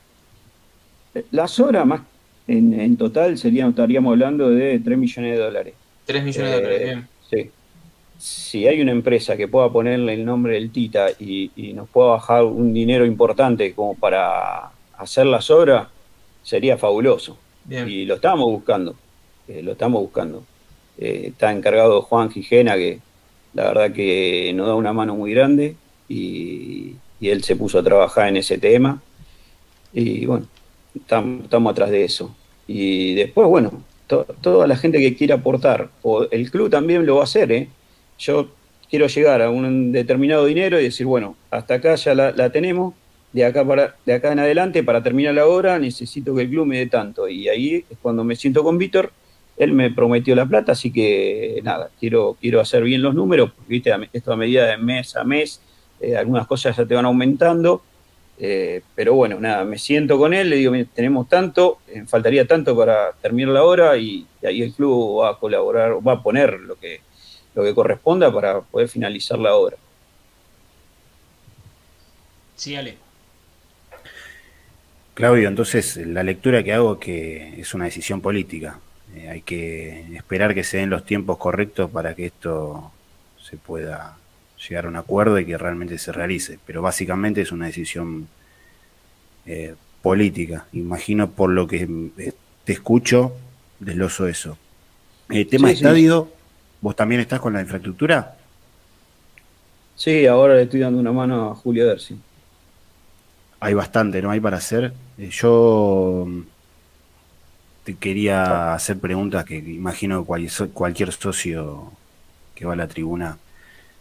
Las 1.31 1.61
horas 1.61 1.85
más 1.85 2.01
en, 2.47 2.81
en 2.81 2.97
total 2.97 3.37
serían, 3.37 3.71
estaríamos 3.71 4.13
hablando 4.13 4.49
de 4.49 4.79
3 4.79 4.97
millones 4.97 5.37
de 5.37 5.45
dólares. 5.45 5.75
3 6.07 6.25
millones 6.25 6.51
de 6.51 6.57
dólares, 6.57 6.81
Eh, 6.81 6.85
bien. 6.85 7.09
Sí. 7.31 7.51
Si 8.19 8.67
hay 8.67 8.81
una 8.81 8.93
empresa 8.93 9.37
que 9.37 9.49
pueda 9.49 9.71
ponerle 9.71 10.15
el 10.15 10.25
nombre 10.25 10.55
del 10.55 10.71
Tita 10.71 11.09
y, 11.19 11.51
y 11.55 11.75
nos 11.75 11.91
pueda 11.91 12.13
bajar 12.13 12.45
un 12.45 12.73
dinero 12.73 13.05
importante 13.05 13.75
como 13.75 13.95
para 13.95 14.71
hacer 14.97 15.27
las 15.27 15.51
obras, 15.51 15.89
sería 16.43 16.79
fabuloso. 16.79 17.37
Bien. 17.65 17.87
Y 17.87 18.07
lo 18.07 18.15
estamos 18.15 18.51
buscando, 18.51 18.97
eh, 19.47 19.61
lo 19.63 19.73
estamos 19.73 20.01
buscando. 20.01 20.43
Eh, 20.97 21.27
está 21.33 21.53
encargado 21.53 22.01
Juan 22.01 22.31
Gijena, 22.31 22.77
que 22.77 23.01
la 23.57 23.65
verdad 23.69 23.93
que 23.93 24.53
nos 24.55 24.67
da 24.67 24.75
una 24.75 24.93
mano 24.93 25.17
muy 25.17 25.33
grande 25.33 25.77
y, 26.09 26.95
él 27.23 27.43
se 27.43 27.57
puso 27.57 27.79
a 27.79 27.83
trabajar 27.83 28.29
en 28.29 28.37
ese 28.37 28.59
tema. 28.59 29.03
Y 29.93 30.27
bueno, 30.27 30.47
tam- 31.09 31.45
estamos 31.45 31.73
atrás 31.73 31.91
de 31.91 32.05
eso. 32.05 32.35
Y 32.67 33.15
después, 33.15 33.49
bueno, 33.49 33.83
to- 34.07 34.27
toda 34.43 34.67
la 34.67 34.77
gente 34.77 34.99
que 35.01 35.17
quiera 35.17 35.37
aportar, 35.37 35.89
o 36.03 36.25
el 36.31 36.51
club 36.51 36.71
también 36.71 37.07
lo 37.07 37.17
va 37.17 37.23
a 37.23 37.25
hacer, 37.25 37.51
¿eh? 37.51 37.69
Yo 38.19 38.49
quiero 38.91 39.07
llegar 39.07 39.41
a 39.43 39.51
un 39.51 39.93
determinado 39.93 40.45
dinero 40.45 40.79
y 40.79 40.85
decir, 40.85 41.07
bueno, 41.07 41.37
hasta 41.51 41.75
acá 41.75 41.95
ya 41.97 42.15
la, 42.15 42.33
la 42.33 42.51
tenemos, 42.51 42.95
de 43.33 43.45
acá, 43.45 43.65
para, 43.67 43.97
de 44.05 44.13
acá 44.15 44.33
en 44.33 44.39
adelante, 44.41 44.83
para 44.85 45.03
terminar 45.03 45.35
la 45.35 45.47
obra, 45.47 45.79
necesito 45.79 46.35
que 46.35 46.43
el 46.43 46.51
club 46.51 46.67
me 46.67 46.79
dé 46.79 46.87
tanto. 46.87 47.29
Y 47.29 47.49
ahí 47.49 47.85
es 47.91 47.99
cuando 48.03 48.25
me 48.25 48.37
siento 48.37 48.63
con 48.63 48.77
Víctor, 48.79 49.11
él 49.57 49.73
me 49.73 49.91
prometió 49.91 50.35
la 50.35 50.47
plata, 50.47 50.73
así 50.73 50.93
que 50.93 51.61
nada, 51.63 51.91
quiero, 51.99 52.37
quiero 52.41 52.61
hacer 52.61 52.83
bien 52.83 53.03
los 53.03 53.15
números, 53.15 53.53
porque 53.55 53.69
¿viste? 53.69 53.93
Esto 54.13 54.33
a 54.33 54.37
medida 54.37 54.67
de 54.67 54.77
mes 54.77 55.17
a 55.17 55.25
mes, 55.25 55.61
eh, 56.01 56.17
algunas 56.17 56.47
cosas 56.47 56.77
ya 56.77 56.85
te 56.85 56.95
van 56.95 57.07
aumentando. 57.07 57.83
Eh, 58.39 58.83
pero 58.95 59.15
bueno, 59.15 59.41
nada, 59.41 59.65
me 59.65 59.79
siento 59.79 60.19
con 60.19 60.35
él, 60.35 60.51
le 60.51 60.57
digo, 60.57 60.71
"Mira, 60.71 60.87
tenemos 60.95 61.27
tanto, 61.27 61.79
eh, 61.89 62.05
faltaría 62.07 62.47
tanto 62.47 62.77
para 62.77 63.13
terminar 63.13 63.55
la 63.55 63.65
obra 63.65 63.97
y, 63.97 64.27
y 64.43 64.47
ahí 64.47 64.61
el 64.61 64.75
club 64.75 65.23
va 65.23 65.31
a 65.31 65.39
colaborar, 65.39 66.07
va 66.07 66.13
a 66.13 66.23
poner 66.23 66.61
lo 66.61 66.75
que, 66.77 67.01
lo 67.55 67.63
que 67.65 67.75
corresponda 67.75 68.31
para 68.31 68.61
poder 68.61 68.89
finalizar 68.89 69.39
la 69.39 69.55
obra. 69.55 69.79
Sí, 72.57 72.77
Ale. 72.77 72.97
Claudio, 75.15 75.49
entonces 75.49 75.97
la 75.97 76.23
lectura 76.23 76.63
que 76.63 76.75
hago 76.75 76.95
es 76.95 76.99
que 76.99 77.61
es 77.61 77.73
una 77.73 77.87
decisión 77.87 78.21
política. 78.21 78.81
Eh, 79.17 79.29
hay 79.31 79.43
que 79.43 80.15
esperar 80.17 80.55
que 80.55 80.65
se 80.65 80.79
den 80.79 80.91
los 80.91 81.05
tiempos 81.07 81.39
correctos 81.39 81.91
para 81.91 82.15
que 82.15 82.27
esto 82.27 82.93
se 83.43 83.57
pueda 83.59 84.19
llegar 84.69 84.87
a 84.87 84.89
un 84.89 84.97
acuerdo 84.97 85.39
y 85.39 85.47
que 85.47 85.59
realmente 85.59 85.99
se 85.99 86.13
realice. 86.13 86.61
Pero 86.67 86.83
básicamente 86.83 87.41
es 87.43 87.53
una 87.53 87.67
decisión 87.67 88.29
eh, 89.47 89.75
política. 90.03 90.67
Imagino 90.73 91.31
por 91.31 91.51
lo 91.51 91.67
que 91.67 91.89
eh, 92.19 92.33
te 92.65 92.73
escucho, 92.73 93.33
desloso 93.81 94.27
eso. 94.29 94.59
El 95.31 95.49
tema 95.49 95.69
Sí, 95.69 95.77
sí. 95.77 95.87
estadio, 95.87 96.37
¿vos 96.81 96.97
también 96.97 97.21
estás 97.23 97.41
con 97.41 97.55
la 97.55 97.63
infraestructura? 97.63 98.37
Sí, 99.97 100.27
ahora 100.27 100.55
le 100.55 100.63
estoy 100.63 100.81
dando 100.81 101.01
una 101.01 101.13
mano 101.13 101.51
a 101.51 101.55
Julio 101.57 101.87
Dersi. 101.89 102.23
Hay 103.61 103.75
bastante, 103.75 104.21
¿no? 104.23 104.31
Hay 104.31 104.41
para 104.41 104.59
hacer. 104.59 104.93
Yo 105.17 106.27
te 107.87 107.95
quería 107.95 108.75
hacer 108.75 108.99
preguntas 108.99 109.45
que 109.45 109.59
imagino 109.59 110.27
que 110.27 110.69
cualquier 110.73 111.13
socio 111.13 111.93
que 112.57 112.67
va 112.67 112.73
a 112.73 112.77
la 112.77 112.89
tribuna 112.89 113.39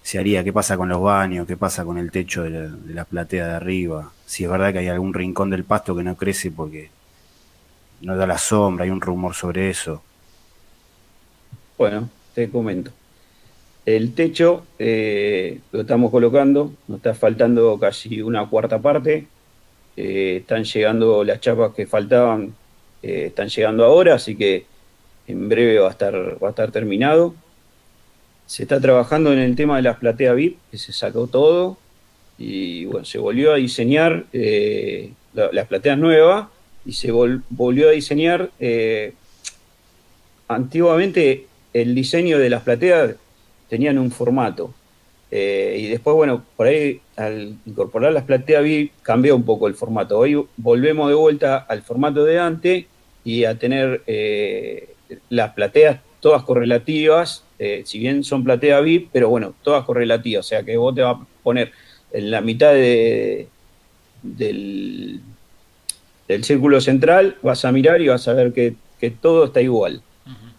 se 0.01 0.17
haría. 0.17 0.43
¿Qué 0.43 0.51
pasa 0.51 0.75
con 0.75 0.89
los 0.89 0.99
baños? 0.99 1.45
¿Qué 1.45 1.55
pasa 1.55 1.85
con 1.85 1.99
el 1.99 2.09
techo 2.09 2.41
de 2.41 2.49
la, 2.49 2.61
de 2.61 2.93
la 2.95 3.05
platea 3.05 3.47
de 3.47 3.53
arriba? 3.53 4.11
Si 4.25 4.43
es 4.43 4.49
verdad 4.49 4.73
que 4.73 4.79
hay 4.79 4.87
algún 4.87 5.13
rincón 5.13 5.51
del 5.51 5.65
pasto 5.65 5.95
que 5.95 6.01
no 6.01 6.15
crece 6.15 6.49
porque 6.49 6.89
no 8.01 8.17
da 8.17 8.25
la 8.25 8.39
sombra, 8.39 8.85
hay 8.85 8.89
un 8.89 9.01
rumor 9.01 9.35
sobre 9.35 9.69
eso. 9.69 10.01
Bueno, 11.77 12.09
te 12.33 12.49
comento. 12.49 12.89
El 13.85 14.15
techo 14.15 14.65
eh, 14.79 15.59
lo 15.71 15.81
estamos 15.81 16.09
colocando, 16.09 16.73
nos 16.87 16.97
está 16.97 17.13
faltando 17.13 17.77
casi 17.77 18.19
una 18.23 18.49
cuarta 18.49 18.79
parte. 18.79 19.27
Eh, 19.95 20.37
están 20.37 20.63
llegando 20.63 21.23
las 21.23 21.39
chapas 21.39 21.75
que 21.75 21.85
faltaban, 21.85 22.55
eh, 23.05 23.25
están 23.27 23.47
llegando 23.49 23.83
ahora, 23.85 24.15
así 24.15 24.35
que 24.35 24.65
en 25.27 25.47
breve 25.49 25.79
va 25.79 25.87
a 25.87 25.91
estar, 25.91 26.13
va 26.43 26.47
a 26.47 26.51
estar 26.51 26.71
terminado. 26.71 27.33
Se 28.47 28.63
está 28.63 28.79
trabajando 28.79 29.31
en 29.33 29.39
el 29.39 29.55
tema 29.55 29.75
de 29.77 29.81
las 29.83 29.97
plateas 29.97 30.35
VIP, 30.35 30.57
que 30.71 30.77
se 30.77 30.91
sacó 30.93 31.27
todo, 31.27 31.77
y 32.37 32.85
bueno, 32.85 33.05
se 33.05 33.17
volvió 33.17 33.53
a 33.53 33.55
diseñar 33.55 34.25
eh, 34.33 35.11
la- 35.33 35.51
las 35.51 35.67
plateas 35.67 35.97
nuevas 35.97 36.47
y 36.85 36.93
se 36.93 37.11
vol- 37.13 37.41
volvió 37.49 37.87
a 37.89 37.91
diseñar 37.91 38.51
eh, 38.59 39.13
antiguamente 40.47 41.47
el 41.73 41.95
diseño 41.95 42.37
de 42.39 42.49
las 42.49 42.63
plateas 42.63 43.15
tenían 43.69 43.97
un 43.97 44.11
formato. 44.11 44.73
Y 45.31 45.87
después, 45.89 46.15
bueno, 46.15 46.45
por 46.55 46.67
ahí 46.67 47.01
al 47.17 47.57
incorporar 47.65 48.13
las 48.13 48.23
plateas 48.23 48.63
VIP 48.63 48.93
cambió 49.01 49.35
un 49.35 49.43
poco 49.43 49.67
el 49.67 49.75
formato. 49.75 50.17
Hoy 50.17 50.41
volvemos 50.55 51.09
de 51.09 51.15
vuelta 51.15 51.57
al 51.57 51.81
formato 51.81 52.23
de 52.23 52.39
antes 52.39 52.85
y 53.25 53.43
a 53.43 53.57
tener 53.57 54.03
eh, 54.07 54.93
las 55.29 55.53
plateas 55.53 55.99
todas 56.21 56.43
correlativas, 56.43 57.43
eh, 57.59 57.81
si 57.85 57.99
bien 57.99 58.23
son 58.23 58.43
plateas 58.43 58.83
VIP, 58.83 59.09
pero 59.11 59.29
bueno, 59.29 59.53
todas 59.63 59.83
correlativas. 59.83 60.45
O 60.45 60.47
sea 60.47 60.63
que 60.63 60.77
vos 60.77 60.95
te 60.95 61.01
vas 61.01 61.17
a 61.17 61.25
poner 61.43 61.71
en 62.13 62.31
la 62.31 62.41
mitad 62.41 62.71
de, 62.71 63.47
del, 64.23 65.19
del 66.27 66.43
círculo 66.43 66.79
central, 66.81 67.37
vas 67.41 67.65
a 67.65 67.71
mirar 67.71 68.01
y 68.01 68.07
vas 68.07 68.27
a 68.27 68.33
ver 68.33 68.53
que, 68.53 68.75
que 68.99 69.11
todo 69.11 69.45
está 69.45 69.61
igual. 69.61 70.01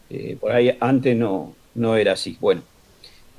Eh, 0.09 0.37
por 0.41 0.53
ahí 0.53 0.77
antes 0.79 1.17
no, 1.17 1.55
no 1.75 1.97
era 1.97 2.13
así. 2.13 2.37
Bueno, 2.41 2.63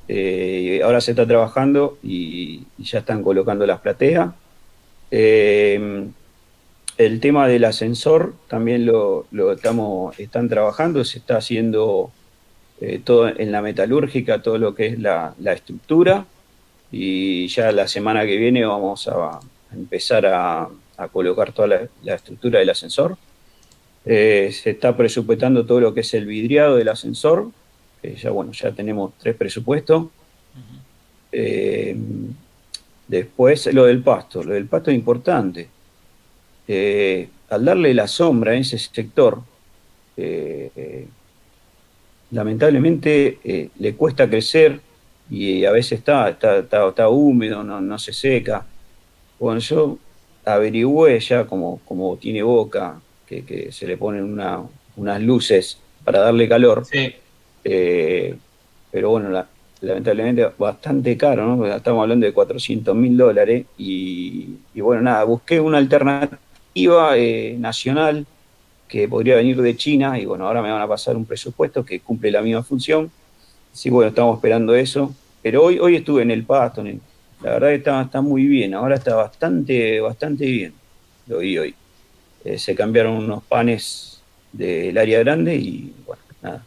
eh, 0.07 0.82
ahora 0.84 0.99
se 0.99 1.11
está 1.11 1.25
trabajando 1.25 1.97
y, 2.03 2.63
y 2.78 2.84
ya 2.84 2.99
están 2.99 3.23
colocando 3.23 3.65
las 3.65 3.80
plateas. 3.80 4.32
Eh, 5.11 6.07
el 6.98 7.20
tema 7.20 7.48
del 7.48 7.66
ascensor 7.66 8.34
también 8.48 8.86
lo, 8.86 9.26
lo 9.32 9.52
estamos, 9.52 10.20
están 10.20 10.50
trabajando, 10.50 11.04
se 11.04 11.20
está 11.20 11.38
haciendo 11.38 12.12
eh, 12.82 13.00
todo 13.04 13.28
en 13.28 13.52
la 13.52 13.62
metalúrgica, 13.62 14.41
todo 14.41 14.58
lo 14.58 14.74
que 14.76 14.88
es 14.88 15.00
la, 15.00 15.34
la 15.39 15.54
estructura. 15.54 16.26
Y 16.91 17.48
ya 17.48 17.72
la 17.72 17.88
semana 17.88 18.26
que 18.26 18.38
viene 18.38 18.66
vamos 18.66 19.08
a, 19.08 19.38
a 19.38 19.41
empezar 19.74 20.26
a, 20.26 20.70
a 20.98 21.08
colocar 21.10 21.52
toda 21.52 21.68
la, 21.68 21.82
la 22.04 22.16
estructura 22.16 22.60
del 22.60 22.70
ascensor. 22.70 23.18
Eh, 24.06 24.52
se 24.54 24.70
está 24.70 24.95
presupuestando 24.95 25.66
todo 25.66 25.82
lo 25.82 25.93
que 25.93 26.00
es 26.00 26.14
el 26.14 26.26
vidriado 26.26 26.78
del 26.78 26.88
ascensor, 26.88 27.52
que 28.02 28.16
ya 28.16 28.30
bueno, 28.32 28.54
ya 28.54 28.72
tenemos 28.72 29.14
tres 29.20 29.36
presupuestos. 29.36 30.08
Eh, 31.32 31.95
después 33.08 33.72
lo 33.74 33.84
del 33.84 34.02
pasto, 34.02 34.43
lo 34.43 34.54
del 34.54 34.66
pasto 34.68 34.91
es 34.91 34.95
importante. 34.95 35.68
Eh, 36.68 37.30
al 37.49 37.63
darle 37.63 37.93
la 37.93 38.07
sombra 38.07 38.53
en 38.53 38.61
ese 38.61 38.78
sector, 38.78 39.41
eh, 40.18 41.07
lamentablemente 42.32 43.39
eh, 43.43 43.70
le 43.80 43.95
cuesta 43.95 44.30
crecer 44.30 44.80
y 45.30 45.65
a 45.65 45.72
veces 45.72 45.99
está, 45.99 46.30
está, 46.30 46.57
está, 46.59 46.88
está 46.88 47.09
húmedo, 47.09 47.63
no, 47.63 47.82
no, 47.82 47.99
se 47.99 48.13
seca. 48.13 48.65
Bueno, 49.39 49.59
yo 49.59 49.97
averigüé 50.45 51.20
ya 51.20 51.45
como, 51.45 51.80
como 51.86 52.18
tiene 52.18 52.43
boca, 52.43 52.99
que, 53.26 53.43
que 53.43 53.72
se 53.72 53.88
le 53.88 53.97
ponen 53.97 54.24
una, 54.24 54.61
unas 54.95 55.22
luces 55.22 55.80
para 56.03 56.20
darle 56.20 56.47
calor. 56.47 56.86
Sí. 56.86 57.13
Eh, 57.63 58.36
pero 58.91 59.09
bueno, 59.11 59.30
la, 59.30 59.47
lamentablemente 59.82 60.49
bastante 60.57 61.18
caro, 61.18 61.55
¿no? 61.55 61.65
Estamos 61.68 62.01
hablando 62.01 62.26
de 62.26 62.34
400 62.34 62.95
mil 62.95 63.18
dólares 63.18 63.65
y, 63.78 64.55
y 64.74 64.82
bueno, 64.82 65.01
nada, 65.03 65.24
busqué 65.26 65.59
una 65.59 65.78
alternativa 65.78 66.39
eh, 67.15 67.55
nacional 67.59 68.25
que 68.88 69.07
podría 69.07 69.36
venir 69.36 69.61
de 69.61 69.75
China 69.75 70.19
y 70.19 70.25
bueno, 70.25 70.47
ahora 70.47 70.61
me 70.61 70.71
van 70.71 70.82
a 70.82 70.88
pasar 70.88 71.15
un 71.17 71.25
presupuesto 71.25 71.84
que 71.86 72.01
cumple 72.01 72.32
la 72.32 72.41
misma 72.41 72.63
función. 72.63 73.11
Sí, 73.71 73.89
bueno, 73.89 74.09
estamos 74.09 74.38
esperando 74.38 74.75
eso. 74.75 75.13
Pero 75.41 75.63
hoy, 75.63 75.80
hoy 75.80 75.95
estuve 75.97 76.23
en 76.23 76.32
el 76.32 76.45
pasto, 76.45 76.82
en 76.82 76.88
el- 76.88 77.01
la 77.41 77.51
verdad 77.51 77.69
que 77.69 77.75
está, 77.75 78.01
está 78.01 78.21
muy 78.21 78.45
bien, 78.47 78.73
ahora 78.73 78.95
está 78.95 79.15
bastante, 79.15 79.99
bastante 80.01 80.45
bien. 80.45 80.73
Lo 81.28 81.39
vi 81.39 81.57
hoy. 81.57 81.75
Eh, 82.43 82.57
se 82.59 82.75
cambiaron 82.75 83.13
unos 83.17 83.43
panes 83.45 84.25
del 84.51 84.97
área 84.97 85.19
grande 85.19 85.55
y 85.55 85.93
bueno, 86.05 86.23
nada. 86.41 86.65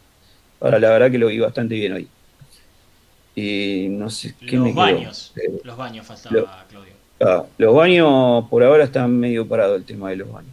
Ahora 0.61 0.79
la 0.79 0.89
verdad 0.91 1.11
que 1.11 1.17
lo 1.17 1.27
vi 1.27 1.39
bastante 1.39 1.75
bien 1.75 1.93
hoy. 1.93 2.07
Y 3.35 3.87
no 3.89 4.09
sé 4.09 4.35
qué 4.45 4.57
me 4.57 4.73
Los 4.73 4.75
quedó? 4.75 4.75
baños. 4.75 5.33
Eh, 5.35 5.59
Los 5.63 5.77
baños 5.77 6.05
faltaba, 6.05 6.35
lo- 6.35 6.67
Claudio. 6.67 6.90
Ah, 7.25 7.45
los 7.57 7.75
baños, 7.75 8.47
por 8.49 8.63
ahora 8.63 8.83
están 8.85 9.19
medio 9.19 9.47
parado 9.47 9.75
el 9.75 9.83
tema 9.85 10.09
de 10.09 10.17
los 10.17 10.31
baños. 10.31 10.51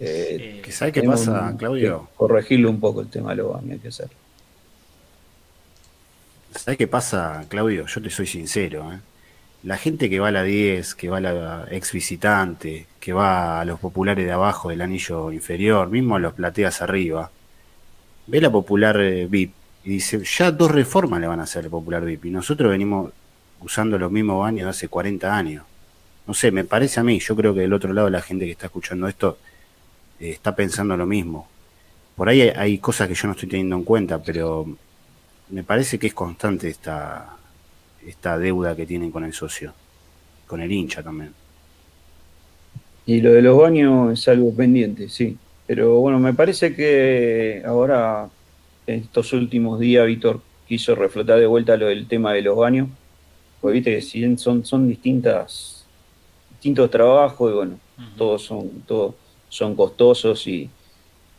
Eh, 0.00 0.58
Eh, 0.58 0.60
¿Que 0.62 0.72
¿Sabe 0.72 0.92
qué 0.92 1.02
pasa, 1.02 1.54
Claudio? 1.58 2.08
corregirlo 2.16 2.70
un 2.70 2.80
poco 2.80 3.00
el 3.00 3.08
tema 3.08 3.30
de 3.30 3.36
los 3.36 3.52
baños, 3.52 3.72
hay 3.72 3.78
que 3.78 3.88
hacer. 3.88 4.08
¿Sabe 6.54 6.76
qué 6.76 6.86
pasa, 6.86 7.44
Claudio? 7.48 7.86
Yo 7.86 8.02
te 8.02 8.10
soy 8.10 8.26
sincero. 8.26 8.92
¿eh? 8.92 8.98
La 9.64 9.76
gente 9.76 10.08
que 10.08 10.20
va 10.20 10.28
a 10.28 10.30
la 10.32 10.42
10, 10.44 10.94
que 10.94 11.08
va 11.08 11.18
a 11.18 11.20
la 11.20 11.66
ex 11.70 11.92
visitante, 11.92 12.86
que 13.00 13.12
va 13.12 13.60
a 13.60 13.64
los 13.64 13.80
populares 13.80 14.24
de 14.24 14.32
abajo 14.32 14.70
del 14.70 14.80
anillo 14.80 15.32
inferior, 15.32 15.90
mismo 15.90 16.16
a 16.16 16.20
los 16.20 16.34
plateas 16.34 16.80
arriba, 16.80 17.30
ve 18.26 18.40
la 18.40 18.50
popular 18.50 19.00
eh, 19.00 19.26
VIP 19.26 19.52
y 19.84 19.90
dice, 19.90 20.22
ya 20.24 20.50
dos 20.52 20.70
reformas 20.70 21.20
le 21.20 21.26
van 21.26 21.40
a 21.40 21.44
hacer 21.44 21.64
al 21.64 21.70
popular 21.70 22.04
VIP. 22.04 22.26
Y 22.26 22.30
nosotros 22.30 22.70
venimos 22.70 23.10
usando 23.60 23.98
los 23.98 24.10
mismos 24.10 24.40
baños 24.40 24.64
de 24.64 24.70
hace 24.70 24.88
40 24.88 25.36
años. 25.36 25.64
No 26.26 26.34
sé, 26.34 26.50
me 26.50 26.64
parece 26.64 27.00
a 27.00 27.04
mí, 27.04 27.18
yo 27.20 27.34
creo 27.36 27.54
que 27.54 27.60
del 27.60 27.72
otro 27.72 27.92
lado 27.92 28.10
la 28.10 28.20
gente 28.20 28.44
que 28.44 28.52
está 28.52 28.66
escuchando 28.66 29.08
esto 29.08 29.38
eh, 30.20 30.30
está 30.30 30.54
pensando 30.54 30.96
lo 30.96 31.06
mismo. 31.06 31.48
Por 32.16 32.28
ahí 32.28 32.42
hay, 32.42 32.78
cosas 32.78 33.08
que 33.08 33.14
yo 33.14 33.28
no 33.28 33.32
estoy 33.32 33.48
teniendo 33.48 33.76
en 33.76 33.84
cuenta, 33.84 34.22
pero 34.22 34.66
me 35.50 35.62
parece 35.62 35.98
que 35.98 36.08
es 36.08 36.14
constante 36.14 36.68
esta, 36.68 37.36
esta 38.04 38.38
deuda 38.38 38.74
que 38.74 38.86
tienen 38.86 39.10
con 39.10 39.24
el 39.24 39.32
socio, 39.32 39.72
con 40.46 40.60
el 40.60 40.70
hincha 40.70 41.02
también. 41.02 41.32
Y 43.06 43.20
lo 43.20 43.32
de 43.32 43.40
los 43.40 43.56
baños 43.56 44.12
es 44.12 44.28
algo 44.28 44.52
pendiente, 44.54 45.08
sí. 45.08 45.38
Pero 45.66 46.00
bueno, 46.00 46.18
me 46.18 46.34
parece 46.34 46.74
que 46.74 47.62
ahora, 47.64 48.28
en 48.86 49.00
estos 49.00 49.32
últimos 49.32 49.78
días, 49.78 50.06
Víctor 50.06 50.42
quiso 50.66 50.94
reflotar 50.94 51.38
de 51.38 51.46
vuelta 51.46 51.76
lo 51.76 51.86
del 51.86 52.06
tema 52.06 52.32
de 52.32 52.42
los 52.42 52.56
baños. 52.56 52.88
Porque 53.60 53.74
viste 53.80 53.98
que 53.98 54.36
son, 54.38 54.64
son 54.64 54.88
distintas, 54.88 55.90
distintos 56.48 56.90
trabajos, 56.90 57.50
y 57.52 57.54
bueno, 57.54 57.80
todos 58.14 58.44
son, 58.44 58.84
todos 58.86 59.16
son 59.48 59.74
costosos 59.76 60.46
y, 60.46 60.76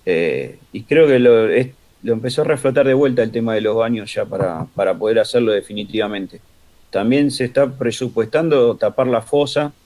eh, 0.05 0.59
y 0.72 0.86
creo 0.86 1.07
que 1.07 1.20
lo, 1.20 1.49
es- 1.49 1.78
lo 2.01 2.13
empezó 2.13 2.41
a 2.43 2.45
reflotar 2.45 2.88
de 2.88 2.93
vuelta 2.93 3.24
el 3.24 3.32
tema 3.32 3.53
de 3.55 3.61
los 3.61 3.76
baños 3.76 4.13
ya 4.13 4.26
para, 4.26 4.65
para 4.76 4.97
poder 4.97 5.20
hacerlo 5.20 5.51
definitivamente. 5.51 6.43
También 6.89 7.32
se 7.32 7.45
está 7.45 7.78
presupuestando 7.78 8.78
tapar 8.78 9.07
la 9.07 9.22
fosa, 9.22 9.78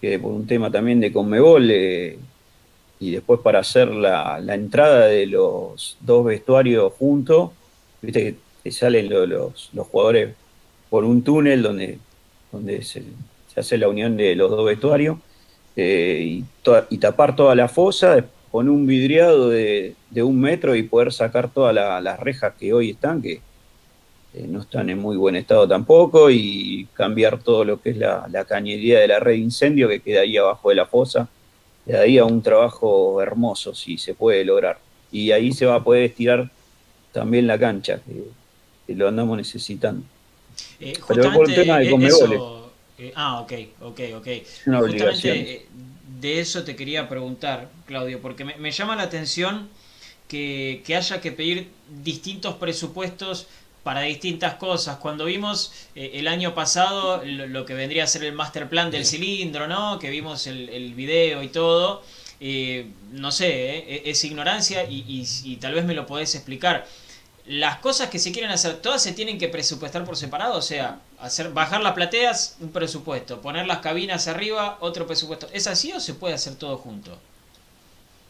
que 0.00 0.18
por 0.18 0.32
un 0.32 0.46
tema 0.46 0.70
también 0.70 1.00
de 1.00 1.12
Conmebol, 1.12 1.70
eh, 1.70 2.18
y 2.98 3.12
después 3.12 3.40
para 3.42 3.60
hacer 3.60 3.88
la, 3.90 4.40
la 4.40 4.54
entrada 4.54 5.06
de 5.06 5.26
los 5.26 5.96
dos 6.00 6.24
vestuarios 6.26 6.92
juntos, 6.94 7.52
viste 8.02 8.20
que, 8.36 8.44
que 8.64 8.72
salen 8.72 9.10
lo- 9.10 9.26
los, 9.26 9.70
los 9.74 9.86
jugadores 9.88 10.36
por 10.92 11.06
un 11.06 11.22
túnel 11.24 11.62
donde, 11.62 11.98
donde 12.52 12.82
se, 12.82 13.02
hace 13.56 13.78
la 13.78 13.88
unión 13.88 14.14
de 14.18 14.36
los 14.36 14.50
dos 14.50 14.66
vestuarios, 14.66 15.16
eh, 15.74 16.42
y, 16.90 16.98
tapar 16.98 17.34
toda 17.34 17.54
la 17.54 17.68
fosa, 17.68 18.22
poner 18.50 18.70
un 18.70 18.86
vidriado 18.86 19.48
de, 19.48 19.96
de 20.10 20.22
un 20.22 20.38
metro 20.38 20.76
y 20.76 20.82
poder 20.82 21.10
sacar 21.10 21.50
todas 21.50 21.74
la- 21.74 21.98
las 22.02 22.20
rejas 22.20 22.52
que 22.60 22.74
hoy 22.74 22.90
están, 22.90 23.22
que 23.22 23.40
eh, 24.34 24.46
no 24.48 24.60
están 24.60 24.90
en 24.90 24.98
muy 24.98 25.16
buen 25.16 25.34
estado 25.36 25.66
tampoco, 25.66 26.30
y 26.30 26.86
cambiar 26.92 27.42
todo 27.42 27.64
lo 27.64 27.80
que 27.80 27.90
es 27.90 27.96
la, 27.96 28.26
la 28.30 28.44
cañería 28.44 29.00
de 29.00 29.08
la 29.08 29.18
red 29.18 29.32
de 29.32 29.38
incendio 29.38 29.88
que 29.88 30.00
queda 30.02 30.20
ahí 30.22 30.36
abajo 30.36 30.68
de 30.68 30.74
la 30.76 30.86
fosa. 30.86 31.28
Le 31.86 31.94
daría 31.94 32.24
un 32.26 32.42
trabajo 32.42 33.22
hermoso 33.22 33.74
si 33.74 33.96
se 33.98 34.14
puede 34.14 34.44
lograr. 34.44 34.78
Y 35.10 35.32
ahí 35.32 35.52
se 35.52 35.66
va 35.66 35.76
a 35.76 35.84
poder 35.84 36.04
estirar 36.04 36.50
también 37.12 37.46
la 37.46 37.58
cancha, 37.58 38.02
que, 38.04 38.24
que 38.86 38.94
lo 38.94 39.08
andamos 39.08 39.38
necesitando. 39.38 40.11
Eh, 40.80 40.98
Pero 41.06 41.32
por 41.32 41.46
el 41.48 41.54
justamente 41.54 41.54
tema 41.54 41.78
de 41.78 41.88
Conmebol, 41.88 42.32
eso- 42.32 42.72
eh, 42.98 43.12
ah, 43.16 43.40
ok, 43.40 43.52
ok, 43.80 44.00
ok. 44.16 44.28
una 44.66 44.80
Justamente 44.80 45.54
eh, 45.54 45.66
de 46.20 46.40
eso 46.40 46.64
te 46.64 46.76
quería 46.76 47.08
preguntar, 47.08 47.70
Claudio, 47.86 48.20
porque 48.20 48.44
me, 48.44 48.56
me 48.56 48.70
llama 48.70 48.96
la 48.96 49.04
atención 49.04 49.68
que, 50.28 50.82
que 50.84 50.96
haya 50.96 51.20
que 51.20 51.32
pedir 51.32 51.70
distintos 52.02 52.54
presupuestos 52.56 53.46
para 53.82 54.02
distintas 54.02 54.54
cosas. 54.54 54.98
Cuando 54.98 55.24
vimos 55.24 55.72
eh, 55.94 56.12
el 56.14 56.28
año 56.28 56.54
pasado 56.54 57.22
lo, 57.24 57.46
lo 57.46 57.64
que 57.64 57.74
vendría 57.74 58.04
a 58.04 58.06
ser 58.06 58.24
el 58.24 58.32
master 58.32 58.68
plan 58.68 58.90
del 58.90 59.04
cilindro, 59.04 59.66
¿no? 59.68 59.98
Que 59.98 60.10
vimos 60.10 60.46
el, 60.46 60.68
el 60.68 60.94
video 60.94 61.42
y 61.42 61.48
todo. 61.48 62.02
eh, 62.40 62.86
no 63.12 63.30
sé, 63.32 63.48
eh, 63.78 64.02
es 64.06 64.24
ignorancia 64.24 64.84
y, 64.88 65.04
y- 65.08 65.26
y 65.52 65.56
tal 65.56 65.74
vez 65.74 65.84
me 65.84 65.94
lo 65.94 66.06
podés 66.06 66.34
explicar. 66.34 66.86
Las 67.46 67.78
cosas 67.78 68.08
que 68.08 68.20
se 68.20 68.30
quieren 68.30 68.52
hacer, 68.52 68.76
todas 68.76 69.02
se 69.02 69.12
tienen 69.12 69.38
que 69.38 69.48
presupuestar 69.48 70.04
por 70.04 70.16
separado, 70.16 70.56
o 70.56 70.62
sea, 70.62 71.00
hacer 71.18 71.50
bajar 71.52 71.82
las 71.82 71.92
plateas, 71.94 72.56
un 72.60 72.70
presupuesto, 72.70 73.40
poner 73.40 73.66
las 73.66 73.78
cabinas 73.78 74.28
arriba, 74.28 74.76
otro 74.80 75.06
presupuesto. 75.06 75.48
¿Es 75.52 75.66
así 75.66 75.92
o 75.92 75.98
se 75.98 76.14
puede 76.14 76.34
hacer 76.34 76.54
todo 76.54 76.76
junto? 76.76 77.18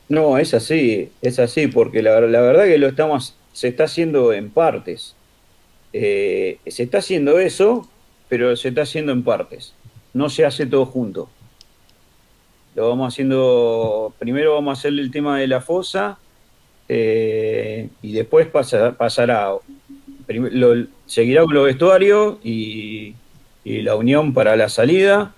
No, 0.08 0.38
es 0.38 0.54
así, 0.54 1.10
es 1.20 1.38
así, 1.38 1.66
porque 1.66 2.02
la, 2.02 2.20
la 2.22 2.40
verdad 2.40 2.64
que 2.64 2.78
lo 2.78 2.88
estamos, 2.88 3.34
se 3.52 3.68
está 3.68 3.84
haciendo 3.84 4.32
en 4.32 4.50
partes. 4.50 5.14
Eh, 5.92 6.58
se 6.66 6.82
está 6.82 6.98
haciendo 6.98 7.38
eso, 7.38 7.88
pero 8.28 8.56
se 8.56 8.68
está 8.68 8.82
haciendo 8.82 9.12
en 9.12 9.22
partes. 9.22 9.74
No 10.14 10.30
se 10.30 10.44
hace 10.44 10.66
todo 10.66 10.86
junto. 10.86 11.28
Lo 12.74 12.88
vamos 12.88 13.12
haciendo, 13.12 14.14
primero 14.18 14.54
vamos 14.54 14.76
a 14.76 14.80
hacer 14.80 14.92
el 14.92 15.10
tema 15.10 15.38
de 15.38 15.46
la 15.46 15.60
fosa 15.60 16.18
eh, 16.94 17.88
y 18.02 18.12
después 18.12 18.46
pasa- 18.48 18.92
pasará, 18.92 19.54
seguirá 21.06 21.42
con 21.44 21.54
los 21.54 21.64
vestuarios 21.64 22.36
y, 22.44 23.14
la 23.64 23.94
unión 23.94 24.34
para 24.34 24.56
la 24.56 24.68
salida 24.68 25.32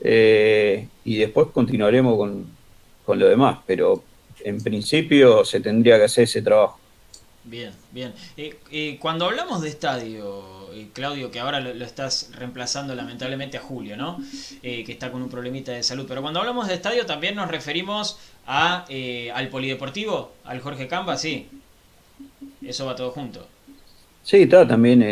eh, 0.00 0.88
y 1.04 1.16
después 1.16 1.48
continuaremos 1.52 2.16
con, 2.16 2.46
con 3.04 3.18
lo 3.18 3.26
demás, 3.28 3.58
pero 3.66 4.02
en 4.42 4.62
principio 4.62 5.44
se 5.44 5.60
tendría 5.60 5.98
que 5.98 6.04
hacer 6.04 6.24
ese 6.24 6.40
trabajo. 6.40 6.78
Bien, 7.44 7.72
bien. 7.92 8.14
Eh, 8.36 8.56
eh, 8.70 8.96
cuando 8.98 9.26
hablamos 9.26 9.60
de 9.60 9.68
estadio, 9.68 10.42
eh, 10.80 10.88
Claudio, 10.92 11.30
que 11.30 11.40
ahora 11.40 11.60
lo, 11.60 11.72
lo 11.74 11.84
estás 11.84 12.30
reemplazando 12.32 12.94
lamentablemente 12.94 13.56
a 13.56 13.60
Julio, 13.60 13.96
¿no? 13.96 14.18
Eh, 14.62 14.84
que 14.84 14.92
está 14.92 15.10
con 15.12 15.22
un 15.22 15.28
problemita 15.28 15.72
de 15.72 15.82
salud. 15.82 16.06
Pero 16.08 16.22
cuando 16.22 16.40
hablamos 16.40 16.68
de 16.68 16.74
estadio 16.74 17.06
también 17.06 17.34
nos 17.36 17.48
referimos 17.48 18.18
a, 18.46 18.84
eh, 18.88 19.30
al 19.34 19.48
polideportivo, 19.48 20.32
al 20.44 20.60
Jorge 20.60 20.86
Camba, 20.88 21.16
sí. 21.16 21.48
Eso 22.62 22.86
va 22.86 22.94
todo 22.96 23.10
junto. 23.10 23.46
Sí, 24.22 24.38
está 24.42 24.66
también, 24.66 25.02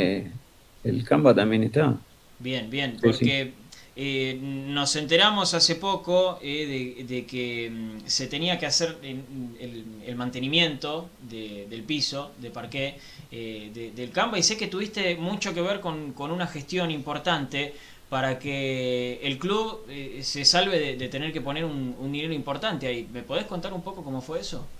el 0.82 1.04
Canva 1.04 1.34
también 1.34 1.62
está. 1.62 1.94
Bien, 2.38 2.68
bien, 2.68 2.98
porque 3.00 3.52
eh, 3.96 4.38
nos 4.40 4.96
enteramos 4.96 5.54
hace 5.54 5.76
poco 5.76 6.38
eh, 6.42 6.94
de, 6.98 7.04
de 7.04 7.24
que 7.26 7.70
mm, 7.70 7.98
se 8.06 8.26
tenía 8.26 8.58
que 8.58 8.66
hacer 8.66 8.98
el, 9.02 9.84
el 10.04 10.16
mantenimiento 10.16 11.08
de- 11.30 11.66
del 11.70 11.84
piso, 11.84 12.32
de 12.38 12.50
parqué, 12.50 12.98
eh, 13.30 13.70
de- 13.74 13.90
del 13.92 14.10
Canva, 14.10 14.38
y 14.38 14.42
sé 14.42 14.56
que 14.56 14.66
tuviste 14.68 15.16
mucho 15.16 15.54
que 15.54 15.62
ver 15.62 15.80
con, 15.80 16.12
con 16.12 16.30
una 16.30 16.46
gestión 16.46 16.90
importante, 16.90 17.74
para 18.08 18.38
que 18.38 19.20
el 19.22 19.38
club 19.38 19.86
eh, 19.88 20.20
se 20.22 20.44
salve 20.44 20.78
de, 20.96 21.08
tener 21.08 21.32
que 21.32 21.40
poner 21.40 21.64
un, 21.64 21.96
un 21.98 22.12
dinero 22.12 22.32
importante 22.34 22.86
ahí. 22.86 23.08
¿Me 23.12 23.22
podés 23.22 23.46
contar 23.46 23.72
un 23.72 23.82
poco 23.82 24.04
cómo 24.04 24.20
fue 24.20 24.40
eso? 24.40 24.70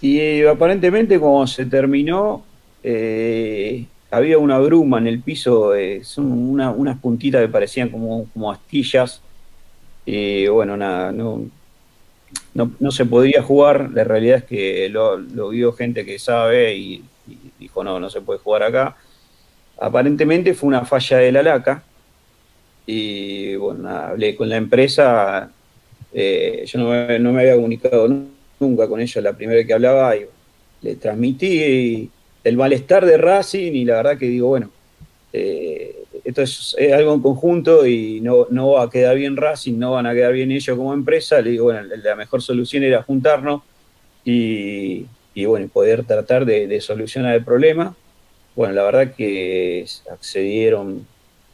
Y 0.00 0.18
eh, 0.20 0.48
aparentemente 0.48 1.18
como 1.20 1.46
se 1.46 1.66
terminó, 1.66 2.48
había 4.10 4.38
una 4.38 4.58
bruma 4.58 4.98
en 4.98 5.06
el 5.06 5.22
piso, 5.22 5.72
son 6.02 6.32
una- 6.32 6.70
unas 6.72 7.00
puntitas 7.00 7.42
que 7.42 7.48
parecían 7.48 7.90
como, 7.90 8.30
como 8.32 8.50
astillas. 8.52 9.24
Bueno, 10.06 10.76
nada, 10.76 11.12
no, 11.12 11.50
no, 12.56 12.72
no 12.80 12.90
se 12.90 13.04
podía 13.06 13.42
jugar. 13.42 13.90
La 13.92 14.04
realidad 14.04 14.38
es 14.38 14.44
que 14.44 14.88
lo, 14.88 15.18
vio 15.50 15.72
gente 15.72 16.04
que 16.04 16.18
sabe 16.18 16.74
y, 16.74 17.04
dijo, 17.58 17.82
no, 17.84 17.98
no 18.00 18.08
se 18.10 18.20
puede 18.20 18.38
jugar 18.40 18.62
acá. 18.64 18.96
Aparentemente 19.78 20.54
fue 20.54 20.68
una 20.68 20.84
falla 20.84 21.18
de 21.18 21.32
la 21.32 21.42
laca. 21.42 21.82
Y 22.86 23.56
bueno, 23.56 23.88
hablé 23.88 24.36
con 24.36 24.48
la 24.48 24.56
empresa. 24.56 25.50
eh, 26.12 26.64
yo 26.66 26.78
no 26.78 26.90
me, 26.90 27.18
no 27.18 27.32
me 27.32 27.40
había 27.42 27.54
comunicado 27.56 28.08
nu- 28.08 28.28
nunca 28.60 28.88
con 28.88 29.00
ellos 29.00 29.22
la 29.22 29.32
primera 29.32 29.58
vez 29.58 29.66
que 29.66 29.74
hablaba 29.74 30.16
y 30.16 30.26
le 30.82 30.96
transmití 30.96 32.10
el 32.44 32.56
malestar 32.56 33.04
de 33.04 33.16
Racing 33.18 33.72
y 33.74 33.84
la 33.84 33.96
verdad 33.96 34.18
que 34.18 34.26
digo, 34.26 34.48
bueno, 34.48 34.70
eh, 35.32 36.04
esto 36.26 36.42
es, 36.42 36.76
algo 36.92 37.14
en 37.14 37.20
conjunto 37.20 37.86
y 37.86 38.20
no, 38.20 38.48
no 38.50 38.72
va 38.72 38.84
a 38.84 38.90
quedar 38.90 39.14
bien 39.14 39.36
Racing, 39.36 39.78
no 39.78 39.92
van 39.92 40.06
a 40.06 40.14
quedar 40.14 40.32
bien 40.32 40.50
ellos 40.50 40.76
como 40.76 40.92
empresa. 40.92 41.40
Le 41.40 41.50
digo, 41.50 41.64
bueno, 41.64 41.82
la 41.82 42.16
mejor 42.16 42.42
solución 42.42 42.82
era 42.82 43.02
juntarnos 43.04 43.62
y, 44.24 45.06
y, 45.34 45.44
bueno, 45.44 45.68
poder 45.68 46.04
tratar 46.04 46.44
de, 46.44 46.80
solucionar 46.80 47.36
el 47.36 47.44
problema. 47.44 47.94
Bueno, 48.56 48.74
la 48.74 48.82
verdad 48.82 49.14
que 49.14 49.86
accedieron, 50.10 51.06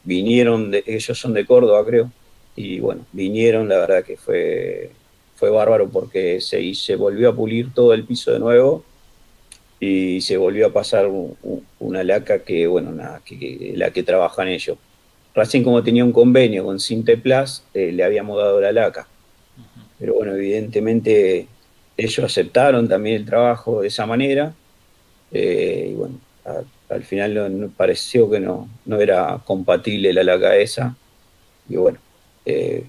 vinieron, 0.05 0.71
de, 0.71 0.83
ellos 0.87 1.19
son 1.19 1.35
de 1.35 1.45
Córdoba, 1.45 1.85
creo, 1.85 2.11
y 2.57 2.81
bueno, 2.81 3.05
vinieron, 3.13 3.69
la 3.69 3.77
verdad 3.77 4.05
que 4.05 4.17
fue, 4.17 4.91
fue 5.35 5.51
bárbaro 5.51 5.91
porque 5.91 6.41
se, 6.41 6.75
se 6.75 6.97
volvió 6.97 7.29
a 7.29 7.37
pulir 7.37 7.75
todo 7.75 7.93
el 7.93 8.05
piso 8.05 8.33
de 8.33 8.39
nuevo 8.39 8.85
y 9.85 10.21
se 10.21 10.37
volvió 10.37 10.69
a 10.69 10.73
pasar 10.73 11.09
un- 11.09 11.37
un- 11.43 11.67
una 11.81 12.05
laca 12.05 12.39
que, 12.45 12.69
bueno, 12.69 12.93
nada, 12.93 13.21
que, 13.25 13.37
que- 13.37 13.73
la 13.77 13.91
que 13.91 14.05
trabajan 14.05 14.47
ellos. 14.47 14.79
Racing 15.35 15.63
como 15.65 15.83
tenía 15.83 16.05
un 16.05 16.13
convenio 16.13 16.65
con 16.65 16.79
Sinteplas, 16.79 17.65
eh, 17.75 17.91
le 17.91 18.05
habíamos 18.05 18.39
dado 18.39 18.61
la 18.61 18.71
laca. 18.71 19.09
Pero 19.99 20.15
bueno, 20.15 20.35
evidentemente 20.35 21.49
ellos 21.97 22.25
aceptaron 22.25 22.87
también 22.89 23.17
el 23.17 23.25
trabajo 23.27 23.83
de 23.83 23.89
esa 23.89 24.07
manera. 24.07 24.55
eh, 25.35 25.89
y 25.93 25.95
bueno, 25.95 26.17
a- 26.45 26.95
al 26.95 27.03
final 27.05 27.33
no, 27.35 27.49
no- 27.49 27.69
pareció 27.71 28.31
que 28.31 28.39
no, 28.39 28.69
no 28.85 29.01
era 29.01 29.41
compatible 29.47 30.13
la 30.13 30.23
laca 30.23 30.55
esa. 30.57 30.95
Y 31.69 31.77
bueno, 31.77 31.99
eh, 32.45 32.85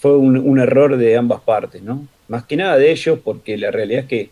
fue 0.00 0.16
un, 0.16 0.36
un 0.36 0.58
error 0.58 0.96
de 0.96 1.16
ambas 1.16 1.40
partes, 1.42 1.80
¿no? 1.82 2.06
Más 2.28 2.44
que 2.44 2.56
nada 2.56 2.76
de 2.76 2.90
ellos, 2.90 3.20
porque 3.24 3.56
la 3.56 3.70
realidad 3.70 4.00
es 4.02 4.06
que 4.08 4.30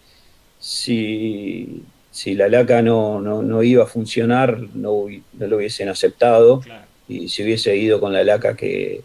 si, 0.61 1.82
si 2.12 2.34
la 2.34 2.48
laca 2.48 2.82
no, 2.82 3.20
no, 3.20 3.42
no 3.42 3.62
iba 3.64 3.84
a 3.84 3.88
funcionar, 3.88 4.61
no, 4.74 5.06
no 5.32 5.46
lo 5.48 5.56
hubiesen 5.56 5.88
aceptado 5.88 6.61
Claro. 6.61 6.86
y 7.08 7.28
si 7.28 7.42
hubiese 7.42 7.76
ido 7.76 8.00
con 8.00 8.12
la 8.12 8.24
laca 8.24 8.56
que 8.56 9.02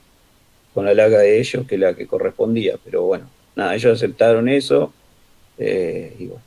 con 0.73 0.85
la 0.85 0.93
laca 0.93 1.19
de 1.19 1.39
ellos 1.39 1.65
que 1.67 1.77
la 1.77 1.95
que 1.95 2.07
correspondía. 2.07 2.75
Pero 2.83 3.03
bueno, 3.03 3.29
nada, 3.55 3.75
ellos 3.75 3.93
aceptaron 3.97 4.49
eso 4.49 4.93
eh, 5.57 6.13
y 6.19 6.25
bueno, 6.27 6.43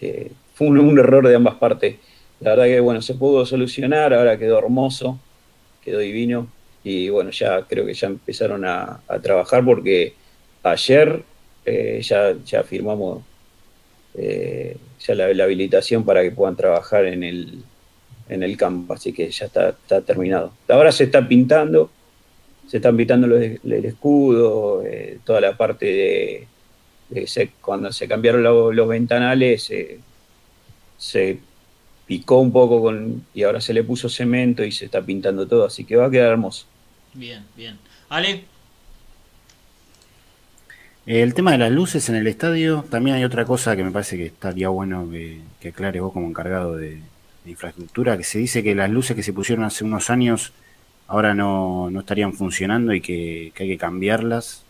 eh, 0.00 0.32
fue 0.54 0.68
un, 0.68 0.78
un 0.78 0.98
error 0.98 1.26
de 1.26 1.34
ambas 1.36 1.56
partes. 1.56 1.96
La 2.40 2.50
verdad 2.50 2.66
que 2.66 2.80
bueno, 2.80 3.02
se 3.02 3.14
pudo 3.14 3.46
solucionar, 3.46 4.12
ahora 4.14 4.38
quedó 4.38 4.58
hermoso, 4.58 5.18
quedó 5.82 6.00
divino 6.00 6.48
y 6.84 7.08
bueno, 7.08 7.30
ya 7.30 7.62
creo 7.62 7.86
que 7.86 7.94
ya 7.94 8.08
empezaron 8.08 8.64
a, 8.66 9.00
a 9.08 9.18
trabajar 9.20 9.64
porque 9.64 10.14
ayer 10.62 11.22
eh, 11.64 12.00
ya, 12.02 12.34
ya 12.44 12.62
firmamos 12.62 13.24
eh, 14.16 14.76
ya 15.00 15.14
la, 15.14 15.44
habilitación 15.44 16.04
para 16.04 16.22
que 16.22 16.30
puedan 16.30 16.56
trabajar 16.56 17.04
en 17.04 17.22
el, 17.22 17.62
en 18.28 18.42
el 18.42 18.56
campo, 18.56 18.94
así 18.94 19.12
que 19.12 19.30
ya 19.30 19.46
está, 19.46 19.72
terminado. 20.02 20.52
Ahora 20.68 20.92
se 20.92 21.04
está 21.04 21.26
pintando, 21.26 21.90
se 22.68 22.78
están 22.78 22.96
pintando 22.96 23.26
el 23.36 23.84
escudo, 23.84 24.82
eh, 24.84 25.18
toda 25.24 25.40
la 25.40 25.56
parte 25.56 25.86
de, 25.86 26.48
cuando 27.60 27.92
se 27.92 28.08
cambiaron 28.08 28.42
lo- 28.42 28.72
los 28.72 28.88
ventanales, 28.88 29.70
eh, 29.70 29.98
se 30.98 31.38
picó 32.06 32.38
un 32.38 32.52
poco 32.52 32.80
con, 32.80 33.22
y 33.34 33.42
ahora 33.42 33.60
se 33.60 33.74
le 33.74 33.82
puso 33.82 34.08
cemento 34.08 34.64
y 34.64 34.72
se 34.72 34.86
está 34.86 35.02
pintando 35.02 35.46
todo, 35.46 35.64
así 35.64 35.84
que 35.84 35.96
va 35.96 36.06
a 36.06 36.10
quedar 36.10 36.32
hermoso. 36.32 36.66
Bien, 37.14 37.44
bien. 37.56 37.78
Ale, 38.08 38.44
El 41.06 41.34
tema 41.34 41.52
de 41.52 41.58
las 41.58 41.70
luces 41.70 42.08
en 42.08 42.16
el 42.16 42.26
estadio, 42.26 42.84
también 42.90 43.14
hay 43.14 43.22
otra 43.22 43.44
cosa 43.44 43.76
que 43.76 43.84
me 43.84 43.92
parece 43.92 44.16
que 44.16 44.26
estaría 44.26 44.68
bueno 44.70 45.08
que, 45.08 45.40
que 45.60 45.68
aclares 45.68 46.02
vos 46.02 46.12
como 46.12 46.26
encargado 46.26 46.76
de, 46.76 47.00
infraestructura, 47.46 48.16
que 48.16 48.24
se 48.24 48.40
dice 48.40 48.64
que 48.64 48.74
las 48.74 48.90
luces 48.90 49.14
que 49.14 49.22
se 49.22 49.32
pusieron 49.32 49.64
hace 49.64 49.84
unos 49.84 50.10
años 50.10 50.52
ahora 51.06 51.32
no, 51.32 51.90
no 51.90 52.00
estarían 52.00 52.32
funcionando 52.32 52.92
y 52.92 53.00
que, 53.00 53.52
que 53.54 53.62
hay 53.62 53.68
que 53.68 53.78
cambiarlas. 53.78 54.64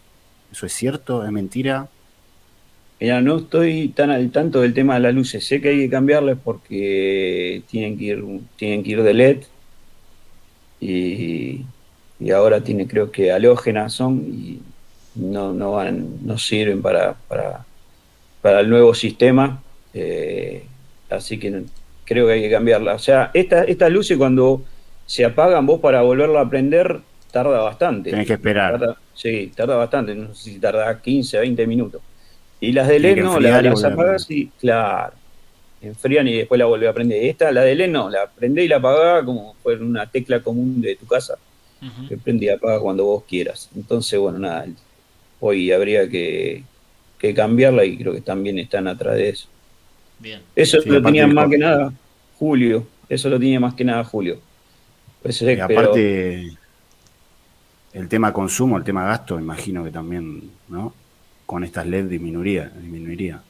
¿Eso 0.52 0.66
es 0.66 0.74
cierto? 0.74 1.24
¿Es 1.24 1.32
mentira? 1.32 1.88
Mira, 3.00 3.22
no 3.22 3.38
estoy 3.38 3.88
tan 3.88 4.10
al 4.10 4.30
tanto 4.30 4.60
del 4.60 4.74
tema 4.74 4.94
de 4.94 5.00
las 5.00 5.14
luces. 5.14 5.42
Sé 5.42 5.62
que 5.62 5.70
hay 5.70 5.78
que 5.78 5.90
cambiarlas 5.90 6.36
porque 6.44 7.62
tienen 7.70 7.96
que 7.96 8.04
ir, 8.04 8.24
tienen 8.56 8.82
que 8.82 8.90
ir 8.90 9.02
de 9.02 9.14
LED 9.14 9.38
y, 10.80 11.64
y 12.20 12.30
ahora 12.30 12.60
tiene 12.60 12.86
creo 12.86 13.10
que 13.10 13.32
halógenas 13.32 13.94
son 13.94 14.18
y 14.18 14.60
no, 15.16 15.52
no 15.52 15.72
van, 15.72 16.24
no 16.26 16.38
sirven 16.38 16.82
para, 16.82 17.14
para, 17.28 17.66
para 18.40 18.60
el 18.60 18.70
nuevo 18.70 18.94
sistema. 18.94 19.62
eh, 19.92 20.66
así 21.10 21.38
que 21.38 21.64
creo 22.04 22.26
que 22.26 22.34
hay 22.34 22.42
que 22.42 22.50
cambiarlas. 22.50 22.96
O 22.96 23.04
sea, 23.04 23.30
esta- 23.34 23.64
estas 23.64 23.90
luces 23.90 24.16
cuando 24.18 24.64
se 25.06 25.24
apagan, 25.24 25.66
vos 25.66 25.80
para 25.80 26.02
volverla 26.02 26.40
a 26.42 26.50
prender 26.50 27.00
tarda 27.32 27.60
bastante. 27.62 28.10
Tenés 28.10 28.26
que 28.26 28.34
esperar. 28.34 28.78
Tarda- 28.80 28.96
sí, 29.14 29.52
tarda 29.56 29.76
bastante, 29.76 30.14
no 30.14 30.34
sé 30.34 30.50
si 30.52 30.60
tarda 30.60 31.00
15, 31.00 31.38
20 31.38 31.66
minutos. 31.66 32.02
Y 32.60 32.72
las 32.72 32.88
de 32.88 32.96
LED 32.98 33.16
no, 33.22 33.40
las, 33.40 33.52
las 33.62 33.74
volver 33.74 33.92
a 33.92 33.94
apagás 33.94 34.30
y, 34.30 34.50
claro, 34.52 35.14
enfrían 35.80 36.28
y 36.28 36.34
después 36.38 36.58
la 36.58 36.66
volvés 36.66 36.88
a 36.90 36.94
prender. 36.94 37.24
Esta, 37.24 37.52
la 37.52 37.62
de 37.62 37.74
LED 37.74 37.88
no, 37.90 38.10
la 38.10 38.30
prendés 38.32 38.64
y 38.66 38.68
la 38.68 38.76
apagás 38.76 39.24
como 39.24 39.54
fuera 39.62 39.84
una 39.84 40.10
tecla 40.10 40.42
común 40.42 40.80
de 40.80 40.96
tu 40.96 41.06
casa, 41.06 41.38
que 42.08 42.18
prende 42.18 42.46
y 42.46 42.48
apaga 42.50 42.80
cuando 42.80 43.04
vos 43.04 43.24
quieras. 43.26 43.70
Entonces, 43.76 44.18
bueno, 44.20 44.38
nada, 44.38 44.66
hoy 45.46 45.72
habría 45.72 46.08
que, 46.08 46.62
que 47.18 47.34
cambiarla 47.34 47.84
y 47.84 47.96
creo 47.96 48.12
que 48.12 48.20
también 48.20 48.58
están 48.58 48.86
atrás 48.88 49.16
de 49.16 49.28
eso. 49.30 49.48
bien. 50.18 50.40
Eso 50.54 50.80
Sí, 50.80 50.88
lo 50.88 51.02
tenía 51.02 51.26
más 51.26 51.48
que 51.50 51.58
nada 51.58 51.92
Julio, 52.38 52.86
eso 53.08 53.28
lo 53.28 53.38
tenía 53.38 53.60
más 53.60 53.74
que 53.74 53.84
nada 53.84 54.04
Julio. 54.04 54.40
Pues, 55.22 55.40
Y 55.42 55.48
eh, 55.48 55.62
pero- 55.66 55.80
aparte, 55.80 56.50
el 57.92 58.08
tema 58.08 58.32
consumo, 58.32 58.76
el 58.76 58.84
tema 58.84 59.04
gasto, 59.06 59.38
imagino 59.38 59.82
que 59.82 59.90
también, 59.90 60.50
¿no? 60.68 60.92
Con 61.46 61.64
estas 61.64 61.86
LED 61.86 62.06
disminuiría. 62.06 62.70
disminuiría. 62.80 63.40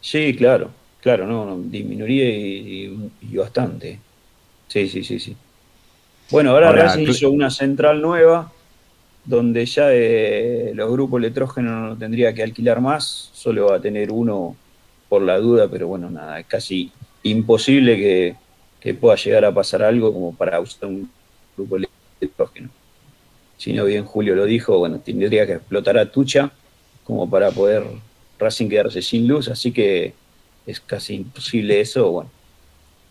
Sí, 0.00 0.34
claro, 0.36 0.70
claro, 1.00 1.26
no, 1.26 1.44
no, 1.46 1.58
disminuiría 1.58 2.28
y, 2.28 2.86
y- 2.86 3.10
y 3.32 3.36
bastante. 3.36 3.98
Sí, 4.68 4.88
sí, 4.88 5.04
sí, 5.04 5.18
sí. 5.20 5.36
Bueno, 6.30 6.50
ahora, 6.50 6.68
Ahora, 6.68 6.82
Racing 6.84 7.04
tú- 7.04 7.10
hizo 7.12 7.30
una 7.30 7.50
central 7.50 8.00
nueva 8.02 8.50
donde 9.24 9.64
ya 9.66 9.92
eh, 9.92 10.72
los 10.74 10.90
grupos 10.90 11.18
electrógenos 11.18 11.90
no 11.90 11.96
tendría 11.96 12.34
que 12.34 12.42
alquilar 12.42 12.80
más, 12.80 13.30
solo 13.32 13.66
va 13.66 13.76
a 13.76 13.80
tener 13.80 14.10
uno 14.10 14.56
por 15.08 15.22
la 15.22 15.38
duda, 15.38 15.68
pero 15.68 15.88
bueno, 15.88 16.10
nada, 16.10 16.40
es 16.40 16.46
casi 16.46 16.92
imposible 17.22 17.96
que, 17.96 18.36
que 18.80 18.94
pueda 18.94 19.16
llegar 19.16 19.44
a 19.44 19.54
pasar 19.54 19.82
algo 19.82 20.12
como 20.12 20.34
para 20.34 20.60
usar 20.60 20.88
un 20.88 21.10
grupo 21.56 21.76
electrógeno. 22.20 22.68
Si 23.56 23.72
no 23.72 23.84
bien 23.84 24.04
Julio 24.04 24.34
lo 24.34 24.44
dijo, 24.44 24.78
bueno, 24.78 24.98
tendría 24.98 25.46
que 25.46 25.54
explotar 25.54 25.96
a 25.96 26.10
Tucha 26.10 26.50
como 27.04 27.28
para 27.30 27.50
poder 27.50 27.84
Racing 28.38 28.68
quedarse 28.68 29.00
sin 29.00 29.28
luz, 29.28 29.48
así 29.48 29.72
que 29.72 30.12
es 30.66 30.80
casi 30.80 31.14
imposible 31.14 31.80
eso. 31.80 32.10
Bueno, 32.10 32.30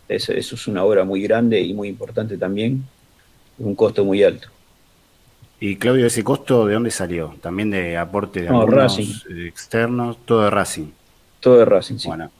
eso, 0.09 0.34
eso 0.34 0.55
es 0.55 0.68
una 0.68 0.84
obra 0.84 1.03
muy 1.05 1.22
grande 1.22 1.61
y 1.61 1.74
muy 1.74 1.88
importante 1.88 2.38
también, 2.38 2.84
un 3.57 3.74
costo 3.74 4.03
muy 4.03 4.22
alto. 4.22 4.53
Y 5.66 5.78
Claudio, 5.78 6.07
¿ese 6.07 6.26
costo 6.26 6.66
de 6.68 6.74
dónde 6.74 6.91
salió? 6.91 7.38
¿También 7.41 7.72
de 7.72 7.97
aporte 7.97 8.41
de 8.41 8.49
No, 8.49 8.61
algunos 8.61 8.76
Racing. 8.76 9.14
eh, 9.30 9.47
externos? 9.47 10.18
Todo 10.26 10.43
de 10.43 10.49
Racing. 10.49 10.91
Todo 11.39 11.57
de 11.59 11.66
Racing, 11.66 11.97
sí. 11.99 12.09
Bueno, 12.09 12.32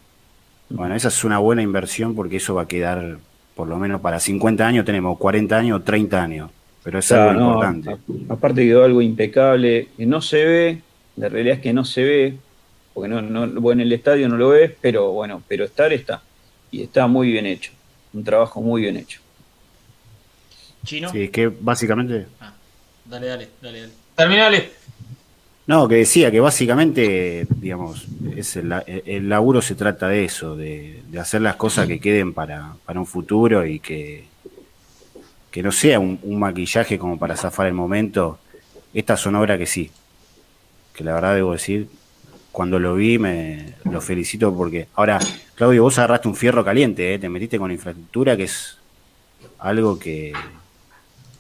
bueno, 0.70 0.96
esa 0.96 1.08
es 1.10 1.24
una 1.24 1.40
buena 1.40 1.62
inversión 1.62 2.16
porque 2.16 2.38
eso 2.38 2.56
va 2.56 2.64
a 2.64 2.68
quedar, 2.68 3.20
por 3.56 3.68
lo 3.68 3.78
menos 3.78 4.02
para 4.02 4.20
50 4.20 4.68
años 4.68 4.86
tenemos 4.86 5.18
40 5.18 5.58
años 5.58 5.80
o 5.82 5.84
30 5.84 6.22
años, 6.24 6.52
pero 6.84 7.00
es 7.00 7.12
Claro, 7.12 7.32
algo 7.32 7.40
no, 7.40 7.62
importante. 7.62 7.90
a- 8.30 8.34
aparte 8.34 8.64
quedó 8.66 8.84
algo 8.84 9.02
impecable, 9.02 9.90
que 9.96 10.06
no 10.06 10.22
se 10.22 10.46
ve, 10.46 10.84
la 11.16 11.30
realidad 11.30 11.58
es 11.58 11.62
que 11.62 11.74
no 11.74 11.86
se 11.86 12.04
ve, 12.04 12.40
porque 12.94 13.10
no, 13.10 13.72
en 13.72 13.80
el 13.80 13.94
estadio 13.94 14.28
no 14.30 14.38
lo 14.38 14.50
ves, 14.50 14.72
pero 14.82 15.12
bueno, 15.12 15.44
pero 15.48 15.66
estar 15.66 15.92
está. 15.94 16.24
Y 16.72 16.84
está 16.84 17.08
muy 17.08 17.32
bien 17.32 17.46
hecho, 17.46 17.72
un 18.14 18.24
trabajo 18.24 18.62
muy 18.62 18.82
bien 18.82 18.98
hecho. 18.98 19.22
Chino. 20.86 21.10
Sí, 21.12 21.24
es 21.24 21.32
que 21.32 21.48
básicamente. 21.48 22.28
Ah, 22.40 22.54
dale, 23.06 23.28
dale, 23.28 23.50
dale, 23.62 23.80
dale. 23.82 23.94
Terminale. 24.16 24.84
No, 25.66 25.88
que 25.88 25.96
decía 25.96 26.30
que 26.30 26.42
básicamente, 26.42 27.48
digamos, 27.50 28.06
es 28.36 28.58
el, 28.58 29.30
laburo 29.30 29.62
se 29.62 29.76
trata 29.76 30.10
de 30.10 30.26
eso, 30.26 30.58
de, 30.58 31.02
hacer 31.20 31.42
las 31.42 31.56
cosas 31.56 31.88
que 31.88 32.02
queden 32.02 32.34
para, 32.34 32.76
un 32.94 33.06
futuro 33.06 33.66
y 33.66 33.80
que, 33.80 34.26
que 35.50 35.64
no 35.64 35.72
sea 35.72 36.00
un, 36.00 36.20
maquillaje 36.38 37.00
como 37.00 37.18
para 37.18 37.38
zafar 37.38 37.68
el 37.68 37.74
momento. 37.74 38.40
Estas 38.94 39.22
son 39.22 39.36
obras 39.36 39.58
que 39.58 39.66
sí, 39.66 39.90
que 40.94 41.04
la 41.06 41.14
verdad 41.14 41.36
debo 41.36 41.54
decir, 41.54 41.88
cuando 42.52 42.78
lo 42.78 42.96
vi 42.96 43.18
me 43.18 43.76
lo 43.86 44.02
felicito 44.02 44.54
porque 44.54 44.88
ahora, 44.96 45.18
Claudio, 45.56 45.84
vos 45.84 45.98
agarraste 45.98 46.28
un 46.28 46.36
fierro 46.36 46.66
caliente, 46.66 47.14
¿eh? 47.14 47.20
te 47.20 47.30
metiste 47.30 47.58
con 47.58 47.72
infraestructura 47.72 48.36
que 48.36 48.44
es 48.44 48.78
algo 49.60 49.98
que 49.98 50.34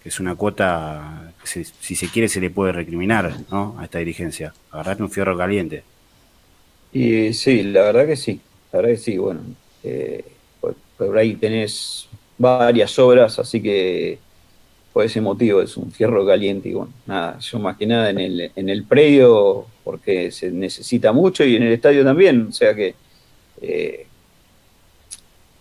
es 0.05 0.19
una 0.19 0.35
cuota 0.35 1.33
si 1.43 1.95
se 1.95 2.07
quiere 2.07 2.27
se 2.27 2.41
le 2.41 2.49
puede 2.49 2.71
recriminar 2.71 3.35
¿no? 3.51 3.75
a 3.79 3.85
esta 3.85 3.99
dirigencia. 3.99 4.53
Agarraste 4.71 5.03
un 5.03 5.09
fierro 5.09 5.37
caliente. 5.37 5.83
Y 6.91 7.33
sí, 7.33 7.63
la 7.63 7.83
verdad 7.83 8.05
que 8.05 8.15
sí, 8.15 8.39
la 8.71 8.79
verdad 8.79 8.91
que 8.93 9.01
sí, 9.01 9.17
bueno, 9.17 9.41
eh, 9.83 10.23
por, 10.61 10.75
por 10.97 11.17
ahí 11.17 11.35
tenés 11.35 12.07
varias 12.37 12.97
obras, 12.99 13.39
así 13.39 13.61
que 13.61 14.19
por 14.93 15.03
ese 15.03 15.19
motivo 15.21 15.61
es 15.61 15.75
un 15.75 15.91
fierro 15.91 16.25
caliente 16.25 16.69
y 16.69 16.73
bueno, 16.73 16.93
nada, 17.07 17.39
yo 17.39 17.57
más 17.57 17.77
que 17.77 17.87
nada 17.87 18.11
en 18.11 18.19
el, 18.19 18.51
en 18.55 18.69
el 18.69 18.83
predio, 18.83 19.65
porque 19.83 20.29
se 20.31 20.51
necesita 20.51 21.11
mucho 21.11 21.43
y 21.43 21.55
en 21.55 21.63
el 21.63 21.73
estadio 21.73 22.03
también, 22.03 22.47
o 22.49 22.51
sea 22.51 22.75
que 22.75 22.93
eh, 23.59 24.05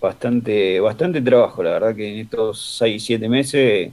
bastante, 0.00 0.80
bastante 0.80 1.22
trabajo, 1.22 1.62
la 1.62 1.70
verdad 1.70 1.96
que 1.96 2.12
en 2.12 2.18
estos 2.20 2.76
6, 2.78 3.02
7 3.02 3.28
meses 3.30 3.92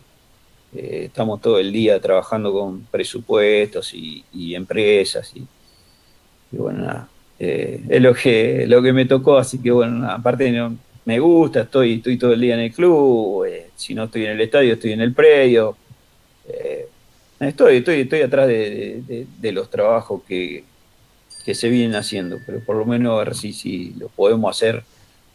eh, 0.75 1.05
estamos 1.05 1.41
todo 1.41 1.57
el 1.57 1.71
día 1.71 1.99
trabajando 1.99 2.53
con 2.53 2.81
presupuestos 2.85 3.91
y, 3.93 4.23
empresas 4.53 5.31
y, 5.35 5.43
bueno, 6.51 6.85
nada, 6.85 7.09
eh, 7.39 7.81
es 7.89 8.01
lo 8.01 8.13
que, 8.13 8.65
lo 8.67 8.81
que 8.81 8.93
me 8.93 9.05
tocó, 9.05 9.37
así 9.37 9.59
que 9.59 9.71
bueno, 9.71 10.09
aparte 10.09 10.53
me 11.05 11.19
gusta, 11.19 11.61
estoy, 11.61 11.95
estoy 11.95 12.17
todo 12.17 12.33
el 12.33 12.41
día 12.41 12.53
en 12.53 12.61
el 12.61 12.71
club, 12.71 13.45
eh, 13.45 13.69
si 13.75 13.95
no 13.95 14.03
estoy 14.05 14.25
en 14.25 14.31
el 14.31 14.41
estadio, 14.41 14.73
estoy 14.73 14.91
en 14.91 15.01
el 15.01 15.13
predio, 15.13 15.75
estoy, 17.39 17.77
estoy, 17.77 18.01
estoy 18.01 18.21
atrás 18.21 18.47
de, 18.47 19.51
los 19.51 19.69
trabajos 19.71 20.21
que, 20.27 20.63
que 21.45 21.55
se 21.55 21.69
vienen 21.69 21.95
haciendo, 21.95 22.37
pero 22.45 22.59
por 22.63 22.75
lo 22.75 22.85
menos 22.85 23.13
a 23.13 23.23
ver 23.23 23.35
si, 23.35 23.53
si 23.53 23.95
lo 23.97 24.09
podemos 24.09 24.55
hacer 24.55 24.83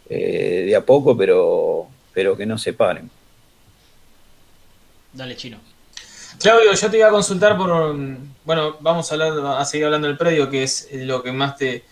de 0.09 0.77
a 0.77 0.85
poco, 0.85 1.17
pero, 1.17 1.89
pero 2.13 2.37
que 2.37 2.47
no 2.47 2.57
se 2.57 2.73
paren. 2.73 3.11
Dale, 5.15 5.37
Chino. 5.37 5.59
Claudio, 6.41 6.73
yo 6.75 6.91
te 6.91 6.99
iba 6.99 7.09
a 7.09 7.13
consultar 7.13 7.57
por. 7.57 7.97
Bueno, 8.45 8.77
vamos 8.81 9.11
a, 9.11 9.15
hablar, 9.15 9.33
a 9.59 9.65
seguir 9.65 9.87
hablando 9.87 10.09
del 10.09 10.19
predio, 10.19 10.51
que 10.51 10.65
es 10.65 10.89
lo 10.93 11.23
que 11.23 11.33
más 11.33 11.57
te, 11.57 11.85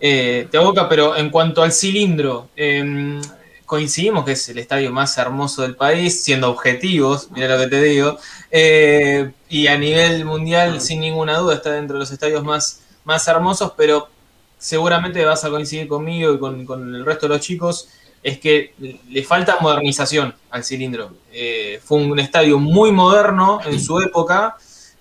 eh, 0.00 0.46
te 0.50 0.56
aboca, 0.56 0.88
pero 0.88 1.16
en 1.16 1.30
cuanto 1.30 1.62
al 1.62 1.72
cilindro, 1.72 2.48
eh, 2.56 3.20
coincidimos 3.66 4.24
que 4.24 4.32
es 4.32 4.48
el 4.48 4.58
estadio 4.58 4.92
más 4.92 5.18
hermoso 5.18 5.62
del 5.62 5.74
país, 5.74 6.22
siendo 6.22 6.50
objetivos, 6.50 7.30
mira 7.32 7.48
lo 7.48 7.58
que 7.58 7.66
te 7.66 7.82
digo, 7.82 8.18
eh, 8.50 9.32
y 9.48 9.66
a 9.66 9.76
nivel 9.76 10.24
mundial, 10.24 10.80
sin 10.80 11.00
ninguna 11.00 11.36
duda, 11.36 11.56
está 11.56 11.72
dentro 11.72 11.94
de 11.94 12.00
los 12.00 12.10
estadios 12.10 12.44
más, 12.44 12.80
más 13.04 13.26
hermosos, 13.26 13.72
pero 13.76 14.08
seguramente 14.56 15.24
vas 15.24 15.44
a 15.44 15.50
coincidir 15.50 15.88
conmigo 15.88 16.32
y 16.32 16.38
con, 16.38 16.64
con 16.64 16.94
el 16.94 17.04
resto 17.04 17.26
de 17.26 17.34
los 17.34 17.44
chicos, 17.44 17.88
es 18.22 18.38
que 18.38 18.74
le 19.08 19.22
falta 19.22 19.58
modernización 19.60 20.34
al 20.50 20.64
cilindro. 20.64 21.12
Eh, 21.32 21.80
fue 21.84 21.98
un 21.98 22.18
estadio 22.18 22.58
muy 22.58 22.92
moderno 22.92 23.60
en 23.64 23.80
su 23.80 24.00
época 24.00 24.56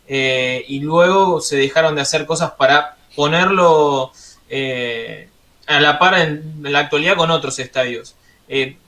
eh, 0.07 0.63
y 0.67 0.79
luego 0.79 1.41
se 1.41 1.57
dejaron 1.57 1.95
de 1.95 2.01
hacer 2.01 2.25
cosas 2.25 2.51
para 2.51 2.97
ponerlo 3.15 4.11
eh, 4.49 5.29
a 5.65 5.79
la 5.79 5.97
par 5.97 6.19
en, 6.19 6.59
la 6.61 6.79
actualidad 6.79 7.15
con 7.15 7.31
otros 7.31 7.57
estadios. 7.59 8.15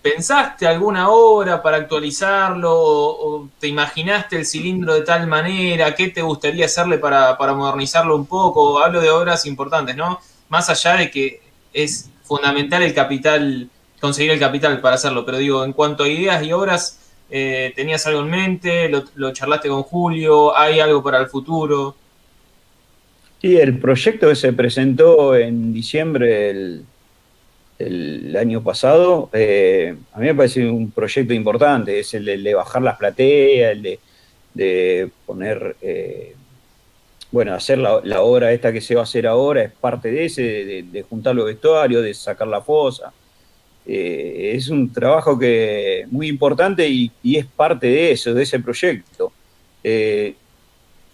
¿Pensaste 0.02 0.66
alguna 0.66 1.10
obra 1.10 1.62
para 1.62 1.76
actualizarlo 1.76 2.72
o, 2.72 3.42
o 3.42 3.50
te 3.60 3.68
imaginaste 3.68 4.38
el 4.38 4.46
cilindro 4.46 4.94
de 4.94 5.02
tal 5.02 5.28
manera? 5.28 5.94
¿Qué 5.96 6.08
te 6.08 6.22
gustaría 6.22 6.66
hacerle 6.66 6.98
para, 6.98 7.38
para 7.38 7.54
modernizarlo 7.54 8.16
un 8.16 8.26
poco? 8.26 8.80
Hablo 8.80 9.02
de 9.02 9.10
obras 9.10 9.46
importantes, 9.46 9.98
¿no? 9.98 10.22
Más 10.48 10.70
allá 10.70 10.96
de 10.96 11.12
que 11.12 11.42
es 11.74 12.10
fundamental 12.24 12.84
el 12.84 12.94
capital, 12.94 13.70
conseguir 14.00 14.32
el 14.32 14.40
capital 14.40 14.82
para 14.82 14.96
hacerlo, 14.96 15.26
pero 15.26 15.38
digo, 15.38 15.64
en 15.64 15.74
cuanto 15.74 16.04
a 16.04 16.08
ideas 16.08 16.44
y 16.44 16.52
obras, 16.52 17.00
eh, 17.30 17.74
¿tenías 17.76 18.06
algo 18.08 18.22
en 18.22 18.30
mente? 18.30 18.90
¿Lo, 18.90 19.04
lo 19.16 19.32
charlaste 19.34 19.70
con 19.70 19.84
Julio? 19.84 20.58
¿Hay 20.58 20.80
algo 20.80 21.04
para 21.04 21.20
el 21.20 21.28
futuro? 21.28 21.96
Sí, 23.42 23.58
el 23.58 23.80
proyecto 23.80 24.28
que 24.28 24.36
se 24.36 24.52
presentó 24.52 25.36
en 25.36 25.72
diciembre 25.74 26.84
del, 27.78 28.36
año 28.38 28.62
pasado, 28.62 29.30
eh, 29.32 29.96
a 30.12 30.20
mí 30.20 30.28
me 30.28 30.36
parece 30.36 30.70
un 30.70 30.92
proyecto 30.92 31.34
importante, 31.34 32.00
es 32.00 32.14
el 32.14 32.26
de, 32.26 32.54
bajar 32.54 32.82
las 32.82 32.98
plateas, 32.98 33.72
el 33.72 34.00
de, 34.54 35.10
poner, 35.26 35.78
eh, 35.82 36.36
bueno, 37.32 37.54
hacer 37.54 37.78
la, 37.78 38.02
la 38.04 38.22
obra 38.22 38.52
esta 38.52 38.74
que 38.74 38.82
se 38.82 38.96
va 38.96 39.02
a 39.02 39.04
hacer 39.04 39.26
ahora, 39.26 39.64
es 39.64 39.72
parte 39.72 40.12
de 40.12 40.26
ese, 40.26 40.42
de, 40.42 40.84
de 40.84 41.04
juntar 41.04 41.34
los 41.36 41.46
vestuarios, 41.46 42.04
de 42.04 42.14
sacar 42.14 42.50
la 42.50 42.62
fosa. 42.62 43.14
Eh, 43.92 44.52
es 44.56 44.70
un 44.70 44.94
trabajo 44.94 45.40
que 45.40 46.06
muy 46.12 46.28
importante 46.28 46.88
y, 46.88 47.12
es 47.24 47.46
parte 47.48 47.88
de 47.88 48.12
eso, 48.12 48.36
de 48.36 48.44
ese 48.44 48.60
proyecto. 48.60 49.32
Eh, 49.84 50.36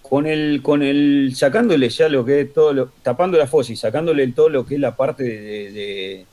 con 0.01 0.27
el, 0.27 0.59
con 0.61 0.83
el, 0.83 1.31
sacándole 1.35 1.87
ya 1.89 2.09
lo 2.09 2.25
que 2.25 2.41
es 2.41 2.53
todo 2.53 2.91
tapando 3.01 3.37
la 3.37 3.47
fosa 3.47 3.71
y 3.71 3.77
sacándole 3.77 4.27
todo 4.27 4.49
lo 4.49 4.65
que 4.65 4.75
es 4.75 4.81
la 4.81 4.95
parte 4.95 5.23
de, 5.23 6.25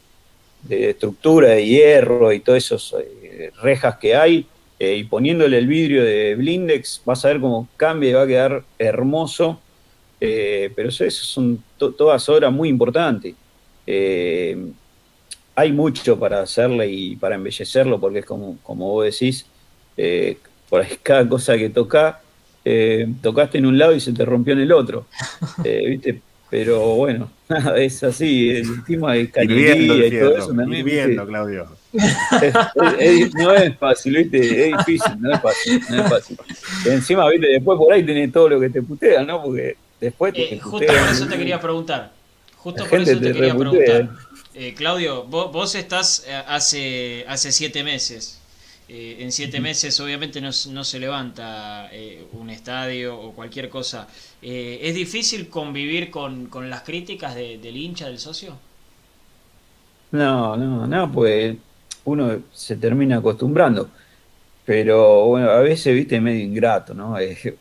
de- 0.68 0.90
estructura 0.90 1.50
de 1.50 1.64
hierro 1.66 2.32
y 2.32 2.40
todas 2.40 2.64
esas 2.64 2.94
eh, 3.00 3.50
rejas 3.62 3.96
que 3.98 4.16
hay, 4.16 4.46
y 4.80 5.04
poniéndole 5.04 5.58
el 5.58 5.68
vidrio 5.68 6.02
de 6.04 6.34
Blindex, 6.34 7.02
vas 7.04 7.24
a 7.24 7.28
ver 7.28 7.40
cómo 7.40 7.68
cambia 7.76 8.10
y 8.10 8.12
va 8.14 8.22
a 8.22 8.26
quedar 8.26 8.64
hermoso. 8.80 9.60
Pero 10.18 10.88
eso, 10.88 11.04
eso 11.04 11.24
son 11.24 11.62
to- 11.78 11.92
todas 11.92 12.28
obras 12.28 12.52
muy 12.52 12.68
importantes. 12.68 13.34
Hay 15.54 15.72
mucho 15.72 16.18
para 16.18 16.40
hacerle 16.42 16.88
y 16.90 17.16
para 17.16 17.34
embellecerlo, 17.34 18.00
porque 18.00 18.20
es 18.20 18.24
como, 18.24 18.56
como 18.62 18.90
vos 18.90 19.04
decís, 19.04 19.46
eh, 19.96 20.38
por 20.68 20.82
ahí 20.82 20.96
cada 21.02 21.28
cosa 21.28 21.56
que 21.58 21.68
toca, 21.70 22.20
eh, 22.64 23.06
tocaste 23.22 23.58
en 23.58 23.66
un 23.66 23.78
lado 23.78 23.94
y 23.94 24.00
se 24.00 24.12
te 24.12 24.24
rompió 24.24 24.54
en 24.54 24.60
el 24.60 24.72
otro. 24.72 25.06
Eh, 25.64 25.84
¿viste? 25.88 26.20
Pero 26.50 26.96
bueno, 26.96 27.30
nada, 27.48 27.78
es 27.80 28.02
así, 28.04 28.50
el 28.50 28.84
tema 28.84 29.14
de 29.14 29.20
el 29.20 29.26
y 29.26 29.86
todo 29.88 29.98
fierro, 30.10 30.36
eso 30.36 30.48
también. 30.54 30.84
¿viste? 30.84 31.16
Claudio. 31.26 31.66
Es- 31.92 32.54
es- 32.98 33.34
no 33.34 33.52
es 33.54 33.76
fácil, 33.78 34.16
¿viste? 34.16 34.68
Es 34.70 34.76
difícil, 34.78 35.12
no 35.20 35.32
es 35.32 35.40
fácil, 35.40 35.82
no 35.90 36.02
es 36.04 36.10
fácil. 36.10 36.38
Encima, 36.86 37.28
¿viste? 37.30 37.48
Después 37.48 37.78
por 37.78 37.92
ahí 37.92 38.02
tenés 38.04 38.30
todo 38.32 38.48
lo 38.50 38.60
que 38.60 38.68
te 38.70 38.82
putean, 38.82 39.26
¿no? 39.26 39.42
Porque 39.42 39.76
después 40.00 40.34
te 40.34 40.54
Eh, 40.54 40.58
justo 40.58 40.78
putean. 40.78 41.04
por 41.04 41.14
eso 41.14 41.26
te 41.26 41.38
quería 41.38 41.60
preguntar. 41.60 42.12
Justo 42.56 42.84
por 42.86 43.00
eso 43.00 43.12
te 43.12 43.26
te 43.26 43.32
quería 43.32 43.54
reputea. 43.54 43.84
preguntar. 43.84 44.16
Eh, 44.54 44.74
Claudio, 44.74 45.24
vos, 45.24 45.50
vos 45.52 45.74
estás 45.74 46.24
eh, 46.26 46.34
hace, 46.46 47.24
hace 47.28 47.52
siete 47.52 47.82
meses. 47.84 48.44
Eh, 48.88 49.18
en 49.20 49.32
siete 49.32 49.60
meses 49.60 49.98
obviamente 50.00 50.40
no, 50.40 50.50
no 50.70 50.84
se 50.84 50.98
levanta 50.98 51.88
eh, 51.92 52.28
un 52.32 52.50
estadio 52.50 53.18
o 53.18 53.34
cualquier 53.34 53.68
cosa. 53.70 54.08
Eh, 54.42 54.80
¿Es 54.82 54.94
difícil 54.94 55.48
convivir 55.48 56.10
con, 56.10 56.48
con 56.48 56.68
las 56.68 56.82
críticas 56.82 57.34
de- 57.34 57.58
del 57.58 57.76
hincha, 57.76 58.06
del 58.08 58.18
socio? 58.18 58.60
No, 60.10 60.56
no, 60.56 60.86
no, 60.86 61.10
pues 61.12 61.56
uno 62.04 62.44
se 62.52 62.76
termina 62.76 63.18
acostumbrando. 63.18 63.94
Pero 64.64 65.26
bueno, 65.28 65.50
a 65.50 65.60
veces, 65.60 65.94
viste, 65.94 66.20
medio 66.20 66.44
ingrato, 66.44 66.94
¿no? 66.94 67.16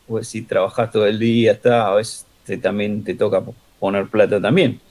Pues 0.06 0.30
si 0.30 0.46
trabajás 0.48 0.92
todo 0.92 1.08
el 1.08 1.20
día, 1.20 1.54
está, 1.54 1.88
a 1.90 1.96
veces 1.96 2.30
te- 2.44 2.58
también 2.60 3.04
te 3.04 3.16
toca 3.16 3.44
poner 3.80 4.10
plata 4.10 4.42
también. 4.42 4.82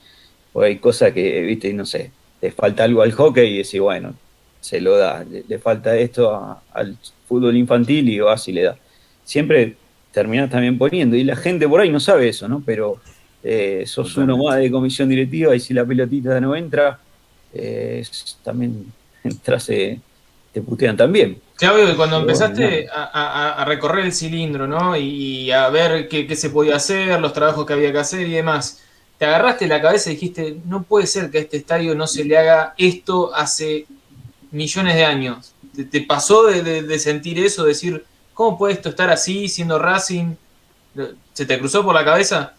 O 0.52 0.62
hay 0.62 0.78
cosas 0.80 1.12
que, 1.12 1.40
viste, 1.42 1.72
no 1.74 1.86
sé, 1.86 2.16
te 2.38 2.52
falta 2.52 2.84
algo 2.84 3.02
al 3.02 3.12
hockey 3.12 3.54
y 3.54 3.58
decís, 3.58 3.80
bueno, 3.80 4.20
se 4.60 4.80
lo 4.80 4.96
da. 4.96 5.24
Le, 5.24 5.44
le 5.44 5.58
falta 5.58 5.96
esto 5.96 6.34
a- 6.34 6.64
al 6.70 6.98
fútbol 7.24 7.56
infantil 7.56 8.08
y 8.08 8.20
vas 8.20 8.46
y 8.48 8.52
le 8.52 8.62
da. 8.64 8.80
Siempre 9.22 9.80
terminás 10.10 10.50
también 10.50 10.76
poniendo. 10.78 11.16
Y 11.16 11.24
la 11.24 11.36
gente 11.36 11.68
por 11.68 11.80
ahí 11.80 11.90
no 11.90 12.00
sabe 12.00 12.28
eso, 12.28 12.48
¿no? 12.48 12.64
Pero 12.64 13.02
eh, 13.42 13.84
sos 13.86 14.16
uno 14.16 14.36
más 14.38 14.58
de 14.58 14.70
comisión 14.70 15.08
directiva 15.08 15.54
y 15.54 15.60
si 15.60 15.72
la 15.74 15.84
pelotita 15.86 16.40
no 16.40 16.54
entra, 16.56 17.04
eh, 17.52 18.02
también 18.42 18.92
entras, 19.22 19.68
eh, 19.70 20.02
te 20.52 20.62
putean 20.62 20.96
también. 20.96 21.42
Claudio, 21.56 21.90
y 21.92 21.96
cuando 21.96 22.16
Pero 22.16 22.36
bueno, 22.36 22.56
empezaste 22.56 22.88
a, 22.90 23.04
a- 23.04 23.62
a 23.62 23.64
recorrer 23.66 24.06
el 24.06 24.12
cilindro, 24.14 24.66
¿no? 24.66 24.96
Y 24.96 25.50
a 25.50 25.68
ver 25.68 26.08
qué, 26.08 26.26
qué 26.26 26.34
se 26.34 26.48
podía 26.50 26.76
hacer, 26.76 27.20
los 27.20 27.34
trabajos 27.34 27.66
que 27.66 27.74
había 27.74 27.92
que 27.92 27.98
hacer 27.98 28.26
y 28.26 28.32
demás, 28.32 28.82
te 29.20 29.26
agarraste 29.26 29.68
la 29.68 29.82
cabeza 29.82 30.08
y 30.08 30.14
dijiste, 30.14 30.56
no 30.64 30.82
puede 30.82 31.06
ser 31.06 31.30
que 31.30 31.36
a 31.36 31.40
este 31.42 31.58
estadio 31.58 31.94
no 31.94 32.06
se 32.06 32.24
le 32.24 32.38
haga 32.38 32.72
esto 32.78 33.34
hace 33.34 33.84
millones 34.50 34.94
de 34.94 35.04
años. 35.04 35.52
¿Te, 35.90 36.00
pasó 36.00 36.46
de, 36.46 36.98
sentir 36.98 37.38
eso, 37.38 37.66
decir, 37.66 38.02
¿Cómo 38.32 38.56
puede 38.56 38.72
esto 38.72 38.88
estar 38.88 39.10
así, 39.10 39.46
siendo 39.48 39.78
Racing? 39.78 40.36
¿Se 41.34 41.44
te 41.44 41.58
cruzó 41.58 41.84
por 41.84 41.94
la 41.94 42.02
cabeza? 42.02 42.54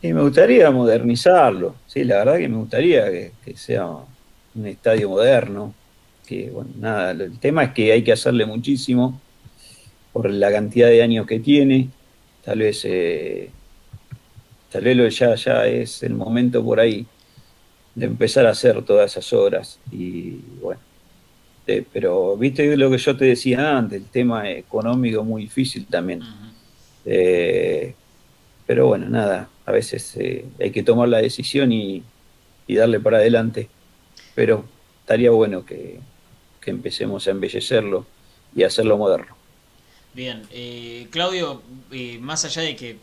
Sí, 0.00 0.12
me 0.12 0.22
gustaría 0.22 0.68
modernizarlo. 0.72 1.76
Sí, 1.86 2.02
la 2.02 2.16
verdad 2.16 2.38
que 2.38 2.48
me 2.48 2.56
gustaría 2.56 3.04
que, 3.04 3.30
que 3.44 3.56
sea 3.56 3.86
un 3.86 4.66
estadio 4.66 5.10
moderno. 5.10 5.72
Que, 6.26 6.50
bueno, 6.50 6.70
nada, 6.76 7.12
el 7.12 7.38
tema 7.38 7.62
es 7.62 7.70
que 7.70 7.92
hay 7.92 8.02
que 8.02 8.10
hacerle 8.10 8.46
muchísimo 8.46 9.20
por 10.12 10.28
la 10.28 10.50
cantidad 10.50 10.88
de 10.88 11.04
años 11.04 11.24
que 11.24 11.38
tiene. 11.38 11.88
Tal 12.44 12.58
vez, 12.58 12.80
eh, 12.84 13.52
tal 14.72 14.84
vez 14.84 15.18
ya, 15.18 15.34
ya 15.34 15.66
es 15.66 16.02
el 16.02 16.14
momento 16.14 16.64
por 16.64 16.80
ahí 16.80 17.06
de 17.94 18.06
empezar 18.06 18.46
a 18.46 18.50
hacer 18.50 18.82
todas 18.82 19.12
esas 19.12 19.32
obras. 19.32 19.78
Y 19.90 20.36
bueno, 20.60 20.80
eh, 21.66 21.84
pero 21.92 22.36
viste 22.36 22.76
lo 22.76 22.90
que 22.90 22.98
yo 22.98 23.16
te 23.16 23.26
decía 23.26 23.76
antes, 23.76 24.00
el 24.00 24.08
tema 24.08 24.50
económico 24.50 25.22
muy 25.24 25.42
difícil 25.42 25.86
también. 25.86 26.22
Eh, 27.04 27.94
pero 28.66 28.86
bueno, 28.86 29.08
nada, 29.08 29.48
a 29.66 29.72
veces 29.72 30.16
eh, 30.16 30.46
hay 30.58 30.70
que 30.70 30.82
tomar 30.82 31.08
la 31.08 31.18
decisión 31.18 31.72
y, 31.72 32.02
y, 32.66 32.74
darle 32.74 32.98
para 33.00 33.18
adelante. 33.18 33.68
Pero 34.34 34.64
estaría 35.00 35.30
bueno 35.30 35.66
que, 35.66 36.00
que 36.60 36.70
empecemos 36.70 37.26
a 37.26 37.32
embellecerlo 37.32 38.06
y 38.54 38.62
hacerlo 38.62 38.96
moderno. 38.96 39.36
Bien, 40.14 40.42
Claudio, 41.10 41.62
más 42.20 42.44
allá 42.44 42.62
de 42.62 42.76
que 42.76 42.96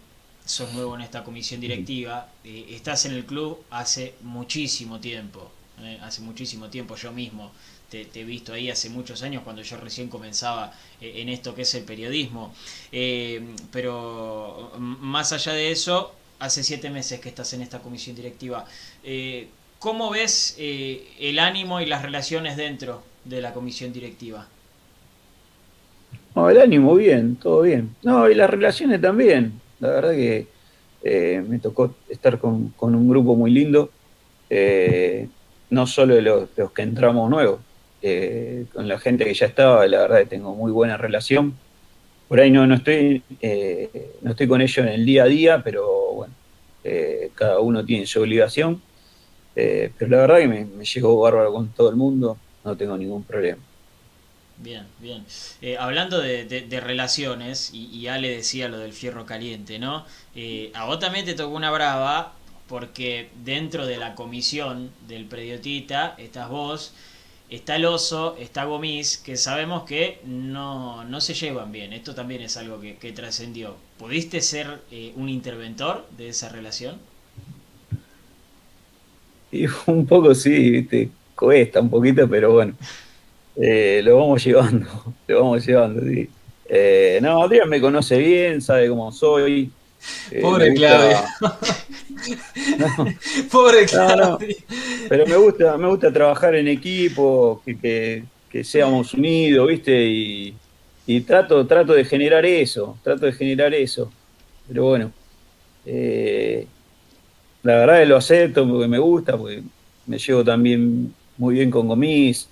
sos 0.49 0.73
nuevo 0.73 0.95
en 0.95 1.01
esta 1.01 1.23
comisión 1.23 1.61
directiva, 1.61 2.27
estás 2.43 3.05
en 3.05 3.13
el 3.13 3.25
club 3.25 3.63
hace 3.69 4.15
muchísimo 4.21 4.99
tiempo, 4.99 5.51
hace 6.01 6.21
muchísimo 6.21 6.69
tiempo 6.69 6.95
yo 6.95 7.11
mismo 7.11 7.51
te, 7.89 8.07
he 8.13 8.23
visto 8.23 8.53
ahí 8.53 8.69
hace 8.69 8.89
muchos 8.89 9.23
años 9.23 9.43
cuando 9.43 9.61
yo 9.61 9.77
recién 9.77 10.09
comenzaba 10.09 10.71
eh, 11.01 11.13
en 11.17 11.29
esto 11.29 11.55
que 11.55 11.63
es 11.63 11.75
el 11.75 11.83
periodismo. 11.83 12.53
Eh, 12.91 13.41
pero 13.71 14.71
más 14.77 15.33
allá 15.33 15.53
de 15.53 15.71
eso, 15.71 16.13
hace 16.39 16.63
siete 16.63 16.89
meses 16.89 17.19
que 17.19 17.29
estás 17.29 17.53
en 17.53 17.61
esta 17.61 17.79
comisión 17.79 18.15
directiva. 18.15 18.65
Eh, 19.03 19.47
¿Cómo 19.79 20.09
ves 20.09 20.55
el 20.59 21.39
ánimo 21.39 21.79
y 21.79 21.85
las 21.85 22.01
relaciones 22.01 22.57
dentro 22.57 23.01
de 23.23 23.41
la 23.41 23.53
comisión 23.53 23.93
directiva? 23.93 24.45
No, 26.35 26.49
el 26.49 26.59
ánimo 26.59 26.95
bien, 26.95 27.37
todo 27.37 27.61
bien. 27.61 27.95
No, 28.03 28.29
y 28.29 28.35
las 28.35 28.49
relaciones 28.49 28.99
también. 29.01 29.61
La 29.79 29.89
verdad 29.89 30.11
que 30.11 30.47
me 31.47 31.59
tocó 31.59 31.95
estar 32.09 32.39
con, 32.39 32.73
un 32.79 33.09
grupo 33.09 33.35
muy 33.35 33.51
lindo, 33.51 33.89
no 35.69 35.87
solo 35.87 36.15
de 36.15 36.21
los, 36.21 36.49
que 36.75 36.81
entramos 36.81 37.29
nuevos, 37.29 37.59
eh, 38.01 38.65
con 38.73 38.87
la 38.87 38.97
gente 38.97 39.25
que 39.25 39.33
ya 39.33 39.45
estaba, 39.45 39.85
la 39.87 39.99
verdad 39.99 40.19
que 40.19 40.25
tengo 40.25 40.55
muy 40.55 40.71
buena 40.71 40.97
relación. 40.97 41.53
Por 42.27 42.39
ahí 42.39 42.51
no, 42.51 42.65
no, 42.67 42.75
estoy, 42.75 43.23
eh, 43.41 44.11
no 44.21 44.31
estoy 44.31 44.47
con 44.47 44.61
ellos 44.61 44.77
en 44.77 44.87
el 44.87 45.05
día 45.05 45.23
a 45.23 45.27
día, 45.27 45.61
pero 45.63 46.13
bueno, 46.13 46.33
eh, 46.83 47.31
cada 47.35 47.59
uno 47.59 47.85
tiene 47.85 48.05
su 48.05 48.21
obligación. 48.21 48.81
pero 49.53 50.07
la 50.09 50.17
verdad 50.17 50.39
que 50.39 50.47
me, 50.47 50.65
me 50.65 50.85
llegó 50.85 51.19
bárbaro 51.19 51.51
con 51.53 51.69
todo 51.69 51.89
el 51.89 51.95
mundo, 51.95 52.37
no 52.63 52.77
tengo 52.77 52.97
ningún 52.97 53.23
problema. 53.23 53.61
Bien, 54.61 54.85
bien. 54.99 55.25
hablando 55.79 56.19
de, 56.19 56.81
relaciones, 56.83 57.71
y, 57.73 58.07
Ale 58.07 58.29
decía 58.29 58.67
lo 58.67 58.77
del 58.77 58.91
fierro 58.91 59.25
caliente, 59.25 59.79
¿no? 59.79 60.05
a 60.73 60.85
vos 60.85 60.99
también 60.99 61.25
te 61.25 61.33
tocó 61.33 61.55
una 61.55 61.71
brava, 61.71 62.33
porque 62.69 63.29
dentro 63.43 63.87
de 63.87 63.97
la 63.97 64.13
comisión 64.15 64.91
del 65.07 65.25
Prediotita 65.25 66.15
estás 66.19 66.49
vos, 66.49 66.93
está 67.49 67.75
el 67.75 67.85
oso, 67.85 68.35
está 68.39 68.65
Gomis, 68.65 69.17
que 69.17 69.35
sabemos 69.37 69.83
que 69.83 70.19
no, 70.23 71.03
no 71.03 71.19
se 71.19 71.33
llevan 71.33 71.71
bien. 71.71 71.93
Esto 71.93 72.13
también 72.13 72.41
es 72.41 72.57
algo 72.57 72.79
que, 72.79 73.11
trascendió. 73.11 73.75
¿Pudiste 73.97 74.41
ser 74.41 74.81
eh, 74.91 75.13
un 75.15 75.29
interventor 75.29 76.07
de 76.15 76.29
esa 76.29 76.49
relación? 76.49 76.97
Y 79.51 79.65
un 79.87 80.05
poco 80.05 80.35
sí, 80.35 80.69
¿viste? 80.69 81.09
cuesta 81.35 81.81
un 81.81 81.89
poquito, 81.89 82.29
pero 82.29 82.53
bueno, 82.53 82.75
eh, 83.61 84.01
lo 84.03 84.17
vamos 84.17 84.43
llevando, 84.45 84.87
lo 85.27 85.41
vamos 85.41 85.65
llevando, 85.65 86.01
sí. 86.01 86.29
Eh, 86.71 87.19
no, 87.21 87.43
Adrián 87.43 87.67
me 87.67 87.81
conoce 87.81 88.17
bien, 88.17 88.61
sabe 88.61 88.87
cómo 88.89 89.11
soy. 89.11 89.71
Pobre 90.41 90.73
Claudio. 90.75 91.17
Pobre 93.51 93.85
Claudio. 93.85 94.55
Pero 95.09 95.25
me 95.25 95.35
gusta, 95.35 95.77
me 95.77 95.87
gusta 95.89 96.13
trabajar 96.13 96.55
en 96.55 96.67
equipo, 96.67 97.61
que, 97.65 98.23
seamos 98.63 99.13
unidos, 99.13 99.67
¿viste? 99.67 100.53
Y, 101.05 101.21
trato, 101.21 101.65
trato 101.65 101.93
de 101.93 102.05
generar 102.05 102.45
eso, 102.45 102.97
trato 103.03 103.25
de 103.25 103.33
generar 103.33 103.73
eso. 103.73 104.11
Pero 104.67 104.85
bueno, 104.85 105.11
eh, 105.85 106.67
la 107.63 107.75
verdad 107.75 107.99
que 107.99 108.05
lo 108.05 108.17
acepto 108.17 108.69
porque 108.69 108.87
me 108.87 108.99
gusta, 108.99 109.35
porque 109.35 109.63
me 110.05 110.19
llevo 110.19 110.43
también 110.45 111.13
muy 111.37 111.55
bien 111.55 111.71
con 111.71 111.87
Gomis, 111.87 112.47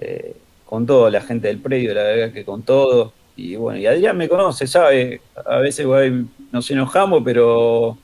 eh, 0.00 0.34
con 0.64 0.86
toda 0.86 1.10
la 1.10 1.20
gente 1.20 1.48
del 1.48 1.58
predio, 1.58 1.94
la 1.94 2.02
verdad 2.02 2.32
que 2.32 2.44
con 2.44 2.62
todo. 2.62 3.12
Y 3.36 3.56
bueno, 3.56 3.78
y 3.78 3.86
Adrián 3.86 4.16
me 4.16 4.28
conoce, 4.28 4.66
sabe, 4.66 5.20
a 5.46 5.58
veces 5.58 5.86
nos 6.52 6.70
enojamos, 6.70 7.22
pero 7.24 7.96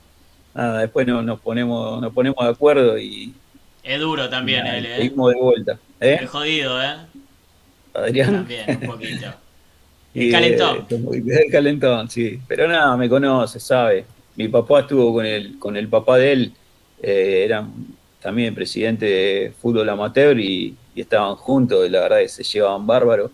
nada, 0.55 0.81
después 0.81 1.07
nos 1.07 1.41
ponemos, 1.41 2.01
nos 2.01 2.13
ponemos 2.13 2.45
de 2.45 2.51
acuerdo 2.51 2.99
y, 2.99 3.35
es 3.87 4.01
duro 4.01 4.29
también 4.29 4.67
él, 4.67 4.85
¿eh? 4.85 4.99
de 4.99 5.11
vuelta. 5.11 5.79
¿eh? 6.01 6.19
Es 6.23 6.29
jodido, 6.29 6.83
¿eh? 6.83 6.97
Adrián. 7.95 8.33
También, 8.33 8.79
un 8.83 8.89
poquito. 8.89 9.27
El 10.15 10.33
calentón. 10.33 10.87
El 10.91 11.53
calentón, 11.53 12.11
sí. 12.11 12.41
Pero 12.49 12.67
nada, 12.67 12.97
me 12.97 13.09
conoce, 13.09 13.61
sabe. 13.61 14.05
Mi 14.35 14.49
papá 14.49 14.81
estuvo 14.81 15.13
con 15.13 15.25
el, 15.25 15.59
con 15.59 15.77
el 15.77 15.89
papá 15.89 16.17
de 16.17 16.33
él, 16.33 16.53
eh, 17.01 17.43
eran 17.45 17.73
también 18.21 18.55
presidente 18.55 19.07
de 19.07 19.53
fútbol 19.61 19.89
amateur 19.89 20.39
y, 20.41 20.75
estaban 21.03 21.37
juntos, 21.37 21.87
y 21.87 21.91
la 21.91 22.01
verdad 22.01 22.19
que 22.19 22.29
se 22.29 22.45
llevaban 22.45 22.87
bárbaro. 22.87 23.31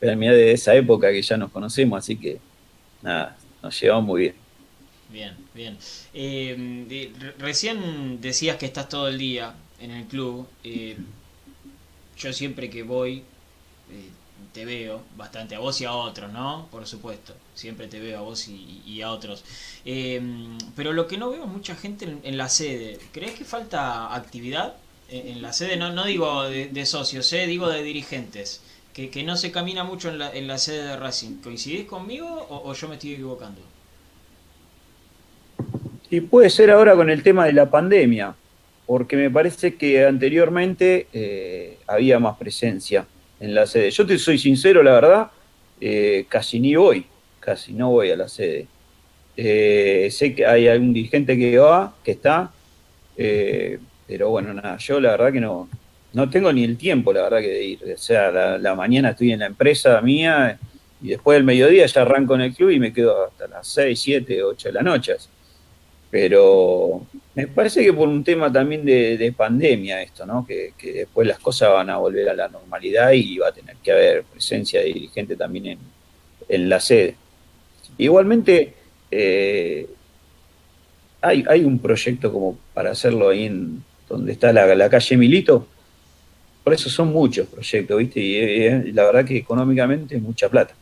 Pero 0.00 0.16
mira 0.16 0.32
de 0.32 0.52
esa 0.52 0.74
época 0.74 1.10
que 1.12 1.22
ya 1.22 1.36
nos 1.36 1.50
conocemos, 1.50 1.98
así 1.98 2.16
que 2.16 2.40
nada, 3.02 3.36
nos 3.62 3.80
llevamos 3.80 4.04
muy 4.04 4.20
bien. 4.22 4.34
Bien, 5.10 5.36
bien. 5.54 5.78
Eh, 6.14 7.12
recién 7.38 8.20
decías 8.20 8.56
que 8.56 8.66
estás 8.66 8.88
todo 8.88 9.08
el 9.08 9.18
día 9.18 9.54
en 9.78 9.90
el 9.90 10.06
club, 10.06 10.46
eh, 10.64 10.96
yo 12.16 12.32
siempre 12.32 12.70
que 12.70 12.82
voy 12.82 13.18
eh, 13.90 14.10
te 14.52 14.64
veo 14.64 15.02
bastante 15.16 15.54
a 15.54 15.58
vos 15.58 15.80
y 15.80 15.84
a 15.84 15.92
otros, 15.92 16.32
¿no? 16.32 16.68
Por 16.70 16.86
supuesto, 16.86 17.34
siempre 17.54 17.86
te 17.88 18.00
veo 18.00 18.18
a 18.18 18.22
vos 18.22 18.48
y, 18.48 19.02
a 19.02 19.10
otros. 19.10 19.44
Em, 19.84 20.58
pero 20.76 20.92
lo 20.92 21.06
que 21.06 21.16
no 21.18 21.30
veo 21.30 21.44
es 21.44 21.50
mucha 21.50 21.74
gente 21.74 22.18
en, 22.22 22.36
la 22.36 22.48
sede. 22.48 22.98
¿Crees 23.12 23.32
que 23.34 23.44
falta 23.44 24.14
actividad 24.14 24.74
en, 25.12 25.42
la 25.42 25.52
sede? 25.52 25.76
No, 25.76 25.92
no 25.92 26.04
digo 26.04 26.44
de, 26.48 26.86
socios, 26.86 27.32
¿eh? 27.32 27.46
digo 27.46 27.68
de 27.68 27.82
dirigentes. 27.82 28.62
Que, 28.92 29.08
que, 29.08 29.22
no 29.22 29.36
se 29.36 29.50
camina 29.50 29.84
mucho 29.84 30.10
en 30.10 30.18
la, 30.18 30.34
en 30.34 30.46
la 30.46 30.58
sede 30.58 30.82
de 30.84 30.96
Racing. 30.96 31.36
¿Coincidís 31.42 31.86
conmigo 31.86 32.46
o, 32.50 32.72
yo 32.74 32.88
me 32.88 32.94
estoy 32.94 33.12
equivocando? 33.12 33.60
Y 36.10 36.20
puede 36.20 36.50
ser 36.50 36.70
ahora 36.70 36.94
con 36.94 37.08
el 37.08 37.22
tema 37.22 37.46
de 37.46 37.54
la 37.54 37.70
pandemia 37.70 38.34
porque 38.84 39.16
me 39.16 39.30
parece 39.30 39.76
que 39.76 40.04
anteriormente 40.04 41.06
eh, 41.12 41.78
había 41.86 42.18
más 42.18 42.36
presencia 42.36 43.06
en 43.40 43.54
la 43.54 43.66
sede. 43.66 43.90
Yo 43.90 44.06
te 44.06 44.18
soy 44.18 44.38
sincero, 44.38 44.82
la 44.82 44.92
verdad, 44.92 45.30
eh, 45.80 46.26
casi 46.28 46.60
ni 46.60 46.74
voy, 46.74 47.06
casi 47.40 47.72
no 47.72 47.90
voy 47.90 48.10
a 48.10 48.16
la 48.16 48.28
sede. 48.28 48.66
Sé 49.34 50.34
que 50.34 50.44
hay 50.44 50.68
algún 50.68 50.92
dirigente 50.92 51.38
que 51.38 51.56
va, 51.56 51.94
que 52.04 52.10
está, 52.10 52.52
pero 54.12 54.28
bueno, 54.28 54.52
nada, 54.52 54.76
yo 54.76 55.00
la 55.00 55.12
verdad 55.12 55.32
que 55.32 55.40
no, 55.40 55.70
no 56.12 56.28
tengo 56.28 56.52
ni 56.52 56.64
el 56.64 56.76
tiempo, 56.76 57.14
la 57.14 57.22
verdad, 57.22 57.40
que 57.40 57.48
de 57.48 57.64
ir. 57.64 57.80
O 57.94 57.96
sea, 57.96 58.58
la, 58.58 58.74
mañana 58.74 59.08
estoy 59.08 59.32
en 59.32 59.38
la 59.38 59.46
empresa 59.46 59.98
mía 60.02 60.58
y 61.02 61.08
después 61.08 61.36
del 61.36 61.44
mediodía 61.44 61.86
ya 61.86 62.02
arranco 62.02 62.34
en 62.34 62.42
el 62.42 62.54
club 62.54 62.68
y 62.68 62.78
me 62.78 62.92
quedo 62.92 63.24
hasta 63.24 63.48
las 63.48 63.66
6, 63.68 63.98
7, 63.98 64.42
8 64.42 64.68
de 64.68 64.72
la 64.74 64.82
noche. 64.82 65.14
Pero 66.10 67.06
me 67.34 67.46
parece 67.46 67.82
que 67.82 67.94
por 67.94 68.06
un 68.06 68.22
tema 68.22 68.52
también 68.52 68.84
de, 68.84 69.34
pandemia 69.34 70.02
esto, 70.02 70.26
¿no? 70.26 70.46
Que, 70.46 70.74
después 70.78 71.26
las 71.26 71.38
cosas 71.38 71.70
van 71.70 71.88
a 71.88 71.96
volver 71.96 72.28
a 72.28 72.34
la 72.34 72.48
normalidad 72.48 73.12
y 73.12 73.38
va 73.38 73.48
a 73.48 73.52
tener 73.52 73.76
que 73.76 73.92
haber 73.92 74.24
presencia 74.24 74.80
de 74.80 74.88
dirigente 74.88 75.36
también 75.36 75.78
en, 76.50 76.68
la 76.68 76.80
sede. 76.80 77.16
Igualmente, 77.96 78.74
eh, 79.10 79.88
hay, 81.22 81.44
hay, 81.48 81.64
un 81.64 81.78
proyecto 81.78 82.30
como 82.30 82.58
para 82.74 82.90
hacerlo 82.90 83.30
ahí 83.30 83.46
en 83.46 83.82
donde 84.12 84.32
está 84.32 84.52
la, 84.52 84.88
calle 84.90 85.16
Milito. 85.16 85.66
Por 86.64 86.72
eso 86.72 86.88
son 86.88 87.12
muchos 87.12 87.48
proyectos, 87.48 87.98
¿viste? 87.98 88.20
Y, 88.20 88.92
la 88.92 89.04
verdad 89.04 89.24
que 89.24 89.36
económicamente 89.36 90.16
es 90.16 90.22
mucha 90.22 90.48
plata. 90.48 90.74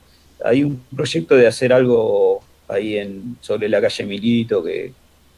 Hay 0.44 0.62
un 0.62 0.82
proyecto 0.94 1.36
de 1.36 1.46
hacer 1.46 1.72
algo 1.72 2.42
ahí 2.68 2.96
en, 2.98 3.36
sobre 3.40 3.68
la 3.68 3.80
calle 3.80 4.04
Milito 4.04 4.62
que, 4.62 4.92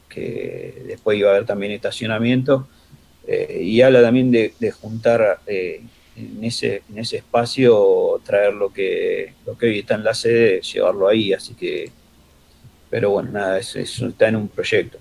que 0.08 0.82
después 0.86 1.18
iba 1.18 1.30
a 1.30 1.32
haber 1.32 1.46
también 1.46 1.72
estacionamiento, 1.72 2.66
eh, 3.26 3.60
y 3.62 3.80
habla 3.82 4.02
también 4.02 4.30
de, 4.30 4.70
juntar 4.72 5.40
eh, 5.46 5.80
en 6.16 6.44
ese, 6.44 6.82
en 6.90 6.98
ese 6.98 7.18
espacio 7.18 8.20
traer 8.24 8.52
lo 8.52 8.72
que, 8.72 9.34
lo 9.46 9.56
que 9.56 9.66
hoy 9.66 9.78
está 9.80 9.94
en 9.94 10.04
la 10.04 10.14
sede, 10.14 10.60
llevarlo 10.60 11.08
ahí, 11.08 11.32
así 11.32 11.54
que, 11.54 11.90
pero 12.90 13.10
bueno, 13.10 13.30
nada, 13.30 13.58
eso, 13.58 13.78
está 13.80 14.28
en 14.28 14.36
un 14.36 14.48
proyecto. 14.48 14.98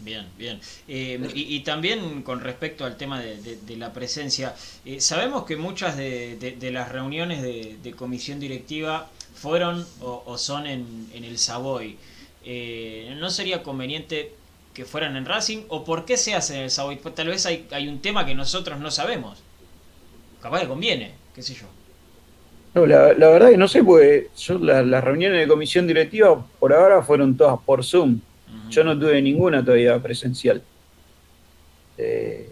Bien, 0.00 0.26
bien. 0.38 0.60
Eh, 0.86 1.20
y, 1.34 1.60
también 1.60 2.22
con 2.22 2.40
respecto 2.40 2.84
al 2.84 2.96
tema 2.96 3.20
de, 3.20 3.76
la 3.76 3.92
presencia, 3.92 4.54
eh, 4.84 5.00
sabemos 5.00 5.44
que 5.44 5.56
muchas 5.56 5.96
de, 5.96 6.70
las 6.72 6.90
reuniones 6.90 7.42
de, 7.42 7.94
comisión 7.96 8.38
directiva 8.38 9.08
fueron 9.34 9.84
o, 10.00 10.38
son 10.38 10.66
en, 10.66 11.08
el 11.12 11.38
Savoy. 11.38 11.96
Eh, 12.44 13.14
¿No 13.18 13.30
sería 13.30 13.62
conveniente 13.62 14.32
que 14.72 14.84
fueran 14.84 15.16
en 15.16 15.26
Racing? 15.26 15.64
¿O 15.68 15.84
por 15.84 16.04
qué 16.04 16.16
se 16.16 16.34
hace 16.34 16.54
en 16.54 16.62
el 16.62 16.70
Savoy? 16.70 16.96
Pues 16.96 17.14
tal 17.14 17.28
vez 17.28 17.44
hay, 17.46 17.66
hay 17.72 17.88
un 17.88 17.98
tema 18.00 18.24
que 18.24 18.34
nosotros 18.34 18.78
no 18.78 18.90
sabemos 18.90 19.38
capaz 20.40 20.62
le 20.62 20.68
conviene, 20.68 21.12
qué 21.34 21.42
sé 21.42 21.54
yo. 21.54 21.66
No, 22.74 22.86
la, 22.86 23.12
verdad 23.14 23.50
que 23.50 23.56
no 23.56 23.66
sé, 23.66 23.82
porque 23.82 24.28
yo 24.36 24.58
las 24.58 25.02
reuniones 25.02 25.40
de 25.40 25.48
comisión 25.48 25.86
directiva 25.86 26.44
por 26.58 26.72
ahora 26.72 27.02
fueron 27.02 27.36
todas 27.36 27.58
por 27.64 27.84
Zoom. 27.84 28.20
Yo 28.70 28.84
no 28.84 28.98
tuve 28.98 29.20
ninguna 29.22 29.64
todavía 29.64 29.98
presencial. 30.00 30.62
Eh, 31.96 32.50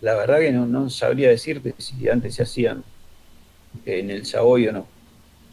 la 0.00 0.14
verdad 0.14 0.40
que 0.40 0.52
no, 0.52 0.90
sabría 0.90 1.30
decirte 1.30 1.74
si 1.78 2.08
antes 2.08 2.34
se 2.34 2.42
hacían 2.42 2.84
en 3.86 4.10
el 4.10 4.26
Savoy 4.26 4.68
o 4.68 4.72
no. 4.72 4.86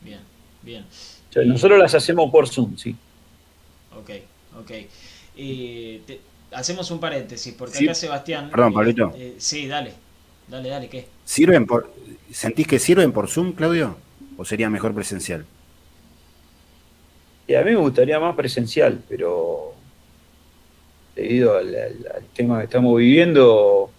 Bien, 0.04 0.20
bien. 0.62 0.86
nosotros 1.48 1.80
las 1.80 1.96
hacemos 1.96 2.30
por 2.32 2.48
Zoom, 2.50 2.76
sí. 2.78 2.96
Ok, 3.98 4.10
ok. 4.60 4.72
hacemos 6.52 6.92
un 6.92 7.00
paréntesis, 7.00 7.54
porque 7.58 7.86
acá 7.86 7.94
Sebastián... 7.94 8.50
Perdón, 8.50 8.74
Pablito. 8.74 9.14
Eh, 9.16 9.36
sí, 9.38 9.68
dale. 9.68 9.94
Dale, 10.48 10.70
dale, 10.70 10.90
¿qué? 10.90 11.08
¿Sirven 11.24 11.66
por, 11.66 11.94
¿Sentís 12.32 12.68
que 12.68 12.80
sirven 12.80 13.12
por 13.12 13.30
Zoom, 13.30 13.54
Claudio? 13.54 13.98
¿O 14.38 14.46
sería 14.46 14.70
mejor 14.70 14.94
presencial? 14.94 15.46
Y 17.48 17.56
a 17.56 17.64
mí 17.64 17.72
me 17.72 17.78
gustaría 17.78 18.20
más 18.20 18.36
presencial, 18.36 19.02
pero 19.10 19.71
debido 21.22 21.58
al, 21.58 21.76
tema 22.34 22.60
que 22.60 22.66
estamos 22.66 22.98
viviendo, 22.98 23.92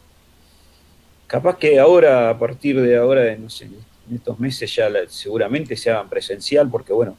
capaz 1.27 1.57
que 1.57 1.79
ahora, 1.79 2.31
a 2.31 2.39
partir 2.39 2.81
de 2.81 2.97
ahora, 2.97 3.35
no 3.37 3.49
sé, 3.49 3.67
en 3.67 4.17
estos 4.17 4.39
meses 4.39 4.75
ya 4.75 4.89
seguramente 5.09 5.77
se 5.77 5.91
hagan 5.91 6.09
presencial, 6.09 6.69
porque 6.69 6.93
bueno, 6.93 7.17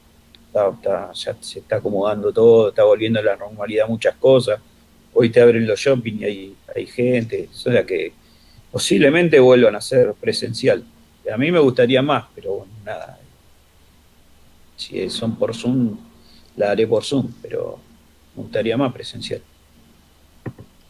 ya 0.53 1.35
se 1.41 1.59
está 1.59 1.77
acomodando 1.77 2.31
todo, 2.31 2.69
está 2.69 2.83
volviendo 2.83 3.19
a 3.19 3.23
la 3.23 3.37
normalidad 3.37 3.87
muchas 3.87 4.15
cosas. 4.15 4.59
Hoy 5.13 5.29
te 5.29 5.41
abren 5.41 5.65
los 5.65 5.79
shopping 5.79 6.19
y 6.19 6.25
hay, 6.25 6.55
hay 6.75 6.85
gente, 6.85 7.49
o 7.51 7.55
sea 7.55 7.85
que 7.85 8.13
posiblemente 8.71 9.39
vuelvan 9.39 9.75
a 9.75 9.81
ser 9.81 10.13
presencial. 10.13 10.83
A 11.31 11.37
mí 11.37 11.51
me 11.51 11.59
gustaría 11.59 12.01
más, 12.01 12.25
pero 12.35 12.53
bueno, 12.53 12.73
nada. 12.83 13.19
Si 14.75 15.09
son 15.09 15.37
por 15.37 15.55
Zoom, 15.55 15.97
la 16.57 16.71
haré 16.71 16.85
por 16.85 17.03
Zoom, 17.03 17.31
pero 17.41 17.79
me 18.35 18.43
gustaría 18.43 18.75
más 18.75 18.91
presencial. 18.91 19.41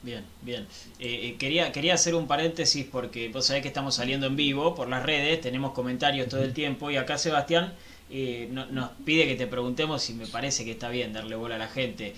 Bien, 0.04 0.24
bien. 0.42 0.68
Eh, 1.00 1.28
eh, 1.28 1.36
quería, 1.40 1.72
quería 1.72 1.94
hacer 1.94 2.14
un 2.14 2.28
paréntesis 2.28 2.86
porque 2.92 3.30
vos 3.30 3.46
sabés 3.46 3.62
que 3.62 3.70
estamos 3.70 3.96
saliendo 3.96 4.28
en 4.28 4.36
vivo 4.36 4.76
por 4.76 4.90
las 4.90 5.04
redes, 5.04 5.42
tenemos 5.42 5.72
comentarios 5.72 6.28
todo 6.28 6.44
el 6.44 6.54
tiempo 6.54 6.92
y 6.92 6.98
acá 6.98 7.18
Sebastián 7.18 7.74
eh, 8.12 8.50
nos 8.52 8.92
pide 9.06 9.26
que 9.28 9.36
te 9.36 9.48
preguntemos 9.48 10.04
si 10.04 10.14
me 10.14 10.28
parece 10.28 10.66
que 10.66 10.72
está 10.72 10.90
bien 10.90 11.14
darle 11.14 11.36
bola 11.36 11.56
a 11.56 11.58
la 11.58 11.68
gente. 11.68 12.14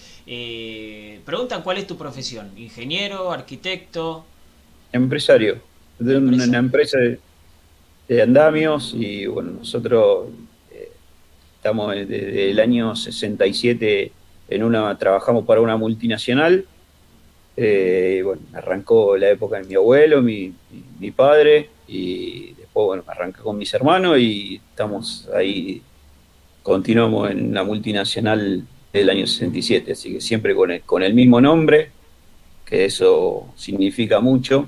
preguntan 1.23 1.61
cuál 1.61 1.77
es 1.77 1.88
tu 1.88 1.95
profesión, 1.95 2.51
ingeniero, 2.57 3.31
arquitecto 3.31 4.25
empresario 4.95 5.59
de 5.99 6.17
una, 6.17 6.57
empresa 6.57 6.97
de, 8.07 8.21
andamios 8.21 8.93
y 8.95 9.25
bueno, 9.25 9.51
nosotros 9.59 10.27
eh, 10.71 10.91
estamos 11.55 11.93
desde 11.95 12.51
el 12.51 12.59
año 12.59 12.95
67 12.95 14.11
en 14.49 14.63
una, 14.63 14.97
trabajamos 14.97 15.45
para 15.45 15.61
una 15.61 15.77
multinacional. 15.77 16.65
Eh, 17.57 18.21
bueno, 18.23 18.41
arrancó 18.53 19.15
la 19.17 19.29
época 19.29 19.57
de 19.57 19.63
mi 19.65 19.75
abuelo, 19.75 20.21
mi, 20.21 20.53
padre, 21.15 21.69
y 21.87 22.53
después, 22.53 22.85
bueno, 22.87 23.03
arranca 23.07 23.41
con 23.41 23.57
mis 23.57 23.73
hermanos 23.73 24.19
y 24.19 24.61
estamos 24.69 25.29
ahí, 25.33 25.81
continuamos 26.63 27.31
en 27.31 27.53
la 27.53 27.63
multinacional 27.63 28.65
del 28.91 29.09
año 29.09 29.27
67, 29.27 29.93
así 29.93 30.13
que 30.13 30.21
siempre 30.21 30.55
con 30.55 30.77
con 30.85 31.03
el 31.03 31.13
mismo 31.13 31.39
nombre, 31.39 31.91
que 32.65 32.85
eso 32.85 33.47
significa 33.55 34.19
mucho 34.19 34.67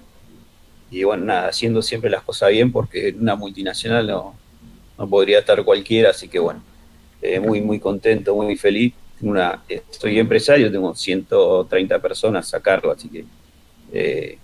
y 0.90 1.04
bueno, 1.04 1.26
nada, 1.26 1.50
haciendo 1.50 1.82
siempre 1.82 2.10
las 2.10 2.24
cosas 2.24 2.50
bien 2.50 2.72
porque 2.72 3.10
en 3.10 3.22
una 3.22 3.36
multinacional 3.36 4.08
no, 4.08 4.36
no 4.98 5.10
podría 5.10 5.40
estar 5.40 5.64
cualquiera, 5.64 6.12
así 6.12 6.28
que 6.28 6.40
bueno, 6.40 6.62
eh, 7.22 7.40
muy, 7.40 7.62
muy 7.62 7.80
contento, 7.80 8.36
muy 8.36 8.56
feliz. 8.56 8.94
Una, 9.22 9.64
estoy 9.68 10.20
empresario, 10.20 10.72
tengo 10.72 10.94
130 10.94 12.00
personas 12.00 12.54
a 12.54 12.60
cargo, 12.60 12.92
así 12.92 13.10
que 13.10 13.26
eh, 13.92 14.38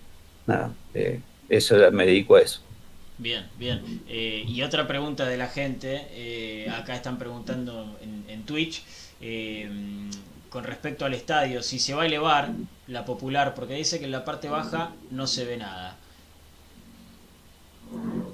nada, 0.48 0.74
eh, 0.94 1.20
eso 1.50 1.76
me 1.92 2.06
dedico 2.06 2.36
a 2.36 2.42
eso. 2.42 2.62
Bien, 3.18 3.46
bien. 3.60 4.02
y 4.08 4.62
otra 4.64 4.88
pregunta 4.88 5.26
de 5.26 5.38
la 5.38 5.48
gente, 5.48 6.68
acá 6.72 6.96
están 6.96 7.20
preguntando 7.20 7.98
en, 8.02 8.26
en 8.28 8.44
Twitch, 8.44 8.84
con 10.50 10.64
respecto 10.64 11.06
al 11.06 11.14
estadio, 11.14 11.64
si 11.64 11.80
se 11.80 11.94
va 11.94 12.04
a 12.04 12.06
elevar 12.06 12.52
la 12.88 13.06
popular, 13.06 13.56
porque 13.56 13.74
dice 13.74 14.00
que 14.00 14.06
en 14.06 14.12
la 14.12 14.24
parte 14.24 14.50
baja 14.50 14.92
no 15.10 15.26
se 15.26 15.46
ve 15.46 15.58
nada. 15.58 15.98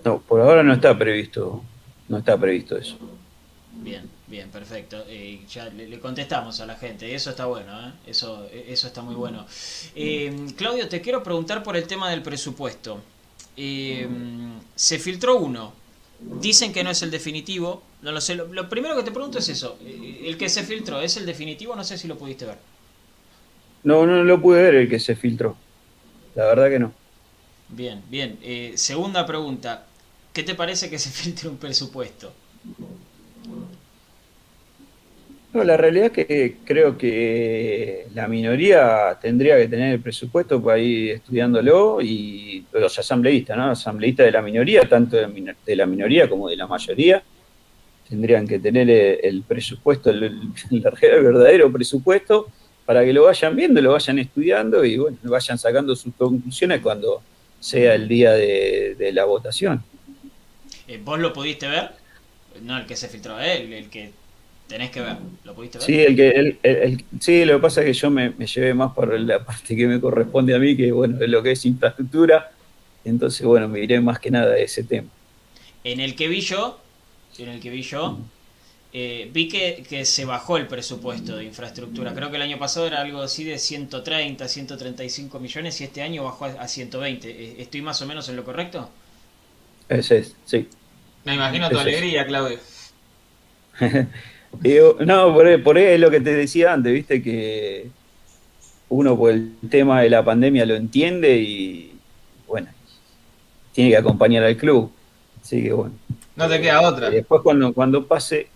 No, 0.03 0.19
por 0.19 0.41
ahora 0.41 0.61
no 0.61 0.73
está 0.73 0.97
previsto, 0.97 1.63
no 2.09 2.17
está 2.17 2.37
previsto 2.37 2.77
eso. 2.77 2.97
Bien, 3.71 4.09
bien, 4.29 4.49
perfecto. 4.49 5.03
Eh, 5.07 5.41
ya 5.49 5.65
le, 5.69 5.99
contestamos 5.99 6.59
a 6.59 6.65
la 6.65 6.75
gente, 6.75 7.13
eso 7.13 7.31
está 7.31 7.45
bueno, 7.45 7.87
¿eh? 7.87 7.91
eso, 8.07 8.47
eso 8.51 8.87
está 8.87 9.01
muy 9.01 9.15
bueno. 9.15 9.45
Eh, 9.95 10.47
Claudio, 10.55 10.87
te 10.87 11.01
quiero 11.01 11.23
preguntar 11.23 11.63
por 11.63 11.75
el 11.75 11.85
tema 11.87 12.09
del 12.09 12.21
presupuesto. 12.21 13.01
se 13.55 14.99
filtró 14.99 15.37
uno, 15.37 15.73
dicen 16.41 16.71
que 16.71 16.83
no 16.83 16.91
es 16.91 17.01
el 17.01 17.11
definitivo, 17.11 17.83
no 18.01 18.11
lo 18.11 18.21
sé, 18.21 18.35
lo, 18.35 18.69
primero 18.69 18.95
que 18.95 19.03
te 19.03 19.11
pregunto 19.11 19.39
es 19.39 19.49
eso, 19.49 19.77
el 19.83 20.37
que 20.37 20.47
se 20.47 20.63
filtró, 20.63 21.01
¿es 21.01 21.17
el 21.17 21.25
definitivo? 21.25 21.75
No 21.75 21.83
sé 21.83 21.97
si 21.97 22.07
lo 22.07 22.17
pudiste 22.17 22.45
ver. 22.45 22.57
No, 23.83 24.05
no 24.05 24.23
lo 24.23 24.41
pude 24.41 24.61
ver 24.61 24.75
el 24.75 24.89
que 24.89 24.99
se 24.99 25.15
filtró, 25.15 25.57
la 26.35 26.45
verdad 26.45 26.69
que 26.69 26.79
no. 26.79 26.99
Bien, 27.69 28.01
bien. 28.09 28.39
Eh, 28.41 28.73
segunda 28.75 29.25
pregunta. 29.25 29.85
¿Qué 30.33 30.43
te 30.43 30.55
parece 30.55 30.89
que 30.89 30.99
se 30.99 31.09
filtre 31.11 31.49
un 31.49 31.57
presupuesto? 31.57 32.33
No, 35.51 35.63
la 35.63 35.77
realidad 35.77 36.07
es 36.07 36.11
que 36.11 36.57
creo 36.63 36.95
que 36.95 38.05
la 38.13 38.27
minoría 38.27 39.17
tendría 39.19 39.57
que 39.57 39.67
tener 39.67 39.93
el 39.93 39.99
presupuesto 39.99 40.61
para 40.61 40.77
ir 40.77 41.11
estudiándolo 41.15 42.01
y 42.01 42.65
los 42.71 42.99
asambleístas, 42.99 43.57
¿no? 43.57 43.71
Asambleístas 43.71 44.27
de 44.27 44.31
la 44.31 44.43
minoría, 44.43 44.87
tanto 44.87 45.17
de 45.17 45.75
la 45.75 45.85
minoría 45.87 46.29
como 46.29 46.49
de 46.49 46.55
la 46.55 46.67
mayoría, 46.67 47.23
tendrían 48.07 48.47
que 48.47 48.59
tener 48.59 48.89
el 48.89 49.41
presupuesto, 49.41 50.11
el, 50.11 50.23
el, 50.23 50.39
el 51.01 51.23
verdadero 51.23 51.71
presupuesto, 51.71 52.47
para 52.85 53.05
que 53.05 53.13
lo 53.13 53.23
vayan 53.23 53.55
viendo, 53.55 53.81
lo 53.81 53.91
vayan 53.91 54.17
estudiando 54.17 54.83
y 54.83 54.97
bueno, 54.97 55.17
vayan 55.23 55.57
sacando 55.57 55.95
sus 55.95 56.13
conclusiones 56.15 56.81
cuando 56.81 57.21
sea 57.59 57.93
el 57.93 58.07
día 58.07 58.31
de, 58.31 59.11
la 59.13 59.25
votación. 59.25 59.83
Eh, 60.87 60.99
¿Vos 61.03 61.19
lo 61.19 61.31
pudiste 61.31 61.67
ver? 61.67 61.91
No 62.63 62.77
el 62.77 62.85
que 62.87 62.95
se 62.95 63.07
filtró, 63.07 63.39
él, 63.39 63.71
el 63.73 63.89
que 63.89 64.11
tenés 64.69 64.91
que 64.91 65.01
ver. 65.01 65.17
¿Lo 65.43 65.53
pudiste 65.53 65.79
ver? 65.79 65.85
Sí, 65.85 65.99
el 65.99 66.15
que, 66.15 66.57
el, 66.63 67.05
sí 67.19 67.43
lo 67.43 67.55
que 67.57 67.61
pasa 67.61 67.81
es 67.81 67.87
que 67.87 67.93
yo 67.93 68.09
me, 68.09 68.29
llevé 68.31 68.73
más 68.73 68.93
por 68.93 69.19
la 69.19 69.43
parte 69.43 69.75
que 69.75 69.87
me 69.87 69.99
corresponde 69.99 70.55
a 70.55 70.59
mí, 70.59 70.77
que 70.77 70.91
bueno, 70.93 71.17
es 71.21 71.29
lo 71.29 71.43
que 71.43 71.51
es 71.51 71.65
infraestructura. 71.65 72.51
Entonces, 73.03 73.45
bueno, 73.45 73.67
me 73.67 73.79
diré 73.79 73.99
más 73.99 74.19
que 74.19 74.31
nada 74.31 74.51
de 74.51 74.63
ese 74.63 74.83
tema. 74.83 75.09
En 75.83 75.99
el 75.99 76.15
que 76.15 76.27
vi 76.27 76.41
yo, 76.41 76.79
en 77.37 77.49
el 77.49 77.59
que 77.59 77.69
vi 77.69 77.81
yo, 77.81 78.19
eh, 78.93 79.29
vi 79.33 79.47
que, 79.47 79.83
que, 79.87 80.05
se 80.05 80.25
bajó 80.25 80.57
el 80.57 80.67
presupuesto 80.67 81.35
de 81.35 81.45
infraestructura. 81.45 82.13
Creo 82.13 82.29
que 82.29 82.35
el 82.35 82.41
año 82.41 82.59
pasado 82.59 82.85
era 82.85 83.01
algo 83.01 83.21
así 83.21 83.43
de 83.43 83.57
130, 83.57 84.47
135 84.47 85.39
millones 85.39 85.81
y 85.81 85.85
este 85.85 86.01
año 86.01 86.23
bajó 86.23 86.45
a 86.45 86.67
120. 86.67 87.29
Eh, 87.29 87.55
¿Estoy 87.59 87.81
más 87.81 88.01
o 88.01 88.05
menos 88.05 88.29
en 88.29 88.35
lo 88.35 88.43
correcto? 88.43 88.89
Ese 89.87 90.19
es, 90.19 90.35
sí. 90.45 90.67
Me 91.25 91.33
imagino 91.33 91.69
tu 91.69 91.79
alegría, 91.79 92.25
Claudio. 92.27 92.59
no, 95.05 95.33
por, 95.33 95.63
por 95.63 95.77
ahí 95.77 95.83
es 95.85 95.99
lo 95.99 96.11
que 96.11 96.21
te 96.21 96.33
decía 96.33 96.73
antes, 96.73 96.93
viste 96.93 97.21
que 97.21 97.87
uno 98.89 99.17
por 99.17 99.31
el 99.31 99.51
tema 99.69 100.01
de 100.01 100.09
la 100.09 100.23
pandemia 100.23 100.65
lo 100.65 100.75
entiende 100.75 101.37
y 101.37 101.93
bueno, 102.47 102.67
tiene 103.71 103.91
que 103.91 103.97
acompañar 103.97 104.43
al 104.43 104.57
club. 104.57 104.91
Así 105.41 105.63
que 105.63 105.71
bueno. 105.71 105.93
No 106.35 106.49
te 106.49 106.59
queda 106.59 106.81
otra. 106.81 107.09
Y 107.09 107.15
después 107.15 107.41
cuando, 107.41 107.73
cuando 107.73 108.05
pase, 108.05 108.47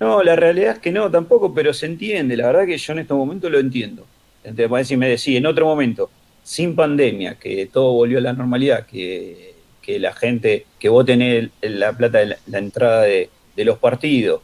no, 0.00 0.22
la 0.22 0.36
realidad 0.36 0.74
es 0.74 0.78
que 0.80 0.92
no, 0.92 1.10
tampoco, 1.10 1.54
pero 1.54 1.72
se 1.72 1.86
entiende. 1.86 2.36
La 2.36 2.46
verdad 2.46 2.66
que 2.66 2.78
yo 2.78 2.92
en 2.92 2.98
estos 3.00 3.16
momentos 3.16 3.50
lo 3.50 3.58
entiendo. 3.58 4.06
Entonces, 4.42 4.96
me 4.96 5.08
decía 5.08 5.38
en 5.38 5.46
otro 5.46 5.66
momento, 5.66 6.10
sin 6.42 6.76
pandemia, 6.76 7.34
que 7.34 7.66
todo 7.66 7.92
volvió 7.92 8.18
a 8.18 8.20
la 8.20 8.32
normalidad, 8.32 8.86
que, 8.86 9.54
que 9.82 9.98
la 9.98 10.12
gente, 10.12 10.66
que 10.78 10.88
vos 10.88 11.04
tenés 11.04 11.50
la 11.62 11.92
plata 11.92 12.18
de 12.18 12.26
la, 12.26 12.38
la 12.46 12.58
entrada 12.58 13.02
de, 13.02 13.30
de 13.56 13.64
los 13.64 13.78
partidos, 13.78 14.40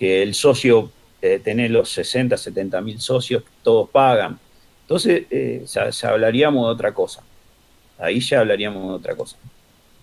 que 0.00 0.22
el 0.22 0.34
socio, 0.34 0.90
eh, 1.20 1.68
los 1.68 1.90
60, 1.90 2.34
70 2.34 2.80
mil 2.80 2.98
socios, 3.02 3.44
todos 3.62 3.90
pagan. 3.90 4.40
Entonces, 4.80 5.26
eh, 5.30 5.66
ya, 5.66 6.08
hablaríamos 6.08 6.66
de 6.66 6.72
otra 6.72 6.94
cosa. 6.94 7.22
Ahí 7.98 8.18
ya 8.20 8.40
hablaríamos 8.40 8.88
de 8.88 8.94
otra 8.94 9.14
cosa. 9.14 9.36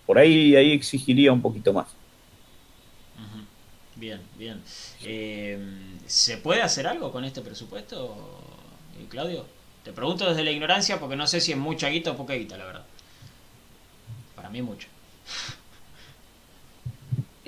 Por 0.06 0.19
ahí, 0.19 0.56
ahí 0.56 0.72
exigiría 0.72 1.34
un 1.34 1.41
poquito 1.41 1.74
más. 1.74 1.88
Bien, 3.95 4.22
bien. 4.38 4.61
Eh, 5.03 5.57
¿Se 6.06 6.38
puede 6.38 6.61
hacer 6.61 6.86
algo 6.86 7.11
con 7.11 7.26
este 7.26 7.41
presupuesto, 7.41 8.15
eh, 8.99 9.07
Claudio? 9.10 9.48
Te 9.84 9.91
pregunto 9.94 10.30
desde 10.30 10.44
la 10.44 10.52
ignorancia 10.52 10.99
porque 10.99 11.15
no 11.15 11.26
sé 11.26 11.41
si 11.41 11.53
es 11.53 11.57
mucha 11.57 11.90
guita 11.90 12.11
o 12.11 12.15
poca 12.15 12.36
guita, 12.36 12.56
la 12.56 12.65
verdad. 12.65 12.86
Para 14.36 14.52
mí 14.52 14.61
mucho. 14.61 14.90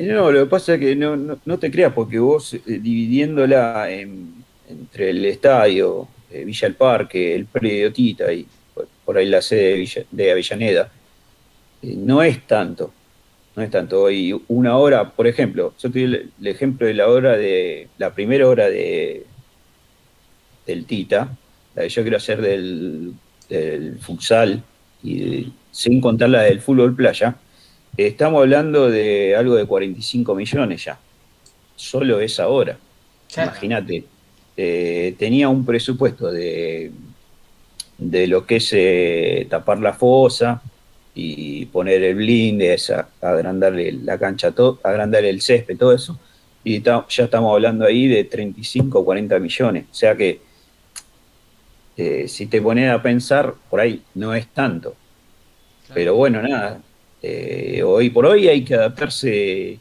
No, 0.08 0.32
lo 0.32 0.40
que 0.46 0.50
pasa 0.50 0.76
es 0.76 0.80
que 0.80 0.96
no, 0.96 1.16
no, 1.18 1.40
no 1.44 1.60
te 1.60 1.70
creas, 1.72 1.94
porque 1.94 2.20
vos 2.20 2.54
eh, 2.54 2.62
dividiéndola 2.66 3.90
en- 3.92 4.34
entre 4.70 5.10
el 5.10 5.26
estadio, 5.26 6.08
eh, 6.32 6.44
Villa 6.46 6.68
El 6.68 6.76
Parque, 6.76 7.36
el 7.36 7.46
predio 7.46 7.92
Tita 7.92 8.32
y 8.32 8.46
por, 9.04 9.18
ahí 9.18 9.26
la 9.28 9.42
sede 9.42 9.72
de, 9.74 9.76
Villa- 9.76 10.06
de 10.12 10.32
Avellaneda, 10.32 10.92
eh, 11.82 11.96
no 11.98 12.22
es 12.24 12.46
tanto. 12.48 12.94
No 13.56 13.64
es 13.64 13.72
tanto. 13.72 14.10
Y 14.12 14.40
una 14.48 14.78
hora, 14.78 15.10
por 15.12 15.28
ejemplo, 15.28 15.74
yo 15.82 15.92
te 15.92 16.00
doy 16.08 16.32
el, 16.40 16.48
ejemplo 16.48 16.88
de 16.88 16.94
la 16.94 17.08
hora 17.10 17.36
de 17.36 17.90
la 17.98 18.14
primera 18.14 18.48
hora 18.48 18.70
de 18.70 19.26
del 20.66 20.86
Tita, 20.86 21.36
la 21.76 21.84
que 21.84 21.90
yo 21.90 22.02
quiero 22.04 22.18
hacer 22.18 22.42
del, 22.42 23.14
futsal, 24.00 24.62
y 25.04 25.52
sin 25.72 26.00
contar 26.00 26.30
la 26.30 26.44
del 26.44 26.62
fútbol 26.62 26.96
playa. 26.96 27.36
Estamos 28.08 28.42
hablando 28.42 28.90
de 28.90 29.36
algo 29.36 29.56
de 29.56 29.66
45 29.66 30.34
millones 30.36 30.86
ya. 30.86 30.98
Solo 31.76 32.20
esa 32.22 32.48
hora. 32.48 32.78
Claro. 33.34 33.52
Imagínate. 33.52 34.04
eh, 34.58 35.16
tenía 35.18 35.48
un 35.50 35.66
presupuesto 35.66 36.32
de, 36.32 36.92
de 37.98 38.28
lo 38.28 38.46
que 38.46 38.58
es 38.58 38.70
eh, 38.74 39.48
tapar 39.50 39.80
la 39.80 39.94
fosa 39.94 40.62
y 41.16 41.66
poner 41.68 42.02
el 42.04 42.16
blinde, 42.16 42.74
esa, 42.74 43.10
agrandarle 43.22 43.92
la 43.94 44.18
cancha, 44.18 44.52
todo, 44.52 44.80
agrandarle 44.84 45.30
el 45.30 45.42
césped, 45.42 45.78
todo 45.78 45.94
eso. 45.94 46.18
Y 46.64 46.80
ta- 46.82 47.06
ya 47.10 47.24
estamos 47.26 47.54
hablando 47.54 47.86
ahí 47.86 48.08
de 48.08 48.24
35 48.26 49.00
o 49.00 49.06
40 49.06 49.40
millones. 49.40 49.86
O 49.92 49.94
sea 49.94 50.16
que 50.16 50.40
eh, 51.98 52.28
si 52.28 52.46
te 52.48 52.62
pones 52.62 52.90
a 52.92 53.02
pensar, 53.02 53.54
por 53.70 53.80
ahí 53.82 54.02
no 54.16 54.34
es 54.34 54.48
tanto. 54.48 54.96
Pero 55.94 56.16
bueno, 56.16 56.42
nada. 56.42 56.82
Eh, 57.22 57.84
hoy 57.84 58.10
por 58.10 58.26
hoy 58.26 58.48
hay 58.48 58.64
que 58.64 58.76
adaptarse 58.76 59.80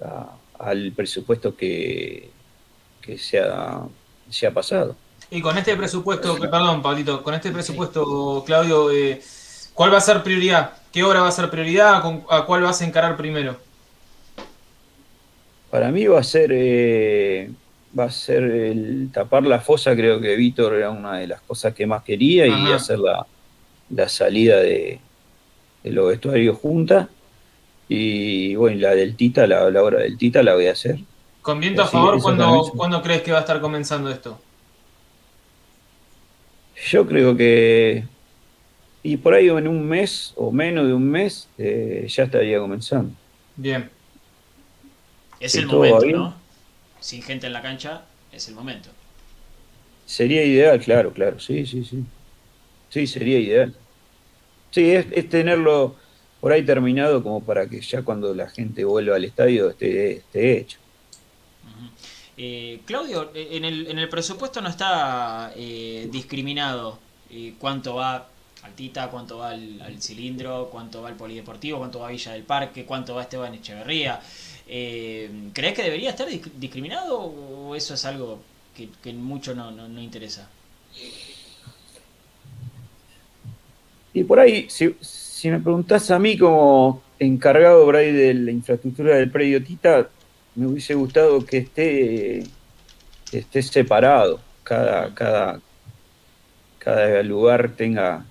a- 0.00 0.34
al 0.58 0.92
presupuesto 0.92 1.56
que, 1.56 2.30
que 3.00 3.18
se, 3.18 3.38
ha, 3.40 3.82
se 4.30 4.46
ha 4.46 4.52
pasado. 4.52 4.96
Y 5.30 5.40
con 5.40 5.56
este 5.58 5.76
presupuesto, 5.76 6.38
perdón, 6.38 6.82
Pablito, 6.82 7.22
con 7.22 7.34
este 7.34 7.50
presupuesto, 7.52 8.42
Claudio, 8.46 8.90
eh, 8.90 9.20
¿cuál 9.74 9.92
va 9.92 9.98
a 9.98 10.00
ser 10.00 10.22
prioridad? 10.22 10.72
¿Qué 10.92 11.02
obra 11.04 11.20
va 11.22 11.28
a 11.28 11.32
ser 11.32 11.50
prioridad? 11.50 12.02
¿Con- 12.02 12.24
¿A 12.30 12.44
cuál 12.46 12.62
vas 12.62 12.80
a 12.82 12.86
encarar 12.86 13.16
primero? 13.16 13.56
Para 15.70 15.90
mí 15.90 16.06
va 16.06 16.20
a 16.20 16.24
ser 16.24 16.50
eh, 16.52 17.50
va 17.98 18.04
a 18.04 18.10
ser 18.10 18.42
el 18.44 19.10
tapar 19.12 19.42
la 19.44 19.60
fosa, 19.60 19.94
creo 19.94 20.20
que 20.20 20.36
Víctor 20.36 20.74
era 20.74 20.90
una 20.90 21.18
de 21.18 21.26
las 21.26 21.42
cosas 21.42 21.74
que 21.74 21.86
más 21.86 22.02
quería 22.04 22.46
y 22.46 22.72
hacer 22.72 22.98
la, 22.98 23.26
la 23.90 24.08
salida 24.08 24.58
de, 24.58 25.07
de 25.88 25.94
los 25.94 26.08
vestuarios 26.08 26.56
juntas. 26.58 27.08
Y 27.88 28.54
bueno, 28.56 28.80
la 28.80 28.94
del 28.94 29.16
Tita, 29.16 29.46
la, 29.46 29.70
la 29.70 29.82
obra 29.82 30.00
del 30.00 30.18
Tita 30.18 30.42
la 30.42 30.54
voy 30.54 30.66
a 30.66 30.72
hacer. 30.72 30.98
Con 31.42 31.60
viento 31.60 31.82
a 31.82 31.86
favor, 31.86 32.20
¿cuándo. 32.20 32.72
¿cuándo 32.76 33.02
crees 33.02 33.22
que 33.22 33.32
va 33.32 33.38
a 33.38 33.40
estar 33.40 33.60
comenzando 33.60 34.10
esto? 34.10 34.38
Yo 36.90 37.06
creo 37.06 37.36
que 37.36 38.04
y 39.02 39.16
por 39.16 39.34
ahí 39.34 39.48
en 39.48 39.68
un 39.68 39.86
mes 39.86 40.32
o 40.36 40.50
menos 40.50 40.86
de 40.86 40.92
un 40.92 41.08
mes 41.08 41.48
eh, 41.56 42.06
ya 42.08 42.24
estaría 42.24 42.58
comenzando. 42.58 43.12
Bien. 43.56 43.90
Es 45.40 45.54
el 45.54 45.66
momento. 45.66 46.06
¿no? 46.06 46.34
Sin 47.00 47.22
gente 47.22 47.46
en 47.46 47.52
la 47.52 47.62
cancha, 47.62 48.02
es 48.32 48.48
el 48.48 48.54
momento. 48.54 48.90
Sería 50.04 50.44
ideal, 50.44 50.80
claro, 50.80 51.12
claro, 51.12 51.38
sí, 51.38 51.64
sí, 51.64 51.84
sí. 51.84 52.04
Sí, 52.90 53.06
sería 53.06 53.38
ideal. 53.38 53.74
Sí, 54.70 54.90
es, 54.90 55.28
tenerlo 55.28 55.96
por 56.40 56.52
ahí 56.52 56.64
terminado 56.64 57.22
como 57.22 57.42
para 57.42 57.68
que 57.68 57.80
ya 57.80 58.02
cuando 58.02 58.34
la 58.34 58.48
gente 58.48 58.84
vuelva 58.84 59.16
al 59.16 59.24
estadio 59.24 59.70
esté, 59.70 60.12
esté 60.18 60.58
hecho. 60.58 60.78
Eh, 62.36 62.80
Claudio, 62.84 63.32
eh, 63.34 63.48
en 63.52 63.64
el, 63.64 63.88
en 63.88 63.98
el 63.98 64.08
presupuesto 64.08 64.60
no 64.60 64.68
está 64.68 65.52
eh, 65.56 66.08
discriminado 66.12 66.98
eh, 67.30 67.54
cuánto 67.58 67.96
va 67.96 68.28
al 68.62 68.72
Tita, 68.74 69.08
cuánto 69.08 69.38
va 69.38 69.50
al, 69.50 70.00
cilindro, 70.00 70.68
cuánto 70.70 71.02
va 71.02 71.08
al 71.08 71.16
polideportivo, 71.16 71.78
cuánto 71.78 71.98
va 71.98 72.08
Villa 72.10 72.32
del 72.32 72.44
Parque, 72.44 72.84
cuánto 72.84 73.14
va 73.14 73.22
Esteban 73.22 73.54
Echeverría. 73.54 74.20
Eh, 74.68 75.50
¿Crees 75.52 75.74
que 75.74 75.82
debería 75.82 76.10
estar 76.10 76.28
dis- 76.28 76.50
discriminado 76.58 77.18
o 77.18 77.74
eso 77.74 77.94
es 77.94 78.04
algo 78.04 78.38
que, 78.76 78.88
que 79.02 79.12
mucho 79.12 79.54
no, 79.54 79.70
no, 79.72 79.88
no 79.88 80.00
interesa? 80.00 80.48
Y 84.18 84.24
por 84.24 84.40
ahí, 84.40 84.66
si, 84.68 84.96
si 85.00 85.48
me 85.48 85.60
preguntás 85.60 86.10
a 86.10 86.18
mí 86.18 86.36
como 86.36 87.00
encargado 87.20 87.84
por 87.84 87.94
ahí 87.94 88.10
de 88.10 88.34
la 88.34 88.50
infraestructura 88.50 89.14
del 89.14 89.30
predio 89.30 89.62
Tita, 89.62 90.08
me 90.56 90.66
hubiese 90.66 90.94
gustado 90.94 91.46
que 91.46 91.58
esté, 91.58 92.42
esté 93.30 93.62
separado, 93.62 94.40
cada, 94.64 95.14
cada, 95.14 95.60
cada 96.80 97.22
lugar 97.22 97.70
tenga, 97.76 98.24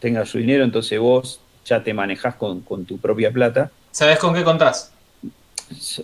tenga 0.00 0.26
su 0.26 0.36
dinero, 0.36 0.64
entonces 0.64 0.98
vos 0.98 1.40
ya 1.64 1.82
te 1.82 1.94
manejás 1.94 2.34
con, 2.34 2.60
con 2.60 2.84
tu 2.84 2.98
propia 2.98 3.30
plata. 3.30 3.70
¿Sabés 3.90 4.18
con 4.18 4.34
qué 4.34 4.44
contás? 4.44 4.92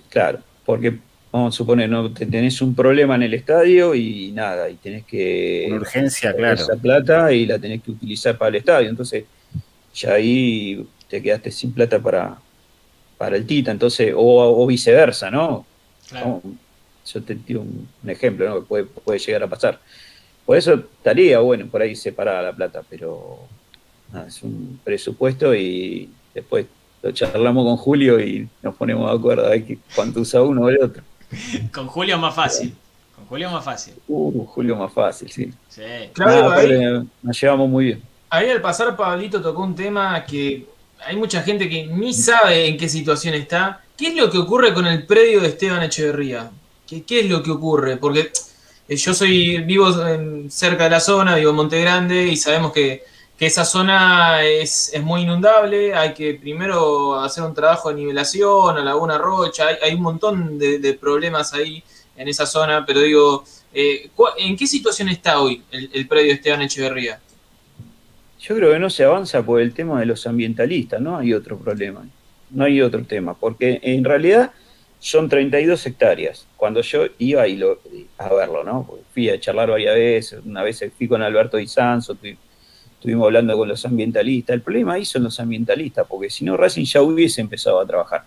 Claro, 0.08 0.38
porque 0.64 1.00
vamos 1.32 1.54
a 1.54 1.56
suponer, 1.56 1.88
no 1.88 2.12
te 2.12 2.26
tenés 2.26 2.60
un 2.60 2.74
problema 2.74 3.14
en 3.14 3.22
el 3.22 3.34
estadio 3.34 3.94
y 3.94 4.30
nada, 4.32 4.68
y 4.68 4.74
tenés 4.74 5.04
que 5.06 5.64
Una 5.68 5.76
urgencia, 5.78 6.34
claro. 6.36 6.54
esa 6.54 6.76
plata 6.76 7.32
y 7.32 7.46
la 7.46 7.58
tenés 7.58 7.82
que 7.82 7.90
utilizar 7.90 8.36
para 8.36 8.50
el 8.50 8.56
estadio. 8.56 8.90
Entonces, 8.90 9.24
ya 9.94 10.12
ahí 10.12 10.86
te 11.08 11.22
quedaste 11.22 11.50
sin 11.50 11.72
plata 11.72 11.98
para, 11.98 12.38
para 13.16 13.36
el 13.36 13.46
Tita, 13.46 13.70
entonces, 13.70 14.12
o, 14.14 14.62
o 14.62 14.66
viceversa, 14.66 15.30
¿no? 15.30 15.64
Claro. 16.10 16.40
No, 16.44 16.54
Yo 17.06 17.22
te 17.22 17.34
tiro 17.36 17.62
un, 17.62 17.88
un 18.02 18.10
ejemplo, 18.10 18.48
¿no? 18.48 18.60
Que 18.60 18.66
puede, 18.66 18.84
puede 18.84 19.18
llegar 19.18 19.42
a 19.42 19.48
pasar. 19.48 19.80
Por 20.44 20.56
eso 20.56 20.74
estaría 20.74 21.38
bueno 21.38 21.66
por 21.66 21.80
ahí 21.80 21.96
separada 21.96 22.42
la 22.42 22.52
plata, 22.52 22.82
pero 22.90 23.38
nada, 24.12 24.26
es 24.28 24.42
un 24.42 24.80
presupuesto 24.84 25.54
y 25.54 26.10
después 26.34 26.66
lo 27.02 27.10
charlamos 27.12 27.64
con 27.64 27.76
Julio 27.76 28.20
y 28.20 28.48
nos 28.62 28.74
ponemos 28.76 29.10
de 29.10 29.16
acuerdo 29.16 29.46
a 29.46 29.50
ver 29.50 29.64
cuánto 29.94 30.20
usa 30.20 30.42
uno 30.42 30.62
o 30.62 30.68
el 30.68 30.82
otro. 30.82 31.02
Con 31.72 31.86
Julio 31.86 32.14
es 32.16 32.20
más 32.20 32.34
fácil. 32.34 32.74
Con 33.16 33.26
Julio 33.26 33.46
es 33.48 33.52
más 33.52 33.64
fácil. 33.64 33.94
Uh, 34.08 34.44
Julio 34.46 34.76
más 34.76 34.92
fácil, 34.92 35.30
sí. 35.30 35.50
Sí. 35.68 35.82
Claudio, 36.12 36.48
Nada, 36.48 36.56
ahí- 36.56 37.08
nos 37.22 37.40
llevamos 37.40 37.68
muy 37.68 37.84
bien. 37.86 38.02
Ahí 38.30 38.50
al 38.50 38.60
pasar, 38.60 38.96
Pablito 38.96 39.40
tocó 39.42 39.62
un 39.62 39.74
tema 39.74 40.24
que 40.24 40.66
hay 41.06 41.16
mucha 41.16 41.42
gente 41.42 41.68
que 41.68 41.86
ni 41.86 42.14
sabe 42.14 42.66
en 42.68 42.76
qué 42.78 42.88
situación 42.88 43.34
está. 43.34 43.80
¿Qué 43.96 44.08
es 44.08 44.16
lo 44.16 44.30
que 44.30 44.38
ocurre 44.38 44.72
con 44.72 44.86
el 44.86 45.04
predio 45.06 45.40
de 45.40 45.48
Esteban 45.48 45.82
Echeverría? 45.82 46.50
¿Qué, 46.86 47.02
qué 47.02 47.20
es 47.20 47.30
lo 47.30 47.42
que 47.42 47.50
ocurre? 47.50 47.96
Porque 47.98 48.32
eh, 48.88 48.96
yo 48.96 49.12
soy 49.14 49.58
vivo 49.62 49.88
en- 50.06 50.50
cerca 50.50 50.84
de 50.84 50.90
la 50.90 51.00
zona, 51.00 51.36
vivo 51.36 51.50
en 51.50 51.56
Monte 51.56 51.80
Grande 51.80 52.26
y 52.26 52.36
sabemos 52.36 52.72
que, 52.72 53.04
que 53.42 53.46
esa 53.46 53.64
zona 53.64 54.44
es, 54.44 54.94
es 54.94 55.02
muy 55.02 55.22
inundable. 55.22 55.92
Hay 55.96 56.14
que 56.14 56.34
primero 56.34 57.18
hacer 57.18 57.42
un 57.42 57.52
trabajo 57.52 57.88
de 57.88 57.96
nivelación, 57.96 58.78
a 58.78 58.84
Laguna 58.84 59.18
Rocha. 59.18 59.66
Hay, 59.82 59.94
un 59.94 60.02
montón 60.02 60.60
de, 60.60 60.94
problemas 60.94 61.52
ahí 61.52 61.82
en 62.16 62.28
esa 62.28 62.46
zona, 62.46 62.86
pero 62.86 63.00
digo, 63.00 63.42
eh, 63.74 64.10
¿cuál- 64.14 64.34
¿en 64.38 64.56
qué 64.56 64.64
situación 64.68 65.08
está 65.08 65.40
hoy 65.40 65.60
el, 65.72 65.90
el 65.92 66.06
predio 66.06 66.32
Esteban 66.32 66.62
Echeverría? 66.62 67.18
Yo 68.38 68.54
creo 68.54 68.70
que 68.74 68.78
no 68.78 68.88
se 68.88 69.02
avanza 69.02 69.42
por 69.42 69.60
el 69.60 69.74
tema 69.74 69.98
de 69.98 70.06
los 70.06 70.24
ambientalistas, 70.24 71.00
no 71.00 71.18
hay 71.18 71.34
otro 71.34 71.58
problema, 71.58 72.06
no 72.50 72.62
hay 72.62 72.80
otro 72.80 73.02
tema, 73.02 73.34
porque 73.34 73.80
en 73.82 74.04
realidad 74.04 74.52
son 75.00 75.28
32 75.28 75.84
hectáreas. 75.84 76.46
Cuando 76.56 76.80
yo 76.82 77.06
iba 77.18 77.48
y 77.48 77.56
lo, 77.56 77.80
a 78.18 78.32
verlo, 78.32 78.62
¿no? 78.62 78.88
Fui 79.12 79.28
a 79.30 79.40
charlar 79.40 79.68
varias 79.68 79.96
veces, 79.96 80.40
una 80.44 80.62
vez 80.62 80.84
fui 80.96 81.08
con 81.08 81.22
Alberto 81.22 81.56
Di 81.56 81.64
estu- 81.64 82.36
estuvimos 83.02 83.26
hablando 83.26 83.56
con 83.56 83.68
los 83.68 83.84
ambientalistas. 83.84 84.54
El 84.54 84.62
problema 84.62 84.94
ahí 84.94 85.04
son 85.04 85.24
los 85.24 85.40
ambientalistas, 85.40 86.06
porque 86.08 86.30
si 86.30 86.44
no 86.44 86.56
Racing 86.56 86.84
ya 86.84 87.02
hubiese 87.02 87.40
empezado 87.40 87.80
a 87.80 87.86
trabajar. 87.86 88.24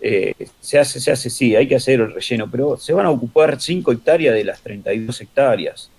Eh, 0.00 0.34
se 0.60 0.78
hace, 0.78 1.00
se 1.00 1.12
hace, 1.12 1.30
sí, 1.30 1.56
hay 1.56 1.68
que 1.68 1.76
hacer 1.76 2.00
el 2.00 2.12
relleno, 2.14 2.50
pero 2.50 2.76
se 2.78 2.92
van 2.92 3.06
a 3.06 3.10
ocupar 3.10 3.60
5 3.60 3.92
hectáreas 3.92 4.34
de 4.34 4.44
las 4.44 4.62
32 4.62 5.20
hectáreas. 5.22 5.90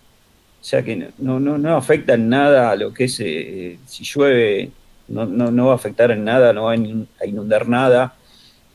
O 0.61 0.63
sea 0.63 0.83
que 0.83 1.11
no, 1.19 1.39
no, 1.39 1.57
no 1.57 1.75
afecta 1.77 2.15
en 2.15 2.29
nada 2.29 2.71
a 2.71 2.75
lo 2.75 2.93
que 2.93 3.05
es, 3.05 3.19
eh, 3.21 3.79
si 3.85 4.03
llueve, 4.05 4.71
no, 5.07 5.25
no, 5.25 5.51
no 5.51 5.67
va 5.67 5.73
a 5.73 5.75
afectar 5.75 6.11
en 6.11 6.23
nada, 6.25 6.53
no 6.53 6.65
va 6.65 6.73
a 6.73 6.75
in- 6.75 7.07
a 7.21 7.25
inundar 7.27 7.67
nada. 7.67 8.15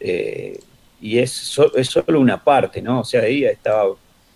eh, 0.00 0.58
y 1.00 1.18
es, 1.18 1.58
es 1.76 1.88
solo 1.88 2.20
una 2.20 2.42
parte, 2.44 2.82
¿no? 2.82 3.00
O 3.00 3.04
sea, 3.04 3.22
ahí 3.22 3.44
estaba, 3.44 3.86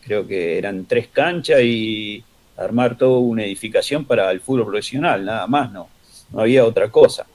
creo 0.03 0.27
que 0.27 0.59
eran 0.59 0.87
tres 0.87 1.09
canchas 1.09 1.61
y 1.63 2.25
armar 2.57 2.97
toda 2.97 3.19
una 3.19 3.45
edificación 3.45 4.05
para 4.05 4.31
el 4.31 4.41
fútbol 4.41 4.67
profesional, 4.67 5.25
nada 5.25 5.47
más, 5.47 5.73
no, 5.73 5.89
no 6.33 6.41
había 6.41 6.65
otra 6.65 6.91
cosa. 6.91 7.27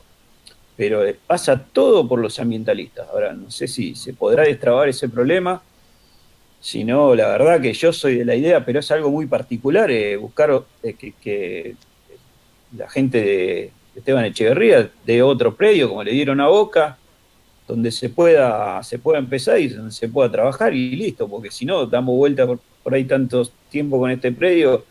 Pero 0.76 1.06
eh, 1.06 1.18
pasa 1.28 1.62
todo 1.62 2.08
por 2.08 2.20
los 2.20 2.40
ambientalistas. 2.40 3.08
Ahora, 3.10 3.34
no 3.34 3.52
sé 3.52 3.68
si 3.68 3.96
se 3.96 4.14
podrá 4.14 4.44
destrabar 4.44 4.88
ese 4.88 5.10
problema. 5.10 5.62
Si 6.62 6.84
no, 6.84 7.16
la 7.16 7.28
verdad 7.28 7.62
que 7.62 7.74
yo 7.74 7.92
soy 7.92 8.16
de 8.16 8.26
la 8.26 8.36
idea, 8.36 8.64
pero 8.64 8.80
es 8.80 8.92
algo 8.92 9.10
muy 9.10 9.26
particular, 9.28 9.92
eh, 9.92 10.18
buscar 10.18 10.64
eh, 10.84 10.94
que, 10.94 11.14
que 11.22 11.76
la 12.76 12.90
gente 12.90 13.22
de 13.22 13.72
Esteban 13.96 14.26
Echeverría 14.26 14.90
de 15.06 15.24
otro 15.24 15.56
predio, 15.56 15.90
como 15.90 16.04
le 16.04 16.12
dieron 16.12 16.40
a 16.40 16.48
Boca, 16.48 16.98
donde 17.68 17.92
se 17.92 18.10
pueda, 18.10 18.82
se 18.84 19.00
pueda 19.00 19.20
empezar 19.20 19.60
y 19.60 19.68
donde 19.68 19.92
se 19.92 20.10
pueda 20.10 20.32
trabajar 20.32 20.74
y 20.74 20.96
listo, 20.96 21.28
porque 21.28 21.52
si 21.52 21.66
no, 21.66 21.86
damos 21.86 22.16
vuelta 22.16 22.46
por, 22.46 22.60
por 22.84 22.94
ahí 22.94 23.06
tanto 23.06 23.48
tiempo 23.70 24.00
con 24.00 24.12
este 24.12 24.32
predio 24.32 24.84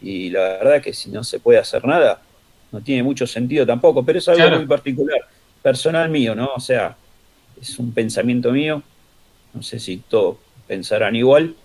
y 0.00 0.30
la 0.30 0.40
verdad 0.40 0.82
que 0.82 0.92
si 0.94 1.10
no 1.10 1.24
se 1.24 1.40
puede 1.40 1.58
hacer 1.58 1.84
nada, 1.84 2.26
no 2.70 2.82
tiene 2.82 3.02
mucho 3.02 3.26
sentido 3.26 3.66
tampoco, 3.66 4.04
pero 4.04 4.18
es 4.18 4.28
algo 4.28 4.50
Claro. 4.50 4.50
muy 4.50 4.66
particular, 4.66 5.20
personal 5.62 6.10
mío, 6.10 6.34
¿no? 6.34 6.50
O 6.56 6.60
sea, 6.60 6.98
es 7.56 7.78
un 7.78 7.94
pensamiento 7.94 8.52
mío, 8.52 8.82
no 9.52 9.62
sé 9.62 9.80
si 9.80 9.98
todos 10.04 10.38
pensarán 10.66 11.16
igual, 11.16 11.58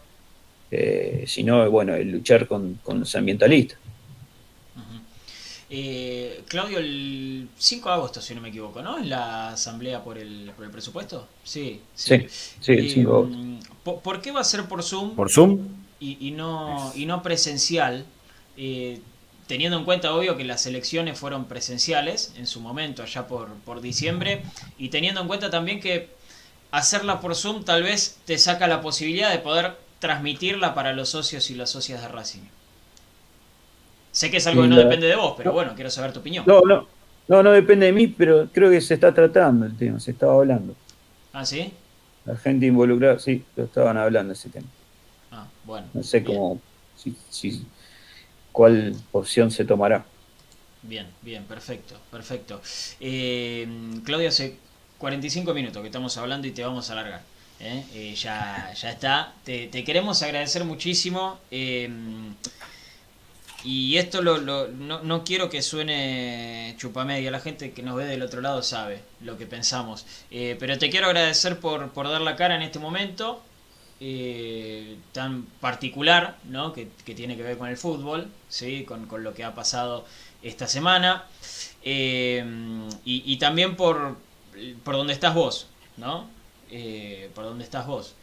eh, 0.72 1.26
sino, 1.28 1.70
bueno, 1.72 1.95
el 1.95 2.12
luchar 2.12 2.48
con, 2.48 2.76
con 2.84 2.99
los 3.02 3.16
ambientalistas. 3.16 3.80
Eh, 5.70 6.45
Claudio, 6.48 6.80
el 6.80 7.49
5 7.58 7.90
de 7.90 7.95
agosto, 7.95 8.22
si 8.22 8.34
no 8.36 8.41
me 8.41 8.49
equivoco, 8.49 8.82
¿no? 8.82 8.98
Es 8.98 9.06
la 9.08 9.49
asamblea 9.49 10.04
por 10.04 10.18
el, 10.18 10.54
por 10.56 10.64
el 10.66 10.72
presupuesto. 10.72 11.28
Sí, 11.44 11.82
Sí, 11.94 12.26
sí, 12.60 12.72
el 12.74 12.88
Eh, 12.88 12.90
5 12.90 13.12
de 13.12 13.18
agosto. 13.18 13.38
¿por, 13.84 14.02
por 14.02 14.22
qué 14.22 14.32
va 14.32 14.41
a 14.41 14.44
ser 14.44 14.68
por 14.68 14.84
Zoom 14.84 15.12
¿Por 15.16 15.30
Zoom? 15.30 15.88
y, 15.99 16.28
y 16.30 16.32
no, 16.32 16.91
y 16.95 17.06
no 17.06 17.22
presencial? 17.24 18.06
Eh, 18.58 19.02
teniendo 19.48 19.78
en 19.78 19.86
cuenta, 19.86 20.14
obvio, 20.14 20.36
que 20.38 20.44
las 20.44 20.66
elecciones 20.66 21.18
fueron 21.20 21.46
presenciales 21.48 22.34
en 22.38 22.48
su 22.48 22.60
momento, 22.62 23.04
allá 23.04 23.28
por, 23.28 23.50
por 23.66 23.82
diciembre, 23.82 24.44
y 24.78 24.90
teniendo 24.90 25.22
en 25.22 25.28
cuenta 25.28 25.50
también 25.50 25.80
que 25.80 26.10
hacerla 26.72 27.22
por 27.22 27.36
Zoom 27.36 27.64
tal 27.66 27.84
vez 27.84 28.20
te 28.26 28.38
saca 28.38 28.68
la 28.68 28.82
posibilidad 28.82 29.32
de 29.32 29.40
poder 29.40 29.78
transmitirla 30.00 30.74
para 30.76 30.94
los 30.94 31.10
socios 31.10 31.50
y 31.52 31.56
las 31.56 31.72
socias 31.72 32.02
de 32.02 32.08
Racing. 32.10 32.44
Sé 34.12 34.30
que 34.32 34.38
es 34.38 34.48
algo 34.48 34.64
que 34.64 34.68
no 34.68 34.78
depende 34.78 35.08
de 35.08 35.16
vos, 35.16 35.34
pero 35.38 35.50
no. 35.50 35.54
bueno, 35.54 35.74
quiero 35.76 35.90
saber 35.90 36.12
tu 36.14 36.20
opinión. 36.20 36.46
No, 36.46 36.62
no, 36.62 36.88
no, 37.28 37.44
no 37.44 37.52
depende 37.52 37.88
de 37.88 37.94
mí, 37.94 38.08
pero 38.08 38.52
creo 38.52 38.70
que 38.72 38.82
se 38.82 38.96
está 38.96 39.14
tratando 39.14 39.66
el 39.66 39.78
tema, 39.78 40.00
se 40.00 40.12
estaba 40.12 40.36
hablando. 40.36 40.76
¿Ah, 41.34 41.46
sí? 41.46 41.74
La 42.26 42.38
gente 42.38 42.68
involucrada, 42.68 43.18
sí, 43.18 43.44
lo 43.56 43.64
estaban 43.64 43.98
hablando 43.98 44.34
ese 44.34 44.52
tema. 44.52 44.70
Ah, 45.32 45.48
bueno. 45.64 45.88
No 45.94 46.04
sé 46.04 46.24
bien, 46.24 46.24
cómo, 46.24 46.62
si, 46.94 47.16
si- 47.30 47.72
cuál 48.58 48.96
opción 49.12 49.52
se 49.52 49.66
tomará. 49.66 50.06
Bien, 50.82 51.08
bien, 51.22 51.44
perfecto, 51.46 52.00
perfecto. 52.12 52.62
Eh, 53.00 53.68
Claudio, 54.06 54.30
hace 54.30 54.60
45 54.98 55.54
minutos 55.54 55.82
que 55.82 55.88
estamos 55.88 56.16
hablando 56.18 56.48
y 56.48 56.52
te 56.52 56.64
vamos 56.64 56.90
a 56.90 56.94
alargar. 56.94 57.22
¿eh? 57.60 57.84
Eh, 57.94 58.16
ya, 58.16 58.72
ya 58.74 58.92
está. 58.92 59.34
Te, 59.44 59.68
te 59.68 59.84
queremos 59.84 60.22
agradecer 60.24 60.64
muchísimo. 60.64 61.40
eh, 61.52 61.90
y 63.64 63.98
esto 63.98 64.22
lo, 64.22 64.38
lo- 64.38 64.68
no, 64.70 65.02
no 65.04 65.24
quiero 65.24 65.50
que 65.50 65.62
suene 65.62 66.76
chupamedia. 66.78 67.32
La 67.32 67.40
gente 67.40 67.72
que 67.74 67.82
nos 67.84 67.96
ve 67.96 68.06
del 68.06 68.22
otro 68.22 68.40
lado 68.42 68.62
sabe 68.64 69.02
lo 69.22 69.38
que 69.38 69.48
pensamos. 69.48 70.06
Eh, 70.32 70.56
pero 70.60 70.78
te 70.78 70.90
quiero 70.90 71.08
agradecer 71.08 71.60
por, 71.60 71.90
por 71.92 72.08
dar 72.08 72.22
la 72.22 72.36
cara 72.36 72.56
en 72.56 72.62
este 72.62 72.80
momento 72.80 73.42
eh, 73.99 74.98
tan 75.11 75.44
particular, 75.60 76.38
¿no? 76.45 76.72
Que, 76.72 76.86
tiene 77.15 77.36
que 77.36 77.44
ver 77.44 77.57
con 77.57 77.68
el 77.68 77.78
fútbol, 77.78 78.28
¿sí? 78.48 78.84
con, 78.84 79.07
con 79.07 79.24
lo 79.24 79.34
que 79.34 79.44
ha 79.44 79.56
pasado 79.56 80.06
esta 80.44 80.68
semana. 80.68 81.26
Eh, 81.84 82.45
y, 83.06 83.38
también 83.38 83.76
por, 83.76 84.18
por 84.84 84.95
donde 84.95 85.14
estás 85.14 85.34
vos, 85.34 85.68
¿no? 85.98 86.30
Eh, 86.69 87.32
por 87.34 87.45
donde 87.45 87.64
estás 87.64 87.88
vos. 87.88 88.15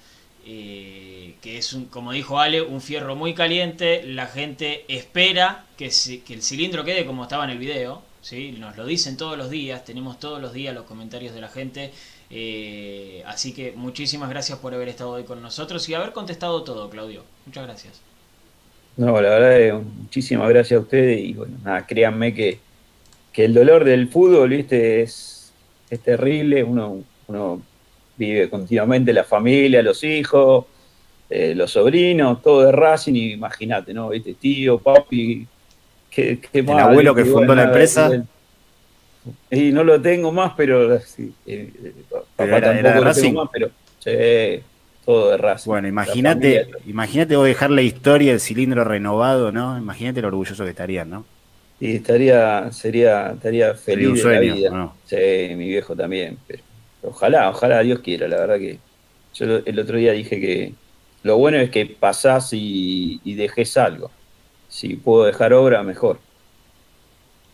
Que 0.45 1.35
es, 1.43 1.73
un, 1.73 1.87
como 1.87 2.13
dijo 2.13 2.39
Ale, 2.39 2.63
un 2.63 2.81
fierro 2.81 3.17
muy 3.17 3.35
caliente. 3.35 4.03
La 4.05 4.27
gente 4.27 4.85
espera 4.89 5.65
que, 5.77 5.91
que 6.25 6.35
el 6.35 6.43
cilindro 6.43 6.85
quede 6.85 7.07
como 7.07 7.25
estaba 7.25 7.45
en 7.45 7.51
el 7.51 7.59
video. 7.59 8.03
¿sí? 8.25 8.53
Nos 8.53 8.77
lo 8.77 8.87
dicen 8.87 9.17
todos 9.17 9.37
los 9.37 9.51
días, 9.51 9.85
tenemos 9.85 10.19
todos 10.19 10.41
los 10.41 10.53
días 10.53 10.75
los 10.75 10.85
comentarios 10.85 11.35
de 11.35 11.41
la 11.41 11.49
gente. 11.49 11.93
Eh, 12.31 13.23
así 13.27 13.53
que 13.53 13.73
muchísimas 13.73 14.31
gracias 14.31 14.59
por 14.59 14.75
haber 14.75 14.89
estado 14.89 15.11
hoy 15.11 15.25
con 15.25 15.43
nosotros 15.43 15.89
y 15.89 15.95
haber 15.95 16.13
contestado 16.13 16.63
todo, 16.65 16.89
Claudio. 16.91 17.23
Muchas 17.47 17.65
gracias. 17.65 18.01
No, 18.97 19.21
la 19.21 19.29
verdad, 19.29 19.61
es 19.61 19.75
muchísimas 19.75 20.49
gracias 20.49 20.79
a 20.79 20.83
ustedes 20.83 21.21
y 21.21 21.35
bueno, 21.35 21.57
nada, 21.65 21.87
créanme 21.87 22.33
que, 22.33 22.59
que 23.33 23.45
el 23.45 23.55
dolor 23.55 23.85
del 23.85 24.09
fútbol, 24.09 24.51
viste, 24.51 25.03
es, 25.03 25.53
es 25.91 26.01
terrible. 26.01 26.63
Uno, 26.63 27.03
uno 27.27 27.61
vive 28.17 28.49
continuamente 28.49 29.13
la 29.13 29.25
familia, 29.25 29.83
los 29.83 30.05
hijos, 30.05 30.67
eh, 31.29 31.55
los 31.55 31.73
sobrinos, 31.73 32.41
todo 32.43 32.65
de 32.65 32.73
Racing, 32.73 33.15
y 33.15 33.33
imagínate, 33.33 33.93
¿no? 33.93 34.11
Viste, 34.11 34.35
tío, 34.35 34.79
papi, 34.79 35.47
qué, 36.11 36.39
qué 36.39 36.59
El 36.61 36.71
abuelo 36.71 37.15
que 37.15 37.25
fundó 37.25 37.55
la 37.55 37.65
empresa. 37.65 38.25
Y 39.51 39.73
no 39.73 39.85
lo 39.85 40.01
tengo 40.03 40.33
más, 40.33 40.53
pero 40.57 40.99
sí, 41.01 41.35
eh, 41.47 41.73
eh, 41.83 42.05
papá 42.11 42.27
Pero 42.37 42.57
era- 42.59 42.67
tampoco 42.73 42.99
era 43.01 43.01
lo 43.05 43.15
tengo 43.15 43.33
más, 43.43 43.51
pero 43.53 43.69
todo 45.05 45.31
de 45.31 45.37
Racing. 45.39 45.71
Bueno, 45.71 45.89
imagínate, 45.89 46.69
imagínate 46.85 47.37
vos 47.37 47.47
dejar 47.47 47.71
la 47.71 47.81
historia 47.83 48.33
del 48.33 48.41
cilindro 48.41 48.85
renovado, 48.85 49.51
¿no? 49.53 49.79
Imagínate 49.79 50.21
lo 50.21 50.29
orgulloso 50.29 50.65
que 50.65 50.71
estarían, 50.71 51.09
¿no? 51.11 51.31
Y 51.79 51.97
estaría, 51.97 52.71
sería, 52.73 53.33
estaría 53.33 53.75
un 53.75 53.77
feliz 53.77 54.15
de 54.17 54.25
la 54.27 54.39
vida. 54.41 54.71
¿o 54.71 54.77
no? 54.77 55.01
Sí, 55.03 55.17
mi 55.57 55.69
viejo 55.69 55.95
también. 55.97 56.43
Pero 56.47 56.65
ojalá, 57.03 57.51
ojalá 57.51 57.81
Dios 57.81 58.01
quiera, 58.01 58.29
la 58.29 58.39
verdad 58.39 58.59
que 58.59 58.85
yo 59.33 59.47
el 59.65 59.79
otro 59.79 59.99
día 59.99 60.13
dije 60.13 60.41
que 60.41 60.79
lo 61.23 61.37
bueno 61.39 61.59
es 61.59 61.71
que 61.71 61.87
pasás 61.87 62.51
y, 62.53 63.21
y 63.25 63.35
dejes 63.35 63.77
algo. 63.77 64.17
Si 64.67 64.97
puedo 64.97 65.25
dejar 65.27 65.53
obra, 65.53 65.83
mejor. 65.83 66.27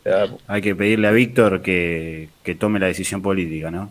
Pero, 0.03 0.39
Hay 0.47 0.63
que 0.63 0.75
pedirle 0.75 1.09
a 1.09 1.11
Víctor 1.11 1.63
que, 1.63 2.29
que 2.43 2.55
tome 2.55 2.79
la 2.79 2.87
decisión 2.87 3.21
política, 3.23 3.71
¿no? 3.71 3.91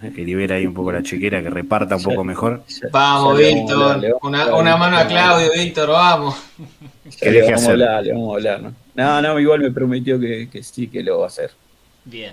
Que 0.00 0.24
libera 0.24 0.54
ahí 0.56 0.66
un 0.66 0.72
poco 0.72 0.90
la 0.92 1.02
chequera, 1.02 1.42
que 1.42 1.50
reparta 1.50 1.96
un 1.96 2.02
poco 2.02 2.24
mejor. 2.24 2.62
Vamos, 2.90 3.36
Víctor. 3.38 4.00
Una, 4.22 4.54
una 4.56 4.76
mano 4.78 4.96
a 4.96 5.06
Claudio, 5.06 5.50
Víctor, 5.54 5.90
vamos. 5.90 6.36
Le 7.20 7.42
vamos 7.42 7.64
a 7.66 7.70
hablar, 7.70 8.02
le 8.04 8.12
vamos 8.12 8.32
a 8.32 8.36
hablar, 8.36 8.62
¿no? 8.62 8.74
No, 8.94 9.20
no, 9.20 9.38
igual 9.38 9.60
me 9.60 9.70
prometió 9.70 10.18
que, 10.18 10.48
que 10.50 10.62
sí, 10.62 10.88
que 10.88 11.02
lo 11.02 11.18
va 11.18 11.24
a 11.24 11.28
hacer. 11.28 11.50
Bien, 12.06 12.32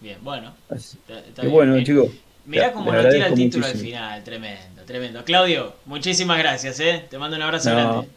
bien, 0.00 0.18
bueno. 0.22 0.54
Está- 0.70 1.18
está 1.18 1.42
que 1.42 1.48
bien. 1.48 1.52
bueno, 1.52 1.76
Eh, 1.76 1.84
chicos. 1.84 2.08
Mirá 2.46 2.72
cómo 2.72 2.92
nos 2.92 3.08
tira 3.08 3.26
el 3.26 3.34
título 3.34 3.66
al 3.66 3.72
final, 3.74 4.22
tremendo, 4.22 4.82
tremendo. 4.84 5.24
Claudio, 5.24 5.74
muchísimas 5.86 6.38
gracias, 6.38 6.78
¿eh? 6.78 7.04
Te 7.10 7.18
mando 7.18 7.36
un 7.36 7.42
abrazo 7.42 7.70
No, 7.70 7.76
grande. 7.76 8.08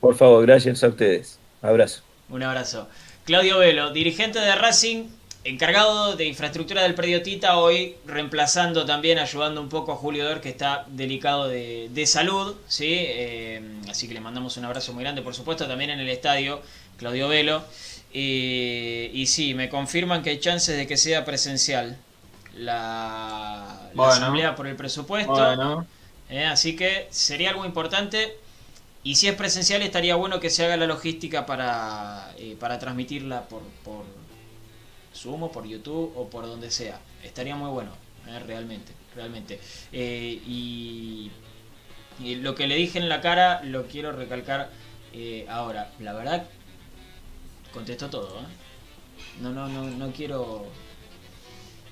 por 0.00 0.14
favor, 0.16 0.44
gracias 0.44 0.84
a 0.84 0.88
ustedes. 0.88 1.38
Abrazo. 1.62 2.02
Un 2.28 2.42
abrazo. 2.42 2.88
Claudio 3.24 3.58
Velo, 3.58 3.90
dirigente 3.90 4.38
de 4.38 4.54
Racing, 4.54 5.08
encargado 5.44 6.14
de 6.16 6.26
infraestructura 6.26 6.82
del 6.82 6.94
predio 6.94 7.22
Tita, 7.22 7.56
hoy 7.58 7.96
reemplazando 8.04 8.84
también, 8.84 9.18
ayudando 9.18 9.60
un 9.60 9.68
poco 9.68 9.92
a 9.92 9.96
Julio 9.96 10.24
Dor, 10.24 10.40
que 10.40 10.50
está 10.50 10.84
delicado 10.88 11.48
de, 11.48 11.88
de 11.90 12.06
salud, 12.06 12.54
¿sí? 12.68 12.86
Eh, 12.90 13.62
así 13.88 14.08
que 14.08 14.14
le 14.14 14.20
mandamos 14.20 14.56
un 14.58 14.64
abrazo 14.66 14.92
muy 14.92 15.02
grande, 15.04 15.22
por 15.22 15.34
supuesto, 15.34 15.66
también 15.66 15.90
en 15.90 16.00
el 16.00 16.08
estadio, 16.08 16.60
Claudio 16.98 17.28
Velo. 17.28 17.64
Eh, 18.12 19.10
y 19.12 19.26
sí, 19.26 19.54
me 19.54 19.68
confirman 19.68 20.22
que 20.22 20.30
hay 20.30 20.38
chances 20.40 20.76
de 20.76 20.86
que 20.86 20.96
sea 20.96 21.24
presencial 21.24 21.96
la, 22.54 23.90
la 23.94 24.06
Bueno. 24.06 24.12
asamblea 24.12 24.54
por 24.54 24.66
el 24.66 24.76
presupuesto. 24.76 25.32
Bueno, 25.32 25.86
Eh, 26.28 26.44
así 26.44 26.74
que 26.76 27.06
sería 27.10 27.50
algo 27.50 27.64
importante. 27.66 28.38
Y 29.04 29.16
si 29.16 29.28
es 29.28 29.34
presencial, 29.34 29.82
estaría 29.82 30.14
bueno 30.16 30.40
que 30.40 30.50
se 30.50 30.64
haga 30.64 30.76
la 30.78 30.86
logística 30.86 31.44
para, 31.46 32.32
eh, 32.38 32.56
para 32.58 32.78
transmitirla 32.78 33.42
por, 33.48 33.62
por 33.84 34.04
Zoom 35.14 35.44
o 35.44 35.52
por 35.52 35.66
YouTube 35.66 36.12
o 36.16 36.28
por 36.30 36.46
donde 36.46 36.70
sea. 36.70 36.98
Estaría 37.22 37.54
muy 37.54 37.70
bueno, 37.70 37.92
eh, 38.26 38.38
realmente. 38.40 38.92
realmente. 39.14 39.60
Eh, 39.92 40.40
y, 40.46 41.30
y 42.18 42.36
lo 42.36 42.54
que 42.54 42.66
le 42.66 42.76
dije 42.76 42.98
en 42.98 43.08
la 43.10 43.20
cara 43.20 43.62
lo 43.62 43.86
quiero 43.86 44.10
recalcar 44.12 44.70
ahora. 45.48 45.92
La 46.00 46.12
verdad, 46.14 46.46
contestó 47.72 48.08
todo. 48.08 48.40
¿eh? 48.40 48.46
No, 49.40 49.50
no, 49.52 49.68
no, 49.68 49.84
no 49.84 50.12
quiero. 50.12 50.66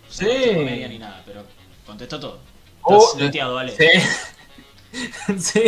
Sí. 0.09 0.25
ser 0.25 0.55
comedia 0.57 0.89
ni 0.89 0.99
nada, 0.99 1.23
pero 1.27 1.45
contestó 1.87 2.19
todo. 2.19 2.39
Oh, 2.83 2.99
Estás 2.99 3.23
muteado, 3.23 3.55
vale. 3.55 3.77
sí. 3.77 3.87
sí. 5.39 5.63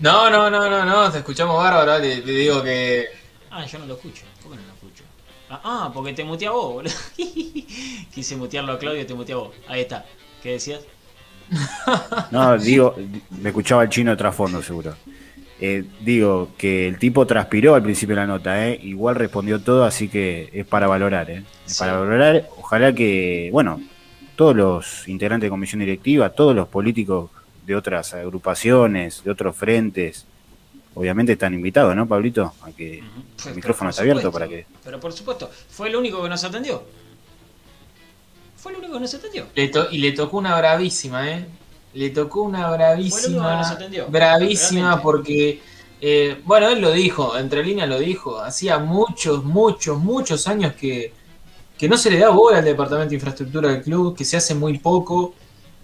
No, 0.00 0.30
no, 0.30 0.48
no, 0.50 0.70
no, 0.70 0.84
no, 0.84 1.10
te 1.10 1.18
escuchamos 1.18 1.56
bárbaro, 1.56 2.00
te, 2.00 2.22
te 2.22 2.30
digo 2.30 2.62
que. 2.62 3.06
Ah, 3.50 3.66
yo 3.66 3.78
no 3.78 3.86
lo 3.86 3.94
escucho. 3.94 4.24
¿Cómo 4.42 4.54
no 4.54 4.62
lo 4.62 4.72
escucho? 4.72 5.04
Ah, 5.50 5.60
ah, 5.62 5.90
porque 5.92 6.14
te 6.14 6.24
mutea 6.24 6.50
vos, 6.50 6.72
boludo. 6.74 6.94
Quise 8.14 8.36
mutearlo 8.36 8.72
a 8.72 8.78
Claudio, 8.78 9.06
te 9.06 9.12
mutea 9.12 9.36
vos. 9.36 9.54
Ahí 9.68 9.82
está. 9.82 10.06
¿Qué 10.42 10.52
decías? 10.52 10.80
No, 12.30 12.56
digo, 12.56 12.94
me 13.42 13.48
escuchaba 13.50 13.82
el 13.82 13.88
chino 13.88 14.12
de 14.12 14.16
trasfondo, 14.16 14.62
seguro. 14.62 14.94
Eh, 15.60 15.84
digo 16.00 16.50
que 16.56 16.88
el 16.88 16.98
tipo 16.98 17.26
transpiró 17.26 17.74
al 17.74 17.82
principio 17.82 18.14
de 18.14 18.22
la 18.22 18.26
nota, 18.26 18.66
¿eh? 18.66 18.80
igual 18.82 19.16
respondió 19.16 19.60
todo, 19.60 19.84
así 19.84 20.08
que 20.08 20.48
es 20.52 20.64
para 20.64 20.86
valorar. 20.86 21.30
¿eh? 21.30 21.44
Es 21.66 21.74
Sí. 21.74 21.80
Para 21.80 21.98
valorar, 21.98 22.48
ojalá 22.56 22.94
que, 22.94 23.50
bueno, 23.52 23.80
todos 24.36 24.56
los 24.56 25.08
integrantes 25.08 25.46
de 25.46 25.50
comisión 25.50 25.80
directiva, 25.80 26.30
todos 26.30 26.54
los 26.54 26.68
políticos 26.68 27.30
de 27.70 27.76
otras 27.76 28.14
agrupaciones, 28.14 29.22
de 29.22 29.30
otros 29.30 29.54
frentes, 29.54 30.26
obviamente 30.94 31.32
están 31.34 31.54
invitados, 31.54 31.94
¿no, 31.94 32.04
Pablito? 32.06 32.52
A 32.62 32.72
que 32.72 32.98
el 33.46 33.54
micrófono 33.54 33.90
está 33.90 34.02
abierto 34.02 34.32
para 34.32 34.48
que... 34.48 34.66
Pero 34.82 34.98
por 34.98 35.12
supuesto, 35.12 35.48
fue 35.68 35.88
el 35.88 35.94
único 35.94 36.20
que 36.20 36.28
nos 36.28 36.42
atendió. 36.42 36.82
Fue 38.56 38.72
el 38.72 38.78
único 38.78 38.94
que 38.94 39.00
nos 39.00 39.14
atendió. 39.14 39.46
Le 39.54 39.70
y 39.92 39.98
le 39.98 40.12
tocó 40.12 40.38
una 40.38 40.58
bravísima, 40.58 41.30
¿eh? 41.30 41.46
Le 41.94 42.10
tocó 42.10 42.42
una 42.42 42.68
Fue 42.68 42.78
lo 42.78 42.84
único 42.94 43.38
que 43.38 43.38
bravísima. 43.38 43.56
nos 43.56 43.70
atendió, 43.70 44.06
Bravísima 44.08 44.80
realmente. 44.80 45.02
porque, 45.04 45.60
eh, 46.00 46.40
bueno, 46.44 46.68
él 46.70 46.80
lo 46.80 46.90
dijo, 46.90 47.38
entre 47.38 47.62
líneas 47.64 47.88
lo 47.88 48.00
dijo. 48.00 48.40
Hacía 48.40 48.78
muchos, 48.80 49.44
muchos, 49.44 49.96
muchos 49.96 50.48
años 50.48 50.72
que, 50.74 51.12
que 51.78 51.88
no 51.88 51.96
se 51.96 52.10
le 52.10 52.18
da 52.18 52.30
bola 52.30 52.58
al 52.58 52.64
departamento 52.64 53.10
de 53.10 53.14
infraestructura 53.14 53.68
del 53.70 53.82
club, 53.82 54.16
que 54.16 54.24
se 54.24 54.36
hace 54.36 54.56
muy 54.56 54.78
poco. 54.78 55.34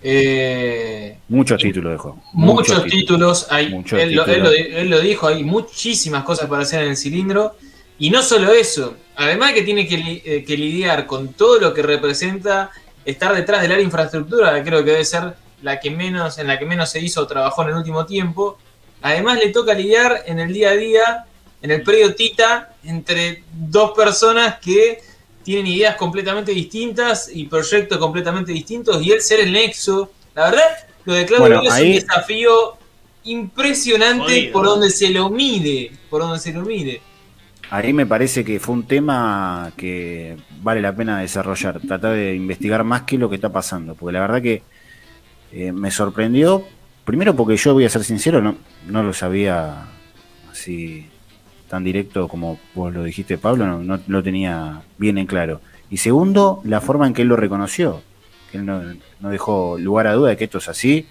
Eh, 0.09 1.19
Muchos 1.29 1.61
títulos 1.61 1.93
dejó. 1.93 2.23
muchos 2.33 2.85
títulos, 2.85 3.47
hay, 3.51 3.71
Muchos 3.71 3.99
él, 3.99 4.15
lo, 4.15 4.25
él 4.25 4.41
lo- 4.43 4.51
títulos. 4.53 4.79
él 4.81 4.91
lo 4.91 5.01
dijo, 5.01 5.27
hay 5.27 5.43
muchísimas 5.43 6.23
cosas 6.23 6.49
para 6.49 6.63
hacer 6.63 6.83
en 6.85 6.91
el 6.91 6.97
cilindro. 6.97 7.57
Y 7.99 8.11
no 8.11 8.23
solo 8.23 8.53
eso, 8.53 8.95
además 9.17 9.53
que 9.53 9.63
tiene 9.63 9.89
que, 9.89 9.97
li- 9.99 10.23
eh, 10.25 10.45
que 10.45 10.57
lidiar 10.57 11.07
con 11.07 11.33
todo 11.33 11.59
lo 11.59 11.75
que 11.75 11.83
representa 11.83 12.71
estar 13.05 13.35
detrás 13.35 13.67
de 13.69 13.83
infraestructura, 13.83 14.55
que 14.55 14.63
creo 14.69 14.85
que 14.85 14.93
debe 14.93 15.05
ser 15.05 15.35
la 15.63 15.81
que 15.81 15.91
menos, 15.91 16.39
en 16.39 16.47
la 16.47 16.59
que 16.59 16.67
menos 16.67 16.91
se 16.91 17.01
hizo 17.01 17.23
o 17.23 17.27
trabajó 17.27 17.63
en 17.63 17.71
el 17.71 17.75
último 17.77 18.07
tiempo. 18.07 18.59
Además 19.03 19.39
le 19.39 19.49
toca 19.49 19.75
lidiar 19.75 20.23
en 20.27 20.39
el 20.39 20.53
día 20.53 20.71
a 20.71 20.77
día, 20.77 21.25
en 21.63 21.71
el 21.73 21.83
predio 21.83 22.15
Tita, 22.15 22.75
entre 22.85 23.43
dos 23.53 23.93
personas 23.97 24.59
que 24.61 25.01
tienen 25.47 25.69
ideas 25.69 25.95
completamente 25.95 26.51
distintas 26.51 27.31
y 27.33 27.45
proyectos 27.45 27.99
completamente 27.99 28.51
distintos, 28.51 29.01
y 29.01 29.13
él 29.13 29.21
ser 29.21 29.39
el 29.39 29.53
nexo. 29.53 30.11
La 30.35 30.51
verdad, 30.51 30.65
lo 31.05 31.15
de 31.15 31.25
Claudio 31.25 31.61
Bueno, 31.61 31.63
es 31.63 31.81
un 31.81 31.93
desafío 31.93 32.77
impresionante 33.23 34.25
Jodido, 34.25 34.53
por 34.53 34.67
donde 34.67 34.91
se 34.91 35.09
lo 35.11 35.31
mide, 35.31 35.93
por 36.11 36.23
donde 36.23 36.41
se 36.41 36.53
lo 36.53 36.63
mide. 36.63 37.01
Ahí 37.71 37.93
me 37.93 38.07
parece 38.07 38.45
que 38.45 38.59
fue 38.59 38.75
un 38.75 38.89
tema 38.89 39.71
que 39.77 40.37
vale 40.63 40.81
la 40.81 40.97
pena 40.97 41.21
desarrollar, 41.21 41.81
tratar 41.81 42.15
de 42.15 42.35
investigar 42.35 42.83
más 42.83 43.03
qué 43.03 43.15
es 43.15 43.21
lo 43.21 43.31
que 43.31 43.37
está 43.37 43.53
pasando, 43.53 43.95
porque 43.95 44.15
la 44.15 44.21
verdad 44.23 44.43
que 44.43 44.65
eh, 45.53 45.71
me 45.71 45.93
sorprendió, 45.93 46.65
primero 47.05 47.37
porque 47.37 47.57
yo 47.57 47.73
voy 47.73 47.85
a 47.85 47.89
ser 47.89 48.03
sincero, 48.03 48.43
no, 48.43 48.57
no 48.89 49.05
lo 49.05 49.13
sabía 49.13 49.87
así 50.51 51.07
tan 51.69 51.85
directo 51.85 52.29
como 52.29 52.59
vos 52.75 52.93
lo 52.93 53.03
dijiste 53.05 53.39
Pablo, 53.39 53.67
no, 53.67 53.83
no 53.83 54.01
lo 54.07 54.23
tenía 54.23 54.83
bien 54.99 55.19
en 55.19 55.27
claro. 55.27 55.61
Y 55.91 55.99
segundo, 55.99 56.61
la 56.65 56.81
forma 56.81 57.07
en 57.07 57.15
que 57.15 57.23
él 57.23 57.29
lo 57.29 57.37
reconoció, 57.37 58.03
que 58.51 58.59
él 58.59 58.67
no, 58.67 58.83
no 59.21 59.31
dejó 59.31 59.79
lugar 59.79 60.07
a 60.07 60.15
duda 60.15 60.31
de 60.31 60.37
que 60.37 60.45
esto 60.45 60.59
es 60.59 60.69
así, 60.69 61.07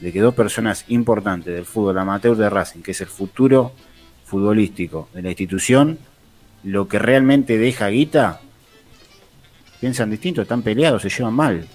de 0.00 0.12
que 0.12 0.20
dos 0.20 0.34
personas 0.34 0.84
importantes 0.88 1.54
del 1.54 1.64
fútbol 1.64 1.98
amateur 1.98 2.36
de 2.36 2.50
Racing, 2.50 2.80
que 2.80 2.90
es 2.90 3.00
el 3.00 3.06
futuro 3.06 3.72
futbolístico 4.24 5.08
de 5.14 5.22
la 5.22 5.30
institución, 5.30 5.98
lo 6.62 6.88
que 6.88 6.98
realmente 6.98 7.58
deja 7.58 7.88
guita, 7.88 8.40
piensan 9.80 10.10
distinto, 10.10 10.42
están 10.42 10.62
peleados, 10.62 11.02
se 11.02 11.10
llevan 11.10 11.34
mal. 11.34 11.66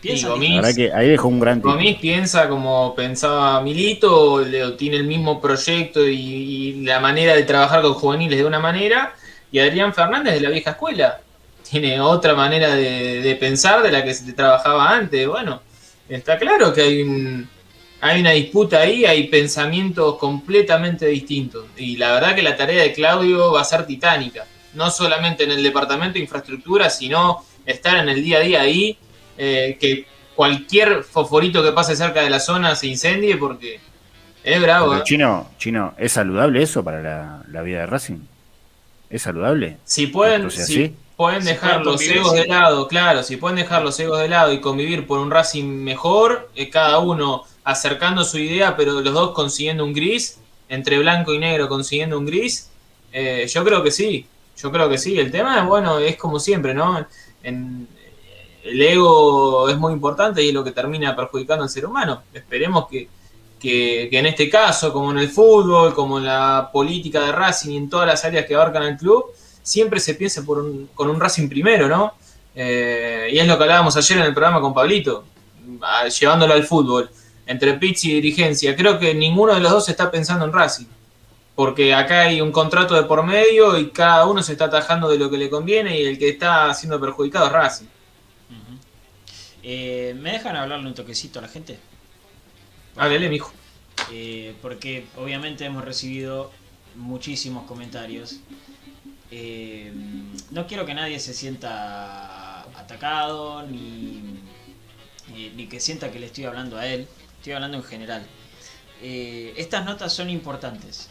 Piensa. 0.00 0.28
La 0.28 0.36
verdad 0.36 0.74
que 0.74 0.92
ahí 0.92 1.08
dejó 1.08 1.28
un 1.28 1.40
gran. 1.40 1.60
Gomis 1.60 1.96
piensa 1.98 2.48
como 2.48 2.94
pensaba 2.94 3.60
Milito, 3.60 4.44
tiene 4.76 4.96
el 4.96 5.04
mismo 5.04 5.40
proyecto 5.40 6.06
y, 6.06 6.14
y 6.14 6.84
la 6.84 7.00
manera 7.00 7.34
de 7.34 7.42
trabajar 7.42 7.82
con 7.82 7.94
juveniles 7.94 8.38
de 8.38 8.44
una 8.44 8.60
manera, 8.60 9.14
y 9.50 9.58
Adrián 9.58 9.92
Fernández 9.92 10.34
de 10.34 10.40
la 10.40 10.50
vieja 10.50 10.70
escuela. 10.70 11.20
Tiene 11.68 12.00
otra 12.00 12.34
manera 12.34 12.74
de, 12.74 13.20
de 13.20 13.34
pensar 13.34 13.82
de 13.82 13.92
la 13.92 14.02
que 14.02 14.14
se 14.14 14.32
trabajaba 14.32 14.88
antes. 14.88 15.26
Bueno, 15.28 15.60
está 16.08 16.38
claro 16.38 16.72
que 16.72 16.80
hay, 16.80 17.02
un, 17.02 17.46
hay 18.00 18.20
una 18.20 18.30
disputa 18.30 18.80
ahí, 18.80 19.04
hay 19.04 19.24
pensamientos 19.24 20.16
completamente 20.16 21.06
distintos. 21.06 21.66
Y 21.76 21.98
la 21.98 22.12
verdad 22.12 22.34
que 22.34 22.42
la 22.42 22.56
tarea 22.56 22.82
de 22.82 22.92
Claudio 22.94 23.52
va 23.52 23.60
a 23.60 23.64
ser 23.64 23.86
titánica. 23.86 24.46
No 24.72 24.90
solamente 24.90 25.44
en 25.44 25.50
el 25.50 25.62
departamento 25.62 26.14
de 26.14 26.20
infraestructura, 26.20 26.88
sino 26.88 27.44
estar 27.66 27.98
en 27.98 28.08
el 28.08 28.22
día 28.22 28.38
a 28.38 28.40
día 28.40 28.60
ahí, 28.62 28.96
eh, 29.38 29.78
que 29.80 30.06
cualquier 30.34 31.02
fosforito 31.04 31.62
que 31.62 31.72
pase 31.72 31.96
cerca 31.96 32.22
de 32.22 32.30
la 32.30 32.40
zona 32.40 32.76
se 32.76 32.86
incendie 32.88 33.36
porque 33.36 33.80
es 34.44 34.60
bravo. 34.62 34.90
Pero, 34.90 35.00
¿eh? 35.00 35.04
Chino, 35.04 35.50
Chino, 35.58 35.94
¿es 35.98 36.12
saludable 36.12 36.62
eso 36.62 36.84
para 36.84 37.02
la, 37.02 37.42
la 37.50 37.62
vida 37.62 37.80
de 37.80 37.86
Racing? 37.86 38.18
¿Es 39.10 39.22
saludable? 39.22 39.78
Si 39.84 40.06
pueden, 40.08 40.50
si 40.50 40.60
así. 40.60 40.96
pueden 41.16 41.44
dejar 41.44 41.84
los 41.84 42.00
egos 42.02 42.34
de 42.34 42.46
lado, 42.46 42.88
claro, 42.88 43.22
si 43.22 43.36
pueden 43.36 43.56
dejar 43.56 43.82
los 43.82 43.98
egos 44.00 44.20
de 44.20 44.28
lado 44.28 44.52
y 44.52 44.60
convivir 44.60 45.06
por 45.06 45.18
un 45.18 45.30
Racing 45.30 45.64
mejor, 45.64 46.50
eh, 46.54 46.68
cada 46.70 46.98
uno 46.98 47.44
acercando 47.64 48.24
su 48.24 48.38
idea, 48.38 48.76
pero 48.76 49.00
los 49.00 49.12
dos 49.14 49.32
consiguiendo 49.32 49.84
un 49.84 49.92
gris, 49.92 50.38
entre 50.68 50.98
blanco 50.98 51.32
y 51.34 51.38
negro 51.38 51.68
consiguiendo 51.68 52.18
un 52.18 52.26
gris, 52.26 52.70
eh, 53.12 53.46
yo 53.48 53.64
creo 53.64 53.82
que 53.82 53.90
sí, 53.90 54.26
yo 54.56 54.70
creo 54.70 54.88
que 54.88 54.98
sí. 54.98 55.18
El 55.18 55.30
tema, 55.30 55.62
bueno, 55.64 55.98
es 55.98 56.16
como 56.16 56.38
siempre, 56.38 56.74
¿no? 56.74 57.06
En- 57.42 57.88
el 58.70 58.80
ego 58.82 59.68
es 59.68 59.76
muy 59.76 59.92
importante 59.92 60.42
y 60.42 60.48
es 60.48 60.54
lo 60.54 60.62
que 60.64 60.72
termina 60.72 61.14
perjudicando 61.16 61.64
al 61.64 61.70
ser 61.70 61.86
humano. 61.86 62.22
Esperemos 62.32 62.86
que, 62.88 63.08
que, 63.58 64.08
en 64.12 64.26
este 64.26 64.48
caso, 64.48 64.92
como 64.92 65.10
en 65.10 65.18
el 65.18 65.28
fútbol, 65.30 65.94
como 65.94 66.18
en 66.18 66.26
la 66.26 66.70
política 66.72 67.20
de 67.22 67.32
Racing 67.32 67.70
y 67.72 67.76
en 67.76 67.90
todas 67.90 68.06
las 68.06 68.24
áreas 68.24 68.46
que 68.46 68.54
abarcan 68.54 68.82
el 68.84 68.96
club, 68.96 69.24
siempre 69.62 70.00
se 70.00 70.14
piense 70.14 70.42
por 70.42 70.58
un- 70.58 70.88
con 70.94 71.08
un 71.10 71.18
Racing 71.20 71.48
primero, 71.48 71.88
¿no? 71.88 72.14
Eh, 72.54 73.28
y 73.32 73.38
es 73.38 73.46
lo 73.46 73.56
que 73.56 73.62
hablábamos 73.64 73.96
ayer 73.96 74.18
en 74.18 74.24
el 74.24 74.32
programa 74.34 74.60
con 74.60 74.72
Pablito, 74.74 75.24
llevándolo 76.18 76.54
al 76.54 76.64
fútbol, 76.64 77.10
entre 77.46 77.74
Pizzi 77.74 78.10
y 78.10 78.14
dirigencia. 78.14 78.74
Creo 78.74 78.98
que 78.98 79.14
ninguno 79.14 79.54
de 79.54 79.60
los 79.60 79.70
dos 79.70 79.88
está 79.88 80.10
pensando 80.10 80.44
en 80.44 80.52
Racing, 80.52 80.86
porque 81.54 81.94
acá 81.94 82.22
hay 82.22 82.40
un 82.40 82.52
contrato 82.52 82.94
de 82.94 83.02
por 83.04 83.22
medio 83.24 83.78
y 83.78 83.90
cada 83.90 84.26
uno 84.26 84.42
se 84.42 84.52
está 84.52 84.66
atajando 84.66 85.08
de 85.08 85.18
lo 85.18 85.28
que 85.30 85.36
le 85.38 85.50
conviene 85.50 86.00
y 86.00 86.06
el 86.06 86.18
que 86.18 86.28
está 86.30 86.72
siendo 86.74 86.98
perjudicado 87.00 87.46
es 87.46 87.52
Racing. 87.52 87.86
Eh, 89.70 90.14
¿Me 90.18 90.32
dejan 90.32 90.56
hablarle 90.56 90.86
un 90.86 90.94
toquecito 90.94 91.40
a 91.40 91.42
la 91.42 91.48
gente? 91.48 91.78
Háblele, 92.96 93.28
mijo. 93.28 93.52
Eh, 94.10 94.56
porque 94.62 95.06
obviamente 95.18 95.66
hemos 95.66 95.84
recibido 95.84 96.50
muchísimos 96.94 97.66
comentarios. 97.66 98.40
Eh, 99.30 99.92
no 100.52 100.66
quiero 100.66 100.86
que 100.86 100.94
nadie 100.94 101.20
se 101.20 101.34
sienta 101.34 102.62
atacado 102.80 103.62
ni, 103.66 104.40
ni, 105.34 105.50
ni 105.50 105.66
que 105.66 105.80
sienta 105.80 106.10
que 106.10 106.18
le 106.18 106.24
estoy 106.24 106.46
hablando 106.46 106.78
a 106.78 106.86
él. 106.86 107.06
Estoy 107.36 107.52
hablando 107.52 107.76
en 107.76 107.84
general. 107.84 108.26
Eh, 109.02 109.52
estas 109.58 109.84
notas 109.84 110.14
son 110.14 110.30
importantes. 110.30 111.10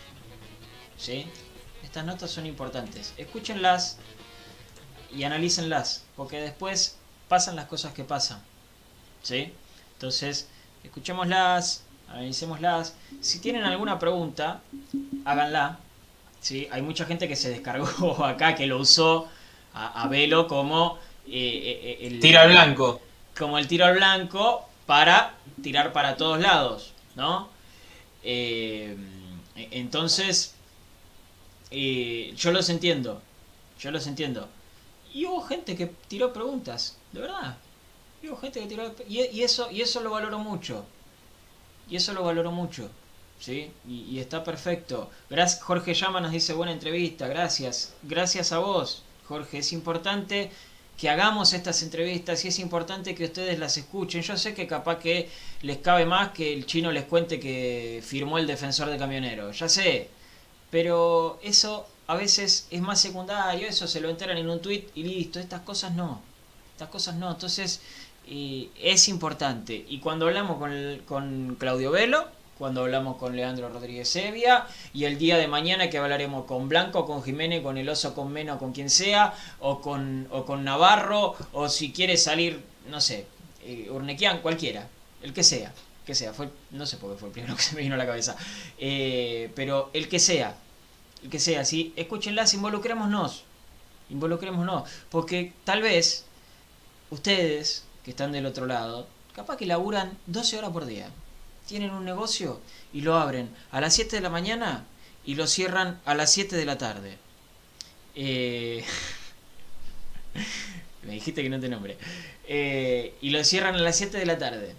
¿Sí? 0.97 1.27
Estas 1.83 2.05
notas 2.07 2.31
son 2.31 2.47
importantes. 2.47 3.13
Escúchenlas 3.17 3.99
y 5.15 5.25
analícenlas. 5.25 6.05
Porque 6.15 6.41
después 6.41 6.97
pasan 7.27 7.55
las 7.55 7.65
cosas 7.65 7.93
que 7.93 8.03
pasan. 8.03 8.41
¿Sí? 9.23 9.53
Entonces, 9.93 10.47
escuchémoslas, 10.83 11.83
analicémoslas. 12.09 12.95
Si 13.21 13.39
tienen 13.39 13.63
alguna 13.63 13.99
pregunta, 13.99 14.61
háganla. 15.25 15.79
¿sí? 16.39 16.67
Hay 16.71 16.81
mucha 16.81 17.05
gente 17.05 17.27
que 17.27 17.35
se 17.35 17.49
descargó 17.49 18.25
acá, 18.25 18.55
que 18.55 18.67
lo 18.67 18.79
usó 18.79 19.27
a, 19.73 20.03
a 20.03 20.07
Velo 20.07 20.47
como 20.47 20.97
eh, 21.27 21.97
eh, 22.01 22.07
el, 22.07 22.19
Tira 22.19 22.43
al 22.43 22.49
blanco. 22.49 23.01
como 23.37 23.57
el 23.57 23.67
tiro 23.67 23.85
al 23.85 23.95
blanco 23.95 24.67
para 24.85 25.33
tirar 25.61 25.91
para 25.91 26.15
todos 26.15 26.39
lados, 26.39 26.93
¿no? 27.15 27.49
Eh, 28.23 28.95
entonces, 29.71 30.55
eh, 31.71 32.33
yo 32.35 32.51
los 32.51 32.69
entiendo, 32.69 33.21
yo 33.79 33.91
los 33.91 34.07
entiendo. 34.07 34.47
Y 35.13 35.25
hubo 35.25 35.41
gente 35.41 35.75
que 35.75 35.87
tiró 36.07 36.31
preguntas, 36.33 36.97
de 37.11 37.21
verdad. 37.21 37.57
Hubo 38.23 38.37
gente 38.37 38.59
que 38.59 38.67
tiró 38.67 38.93
y, 39.07 39.21
y 39.21 39.43
eso 39.43 39.69
y 39.71 39.81
eso 39.81 40.01
lo 40.01 40.11
valoro 40.11 40.39
mucho. 40.39 40.85
Y 41.89 41.95
eso 41.95 42.13
lo 42.13 42.23
valoro 42.23 42.51
mucho. 42.51 42.89
¿Sí? 43.39 43.71
Y, 43.87 44.01
y 44.09 44.19
está 44.19 44.43
perfecto. 44.43 45.09
Gracias, 45.29 45.63
Jorge 45.63 45.93
Llama 45.93 46.19
nos 46.21 46.31
dice 46.31 46.53
buena 46.53 46.71
entrevista. 46.71 47.27
Gracias. 47.27 47.93
Gracias 48.03 48.51
a 48.51 48.59
vos, 48.59 49.03
Jorge. 49.27 49.59
Es 49.59 49.73
importante 49.73 50.51
que 50.97 51.09
hagamos 51.09 51.53
estas 51.53 51.83
entrevistas 51.83 52.43
y 52.43 52.47
es 52.47 52.57
importante 52.59 53.13
que 53.13 53.25
ustedes 53.25 53.59
las 53.59 53.77
escuchen. 53.77 54.23
Yo 54.23 54.35
sé 54.35 54.55
que 54.55 54.65
capaz 54.65 54.97
que 54.97 55.29
les 55.61 55.77
cabe 55.77 56.05
más 56.05 56.31
que 56.31 56.51
el 56.51 56.65
chino 56.65 56.91
les 56.91 57.05
cuente 57.05 57.39
que 57.39 58.01
firmó 58.03 58.39
el 58.39 58.47
defensor 58.47 58.89
de 58.89 58.97
camionero. 58.97 59.51
Ya 59.51 59.69
sé. 59.69 60.09
Pero 60.71 61.39
eso 61.43 61.87
a 62.07 62.15
veces 62.15 62.67
es 62.71 62.81
más 62.81 62.99
secundario, 63.01 63.67
eso 63.67 63.87
se 63.87 64.01
lo 64.01 64.09
enteran 64.09 64.37
en 64.37 64.49
un 64.49 64.61
tweet 64.61 64.87
y 64.95 65.03
listo, 65.03 65.39
estas 65.39 65.61
cosas 65.61 65.93
no, 65.93 66.21
estas 66.77 66.89
cosas 66.89 67.15
no, 67.15 67.31
entonces 67.31 67.81
eh, 68.27 68.69
es 68.81 69.07
importante. 69.09 69.85
Y 69.89 69.99
cuando 69.99 70.27
hablamos 70.27 70.57
con, 70.57 70.71
el- 70.71 71.01
con 71.05 71.55
Claudio 71.59 71.91
Velo, 71.91 72.27
cuando 72.57 72.81
hablamos 72.81 73.17
con 73.17 73.35
Leandro 73.35 73.69
Rodríguez 73.69 74.09
Sevilla, 74.09 74.65
y 74.93 75.05
el 75.05 75.17
día 75.19 75.37
de 75.37 75.47
mañana 75.47 75.89
que 75.89 75.97
hablaremos 75.97 76.45
con 76.45 76.67
Blanco, 76.69 77.05
con 77.05 77.23
Jiménez, 77.23 77.61
con 77.61 77.77
el 77.77 77.87
Oso, 77.89 78.15
con 78.15 78.31
Meno, 78.31 78.57
con 78.57 78.73
quien 78.73 78.89
sea, 78.89 79.33
o 79.59 79.79
con, 79.81 80.27
o 80.31 80.45
con 80.45 80.63
Navarro, 80.63 81.35
o 81.53 81.69
si 81.69 81.91
quiere 81.91 82.17
salir, 82.17 82.59
no 82.89 82.99
sé, 83.01 83.27
eh, 83.63 83.87
Urnequian, 83.91 84.41
cualquiera, 84.41 84.87
el 85.21 85.33
que 85.33 85.43
sea, 85.43 85.71
que 86.05 86.15
sea, 86.15 86.33
fue, 86.33 86.49
no 86.71 86.85
sé 86.87 86.97
por 86.97 87.11
qué 87.11 87.17
fue 87.19 87.27
el 87.29 87.33
primero 87.33 87.55
que 87.57 87.61
se 87.61 87.75
me 87.75 87.81
vino 87.81 87.95
a 87.95 87.97
la 87.97 88.05
cabeza, 88.07 88.35
Eh, 88.79 89.51
pero 89.55 89.89
el 89.93 90.07
que 90.09 90.19
sea, 90.19 90.55
el 91.23 91.29
que 91.29 91.39
sea, 91.39 91.65
sí, 91.65 91.93
escúchenlas, 91.95 92.53
involucrémonos, 92.55 93.43
involucrémonos, 94.09 94.89
porque 95.09 95.53
tal 95.63 95.81
vez 95.81 96.25
ustedes 97.09 97.83
que 98.03 98.11
están 98.11 98.31
del 98.31 98.45
otro 98.45 98.65
lado, 98.65 99.07
capaz 99.35 99.57
que 99.57 99.65
laburan 99.65 100.17
12 100.27 100.57
horas 100.57 100.71
por 100.71 100.85
día, 100.85 101.09
tienen 101.67 101.91
un 101.91 102.05
negocio 102.05 102.61
y 102.93 103.01
lo 103.01 103.15
abren 103.15 103.49
a 103.71 103.81
las 103.81 103.93
7 103.93 104.15
de 104.15 104.21
la 104.21 104.29
mañana 104.29 104.85
y 105.25 105.35
lo 105.35 105.45
cierran 105.47 105.99
a 106.05 106.15
las 106.15 106.31
7 106.31 106.55
de 106.55 106.65
la 106.65 106.77
tarde. 106.77 107.17
Eh, 108.15 108.83
Me 111.03 111.13
dijiste 111.13 111.43
que 111.43 111.49
no 111.49 111.59
te 111.59 111.69
nombre. 111.69 111.97
Eh, 112.47 113.15
y 113.21 113.29
lo 113.29 113.43
cierran 113.43 113.75
a 113.75 113.79
las 113.79 113.97
7 113.97 114.17
de 114.17 114.25
la 114.25 114.37
tarde. 114.37 114.75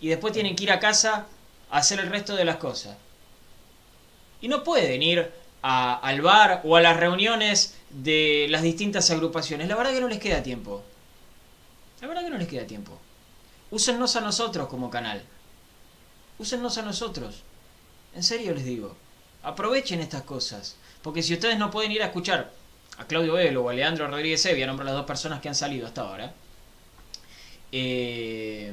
Y 0.00 0.08
después 0.08 0.32
tienen 0.32 0.56
que 0.56 0.64
ir 0.64 0.72
a 0.72 0.80
casa 0.80 1.26
a 1.70 1.78
hacer 1.78 2.00
el 2.00 2.10
resto 2.10 2.36
de 2.36 2.44
las 2.44 2.56
cosas. 2.56 2.96
Y 4.40 4.48
no 4.48 4.64
pueden 4.64 5.02
ir 5.02 5.30
al 5.62 6.20
bar 6.20 6.60
o 6.64 6.76
a 6.76 6.80
las 6.80 6.96
reuniones 6.96 7.76
de 7.90 8.46
las 8.50 8.62
distintas 8.62 9.10
agrupaciones. 9.10 9.68
La 9.68 9.76
verdad 9.76 9.92
que 9.92 10.00
no 10.00 10.08
les 10.08 10.18
queda 10.18 10.42
tiempo. 10.42 10.82
La 12.02 12.08
verdad 12.08 12.24
que 12.24 12.30
no 12.30 12.36
les 12.38 12.48
queda 12.48 12.66
tiempo. 12.66 12.98
Úsennos 13.70 14.16
a 14.16 14.20
nosotros 14.20 14.68
como 14.68 14.90
canal. 14.90 15.22
Úsennos 16.38 16.76
a 16.76 16.82
nosotros. 16.82 17.42
En 18.14 18.24
serio 18.24 18.52
les 18.54 18.64
digo. 18.64 18.96
Aprovechen 19.44 20.00
estas 20.00 20.22
cosas. 20.22 20.76
Porque 21.00 21.22
si 21.22 21.32
ustedes 21.32 21.58
no 21.58 21.70
pueden 21.70 21.92
ir 21.92 22.02
a 22.02 22.06
escuchar 22.06 22.52
a 22.98 23.06
Claudio 23.06 23.34
Velo 23.34 23.62
o 23.64 23.70
a 23.70 23.72
Leandro 23.72 24.08
Rodríguez 24.08 24.44
Evia, 24.46 24.66
nombro 24.66 24.84
las 24.84 24.94
dos 24.94 25.06
personas 25.06 25.40
que 25.40 25.48
han 25.48 25.54
salido 25.54 25.86
hasta 25.86 26.02
ahora. 26.02 26.34
eh, 27.70 28.72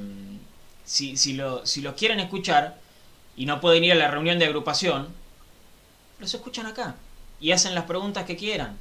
si, 0.83 1.17
si, 1.17 1.33
lo, 1.33 1.65
si 1.65 1.81
los 1.81 1.93
quieren 1.93 2.19
escuchar 2.19 2.79
y 3.37 3.45
no 3.45 3.61
pueden 3.61 3.83
ir 3.83 3.91
a 3.93 3.95
la 3.95 4.09
reunión 4.09 4.39
de 4.39 4.45
agrupación, 4.45 5.07
los 6.19 6.33
escuchan 6.33 6.65
acá 6.65 6.95
y 7.39 7.51
hacen 7.51 7.75
las 7.75 7.85
preguntas 7.85 8.25
que 8.25 8.35
quieran. 8.35 8.75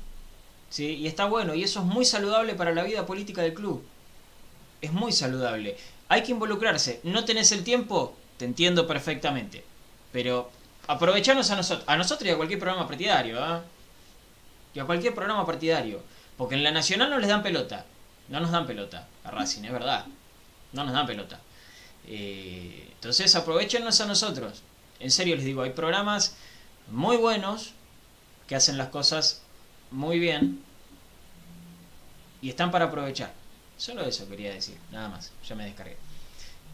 ¿sí? 0.70 0.97
Y 0.97 1.07
está 1.07 1.27
bueno, 1.27 1.55
y 1.55 1.62
eso 1.65 1.81
es 1.81 1.87
muy 1.87 2.05
saludable 2.07 2.55
para 2.55 2.73
la 2.73 2.83
vida 2.83 3.07
política 3.07 3.43
del 3.43 3.55
club. 3.55 3.85
Es 4.81 4.93
muy 4.93 5.13
saludable. 5.13 5.77
Hay 6.09 6.23
que 6.23 6.33
involucrarse. 6.33 7.01
¿No 7.03 7.25
tenés 7.25 7.53
el 7.53 7.65
tiempo? 7.65 8.17
Te 8.37 8.45
entiendo 8.45 8.87
perfectamente. 8.87 9.65
Pero 10.13 10.51
aprovechanos 10.87 11.51
a 11.51 11.57
nosotros, 11.57 11.85
a 11.89 11.97
nosotros 11.97 12.29
y 12.29 12.33
a 12.33 12.37
cualquier 12.37 12.61
programa 12.61 12.87
partidario, 12.87 13.43
¿ah? 13.43 13.63
Y 14.75 14.79
a 14.79 14.85
cualquier 14.85 15.15
programa 15.15 15.45
partidario. 15.45 16.03
Porque 16.37 16.55
en 16.55 16.63
la 16.63 16.71
nacional 16.71 17.11
no 17.11 17.19
les 17.19 17.29
dan 17.29 17.43
pelota. 17.43 17.85
No 18.29 18.41
nos 18.41 18.51
dan 18.51 18.67
pelota 18.67 19.09
a 19.25 19.31
Racing, 19.31 19.65
es 19.65 19.73
verdad. 19.73 20.07
No 20.73 20.85
nos 20.85 20.93
dan 20.93 21.07
pelota. 21.07 21.41
Eh, 22.07 22.91
entonces 22.95 23.35
aprovechenos 23.35 24.01
a 24.01 24.07
nosotros. 24.07 24.63
En 25.01 25.11
serio 25.11 25.37
les 25.37 25.45
digo, 25.45 25.63
hay 25.63 25.71
programas 25.71 26.37
muy 26.91 27.17
buenos 27.17 27.73
que 28.47 28.57
hacen 28.57 28.79
las 28.79 28.89
cosas 28.89 29.43
muy 29.91 30.19
bien 30.19 30.63
y 32.41 32.51
están 32.51 32.71
para 32.71 32.87
aprovechar. 32.87 33.33
Solo 33.79 34.03
eso 34.03 34.29
quería 34.29 34.53
decir, 34.53 34.77
nada 34.93 35.09
más. 35.09 35.33
Ya 35.49 35.55
me 35.55 35.65
descargué. 35.65 35.97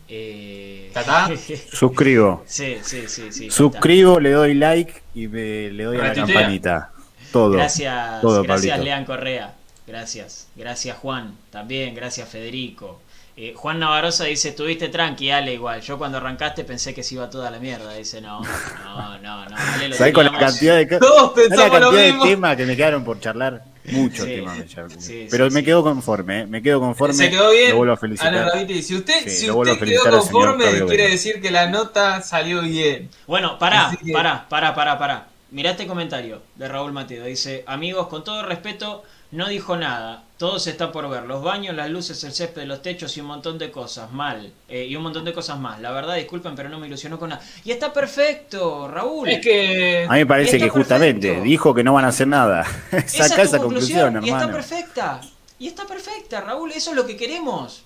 Eh... 0.08 0.90
¿Tatá? 0.92 1.30
Suscribo. 1.72 2.42
sí, 2.46 2.78
sí, 2.82 3.04
sí, 3.06 3.30
sí. 3.30 3.50
Suscribo, 3.50 4.18
le 4.18 4.32
doy 4.32 4.54
like 4.54 5.02
y 5.14 5.28
me, 5.28 5.70
le 5.70 5.84
doy 5.84 5.98
a 5.98 6.04
la 6.04 6.14
campanita. 6.14 6.90
Todo. 7.30 7.52
Gracias, 7.52 8.20
todo, 8.20 8.42
gracias 8.42 8.70
Pablito. 8.72 8.84
Lean 8.84 9.04
Correa. 9.04 9.54
Gracias. 9.86 10.48
Gracias 10.56 10.96
Juan. 10.98 11.36
También, 11.50 11.94
gracias 11.94 12.28
Federico. 12.28 13.00
Eh, 13.36 13.52
Juan 13.56 13.80
Navarrosa 13.80 14.24
dice, 14.24 14.50
estuviste 14.50 14.88
tranqui, 14.88 15.30
Ale, 15.32 15.54
igual. 15.54 15.80
Yo 15.80 15.98
cuando 15.98 16.18
arrancaste 16.18 16.62
pensé 16.62 16.94
que 16.94 17.02
se 17.02 17.16
iba 17.16 17.28
toda 17.28 17.50
la 17.50 17.58
mierda. 17.58 17.92
Dice, 17.94 18.20
no, 18.20 18.40
no, 18.40 19.18
no, 19.18 19.48
no. 19.48 19.56
Ale 19.74 19.88
lo 19.88 19.96
¿Sabés 19.96 20.14
con 20.14 20.24
la 20.26 20.38
cantidad 20.38 20.76
de, 20.76 20.86
Todos 20.86 21.32
¿sabés 21.34 21.50
la 21.50 21.56
pensamos 21.56 21.80
lo 21.80 21.80
cantidad 21.88 22.02
de 22.02 22.12
mismo. 22.12 22.24
temas 22.26 22.56
que 22.56 22.66
me 22.66 22.76
quedaron 22.76 23.04
por 23.04 23.18
charlar? 23.18 23.64
Muchos 23.86 24.24
Sí. 24.24 24.34
temas 24.36 24.56
me. 24.56 25.00
Sí, 25.00 25.26
Pero 25.30 25.48
sí, 25.48 25.54
me 25.54 25.60
sí. 25.60 25.66
quedo 25.66 25.82
conforme, 25.82 26.40
¿eh? 26.42 26.46
me 26.46 26.62
quedo 26.62 26.78
conforme. 26.78 27.14
Se 27.14 27.28
quedó 27.28 27.50
bien. 27.50 27.70
Lo 27.70 27.76
vuelvo 27.78 27.94
a 27.94 27.96
felicitar. 27.96 28.32
Raviti, 28.32 28.82
si 28.82 28.94
usted, 28.94 29.24
Sí, 29.24 29.30
si 29.30 29.46
lo 29.48 29.56
vuelvo 29.56 29.72
a 29.72 29.74
usted 29.74 29.86
felicitar 29.86 30.12
quedó 30.12 30.20
conforme, 30.22 30.64
quiere 30.64 30.84
Vela. 30.84 31.08
decir 31.10 31.42
que 31.42 31.50
la 31.50 31.68
nota 31.68 32.22
salió 32.22 32.62
bien. 32.62 33.10
Bueno, 33.26 33.58
pará, 33.58 33.90
que- 34.02 34.12
pará, 34.12 34.46
pará, 34.48 34.74
pará, 34.76 34.96
pará. 34.96 35.26
Mirá 35.50 35.72
este 35.72 35.86
comentario 35.88 36.40
de 36.54 36.68
Raúl 36.68 36.92
Mateo. 36.92 37.24
Dice, 37.24 37.64
amigos, 37.66 38.06
con 38.06 38.22
todo 38.24 38.42
respeto, 38.44 39.02
no 39.34 39.48
dijo 39.48 39.76
nada. 39.76 40.22
Todo 40.38 40.58
se 40.58 40.70
está 40.70 40.90
por 40.90 41.08
ver. 41.08 41.22
Los 41.24 41.42
baños, 41.42 41.74
las 41.76 41.88
luces, 41.90 42.22
el 42.24 42.32
césped 42.32 42.62
de 42.62 42.66
los 42.66 42.82
techos 42.82 43.16
y 43.16 43.20
un 43.20 43.26
montón 43.26 43.56
de 43.58 43.70
cosas. 43.70 44.10
Mal. 44.12 44.52
Eh, 44.68 44.84
y 44.84 44.96
un 44.96 45.02
montón 45.02 45.24
de 45.24 45.32
cosas 45.32 45.58
más. 45.58 45.80
La 45.80 45.90
verdad, 45.92 46.16
disculpen, 46.16 46.54
pero 46.56 46.68
no 46.68 46.78
me 46.80 46.86
ilusionó 46.86 47.18
con 47.18 47.30
nada. 47.30 47.42
Y 47.64 47.70
está 47.70 47.92
perfecto, 47.92 48.88
Raúl. 48.88 49.28
Es 49.28 49.40
que 49.40 50.06
A 50.08 50.12
mí 50.12 50.18
me 50.20 50.26
parece 50.26 50.58
que 50.58 50.68
justamente 50.68 51.28
perfecto. 51.28 51.44
dijo 51.44 51.74
que 51.74 51.84
no 51.84 51.92
van 51.94 52.04
a 52.04 52.08
hacer 52.08 52.26
nada. 52.26 52.66
Esa 52.92 53.28
Saca 53.28 53.42
es 53.42 53.50
tu 53.50 53.56
esa 53.56 53.58
conclusión, 53.62 54.14
Y 54.24 54.28
está 54.28 54.38
hermano. 54.40 54.52
perfecta. 54.52 55.20
Y 55.58 55.68
está 55.68 55.86
perfecta, 55.86 56.40
Raúl. 56.40 56.72
Eso 56.72 56.90
es 56.90 56.96
lo 56.96 57.06
que 57.06 57.16
queremos. 57.16 57.84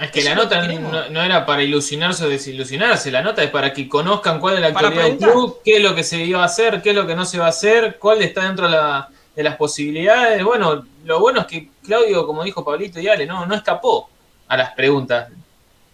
Es 0.00 0.10
que 0.10 0.20
Eso 0.20 0.28
la 0.30 0.34
es 0.36 0.42
nota 0.42 0.66
que 0.66 0.78
no, 0.78 1.10
no 1.10 1.22
era 1.22 1.44
para 1.44 1.62
ilusionarse 1.62 2.24
o 2.24 2.28
desilusionarse, 2.30 3.10
la 3.10 3.20
nota 3.22 3.42
es 3.42 3.50
para 3.50 3.74
que 3.74 3.86
conozcan 3.86 4.40
cuál 4.40 4.54
es 4.54 4.60
la 4.62 4.68
actualidad 4.68 5.04
del 5.04 5.18
club, 5.18 5.58
qué 5.62 5.76
es 5.76 5.82
lo 5.82 5.94
que 5.94 6.02
se 6.04 6.24
iba 6.24 6.40
a 6.40 6.46
hacer, 6.46 6.80
qué 6.80 6.90
es 6.90 6.96
lo 6.96 7.06
que 7.06 7.14
no 7.14 7.26
se 7.26 7.38
va 7.38 7.46
a 7.46 7.48
hacer, 7.50 7.98
cuál 7.98 8.22
está 8.22 8.44
dentro 8.46 8.64
de, 8.64 8.72
la- 8.76 9.10
de 9.36 9.42
las 9.42 9.56
posibilidades. 9.56 10.42
Bueno, 10.44 10.84
lo 11.04 11.20
bueno 11.20 11.40
es 11.40 11.46
que 11.46 11.68
Claudio, 11.84 12.26
como 12.26 12.44
dijo 12.44 12.64
Pablito 12.64 13.00
y 13.00 13.08
Ale, 13.08 13.26
no, 13.26 13.46
no 13.46 13.54
escapó 13.54 14.08
a 14.48 14.56
las 14.56 14.72
preguntas. 14.72 15.28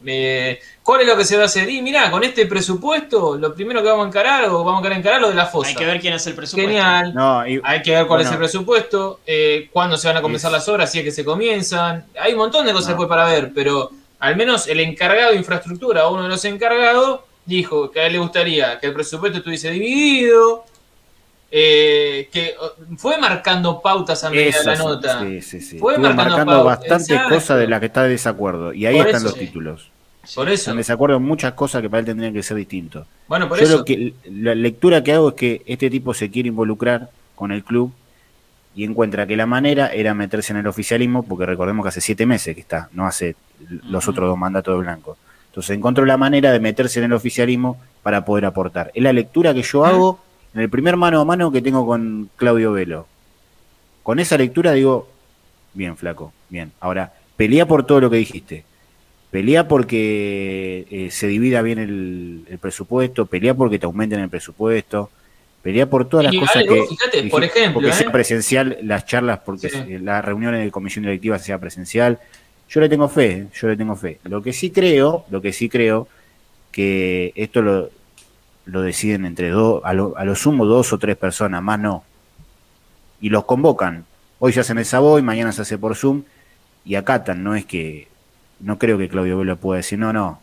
Eh, 0.04 0.60
¿Cuál 0.82 1.00
es 1.00 1.06
lo 1.06 1.16
que 1.16 1.24
se 1.24 1.36
va 1.36 1.44
a 1.44 1.46
hacer? 1.46 1.68
Y 1.70 1.80
mirá, 1.82 2.10
con 2.10 2.22
este 2.22 2.46
presupuesto, 2.46 3.36
lo 3.36 3.54
primero 3.54 3.82
que 3.82 3.88
vamos 3.88 4.04
a 4.04 4.08
encarar, 4.08 4.44
o 4.44 4.62
vamos 4.62 4.84
a 4.86 4.94
encarar 4.94 5.20
lo 5.20 5.30
de 5.30 5.34
la 5.34 5.46
fosa. 5.46 5.70
Hay 5.70 5.74
que 5.74 5.84
ver 5.86 6.00
quién 6.00 6.14
es 6.14 6.26
el 6.26 6.34
presupuesto. 6.34 6.68
Genial. 6.70 7.14
No, 7.14 7.46
y- 7.46 7.60
Hay 7.64 7.82
que 7.82 7.90
ver 7.92 8.06
cuál 8.06 8.18
Bueno. 8.18 8.28
es 8.28 8.32
el 8.32 8.38
presupuesto, 8.38 9.20
eh, 9.26 9.68
cuándo 9.72 9.96
se 9.96 10.06
van 10.08 10.18
a 10.18 10.22
comenzar 10.22 10.50
Es- 10.50 10.58
las 10.58 10.68
obras, 10.68 10.92
si 10.92 10.98
es 10.98 11.04
que 11.04 11.10
se 11.10 11.24
comienzan. 11.24 12.04
Hay 12.20 12.32
un 12.32 12.38
montón 12.38 12.66
de 12.66 12.72
cosas 12.72 12.88
No. 12.88 12.92
después 12.94 13.08
para 13.08 13.24
ver, 13.26 13.52
pero 13.54 13.90
al 14.20 14.36
menos 14.36 14.68
el 14.68 14.80
encargado 14.80 15.30
de 15.32 15.36
infraestructura, 15.38 16.08
uno 16.08 16.22
de 16.24 16.28
los 16.28 16.44
encargados, 16.44 17.20
dijo 17.44 17.90
que 17.90 18.00
a 18.00 18.06
él 18.06 18.12
le 18.12 18.18
gustaría 18.18 18.78
que 18.78 18.88
el 18.88 18.92
presupuesto 18.94 19.38
estuviese 19.38 19.70
dividido, 19.70 20.64
eh, 21.58 22.28
que 22.30 22.54
oh, 22.60 22.72
fue 22.98 23.16
marcando 23.16 23.80
pautas 23.80 24.22
a 24.24 24.28
medida 24.28 24.58
de 24.58 24.64
la 24.66 24.76
nota. 24.76 25.20
Sí, 25.20 25.40
sí, 25.40 25.60
sí. 25.62 25.78
Fue 25.78 25.94
Estuvo 25.94 26.12
marcando 26.12 26.62
bastantes 26.62 27.18
cosas 27.30 27.58
de 27.58 27.66
las 27.66 27.80
que 27.80 27.86
está 27.86 28.02
de 28.02 28.10
desacuerdo. 28.10 28.74
Y 28.74 28.84
ahí 28.84 28.98
Por 28.98 29.06
están 29.06 29.22
eso, 29.22 29.28
los 29.30 29.38
sí. 29.38 29.46
títulos. 29.46 29.90
Por 30.34 30.48
eso. 30.50 30.54
Están 30.54 30.74
de 30.74 30.80
desacuerdo 30.80 31.16
en 31.16 31.22
muchas 31.22 31.54
cosas 31.54 31.80
que 31.80 31.88
para 31.88 32.00
él 32.00 32.04
tendrían 32.04 32.34
que 32.34 32.42
ser 32.42 32.58
distintos. 32.58 33.06
Bueno, 33.26 33.48
por 33.48 33.58
Yo 33.58 33.64
eso. 33.64 33.78
lo 33.78 33.84
que, 33.86 34.12
la 34.30 34.54
lectura 34.54 35.02
que 35.02 35.14
hago 35.14 35.30
es 35.30 35.34
que 35.34 35.62
este 35.64 35.88
tipo 35.88 36.12
se 36.12 36.30
quiere 36.30 36.50
involucrar 36.50 37.08
con 37.34 37.52
el 37.52 37.64
club 37.64 37.90
y 38.74 38.84
encuentra 38.84 39.26
que 39.26 39.34
la 39.34 39.46
manera 39.46 39.86
era 39.94 40.12
meterse 40.12 40.52
en 40.52 40.58
el 40.58 40.66
oficialismo, 40.66 41.22
porque 41.22 41.46
recordemos 41.46 41.86
que 41.86 41.88
hace 41.88 42.02
siete 42.02 42.26
meses 42.26 42.54
que 42.54 42.60
está, 42.60 42.90
no 42.92 43.06
hace 43.06 43.34
los 43.88 44.06
otros 44.08 44.28
dos 44.28 44.36
mandatos 44.36 44.74
de 44.74 44.82
Blanco. 44.82 45.16
Entonces 45.46 45.74
encontró 45.74 46.04
la 46.04 46.18
manera 46.18 46.52
de 46.52 46.60
meterse 46.60 46.98
en 46.98 47.06
el 47.06 47.14
oficialismo 47.14 47.80
para 48.02 48.26
poder 48.26 48.44
aportar. 48.44 48.90
Es 48.92 49.02
la 49.02 49.14
lectura 49.14 49.54
que 49.54 49.62
yo 49.62 49.86
hago 49.86 50.25
en 50.56 50.62
el 50.62 50.70
primer 50.70 50.96
mano 50.96 51.20
a 51.20 51.24
mano 51.26 51.52
que 51.52 51.60
tengo 51.60 51.86
con 51.86 52.30
Claudio 52.36 52.72
Velo. 52.72 53.06
Con 54.02 54.18
esa 54.18 54.38
lectura 54.38 54.72
digo, 54.72 55.06
bien, 55.74 55.98
flaco, 55.98 56.32
bien. 56.48 56.72
Ahora, 56.80 57.12
pelea 57.36 57.66
por 57.68 57.84
todo 57.84 58.00
lo 58.00 58.08
que 58.08 58.16
dijiste. 58.16 58.64
Pelea 59.30 59.68
porque 59.68 60.86
eh, 60.90 61.10
se 61.10 61.26
divida 61.26 61.60
bien 61.60 61.78
el, 61.78 62.44
el 62.48 62.58
presupuesto, 62.58 63.26
pelea 63.26 63.52
porque 63.52 63.78
te 63.78 63.84
aumenten 63.84 64.18
el 64.20 64.30
presupuesto, 64.30 65.10
pelea 65.60 65.90
por 65.90 66.08
todas 66.08 66.24
las 66.24 66.34
Y, 66.34 66.38
cosas 66.40 66.62
que... 66.64 66.84
fíjate, 66.88 67.16
dijiste, 67.16 67.28
por 67.30 67.44
ejemplo, 67.44 67.74
porque 67.74 67.90
¿eh? 67.90 67.92
sea 67.92 68.10
presencial, 68.10 68.78
las 68.80 69.04
charlas, 69.04 69.40
porque 69.44 69.68
Sí. 69.68 69.98
las 69.98 70.24
reuniones 70.24 70.64
de 70.64 70.70
comisión 70.70 71.04
directiva 71.04 71.38
sea 71.38 71.58
presencial. 71.58 72.18
Yo 72.70 72.80
le 72.80 72.88
tengo 72.88 73.10
fe, 73.10 73.48
yo 73.52 73.68
le 73.68 73.76
tengo 73.76 73.94
fe. 73.94 74.20
Lo 74.24 74.42
que 74.42 74.54
sí 74.54 74.70
creo, 74.70 75.26
lo 75.28 75.42
que 75.42 75.52
sí 75.52 75.68
creo, 75.68 76.08
que 76.72 77.32
esto 77.36 77.60
lo, 77.60 77.90
lo 78.66 78.82
deciden 78.82 79.24
entre 79.24 79.50
dos, 79.50 79.80
a 79.84 79.92
lo, 79.94 80.16
a 80.18 80.24
lo 80.24 80.34
sumo 80.34 80.66
dos 80.66 80.92
o 80.92 80.98
tres 80.98 81.16
personas, 81.16 81.62
más 81.62 81.78
no. 81.78 82.04
Y 83.20 83.30
los 83.30 83.44
convocan. 83.44 84.04
Hoy 84.38 84.52
se 84.52 84.60
hace 84.60 84.72
en 84.72 84.78
el 84.78 84.84
Savoy, 84.84 85.22
mañana 85.22 85.52
se 85.52 85.62
hace 85.62 85.78
por 85.78 85.96
Zoom 85.96 86.24
y 86.84 86.96
acatan, 86.96 87.42
no 87.42 87.54
es 87.54 87.64
que, 87.64 88.08
no 88.60 88.78
creo 88.78 88.98
que 88.98 89.08
Claudio 89.08 89.38
Velo 89.38 89.56
pueda 89.56 89.78
decir, 89.78 89.98
no, 89.98 90.12
no, 90.12 90.40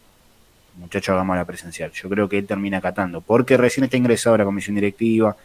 muchacho, 0.77 1.13
hagamos 1.13 1.35
la 1.35 1.45
presencial. 1.45 1.91
Yo 1.91 2.09
creo 2.09 2.27
que 2.27 2.39
él 2.39 2.47
termina 2.47 2.79
acatando, 2.79 3.21
porque 3.21 3.57
recién 3.57 3.83
está 3.83 3.97
ingresado 3.97 4.35
a 4.35 4.39
la 4.39 4.45
comisión 4.45 4.75
directiva 4.75 5.35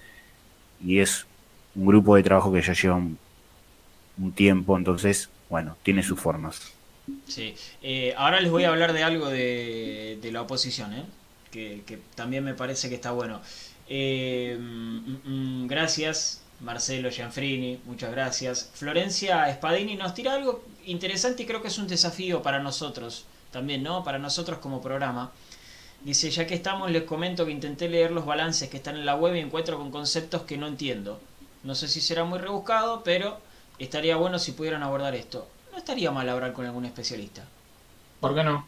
y 0.82 1.00
es 1.00 1.26
un 1.74 1.86
grupo 1.86 2.16
de 2.16 2.22
trabajo 2.22 2.52
que 2.52 2.62
ya 2.62 2.72
lleva 2.72 2.94
un, 2.94 3.18
un 4.18 4.32
tiempo, 4.32 4.76
entonces, 4.78 5.28
bueno, 5.50 5.76
tiene 5.82 6.02
sus 6.02 6.18
formas. 6.18 6.72
Sí. 7.26 7.54
Eh, 7.82 8.14
ahora 8.16 8.40
les 8.40 8.50
voy 8.50 8.64
a 8.64 8.70
hablar 8.70 8.92
de 8.92 9.02
algo 9.02 9.28
de, 9.28 10.18
de 10.20 10.32
la 10.32 10.42
oposición, 10.42 10.94
¿eh? 10.94 11.04
Que, 11.50 11.82
que 11.86 11.98
también 12.14 12.44
me 12.44 12.54
parece 12.54 12.88
que 12.88 12.96
está 12.96 13.12
bueno. 13.12 13.40
Eh, 13.88 14.56
mm, 14.60 15.62
mm, 15.62 15.66
gracias, 15.66 16.42
Marcelo 16.60 17.10
Gianfrini, 17.10 17.80
muchas 17.84 18.10
gracias. 18.10 18.70
Florencia 18.74 19.52
Spadini 19.54 19.96
nos 19.96 20.14
tira 20.14 20.34
algo 20.34 20.64
interesante 20.86 21.42
y 21.42 21.46
creo 21.46 21.62
que 21.62 21.68
es 21.68 21.78
un 21.78 21.88
desafío 21.88 22.42
para 22.42 22.58
nosotros 22.58 23.24
también, 23.50 23.82
¿no? 23.82 24.04
Para 24.04 24.18
nosotros 24.18 24.58
como 24.58 24.80
programa. 24.82 25.32
Dice, 26.04 26.30
ya 26.30 26.46
que 26.46 26.54
estamos, 26.54 26.90
les 26.90 27.02
comento 27.04 27.44
que 27.44 27.52
intenté 27.52 27.88
leer 27.88 28.12
los 28.12 28.24
balances 28.24 28.68
que 28.68 28.76
están 28.76 28.96
en 28.96 29.06
la 29.06 29.16
web 29.16 29.34
y 29.34 29.40
encuentro 29.40 29.78
con 29.78 29.90
conceptos 29.90 30.42
que 30.42 30.56
no 30.56 30.66
entiendo. 30.66 31.20
No 31.64 31.74
sé 31.74 31.88
si 31.88 32.00
será 32.00 32.24
muy 32.24 32.38
rebuscado, 32.38 33.02
pero 33.02 33.40
estaría 33.78 34.16
bueno 34.16 34.38
si 34.38 34.52
pudieran 34.52 34.82
abordar 34.82 35.14
esto. 35.14 35.48
No 35.72 35.78
estaría 35.78 36.10
mal 36.10 36.28
hablar 36.28 36.52
con 36.52 36.66
algún 36.66 36.84
especialista. 36.84 37.44
¿Por 38.20 38.34
qué 38.34 38.44
no? 38.44 38.66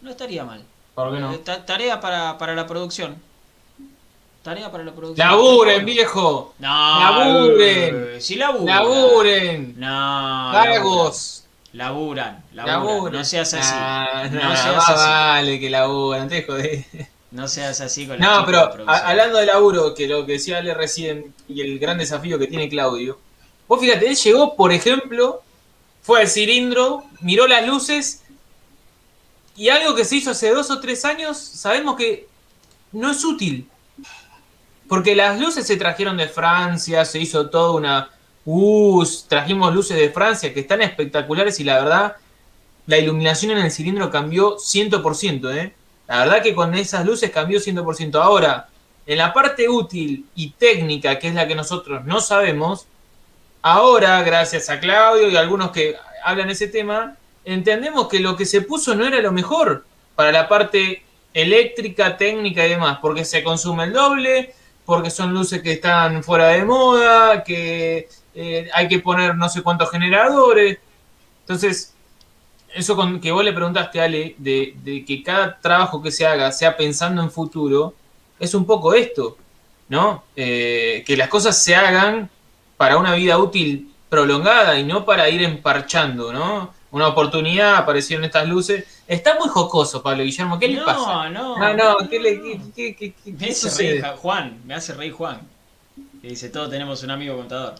No 0.00 0.10
estaría 0.10 0.44
mal. 0.44 0.64
¿Por 0.94 1.12
qué 1.14 1.20
no? 1.20 1.32
Eh, 1.32 1.38
ta- 1.38 1.64
Tarea 1.64 2.00
para, 2.00 2.36
para 2.38 2.54
la 2.54 2.66
producción. 2.66 3.16
Tarea 4.42 4.70
para 4.72 4.82
la 4.84 4.92
producción. 4.92 5.26
¡Laburen, 5.28 5.84
viejo! 5.86 6.54
No, 6.58 6.68
¡Laburen! 7.00 8.06
eh, 8.16 8.20
Si 8.20 8.34
laburan. 8.34 8.66
¡Laburen! 8.66 9.74
No. 9.78 10.50
¡Vagos! 10.52 11.44
Laburan. 11.72 12.42
Laburan. 12.52 12.66
¡Laburen! 12.84 13.12
No 13.14 13.24
seas 13.24 13.54
así. 13.54 13.70
Ah, 13.72 14.24
no 14.30 14.40
nah, 14.40 14.56
seas 14.56 14.88
así. 14.90 15.08
vale 15.08 15.60
que 15.60 15.70
laburan, 15.70 16.28
te 16.28 16.42
jodés. 16.42 16.86
No 17.30 17.48
seas 17.48 17.80
así 17.80 18.06
con 18.06 18.18
la 18.18 18.26
No, 18.40 18.44
pero 18.46 18.66
de 18.76 18.84
hablando 18.88 19.38
de 19.38 19.46
laburo, 19.46 19.94
que 19.94 20.06
lo 20.08 20.26
que 20.26 20.32
decía 20.32 20.58
Ale 20.58 20.74
recién, 20.74 21.32
y 21.48 21.62
el 21.62 21.78
gran 21.78 21.96
desafío 21.98 22.38
que 22.38 22.46
tiene 22.48 22.68
Claudio. 22.68 23.18
Vos 23.68 23.80
fíjate, 23.80 24.06
él 24.08 24.16
llegó, 24.16 24.54
por 24.56 24.70
ejemplo, 24.72 25.40
fue 26.02 26.20
al 26.20 26.28
cilindro, 26.28 27.04
miró 27.20 27.46
las 27.46 27.66
luces, 27.66 28.21
y 29.56 29.68
algo 29.68 29.94
que 29.94 30.04
se 30.04 30.16
hizo 30.16 30.30
hace 30.30 30.50
dos 30.50 30.70
o 30.70 30.80
tres 30.80 31.04
años, 31.04 31.36
sabemos 31.36 31.96
que 31.96 32.28
no 32.92 33.10
es 33.10 33.24
útil. 33.24 33.68
Porque 34.88 35.14
las 35.14 35.40
luces 35.40 35.66
se 35.66 35.76
trajeron 35.76 36.16
de 36.16 36.28
Francia, 36.28 37.04
se 37.04 37.18
hizo 37.18 37.48
toda 37.50 37.72
una... 37.72 38.10
Uh, 38.44 39.04
trajimos 39.28 39.72
luces 39.72 39.96
de 39.96 40.10
Francia 40.10 40.52
que 40.52 40.60
están 40.60 40.82
espectaculares 40.82 41.60
y 41.60 41.64
la 41.64 41.76
verdad, 41.76 42.16
la 42.86 42.98
iluminación 42.98 43.52
en 43.52 43.58
el 43.58 43.70
cilindro 43.70 44.10
cambió 44.10 44.56
100%, 44.56 45.54
¿eh? 45.54 45.74
La 46.08 46.18
verdad 46.18 46.42
que 46.42 46.54
con 46.54 46.74
esas 46.74 47.06
luces 47.06 47.30
cambió 47.30 47.60
100%. 47.60 48.20
Ahora, 48.20 48.68
en 49.06 49.18
la 49.18 49.32
parte 49.32 49.68
útil 49.68 50.26
y 50.34 50.50
técnica, 50.50 51.18
que 51.18 51.28
es 51.28 51.34
la 51.34 51.46
que 51.46 51.54
nosotros 51.54 52.04
no 52.04 52.20
sabemos, 52.20 52.86
ahora, 53.62 54.22
gracias 54.22 54.68
a 54.68 54.80
Claudio 54.80 55.30
y 55.30 55.36
a 55.36 55.40
algunos 55.40 55.70
que 55.70 55.96
hablan 56.24 56.50
ese 56.50 56.68
tema, 56.68 57.16
entendemos 57.44 58.08
que 58.08 58.20
lo 58.20 58.36
que 58.36 58.46
se 58.46 58.62
puso 58.62 58.94
no 58.94 59.06
era 59.06 59.20
lo 59.20 59.32
mejor 59.32 59.84
para 60.14 60.32
la 60.32 60.48
parte 60.48 61.02
eléctrica, 61.34 62.16
técnica 62.16 62.66
y 62.66 62.70
demás, 62.70 62.98
porque 63.00 63.24
se 63.24 63.42
consume 63.42 63.84
el 63.84 63.92
doble, 63.92 64.54
porque 64.84 65.10
son 65.10 65.32
luces 65.32 65.62
que 65.62 65.72
están 65.72 66.22
fuera 66.22 66.48
de 66.48 66.64
moda, 66.64 67.42
que 67.44 68.08
eh, 68.34 68.68
hay 68.74 68.88
que 68.88 68.98
poner 68.98 69.36
no 69.36 69.48
sé 69.48 69.62
cuántos 69.62 69.90
generadores. 69.90 70.78
Entonces, 71.40 71.94
eso 72.74 72.96
con 72.96 73.20
que 73.20 73.32
vos 73.32 73.44
le 73.44 73.52
preguntaste, 73.52 74.00
Ale, 74.00 74.34
de, 74.38 74.74
de 74.82 75.04
que 75.04 75.22
cada 75.22 75.58
trabajo 75.60 76.02
que 76.02 76.10
se 76.10 76.26
haga 76.26 76.52
sea 76.52 76.76
pensando 76.76 77.22
en 77.22 77.30
futuro, 77.30 77.94
es 78.38 78.54
un 78.54 78.66
poco 78.66 78.94
esto, 78.94 79.36
¿no? 79.88 80.24
Eh, 80.36 81.04
que 81.06 81.16
las 81.16 81.28
cosas 81.28 81.62
se 81.62 81.76
hagan 81.76 82.28
para 82.76 82.96
una 82.96 83.14
vida 83.14 83.38
útil 83.38 83.92
prolongada 84.08 84.78
y 84.78 84.84
no 84.84 85.04
para 85.04 85.28
ir 85.28 85.42
emparchando, 85.42 86.32
¿no? 86.32 86.74
Una 86.92 87.08
oportunidad, 87.08 87.76
aparecieron 87.76 88.24
estas 88.24 88.46
luces. 88.46 88.84
Está 89.08 89.36
muy 89.38 89.48
jocoso, 89.48 90.02
Pablo 90.02 90.22
Guillermo, 90.24 90.58
¿qué 90.58 90.68
le 90.68 90.80
pasa? 90.82 91.28
No, 91.30 91.58
No, 91.58 91.74
no, 91.74 92.08
¿qué 92.08 92.20
le 92.20 92.40
qué, 92.40 92.94
qué- 92.94 93.12
qué- 93.24 93.32
Me 93.32 93.48
hace 93.50 93.70
reír 93.70 94.04
Juan, 94.18 94.60
me 94.64 94.74
hace 94.74 94.92
reír 94.94 95.12
Juan. 95.12 95.40
Que 96.20 96.28
dice, 96.28 96.50
todos 96.50 96.70
tenemos 96.70 97.02
un 97.02 97.10
amigo 97.10 97.36
contador. 97.36 97.74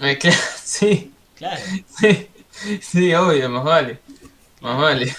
Eh, 0.00 0.18
claro, 0.20 0.36
sí, 0.62 1.12
Claro. 1.36 1.62
sí, 1.98 2.28
sí, 2.82 3.14
obvio, 3.14 3.48
más 3.48 3.64
vale, 3.64 3.98
más 4.60 4.78
vale. 4.80 5.16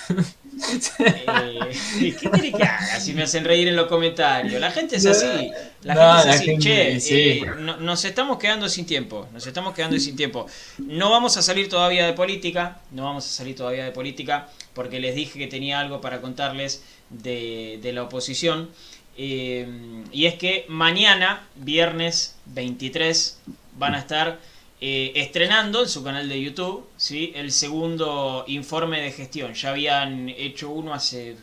Eh, 0.99 2.13
¿Qué 2.19 2.29
quiere 2.29 2.51
que 2.51 2.63
haga 2.63 2.99
si 2.99 3.13
me 3.13 3.23
hacen 3.23 3.43
reír 3.43 3.67
en 3.67 3.75
los 3.75 3.87
comentarios? 3.87 4.59
La 4.61 4.71
gente 4.71 4.95
es 4.97 5.05
así. 5.05 5.51
La 5.83 5.93
No, 5.95 6.13
gente 6.15 6.29
es 6.29 6.35
así. 6.35 6.45
gente- 6.45 6.63
che, 6.63 6.99
sí. 6.99 7.13
eh, 7.15 7.45
no- 7.59 7.77
nos 7.77 8.05
estamos 8.05 8.37
quedando 8.39 8.69
sin 8.69 8.85
tiempo. 8.85 9.27
Nos 9.33 9.45
estamos 9.45 9.73
quedando 9.73 9.99
sin 9.99 10.15
tiempo. 10.15 10.47
No 10.77 11.09
vamos 11.11 11.37
a 11.37 11.41
salir 11.41 11.69
todavía 11.69 12.05
de 12.05 12.13
política. 12.13 12.79
No 12.91 13.03
vamos 13.03 13.25
a 13.25 13.29
salir 13.29 13.55
todavía 13.55 13.83
de 13.85 13.91
política. 13.91 14.47
Porque 14.73 14.99
les 14.99 15.15
dije 15.15 15.37
que 15.39 15.47
tenía 15.47 15.79
algo 15.79 16.01
para 16.01 16.21
contarles 16.21 16.83
de, 17.09 17.79
de 17.81 17.93
la 17.93 18.03
oposición. 18.03 18.69
Eh, 19.17 19.67
y 20.11 20.25
es 20.25 20.35
que 20.35 20.65
mañana, 20.67 21.47
viernes 21.55 22.35
23, 22.45 23.39
van 23.77 23.95
a 23.95 23.99
estar 23.99 24.39
eh, 24.87 25.13
estrenando 25.15 25.81
en 25.81 25.89
su 25.89 26.03
canal 26.03 26.29
de 26.29 26.39
YouTube 26.39 26.87
¿sí? 26.95 27.33
el 27.33 27.51
segundo 27.51 28.45
informe 28.45 29.01
de 29.01 29.11
gestión. 29.11 29.55
Ya 29.55 29.71
habían 29.71 30.29
hecho 30.29 30.69
uno 30.69 30.93
hace 30.93 31.37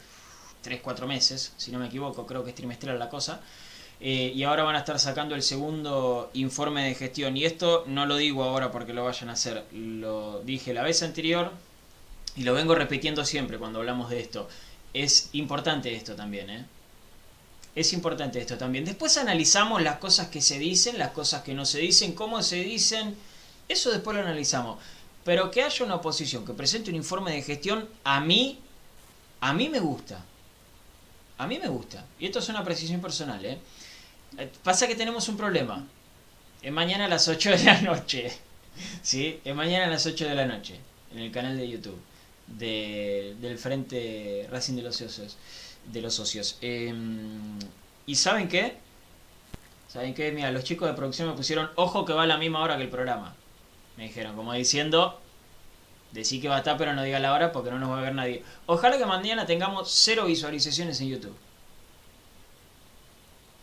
3-4 0.65 1.07
meses, 1.09 1.53
si 1.57 1.73
no 1.73 1.81
me 1.81 1.89
equivoco, 1.89 2.25
creo 2.25 2.45
que 2.45 2.51
es 2.51 2.55
trimestral 2.55 3.01
la 3.01 3.09
cosa. 3.09 3.41
Eh, 4.01 4.33
y 4.33 4.45
ahora 4.45 4.63
van 4.63 4.77
a 4.77 4.79
estar 4.79 4.97
sacando 5.01 5.35
el 5.35 5.43
segundo 5.43 6.31
informe 6.35 6.85
de 6.85 6.95
gestión. 6.95 7.37
Y 7.37 7.45
esto 7.45 7.83
no 7.89 8.07
lo 8.07 8.15
digo 8.15 8.45
ahora 8.45 8.71
porque 8.71 8.93
lo 8.93 9.03
vayan 9.03 9.29
a 9.29 9.33
hacer, 9.33 9.65
lo 9.73 10.41
dije 10.45 10.73
la 10.73 10.85
vez 10.85 11.03
anterior 11.03 11.51
y 12.37 12.45
lo 12.45 12.55
vengo 12.55 12.77
repitiendo 12.77 13.25
siempre 13.25 13.59
cuando 13.59 13.81
hablamos 13.81 14.09
de 14.09 14.21
esto. 14.21 14.49
Es 14.95 15.31
importante 15.33 15.93
esto 15.93 16.15
también, 16.15 16.49
¿eh? 16.49 16.65
Es 17.75 17.93
importante 17.93 18.41
esto 18.41 18.57
también. 18.57 18.85
Después 18.85 19.17
analizamos 19.17 19.83
las 19.83 19.97
cosas 19.97 20.29
que 20.29 20.41
se 20.41 20.61
dicen, 20.61 20.97
las 20.97 21.11
cosas 21.11 21.43
que 21.43 21.55
no 21.55 21.65
se 21.65 21.81
dicen, 21.81 22.13
cómo 22.13 22.41
se 22.45 22.63
dicen. 22.63 23.17
Eso 23.73 23.91
después 23.91 24.15
lo 24.17 24.23
analizamos. 24.23 24.79
Pero 25.25 25.51
que 25.51 25.63
haya 25.63 25.85
una 25.85 25.95
oposición 25.97 26.45
que 26.45 26.53
presente 26.53 26.91
un 26.91 26.97
informe 26.97 27.31
de 27.33 27.43
gestión, 27.43 27.89
a 28.05 28.21
mí, 28.21 28.59
a 29.41 29.53
mí 29.53 29.69
me 29.69 29.79
gusta. 29.81 30.25
A 31.39 31.47
mí 31.47 31.59
me 31.59 31.69
gusta. 31.69 32.05
Y 32.19 32.27
esto 32.27 32.39
es 32.41 32.49
una 32.49 32.65
precisión 32.65 33.01
personal, 33.01 33.45
¿eh? 33.45 33.59
Eh, 34.39 34.51
Pasa 34.63 34.87
que 34.87 34.95
tenemos 34.95 35.29
un 35.29 35.37
problema. 35.37 35.85
Es 36.61 36.73
mañana 36.73 37.05
a 37.07 37.09
las 37.09 37.29
8 37.29 37.51
de 37.51 37.65
la 37.65 37.81
noche. 37.83 38.33
¿Sí? 39.03 39.41
Es 39.45 39.55
mañana 39.55 39.87
a 39.87 39.91
las 39.91 40.07
8 40.07 40.27
de 40.29 40.35
la 40.35 40.47
noche. 40.47 40.79
En 41.13 41.19
el 41.19 41.31
canal 41.33 41.57
de 41.57 41.69
YouTube. 41.69 42.01
de- 42.47 43.37
del 43.41 43.57
Frente 43.59 44.47
Racing 44.51 44.75
de 44.77 44.83
los 44.83 44.97
Socios. 44.97 45.37
De 45.93 46.01
los 46.03 46.15
socios. 46.15 46.59
Eh, 46.61 46.93
¿Y 48.07 48.15
saben 48.17 48.49
qué? 48.49 48.77
¿Saben 49.89 50.13
qué? 50.15 50.33
Mira, 50.33 50.51
los 50.51 50.65
chicos 50.65 50.89
de 50.89 50.95
producción 50.95 51.29
me 51.29 51.35
pusieron, 51.35 51.71
ojo 51.77 52.05
que 52.05 52.13
va 52.13 52.25
a 52.25 52.27
la 52.27 52.37
misma 52.39 52.61
hora 52.61 52.77
que 52.77 52.83
el 52.83 52.89
programa. 52.91 53.35
Me 53.97 54.05
dijeron, 54.05 54.37
como 54.37 54.53
diciendo, 54.53 55.21
decí 56.13 56.41
que 56.41 56.49
va 56.49 56.57
a 56.57 56.59
estar 56.59 56.77
pero 56.77 56.95
no 56.95 57.03
diga 57.03 57.19
la 57.19 57.33
hora 57.33 57.53
porque 57.53 57.71
no 57.71 57.79
nos 57.79 57.91
va 57.91 57.99
a 57.99 58.03
ver 58.03 58.15
nadie. 58.15 58.45
Ojalá 58.67 58.99
que 58.99 59.07
mañana 59.07 59.47
tengamos 59.47 59.91
cero 59.91 60.27
visualizaciones 60.27 61.01
en 61.01 61.09
YouTube. 61.09 61.37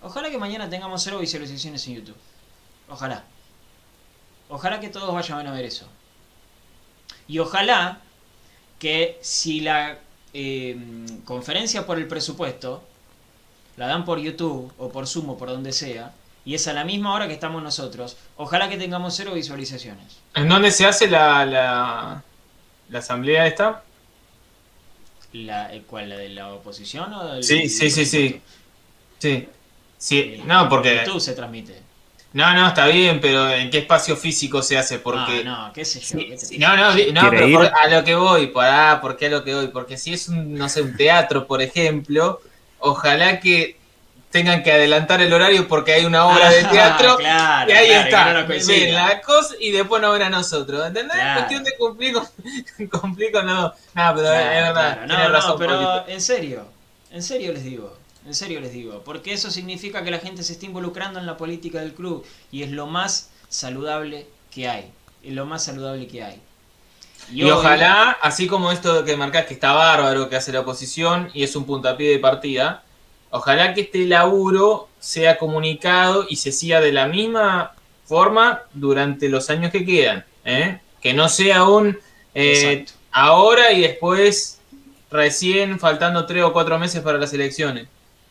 Ojalá 0.02 0.30
que 0.30 0.38
mañana 0.38 0.70
tengamos 0.70 1.04
cero 1.04 1.20
visualizaciones 1.20 1.86
en 1.88 1.96
YouTube. 1.96 2.18
Ojalá. 2.90 3.24
Ojalá 4.50 4.80
que 4.80 4.90
todos 4.90 5.14
vayan 5.14 5.46
a 5.46 5.52
ver 5.52 5.66
eso. 5.66 5.88
Y 7.28 7.40
ojalá 7.40 8.00
que 8.80 9.20
si 9.22 9.60
la 9.62 10.00
eh, 10.34 10.78
conferencia 11.26 11.86
por 11.86 11.98
el 11.98 12.08
presupuesto 12.08 12.84
la 13.78 13.88
dan 13.88 14.06
por 14.06 14.20
YouTube 14.20 14.72
o 14.78 14.90
por 14.90 15.08
Zoom 15.08 15.30
o 15.30 15.38
por 15.38 15.50
donde 15.50 15.72
sea, 15.72 16.14
y 16.46 16.56
es 16.56 16.68
a 16.68 16.74
la 16.74 16.84
misma 16.84 17.14
hora 17.14 17.28
que 17.28 17.34
estamos 17.34 17.62
nosotros, 17.62 18.18
ojalá 18.38 18.70
que 18.70 18.78
tengamos 18.78 19.16
cero 19.16 19.34
visualizaciones. 19.34 20.20
¿En 20.36 20.48
dónde 20.50 20.72
se 20.72 20.86
hace 20.86 21.08
la, 21.08 21.46
la, 21.46 22.24
la 22.90 23.00
asamblea 23.00 23.46
esta? 23.48 23.84
La, 25.34 25.74
eh, 25.74 25.84
¿Cuál? 25.88 26.10
¿La 26.10 26.18
de 26.18 26.30
la 26.30 26.54
oposición 26.54 27.14
o 27.14 27.34
del 27.34 27.44
Sí, 27.44 27.70
sí, 27.70 27.90
sí, 27.90 28.06
sí. 28.06 28.42
Sí. 29.20 29.50
Sí, 29.98 30.42
no, 30.46 30.68
porque... 30.70 31.02
YouTube 31.06 31.20
se 31.20 31.34
transmite. 31.34 31.84
No, 32.32 32.54
no, 32.54 32.68
está 32.70 32.88
bien, 32.88 33.20
pero 33.20 33.50
¿en 33.50 33.70
qué 33.70 33.80
espacio 33.80 34.16
físico 34.16 34.62
se 34.62 34.78
hace? 34.78 35.00
Porque... 35.00 35.42
Ah, 35.46 35.68
no, 35.68 35.74
qué 35.74 35.84
sé 35.84 36.00
yo. 36.00 36.18
Qué 36.20 36.38
te- 36.38 36.58
no, 36.60 36.76
no, 36.78 36.90
no, 36.90 36.94
¿Quiere 36.94 37.14
pero 37.30 37.52
por- 37.52 37.66
a 37.66 37.88
lo 37.90 38.04
que 38.04 38.16
voy, 38.16 38.48
pará, 38.48 39.02
¿por 39.02 39.18
qué 39.18 39.26
a 39.26 39.30
lo 39.30 39.44
que 39.44 39.54
voy? 39.56 39.68
Porque 39.70 39.98
si 39.98 40.14
es 40.14 40.30
un, 40.30 40.54
no 40.56 40.70
sé, 40.70 40.82
un 40.84 40.96
teatro, 40.96 41.48
por 41.48 41.62
ejemplo, 41.62 42.40
ojalá 42.80 43.40
que 43.40 43.79
tengan 44.32 44.62
que 44.64 44.72
adelantar 44.72 45.22
el 45.22 45.34
horario 45.34 45.68
porque 45.68 45.94
hay 45.94 46.06
una 46.06 46.26
obra 46.26 46.50
de 46.50 46.62
Ah, 46.66 46.70
teatro 46.72 47.18
claro, 47.18 47.70
y 47.70 47.74
ahí 47.74 47.88
claro, 47.88 48.40
está, 48.42 48.48
que 48.48 48.60
no 48.60 48.68
ven 48.68 48.94
la 48.94 49.22
cosa 49.22 49.56
y 49.60 49.72
después 49.72 50.02
no 50.02 50.12
ven 50.12 50.22
a 50.24 50.30
nosotros, 50.30 50.86
¿entendés? 50.88 51.14
Claro. 51.14 51.40
cuestión 51.40 51.64
de 51.64 51.78
cumplir 51.78 52.14
con, 52.14 52.28
cumplir 53.02 53.32
con 53.32 53.48
los... 53.48 53.72
No, 53.94 54.14
pero 54.16 54.34
es 54.34 54.50
verdad, 54.50 55.06
No, 55.08 55.30
razón, 55.30 55.52
no, 55.52 55.58
pero 55.58 56.08
en 56.08 56.22
serio, 56.22 56.66
en 57.12 57.24
serio 57.24 57.54
les 57.54 57.64
digo, 57.64 57.98
en 58.26 58.36
serio 58.36 58.60
les 58.62 58.72
digo, 58.72 59.02
porque 59.04 59.34
eso 59.34 59.50
significa 59.50 60.04
que 60.04 60.12
la 60.12 60.20
gente 60.20 60.44
se 60.44 60.54
está 60.54 60.66
involucrando 60.68 61.20
en 61.20 61.26
la 61.26 61.36
política 61.38 61.80
del 61.80 61.94
club 61.96 62.26
y 62.52 62.64
es 62.64 62.70
lo 62.72 62.86
más 62.88 63.30
saludable 63.50 64.28
que 64.52 64.70
hay. 64.70 64.92
Es 65.24 65.34
lo 65.34 65.46
más 65.46 65.64
saludable 65.66 66.08
que 66.08 66.24
hay. 66.24 66.40
Y, 67.32 67.44
hoy- 67.44 67.52
ojalá, 67.52 68.12
así 68.22 68.48
como 68.48 68.72
esto 68.72 69.04
que 69.06 69.16
marcás 69.18 69.46
que 69.46 69.54
está 69.54 69.74
bárbaro, 69.74 70.30
que 70.30 70.36
hace 70.36 70.52
la 70.52 70.62
oposición 70.62 71.30
y 71.34 71.44
es 71.44 71.56
un 71.56 71.66
puntapié 71.66 72.10
de 72.12 72.20
partida, 72.20 72.84
ojalá 73.32 73.74
que 73.74 73.82
este 73.82 74.06
laburo 74.06 74.90
sea 75.00 75.38
comunicado 75.38 76.26
y 76.30 76.36
se 76.36 76.52
siga 76.52 76.82
de 76.82 76.92
la 76.92 77.08
misma 77.08 77.74
forma 78.06 78.64
durante 78.74 79.30
los 79.30 79.50
años 79.50 79.72
que 79.72 79.86
quedan. 79.86 80.26
¿eh? 80.46 80.80
Que 81.02 81.14
no 81.14 81.30
sea 81.30 81.64
un 81.64 81.98
eh, 82.34 82.86
ahora 83.12 83.72
y 83.72 83.82
después 83.82 84.60
recién 85.12 85.80
faltando 85.80 86.26
tres 86.26 86.44
o 86.44 86.54
cuatro 86.54 86.78
meses 86.80 87.02
para 87.02 87.18
las 87.18 87.34
elecciones. 87.34 87.88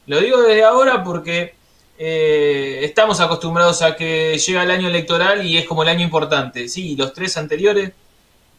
Lo 0.06 0.20
digo 0.20 0.40
desde 0.42 0.64
ahora 0.64 1.04
porque 1.04 1.54
eh, 1.98 2.80
estamos 2.82 3.20
acostumbrados 3.20 3.82
a 3.82 3.96
que 3.96 4.38
llega 4.38 4.62
el 4.62 4.70
año 4.70 4.88
electoral 4.88 5.44
y 5.46 5.58
es 5.58 5.66
como 5.66 5.82
el 5.82 5.88
año 5.88 6.04
importante. 6.04 6.68
Sí, 6.68 6.96
los 6.96 7.12
tres 7.12 7.36
anteriores. 7.36 7.92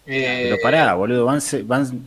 eh, 0.06 0.40
Pero 0.44 0.58
pará, 0.62 0.94
boludo, 0.94 1.26
van, 1.26 1.42
van, 1.64 2.04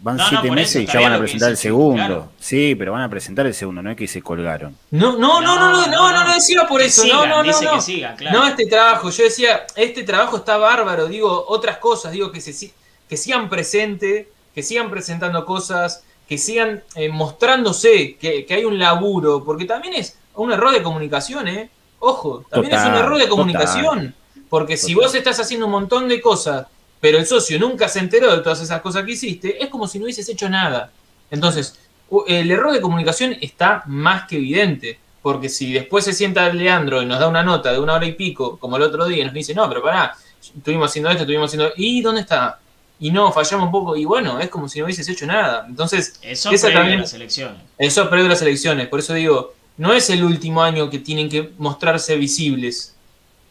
van 0.00 0.16
No, 0.16 0.22
no, 0.22 0.28
siete 0.28 0.48
por 0.48 0.56
meses 0.56 0.76
eso 0.76 0.80
y 0.80 0.86
ya 0.86 1.00
van 1.00 1.12
a 1.12 1.18
presentar 1.18 1.50
el 1.50 1.56
segundo. 1.56 1.96
claro. 1.96 2.28
Sí, 2.38 2.74
pero 2.74 2.92
van 2.92 3.02
a 3.02 3.08
presentar 3.10 3.46
el 3.46 3.54
segundo, 3.54 3.82
no 3.82 3.90
es 3.90 3.96
que 3.96 4.06
se 4.06 4.22
colgaron. 4.22 4.76
No, 4.90 5.16
no, 5.18 5.40
no, 5.40 5.56
no, 5.56 5.70
no, 5.70 5.86
no, 5.86 6.12
no, 6.12 6.24
no 6.24 6.34
decía 6.34 6.66
por 6.68 6.80
eso. 6.82 7.02
sigan, 7.02 7.18
no, 7.18 7.26
no, 7.26 7.36
no, 7.38 7.42
dice 7.44 7.64
no. 7.64 7.74
que 7.74 7.80
sigan, 7.80 8.16
claro. 8.16 8.38
No, 8.40 8.46
este 8.46 8.66
trabajo, 8.66 9.10
yo 9.10 9.24
decía, 9.24 9.66
este 9.74 10.02
trabajo 10.04 10.36
está 10.38 10.56
bárbaro, 10.56 11.06
digo 11.08 11.44
otras 11.48 11.78
cosas, 11.78 12.12
digo 12.12 12.30
que 12.32 12.40
se 12.40 12.72
que 13.08 13.16
sigan 13.16 13.48
presente, 13.48 14.28
que 14.54 14.62
sigan 14.62 14.90
presentando 14.90 15.44
cosas, 15.46 16.02
que 16.28 16.38
sigan 16.38 16.82
eh, 16.96 17.08
mostrándose, 17.08 18.16
que, 18.16 18.44
que 18.46 18.54
hay 18.54 18.64
un 18.64 18.78
laburo, 18.78 19.44
porque 19.44 19.64
también 19.64 19.94
es 19.94 20.16
un 20.34 20.50
error 20.52 20.72
de 20.72 20.82
comunicación, 20.82 21.46
¿eh? 21.48 21.70
Ojo, 22.00 22.44
también 22.50 22.74
es 22.74 22.80
un 22.80 22.86
Total, 22.88 23.04
error 23.04 23.18
de 23.18 23.24
total. 23.26 23.36
comunicación, 23.38 24.14
porque 24.50 24.76
si 24.76 24.92
Total. 24.92 25.06
vos 25.06 25.14
estás 25.14 25.40
haciendo 25.40 25.66
un 25.66 25.72
montón 25.72 26.08
de 26.08 26.20
cosas, 26.20 26.66
pero 27.06 27.18
el 27.18 27.26
socio 27.26 27.56
nunca 27.60 27.88
se 27.88 28.00
enteró 28.00 28.34
de 28.36 28.42
todas 28.42 28.60
esas 28.60 28.80
cosas 28.80 29.04
que 29.04 29.12
hiciste, 29.12 29.62
es 29.62 29.70
como 29.70 29.86
si 29.86 30.00
no 30.00 30.06
hubieses 30.06 30.28
hecho 30.28 30.48
nada. 30.48 30.90
Entonces, 31.30 31.78
el 32.26 32.50
error 32.50 32.72
de 32.72 32.80
comunicación 32.80 33.36
está 33.40 33.84
más 33.86 34.26
que 34.26 34.34
evidente. 34.38 34.98
Porque 35.22 35.48
si 35.48 35.72
después 35.72 36.04
se 36.04 36.12
sienta 36.12 36.52
Leandro 36.52 37.00
y 37.02 37.06
nos 37.06 37.20
da 37.20 37.28
una 37.28 37.44
nota 37.44 37.70
de 37.72 37.78
una 37.78 37.94
hora 37.94 38.06
y 38.06 38.14
pico, 38.14 38.58
como 38.58 38.76
el 38.76 38.82
otro 38.82 39.06
día, 39.06 39.22
y 39.22 39.24
nos 39.24 39.34
dice, 39.34 39.54
no, 39.54 39.68
pero 39.68 39.84
pará, 39.84 40.16
estuvimos 40.40 40.90
haciendo 40.90 41.08
esto, 41.10 41.22
estuvimos 41.22 41.46
haciendo. 41.48 41.72
¿Y 41.76 42.02
dónde 42.02 42.22
está? 42.22 42.58
Y 42.98 43.12
no, 43.12 43.30
fallamos 43.30 43.66
un 43.66 43.70
poco. 43.70 43.94
Y 43.94 44.04
bueno, 44.04 44.40
es 44.40 44.48
como 44.48 44.68
si 44.68 44.80
no 44.80 44.86
hubieses 44.86 45.08
hecho 45.08 45.26
nada. 45.28 45.64
Entonces, 45.68 46.18
Eso 46.22 46.50
esa 46.50 46.66
previo 46.66 46.80
también- 46.80 47.00
las 47.02 47.14
elecciones. 47.14 47.60
eso 47.78 48.02
es 48.02 48.08
previo 48.08 48.26
a 48.26 48.30
las 48.30 48.42
elecciones. 48.42 48.88
Por 48.88 48.98
eso 48.98 49.14
digo, 49.14 49.54
no 49.76 49.92
es 49.92 50.10
el 50.10 50.24
último 50.24 50.60
año 50.60 50.90
que 50.90 50.98
tienen 50.98 51.28
que 51.28 51.52
mostrarse 51.56 52.16
visibles. 52.16 52.96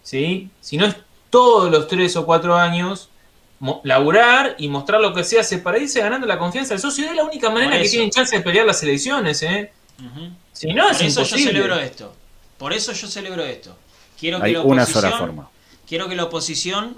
¿Sí? 0.03 0.49
Sino 0.59 0.85
es 0.85 0.95
todos 1.29 1.71
los 1.71 1.87
tres 1.87 2.17
o 2.17 2.25
cuatro 2.25 2.53
años 2.57 3.07
laburar 3.83 4.55
y 4.57 4.67
mostrar 4.67 5.01
lo 5.01 5.13
que 5.13 5.23
se 5.23 5.39
hace 5.39 5.57
para 5.59 5.77
irse 5.79 5.99
ganando 6.01 6.27
la 6.27 6.37
confianza 6.37 6.73
del 6.73 6.81
socio. 6.81 7.05
Es 7.05 7.15
la 7.15 7.23
única 7.23 7.49
manera 7.49 7.77
que 7.79 7.83
eso. 7.83 7.91
tienen 7.91 8.09
chance 8.11 8.35
de 8.35 8.41
pelear 8.43 8.65
las 8.65 8.81
elecciones, 8.83 9.41
¿eh? 9.43 9.71
Si 10.51 10.73
no, 10.73 10.89
es 10.89 10.97
Por 10.97 11.05
eso 11.05 11.21
yo 11.23 11.37
imposible. 11.37 11.51
celebro 11.51 11.75
esto. 11.79 12.15
Por 12.57 12.73
eso 12.73 12.91
yo 12.93 13.07
celebro 13.07 13.43
esto. 13.43 13.77
Quiero 14.19 14.41
que 14.41 14.47
Hay 14.47 14.53
la 14.53 14.61
una 14.61 14.83
oposición, 14.83 15.03
sola 15.03 15.17
forma. 15.17 15.49
quiero 15.87 16.07
que 16.07 16.15
la 16.15 16.23
oposición, 16.25 16.97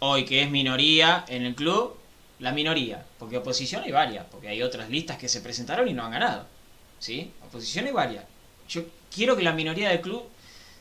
hoy 0.00 0.24
que 0.24 0.42
es 0.42 0.50
minoría 0.50 1.24
en 1.28 1.44
el 1.44 1.54
club, 1.54 1.96
la 2.38 2.52
minoría, 2.52 3.04
porque 3.18 3.38
oposición 3.38 3.82
hay 3.84 3.92
varias, 3.92 4.26
porque 4.30 4.48
hay 4.48 4.62
otras 4.62 4.90
listas 4.90 5.16
que 5.18 5.28
se 5.28 5.40
presentaron 5.40 5.88
y 5.88 5.92
no 5.94 6.04
han 6.04 6.12
ganado. 6.12 6.46
¿Sí? 6.98 7.32
Oposición 7.46 7.86
hay 7.86 7.92
varias. 7.92 8.24
Yo 8.68 8.82
quiero 9.14 9.36
que 9.36 9.42
la 9.42 9.52
minoría 9.52 9.88
del 9.90 10.00
club 10.00 10.24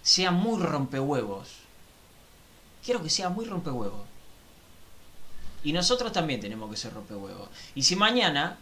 sea 0.01 0.31
muy 0.31 0.61
rompehuevos. 0.61 1.49
Quiero 2.83 3.01
que 3.03 3.09
sea 3.09 3.29
muy 3.29 3.45
rompehuevos. 3.45 4.01
Y 5.65 5.73
nosotros 5.73 6.11
también 6.13 6.39
tenemos 6.39 6.69
que 6.69 6.77
ser 6.77 6.93
rompehuevos. 6.93 7.49
Y 7.73 7.81
si 7.81 7.95
mañana 7.95 8.59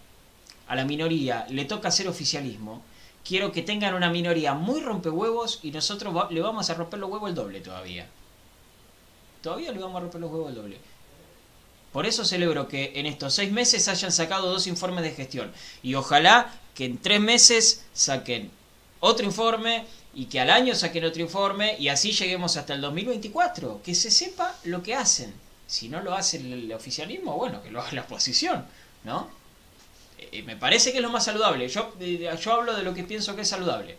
a 0.67 0.75
la 0.75 0.85
minoría 0.85 1.45
le 1.49 1.65
toca 1.65 1.89
hacer 1.89 2.07
oficialismo, 2.07 2.81
quiero 3.25 3.51
que 3.51 3.61
tengan 3.61 3.93
una 3.93 4.09
minoría 4.09 4.53
muy 4.53 4.80
rompehuevos 4.80 5.59
y 5.63 5.71
nosotros 5.71 6.31
le 6.31 6.41
vamos 6.41 6.69
a 6.69 6.73
romper 6.75 6.99
los 6.99 7.11
huevos 7.11 7.30
el 7.30 7.35
doble 7.35 7.59
todavía. 7.59 8.07
Todavía 9.41 9.73
le 9.73 9.80
vamos 9.80 9.97
a 9.97 9.99
romper 9.99 10.21
los 10.21 10.31
huevos 10.31 10.49
el 10.49 10.55
doble. 10.55 10.77
Por 11.91 12.05
eso 12.05 12.23
celebro 12.23 12.69
que 12.69 12.93
en 12.95 13.05
estos 13.05 13.34
seis 13.34 13.51
meses 13.51 13.89
hayan 13.89 14.13
sacado 14.13 14.49
dos 14.49 14.65
informes 14.65 15.03
de 15.03 15.11
gestión. 15.11 15.51
Y 15.84 15.95
ojalá 15.95 16.53
que 16.73 16.85
en 16.85 16.97
tres 16.97 17.19
meses 17.19 17.84
saquen 17.91 18.49
otro 19.01 19.25
informe 19.25 19.85
y 20.15 20.27
que 20.27 20.39
al 20.39 20.49
año 20.49 20.73
saquen 20.73 21.03
otro 21.03 21.21
informe 21.21 21.75
y 21.77 21.89
así 21.89 22.13
lleguemos 22.13 22.55
hasta 22.55 22.73
el 22.73 22.80
2024. 22.80 23.81
Que 23.84 23.93
se 23.93 24.09
sepa 24.09 24.55
lo 24.63 24.81
que 24.81 24.95
hacen. 24.95 25.42
Si 25.68 25.90
no 25.90 26.02
lo 26.02 26.14
hace 26.14 26.38
el, 26.38 26.72
oficialismo, 26.73 27.35
bueno, 27.35 27.61
que 27.64 27.72
lo 27.72 27.81
haga 27.81 27.94
la 27.94 28.02
oposición, 28.02 28.65
¿no? 29.03 29.30
Eh, 30.19 30.44
me 30.44 30.56
parece 30.56 30.91
que 30.91 30.98
es 30.98 31.03
lo 31.03 31.10
más 31.10 31.26
saludable. 31.26 31.68
Yo, 31.68 31.94
yo 31.99 32.53
hablo 32.53 32.76
de 32.76 32.84
lo 32.84 32.94
que 32.94 33.03
pienso 33.03 33.35
que 33.35 33.41
es 33.41 33.48
saludable. 33.48 33.98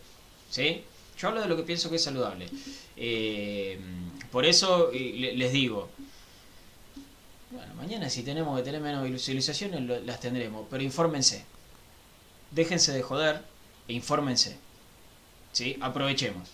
¿Sí? 0.50 0.82
Yo 1.18 1.28
hablo 1.28 1.40
de 1.40 1.48
lo 1.48 1.56
que 1.56 1.62
pienso 1.64 1.90
que 1.90 1.96
es 1.96 2.04
saludable. 2.04 2.48
Eh, 2.96 3.78
por 4.30 4.44
eso 4.44 4.90
eh, 4.92 5.12
le- 5.16 5.36
les 5.36 5.52
digo. 5.52 5.88
Bueno, 7.50 7.74
mañana 7.74 8.08
si 8.10 8.22
tenemos 8.22 8.56
que 8.58 8.64
tener 8.64 8.80
menos 8.80 9.04
visualizaciones 9.04 10.04
las 10.04 10.20
tendremos. 10.20 10.66
Pero 10.70 10.82
infórmense. 10.82 11.44
Déjense 12.50 12.92
de 12.92 13.02
joder 13.02 13.42
e 13.88 13.92
infórmense. 13.92 14.56
¿Sí? 15.52 15.76
Aprovechemos. 15.80 16.50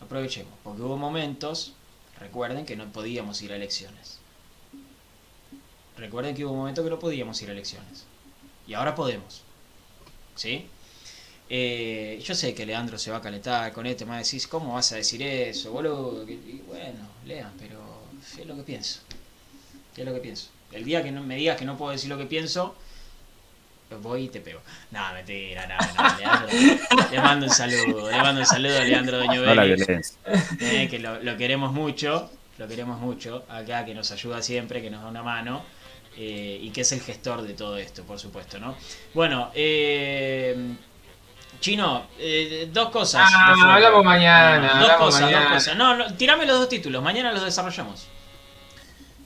Aprovechemos. 0.00 0.52
Porque 0.62 0.82
hubo 0.82 0.96
momentos, 0.96 1.72
recuerden 2.18 2.66
que 2.66 2.76
no 2.76 2.90
podíamos 2.92 3.40
ir 3.42 3.52
a 3.52 3.56
elecciones. 3.56 4.17
Recuerden 5.98 6.34
que 6.34 6.44
hubo 6.44 6.54
momentos 6.54 6.84
que 6.84 6.90
no 6.90 6.98
podíamos 6.98 7.40
ir 7.42 7.48
a 7.48 7.52
elecciones. 7.52 8.06
Y 8.66 8.74
ahora 8.74 8.94
podemos. 8.94 9.42
¿Sí? 10.36 10.66
Eh, 11.50 12.22
yo 12.22 12.34
sé 12.34 12.54
que 12.54 12.66
Leandro 12.66 12.98
se 12.98 13.10
va 13.10 13.18
a 13.18 13.22
calentar 13.22 13.72
con 13.72 13.86
esto, 13.86 14.04
me 14.04 14.10
va 14.10 14.16
a 14.16 14.18
decir, 14.18 14.40
¿cómo 14.48 14.74
vas 14.74 14.92
a 14.92 14.96
decir 14.96 15.22
eso, 15.22 15.72
boludo? 15.72 16.24
Y 16.28 16.62
bueno, 16.66 17.08
lean, 17.26 17.52
pero 17.58 17.80
es 18.38 18.46
lo 18.46 18.54
que 18.56 18.62
pienso. 18.62 19.00
Es 19.96 20.04
lo 20.04 20.14
que 20.14 20.20
pienso. 20.20 20.50
El 20.70 20.84
día 20.84 21.02
que 21.02 21.10
no 21.10 21.22
me 21.22 21.36
digas 21.36 21.56
que 21.56 21.64
no 21.64 21.76
puedo 21.76 21.92
decir 21.92 22.10
lo 22.10 22.18
que 22.18 22.26
pienso, 22.26 22.76
voy 24.02 24.24
y 24.24 24.28
te 24.28 24.40
pego. 24.40 24.60
No, 24.90 25.00
mentira, 25.14 25.66
no, 25.66 25.76
no, 25.78 26.18
Leandro. 26.18 27.08
le 27.10 27.20
mando 27.20 27.46
un 27.46 27.52
saludo, 27.52 28.10
le 28.10 28.18
mando 28.18 28.40
un 28.42 28.46
saludo 28.46 28.78
a 28.78 28.84
Leandro 28.84 29.18
Doño 29.18 29.42
No 29.42 29.62
eh, 30.60 30.88
que 30.90 30.98
lo, 30.98 31.22
lo 31.22 31.36
queremos 31.38 31.72
mucho, 31.72 32.30
lo 32.58 32.68
queremos 32.68 33.00
mucho, 33.00 33.44
acá 33.48 33.86
que 33.86 33.94
nos 33.94 34.10
ayuda 34.10 34.42
siempre, 34.42 34.82
que 34.82 34.90
nos 34.90 35.02
da 35.02 35.08
una 35.08 35.22
mano. 35.22 35.62
Eh, 36.20 36.58
y 36.60 36.70
que 36.70 36.80
es 36.80 36.90
el 36.92 37.00
gestor 37.00 37.42
de 37.42 37.54
todo 37.54 37.76
esto, 37.78 38.02
por 38.02 38.18
supuesto, 38.18 38.58
¿no? 38.58 38.76
Bueno, 39.14 39.50
eh, 39.54 40.74
Chino, 41.60 42.06
eh, 42.18 42.68
dos 42.72 42.90
cosas. 42.90 43.30
Ah, 43.32 43.74
hablamos 43.74 44.04
mañana, 44.04 44.66
dos 44.66 44.74
hablamos 44.82 44.98
cosas, 45.06 45.20
mañana. 45.22 45.44
dos 45.44 45.52
cosas. 45.54 45.76
No, 45.76 45.96
no, 45.96 46.14
tirame 46.14 46.44
los 46.46 46.58
dos 46.58 46.68
títulos, 46.68 47.02
mañana 47.02 47.32
los 47.32 47.44
desarrollamos. 47.44 48.08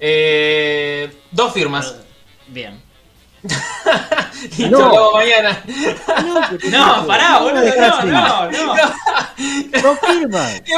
Eh, 0.00 1.14
dos 1.30 1.52
firmas. 1.52 1.94
Bien. 2.48 2.80
Y 4.58 4.64
No. 4.66 4.84
hablamos 4.86 5.14
mañana. 5.14 5.62
No, 6.70 7.06
pará, 7.06 7.38
boludo, 7.38 7.62
no, 7.76 8.02
no, 8.04 8.50
no. 8.50 8.74
No 9.82 9.96
firman. 9.96 10.62
Y, 10.66 10.72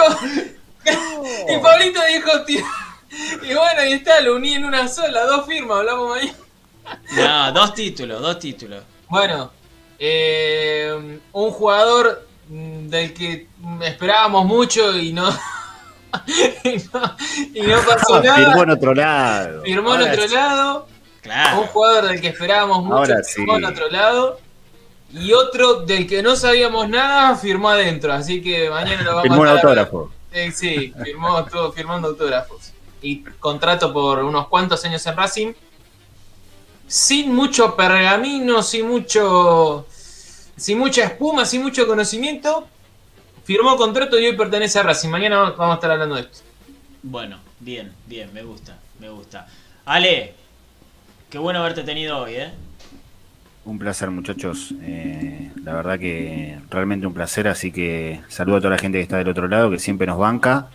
y 1.54 1.58
Pablito 1.58 2.00
dijo, 2.06 2.44
tío. 2.44 2.64
Y 3.42 3.54
bueno, 3.54 3.84
y 3.88 3.92
está, 3.92 4.20
lo 4.20 4.36
uní 4.36 4.54
en 4.54 4.64
una 4.64 4.88
sola, 4.88 5.24
dos 5.24 5.46
firmas, 5.46 5.78
hablamos 5.78 6.10
mañana. 6.16 6.38
No, 7.16 7.52
dos 7.52 7.74
títulos, 7.74 8.20
dos 8.20 8.38
títulos. 8.38 8.82
Bueno, 9.08 9.50
eh, 9.98 11.18
un 11.32 11.50
jugador 11.50 12.26
mm, 12.48 12.88
del 12.88 13.14
que 13.14 13.46
esperábamos 13.82 14.44
mucho 14.46 14.96
y 14.96 15.12
no. 15.12 15.28
y 16.64 16.76
no, 16.92 17.16
y 17.54 17.62
no 17.62 17.78
pasó 17.82 18.16
Ah, 18.16 18.34
Firmó 18.36 18.62
en 18.62 18.68
nada. 18.68 18.74
otro 18.74 18.94
lado. 18.94 19.62
Firmó 19.62 19.94
en 19.94 20.02
otro 20.02 20.28
sí. 20.28 20.34
lado. 20.34 20.86
Un 20.86 20.94
Claro. 21.22 21.66
jugador 21.72 22.08
del 22.08 22.20
que 22.20 22.28
esperábamos 22.28 22.84
mucho 22.84 22.96
Ahora 22.96 23.16
firmó 23.24 23.52
sí. 23.54 23.58
en 23.58 23.64
otro 23.64 23.88
lado. 23.88 24.40
Y 25.10 25.32
otro 25.32 25.80
del 25.82 26.06
que 26.06 26.22
no 26.22 26.36
sabíamos 26.36 26.88
nada 26.88 27.34
firmó 27.36 27.70
adentro. 27.70 28.12
Así 28.12 28.42
que 28.42 28.68
mañana 28.68 29.02
lo 29.02 29.10
vamos 29.10 29.22
Firmó 29.22 29.40
un 29.40 29.48
a 29.48 29.52
autógrafo. 29.52 30.10
Eh, 30.32 30.50
sí, 30.52 30.92
firmó, 31.02 31.38
estuvo 31.40 31.72
firmando 31.72 32.08
autógrafos. 32.08 32.73
Y 33.05 33.22
contrato 33.39 33.93
por 33.93 34.24
unos 34.24 34.48
cuantos 34.48 34.82
años 34.86 35.06
en 35.06 35.14
Racing. 35.14 35.52
Sin 36.86 37.35
mucho 37.35 37.76
pergamino, 37.76 38.62
sin 38.62 38.89
mucho. 38.89 39.86
Sin 40.56 40.78
mucha 40.78 41.05
espuma, 41.05 41.44
sin 41.44 41.62
mucho 41.62 41.86
conocimiento. 41.86 42.66
Firmó 43.44 43.76
contrato 43.76 44.18
y 44.18 44.24
hoy 44.24 44.36
pertenece 44.36 44.78
a 44.78 44.85
Racing. 44.85 45.10
Mañana 45.10 45.51
vamos 45.51 45.72
a 45.72 45.74
estar 45.74 45.90
hablando 45.90 46.14
de 46.14 46.22
esto. 46.22 46.39
Bueno, 47.02 47.39
bien, 47.60 47.93
bien, 48.06 48.32
me 48.32 48.43
gusta, 48.43 48.78
me 48.98 49.10
gusta. 49.10 49.48
Ale, 49.85 50.32
qué 51.28 51.36
bueno 51.36 51.59
haberte 51.59 51.82
tenido 51.82 52.20
hoy, 52.20 52.36
¿eh? 52.36 52.52
Un 53.66 53.78
placer, 53.78 54.10
muchachos. 54.10 54.72
Eh, 54.81 55.51
la 55.62 55.74
verdad 55.74 55.98
que 55.98 56.59
realmente 56.70 57.06
un 57.06 57.12
placer. 57.12 57.48
Así 57.48 57.70
que 57.70 58.22
saludo 58.28 58.56
a 58.56 58.60
toda 58.60 58.70
la 58.70 58.78
gente 58.78 58.97
que 58.97 59.02
está 59.02 59.18
del 59.18 59.28
otro 59.28 59.47
lado, 59.47 59.70
que 59.70 59.78
siempre 59.78 60.06
nos 60.06 60.16
banca. 60.16 60.70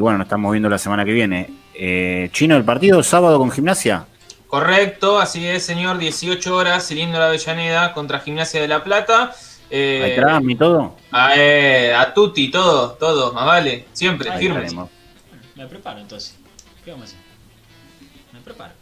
Y 0.00 0.02
bueno, 0.02 0.16
nos 0.16 0.28
estamos 0.28 0.50
viendo 0.50 0.70
la 0.70 0.78
semana 0.78 1.04
que 1.04 1.12
viene. 1.12 1.50
Eh, 1.74 2.30
Chino, 2.32 2.56
el 2.56 2.64
partido 2.64 3.02
sábado 3.02 3.38
con 3.38 3.50
gimnasia. 3.50 4.06
Correcto, 4.46 5.20
así 5.20 5.46
es, 5.46 5.62
señor. 5.62 5.98
18 5.98 6.56
horas, 6.56 6.88
Cilindro 6.88 7.18
la 7.18 7.26
Avellaneda 7.26 7.92
contra 7.92 8.18
Gimnasia 8.20 8.62
de 8.62 8.68
la 8.68 8.82
Plata. 8.82 9.34
Eh, 9.68 10.00
¿Hay 10.02 10.16
tram 10.16 10.48
y 10.48 10.56
todo? 10.56 10.96
a, 11.12 11.36
eh, 11.36 11.94
a 11.94 12.14
Tutti, 12.14 12.50
todo, 12.50 12.92
todo, 12.92 13.34
más 13.34 13.44
vale. 13.44 13.88
Siempre, 13.92 14.30
Ahí 14.30 14.38
firme. 14.38 14.68
Me 15.54 15.66
preparo 15.66 16.00
entonces. 16.00 16.34
¿Qué 16.82 16.92
vamos 16.92 17.04
a 17.04 17.06
hacer? 17.08 17.20
Me 18.32 18.40
preparo. 18.40 18.72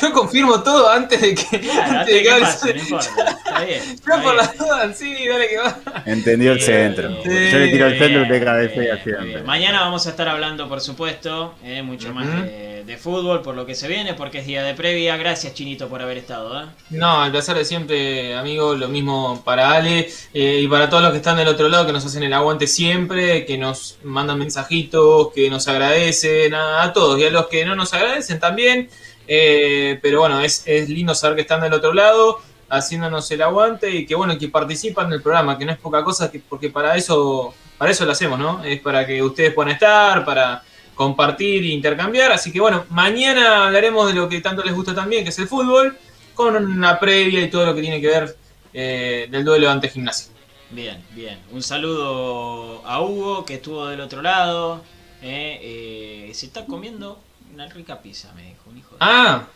Yo 0.00 0.12
confirmo 0.12 0.62
todo 0.62 0.90
antes 0.90 1.20
de 1.20 1.34
que, 1.34 1.60
Claro, 1.60 1.98
antes 2.00 2.14
de 2.14 2.22
que 2.22 2.28
que 2.28 2.40
pase, 2.40 2.74
no 2.74 2.80
importa. 2.80 3.08
Está 3.44 3.64
bien. 3.64 3.82
Yo 3.86 3.92
está 3.94 4.22
por 4.22 4.34
las 4.34 4.58
dudas, 4.58 4.98
sí, 4.98 5.28
dale 5.28 5.48
que 5.48 5.56
va. 5.58 5.78
Entendió 6.06 6.52
el 6.52 6.60
centro. 6.60 7.08
sí, 7.22 7.30
Yo 7.50 7.58
le 7.58 7.68
tiro 7.68 7.86
el 7.86 7.98
centro 7.98 8.22
y 8.24 8.28
te 8.28 8.44
cabecea 8.44 9.02
siempre. 9.02 9.42
Mañana 9.42 9.80
vamos 9.80 10.06
a 10.06 10.10
estar 10.10 10.28
hablando, 10.28 10.68
por 10.68 10.80
supuesto, 10.80 11.54
eh, 11.64 11.82
mucho 11.82 12.12
más 12.12 12.26
de, 12.26 12.84
de 12.84 12.96
fútbol, 12.96 13.42
por 13.42 13.54
lo 13.54 13.64
que 13.66 13.74
se 13.74 13.88
viene, 13.88 14.14
porque 14.14 14.38
es 14.38 14.46
día 14.46 14.62
de 14.62 14.74
previa. 14.74 15.16
Gracias, 15.16 15.54
Chinito, 15.54 15.88
por 15.88 16.02
haber 16.02 16.18
estado. 16.18 16.62
¿eh? 16.62 16.66
No, 16.90 17.24
el 17.24 17.30
placer 17.30 17.56
de 17.56 17.64
siempre, 17.64 18.34
amigo. 18.36 18.74
Lo 18.74 18.88
mismo 18.88 19.42
para 19.44 19.72
Ale 19.72 20.10
eh, 20.32 20.60
y 20.62 20.68
para 20.68 20.88
todos 20.90 21.02
los 21.02 21.12
que 21.12 21.18
están 21.18 21.36
del 21.36 21.48
otro 21.48 21.68
lado, 21.68 21.86
que 21.86 21.92
nos 21.92 22.04
hacen 22.04 22.22
el 22.22 22.32
aguante 22.32 22.66
siempre, 22.66 23.44
que 23.46 23.56
nos 23.56 23.98
mandan 24.02 24.38
mensajitos, 24.38 25.32
que 25.32 25.48
nos 25.50 25.68
agradecen, 25.68 26.54
a, 26.54 26.82
a 26.82 26.92
todos. 26.92 27.18
Y 27.20 27.24
a 27.24 27.30
los 27.30 27.46
que 27.46 27.64
no 27.64 27.74
nos 27.76 27.94
agradecen 27.94 28.40
también. 28.40 28.88
Eh, 29.26 29.98
pero 30.02 30.20
bueno, 30.20 30.40
es, 30.40 30.62
es 30.66 30.88
lindo 30.88 31.14
saber 31.14 31.36
que 31.36 31.42
están 31.42 31.60
del 31.60 31.72
otro 31.72 31.94
lado, 31.94 32.40
haciéndonos 32.68 33.30
el 33.30 33.42
aguante 33.42 33.90
y 33.90 34.06
que 34.06 34.14
bueno, 34.14 34.36
que 34.38 34.48
participan 34.48 35.08
del 35.10 35.22
programa, 35.22 35.56
que 35.56 35.64
no 35.64 35.72
es 35.72 35.78
poca 35.78 36.02
cosa, 36.04 36.30
que, 36.30 36.40
porque 36.40 36.70
para 36.70 36.96
eso, 36.96 37.54
para 37.78 37.90
eso 37.90 38.04
lo 38.04 38.12
hacemos, 38.12 38.38
¿no? 38.38 38.62
Es 38.64 38.80
para 38.80 39.06
que 39.06 39.22
ustedes 39.22 39.52
puedan 39.54 39.72
estar, 39.72 40.24
para 40.24 40.62
compartir 40.94 41.62
e 41.64 41.68
intercambiar. 41.68 42.32
Así 42.32 42.52
que 42.52 42.60
bueno, 42.60 42.84
mañana 42.90 43.66
hablaremos 43.66 44.06
de 44.08 44.14
lo 44.14 44.28
que 44.28 44.40
tanto 44.40 44.62
les 44.62 44.74
gusta 44.74 44.94
también, 44.94 45.24
que 45.24 45.30
es 45.30 45.38
el 45.38 45.48
fútbol, 45.48 45.96
con 46.34 46.56
una 46.56 46.98
previa 46.98 47.40
y 47.42 47.50
todo 47.50 47.66
lo 47.66 47.74
que 47.74 47.80
tiene 47.80 48.00
que 48.00 48.08
ver 48.08 48.36
eh, 48.72 49.28
del 49.30 49.44
duelo 49.44 49.70
ante 49.70 49.88
gimnasia. 49.88 50.32
Bien, 50.70 51.04
bien. 51.12 51.38
Un 51.52 51.62
saludo 51.62 52.82
a 52.86 53.00
Hugo, 53.00 53.44
que 53.44 53.54
estuvo 53.54 53.86
del 53.86 54.00
otro 54.00 54.20
lado. 54.22 54.82
eh, 55.22 56.28
eh, 56.28 56.34
se 56.34 56.46
está 56.46 56.66
comiendo 56.66 57.18
una 57.54 57.66
rica 57.68 58.00
pizza, 58.00 58.32
me 58.34 58.42
dijo 58.42 58.70
un 58.70 58.78
hijo 58.78 58.90
de... 58.90 58.96
Ah, 59.00 59.46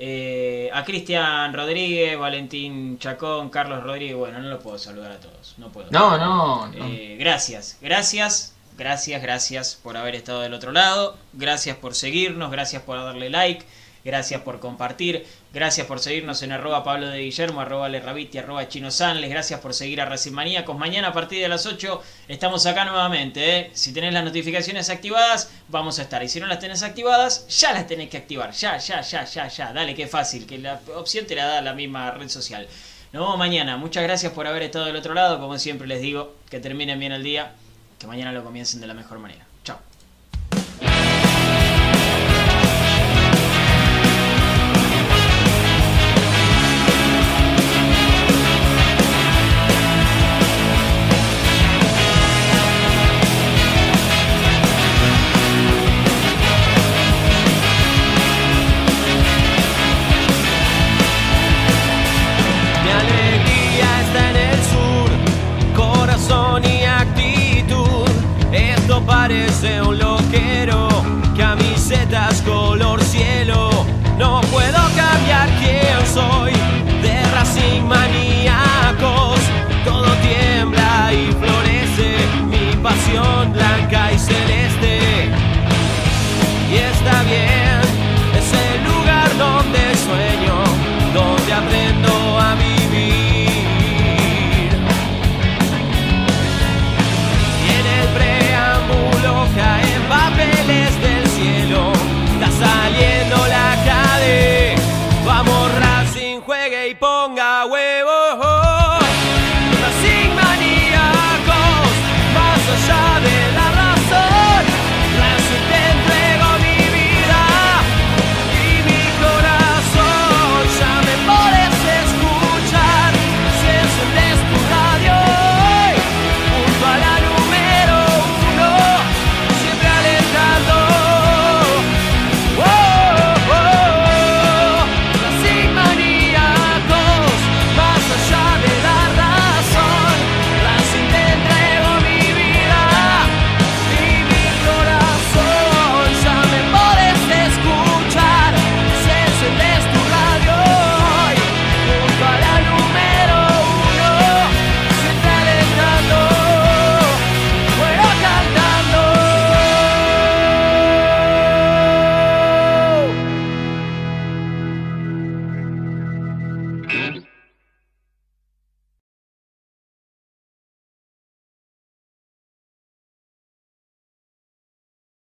Eh, 0.00 0.70
a 0.72 0.84
Cristian 0.84 1.52
Rodríguez, 1.52 2.16
Valentín 2.16 3.00
Chacón, 3.00 3.50
Carlos 3.50 3.82
Rodríguez. 3.82 4.14
Bueno, 4.16 4.38
no 4.38 4.48
lo 4.48 4.60
puedo 4.60 4.78
saludar 4.78 5.10
a 5.10 5.18
todos. 5.18 5.54
No 5.58 5.70
puedo. 5.70 5.90
no, 5.90 6.16
no, 6.16 6.68
no. 6.68 6.86
Eh, 6.86 7.16
gracias, 7.18 7.78
gracias, 7.80 8.54
gracias, 8.76 9.20
gracias 9.20 9.74
por 9.82 9.96
haber 9.96 10.14
estado 10.14 10.40
del 10.42 10.54
otro 10.54 10.70
lado, 10.70 11.16
gracias 11.32 11.76
por 11.76 11.96
seguirnos, 11.96 12.52
gracias 12.52 12.82
por 12.82 12.96
darle 12.96 13.28
like, 13.28 13.64
gracias 14.08 14.40
por 14.40 14.58
compartir, 14.58 15.26
gracias 15.52 15.86
por 15.86 16.00
seguirnos 16.00 16.42
en 16.42 16.52
arroba 16.52 16.82
Pablo 16.82 17.08
de 17.08 17.20
Guillermo, 17.20 17.60
arroba 17.60 17.90
Lerraviti, 17.90 18.38
arroba 18.38 18.66
Chino 18.66 18.90
Sanles, 18.90 19.28
gracias 19.28 19.60
por 19.60 19.74
seguir 19.74 20.00
a 20.00 20.06
Racing 20.06 20.32
Maníacos. 20.32 20.78
Mañana 20.78 21.08
a 21.08 21.12
partir 21.12 21.42
de 21.42 21.48
las 21.48 21.66
8 21.66 22.02
estamos 22.26 22.64
acá 22.64 22.86
nuevamente. 22.86 23.58
¿eh? 23.58 23.70
Si 23.74 23.92
tenés 23.92 24.14
las 24.14 24.24
notificaciones 24.24 24.88
activadas, 24.88 25.50
vamos 25.68 25.98
a 25.98 26.02
estar. 26.02 26.22
Y 26.22 26.28
si 26.28 26.40
no 26.40 26.46
las 26.46 26.58
tenés 26.58 26.82
activadas, 26.82 27.46
ya 27.48 27.72
las 27.74 27.86
tenés 27.86 28.08
que 28.08 28.16
activar. 28.16 28.52
Ya, 28.52 28.78
ya, 28.78 29.02
ya, 29.02 29.24
ya, 29.24 29.48
ya. 29.48 29.72
Dale, 29.74 29.94
qué 29.94 30.06
fácil, 30.06 30.46
que 30.46 30.56
la 30.56 30.80
opción 30.96 31.26
te 31.26 31.34
la 31.34 31.44
da 31.44 31.60
la 31.60 31.74
misma 31.74 32.10
red 32.12 32.28
social. 32.30 32.66
Nos 33.12 33.22
vemos 33.22 33.38
mañana. 33.38 33.76
Muchas 33.76 34.02
gracias 34.04 34.32
por 34.32 34.46
haber 34.46 34.62
estado 34.62 34.86
del 34.86 34.96
otro 34.96 35.12
lado. 35.12 35.38
Como 35.38 35.58
siempre 35.58 35.86
les 35.86 36.00
digo, 36.00 36.34
que 36.48 36.60
terminen 36.60 36.98
bien 36.98 37.12
el 37.12 37.22
día, 37.22 37.52
que 37.98 38.06
mañana 38.06 38.32
lo 38.32 38.42
comiencen 38.42 38.80
de 38.80 38.86
la 38.86 38.94
mejor 38.94 39.18
manera. 39.18 39.47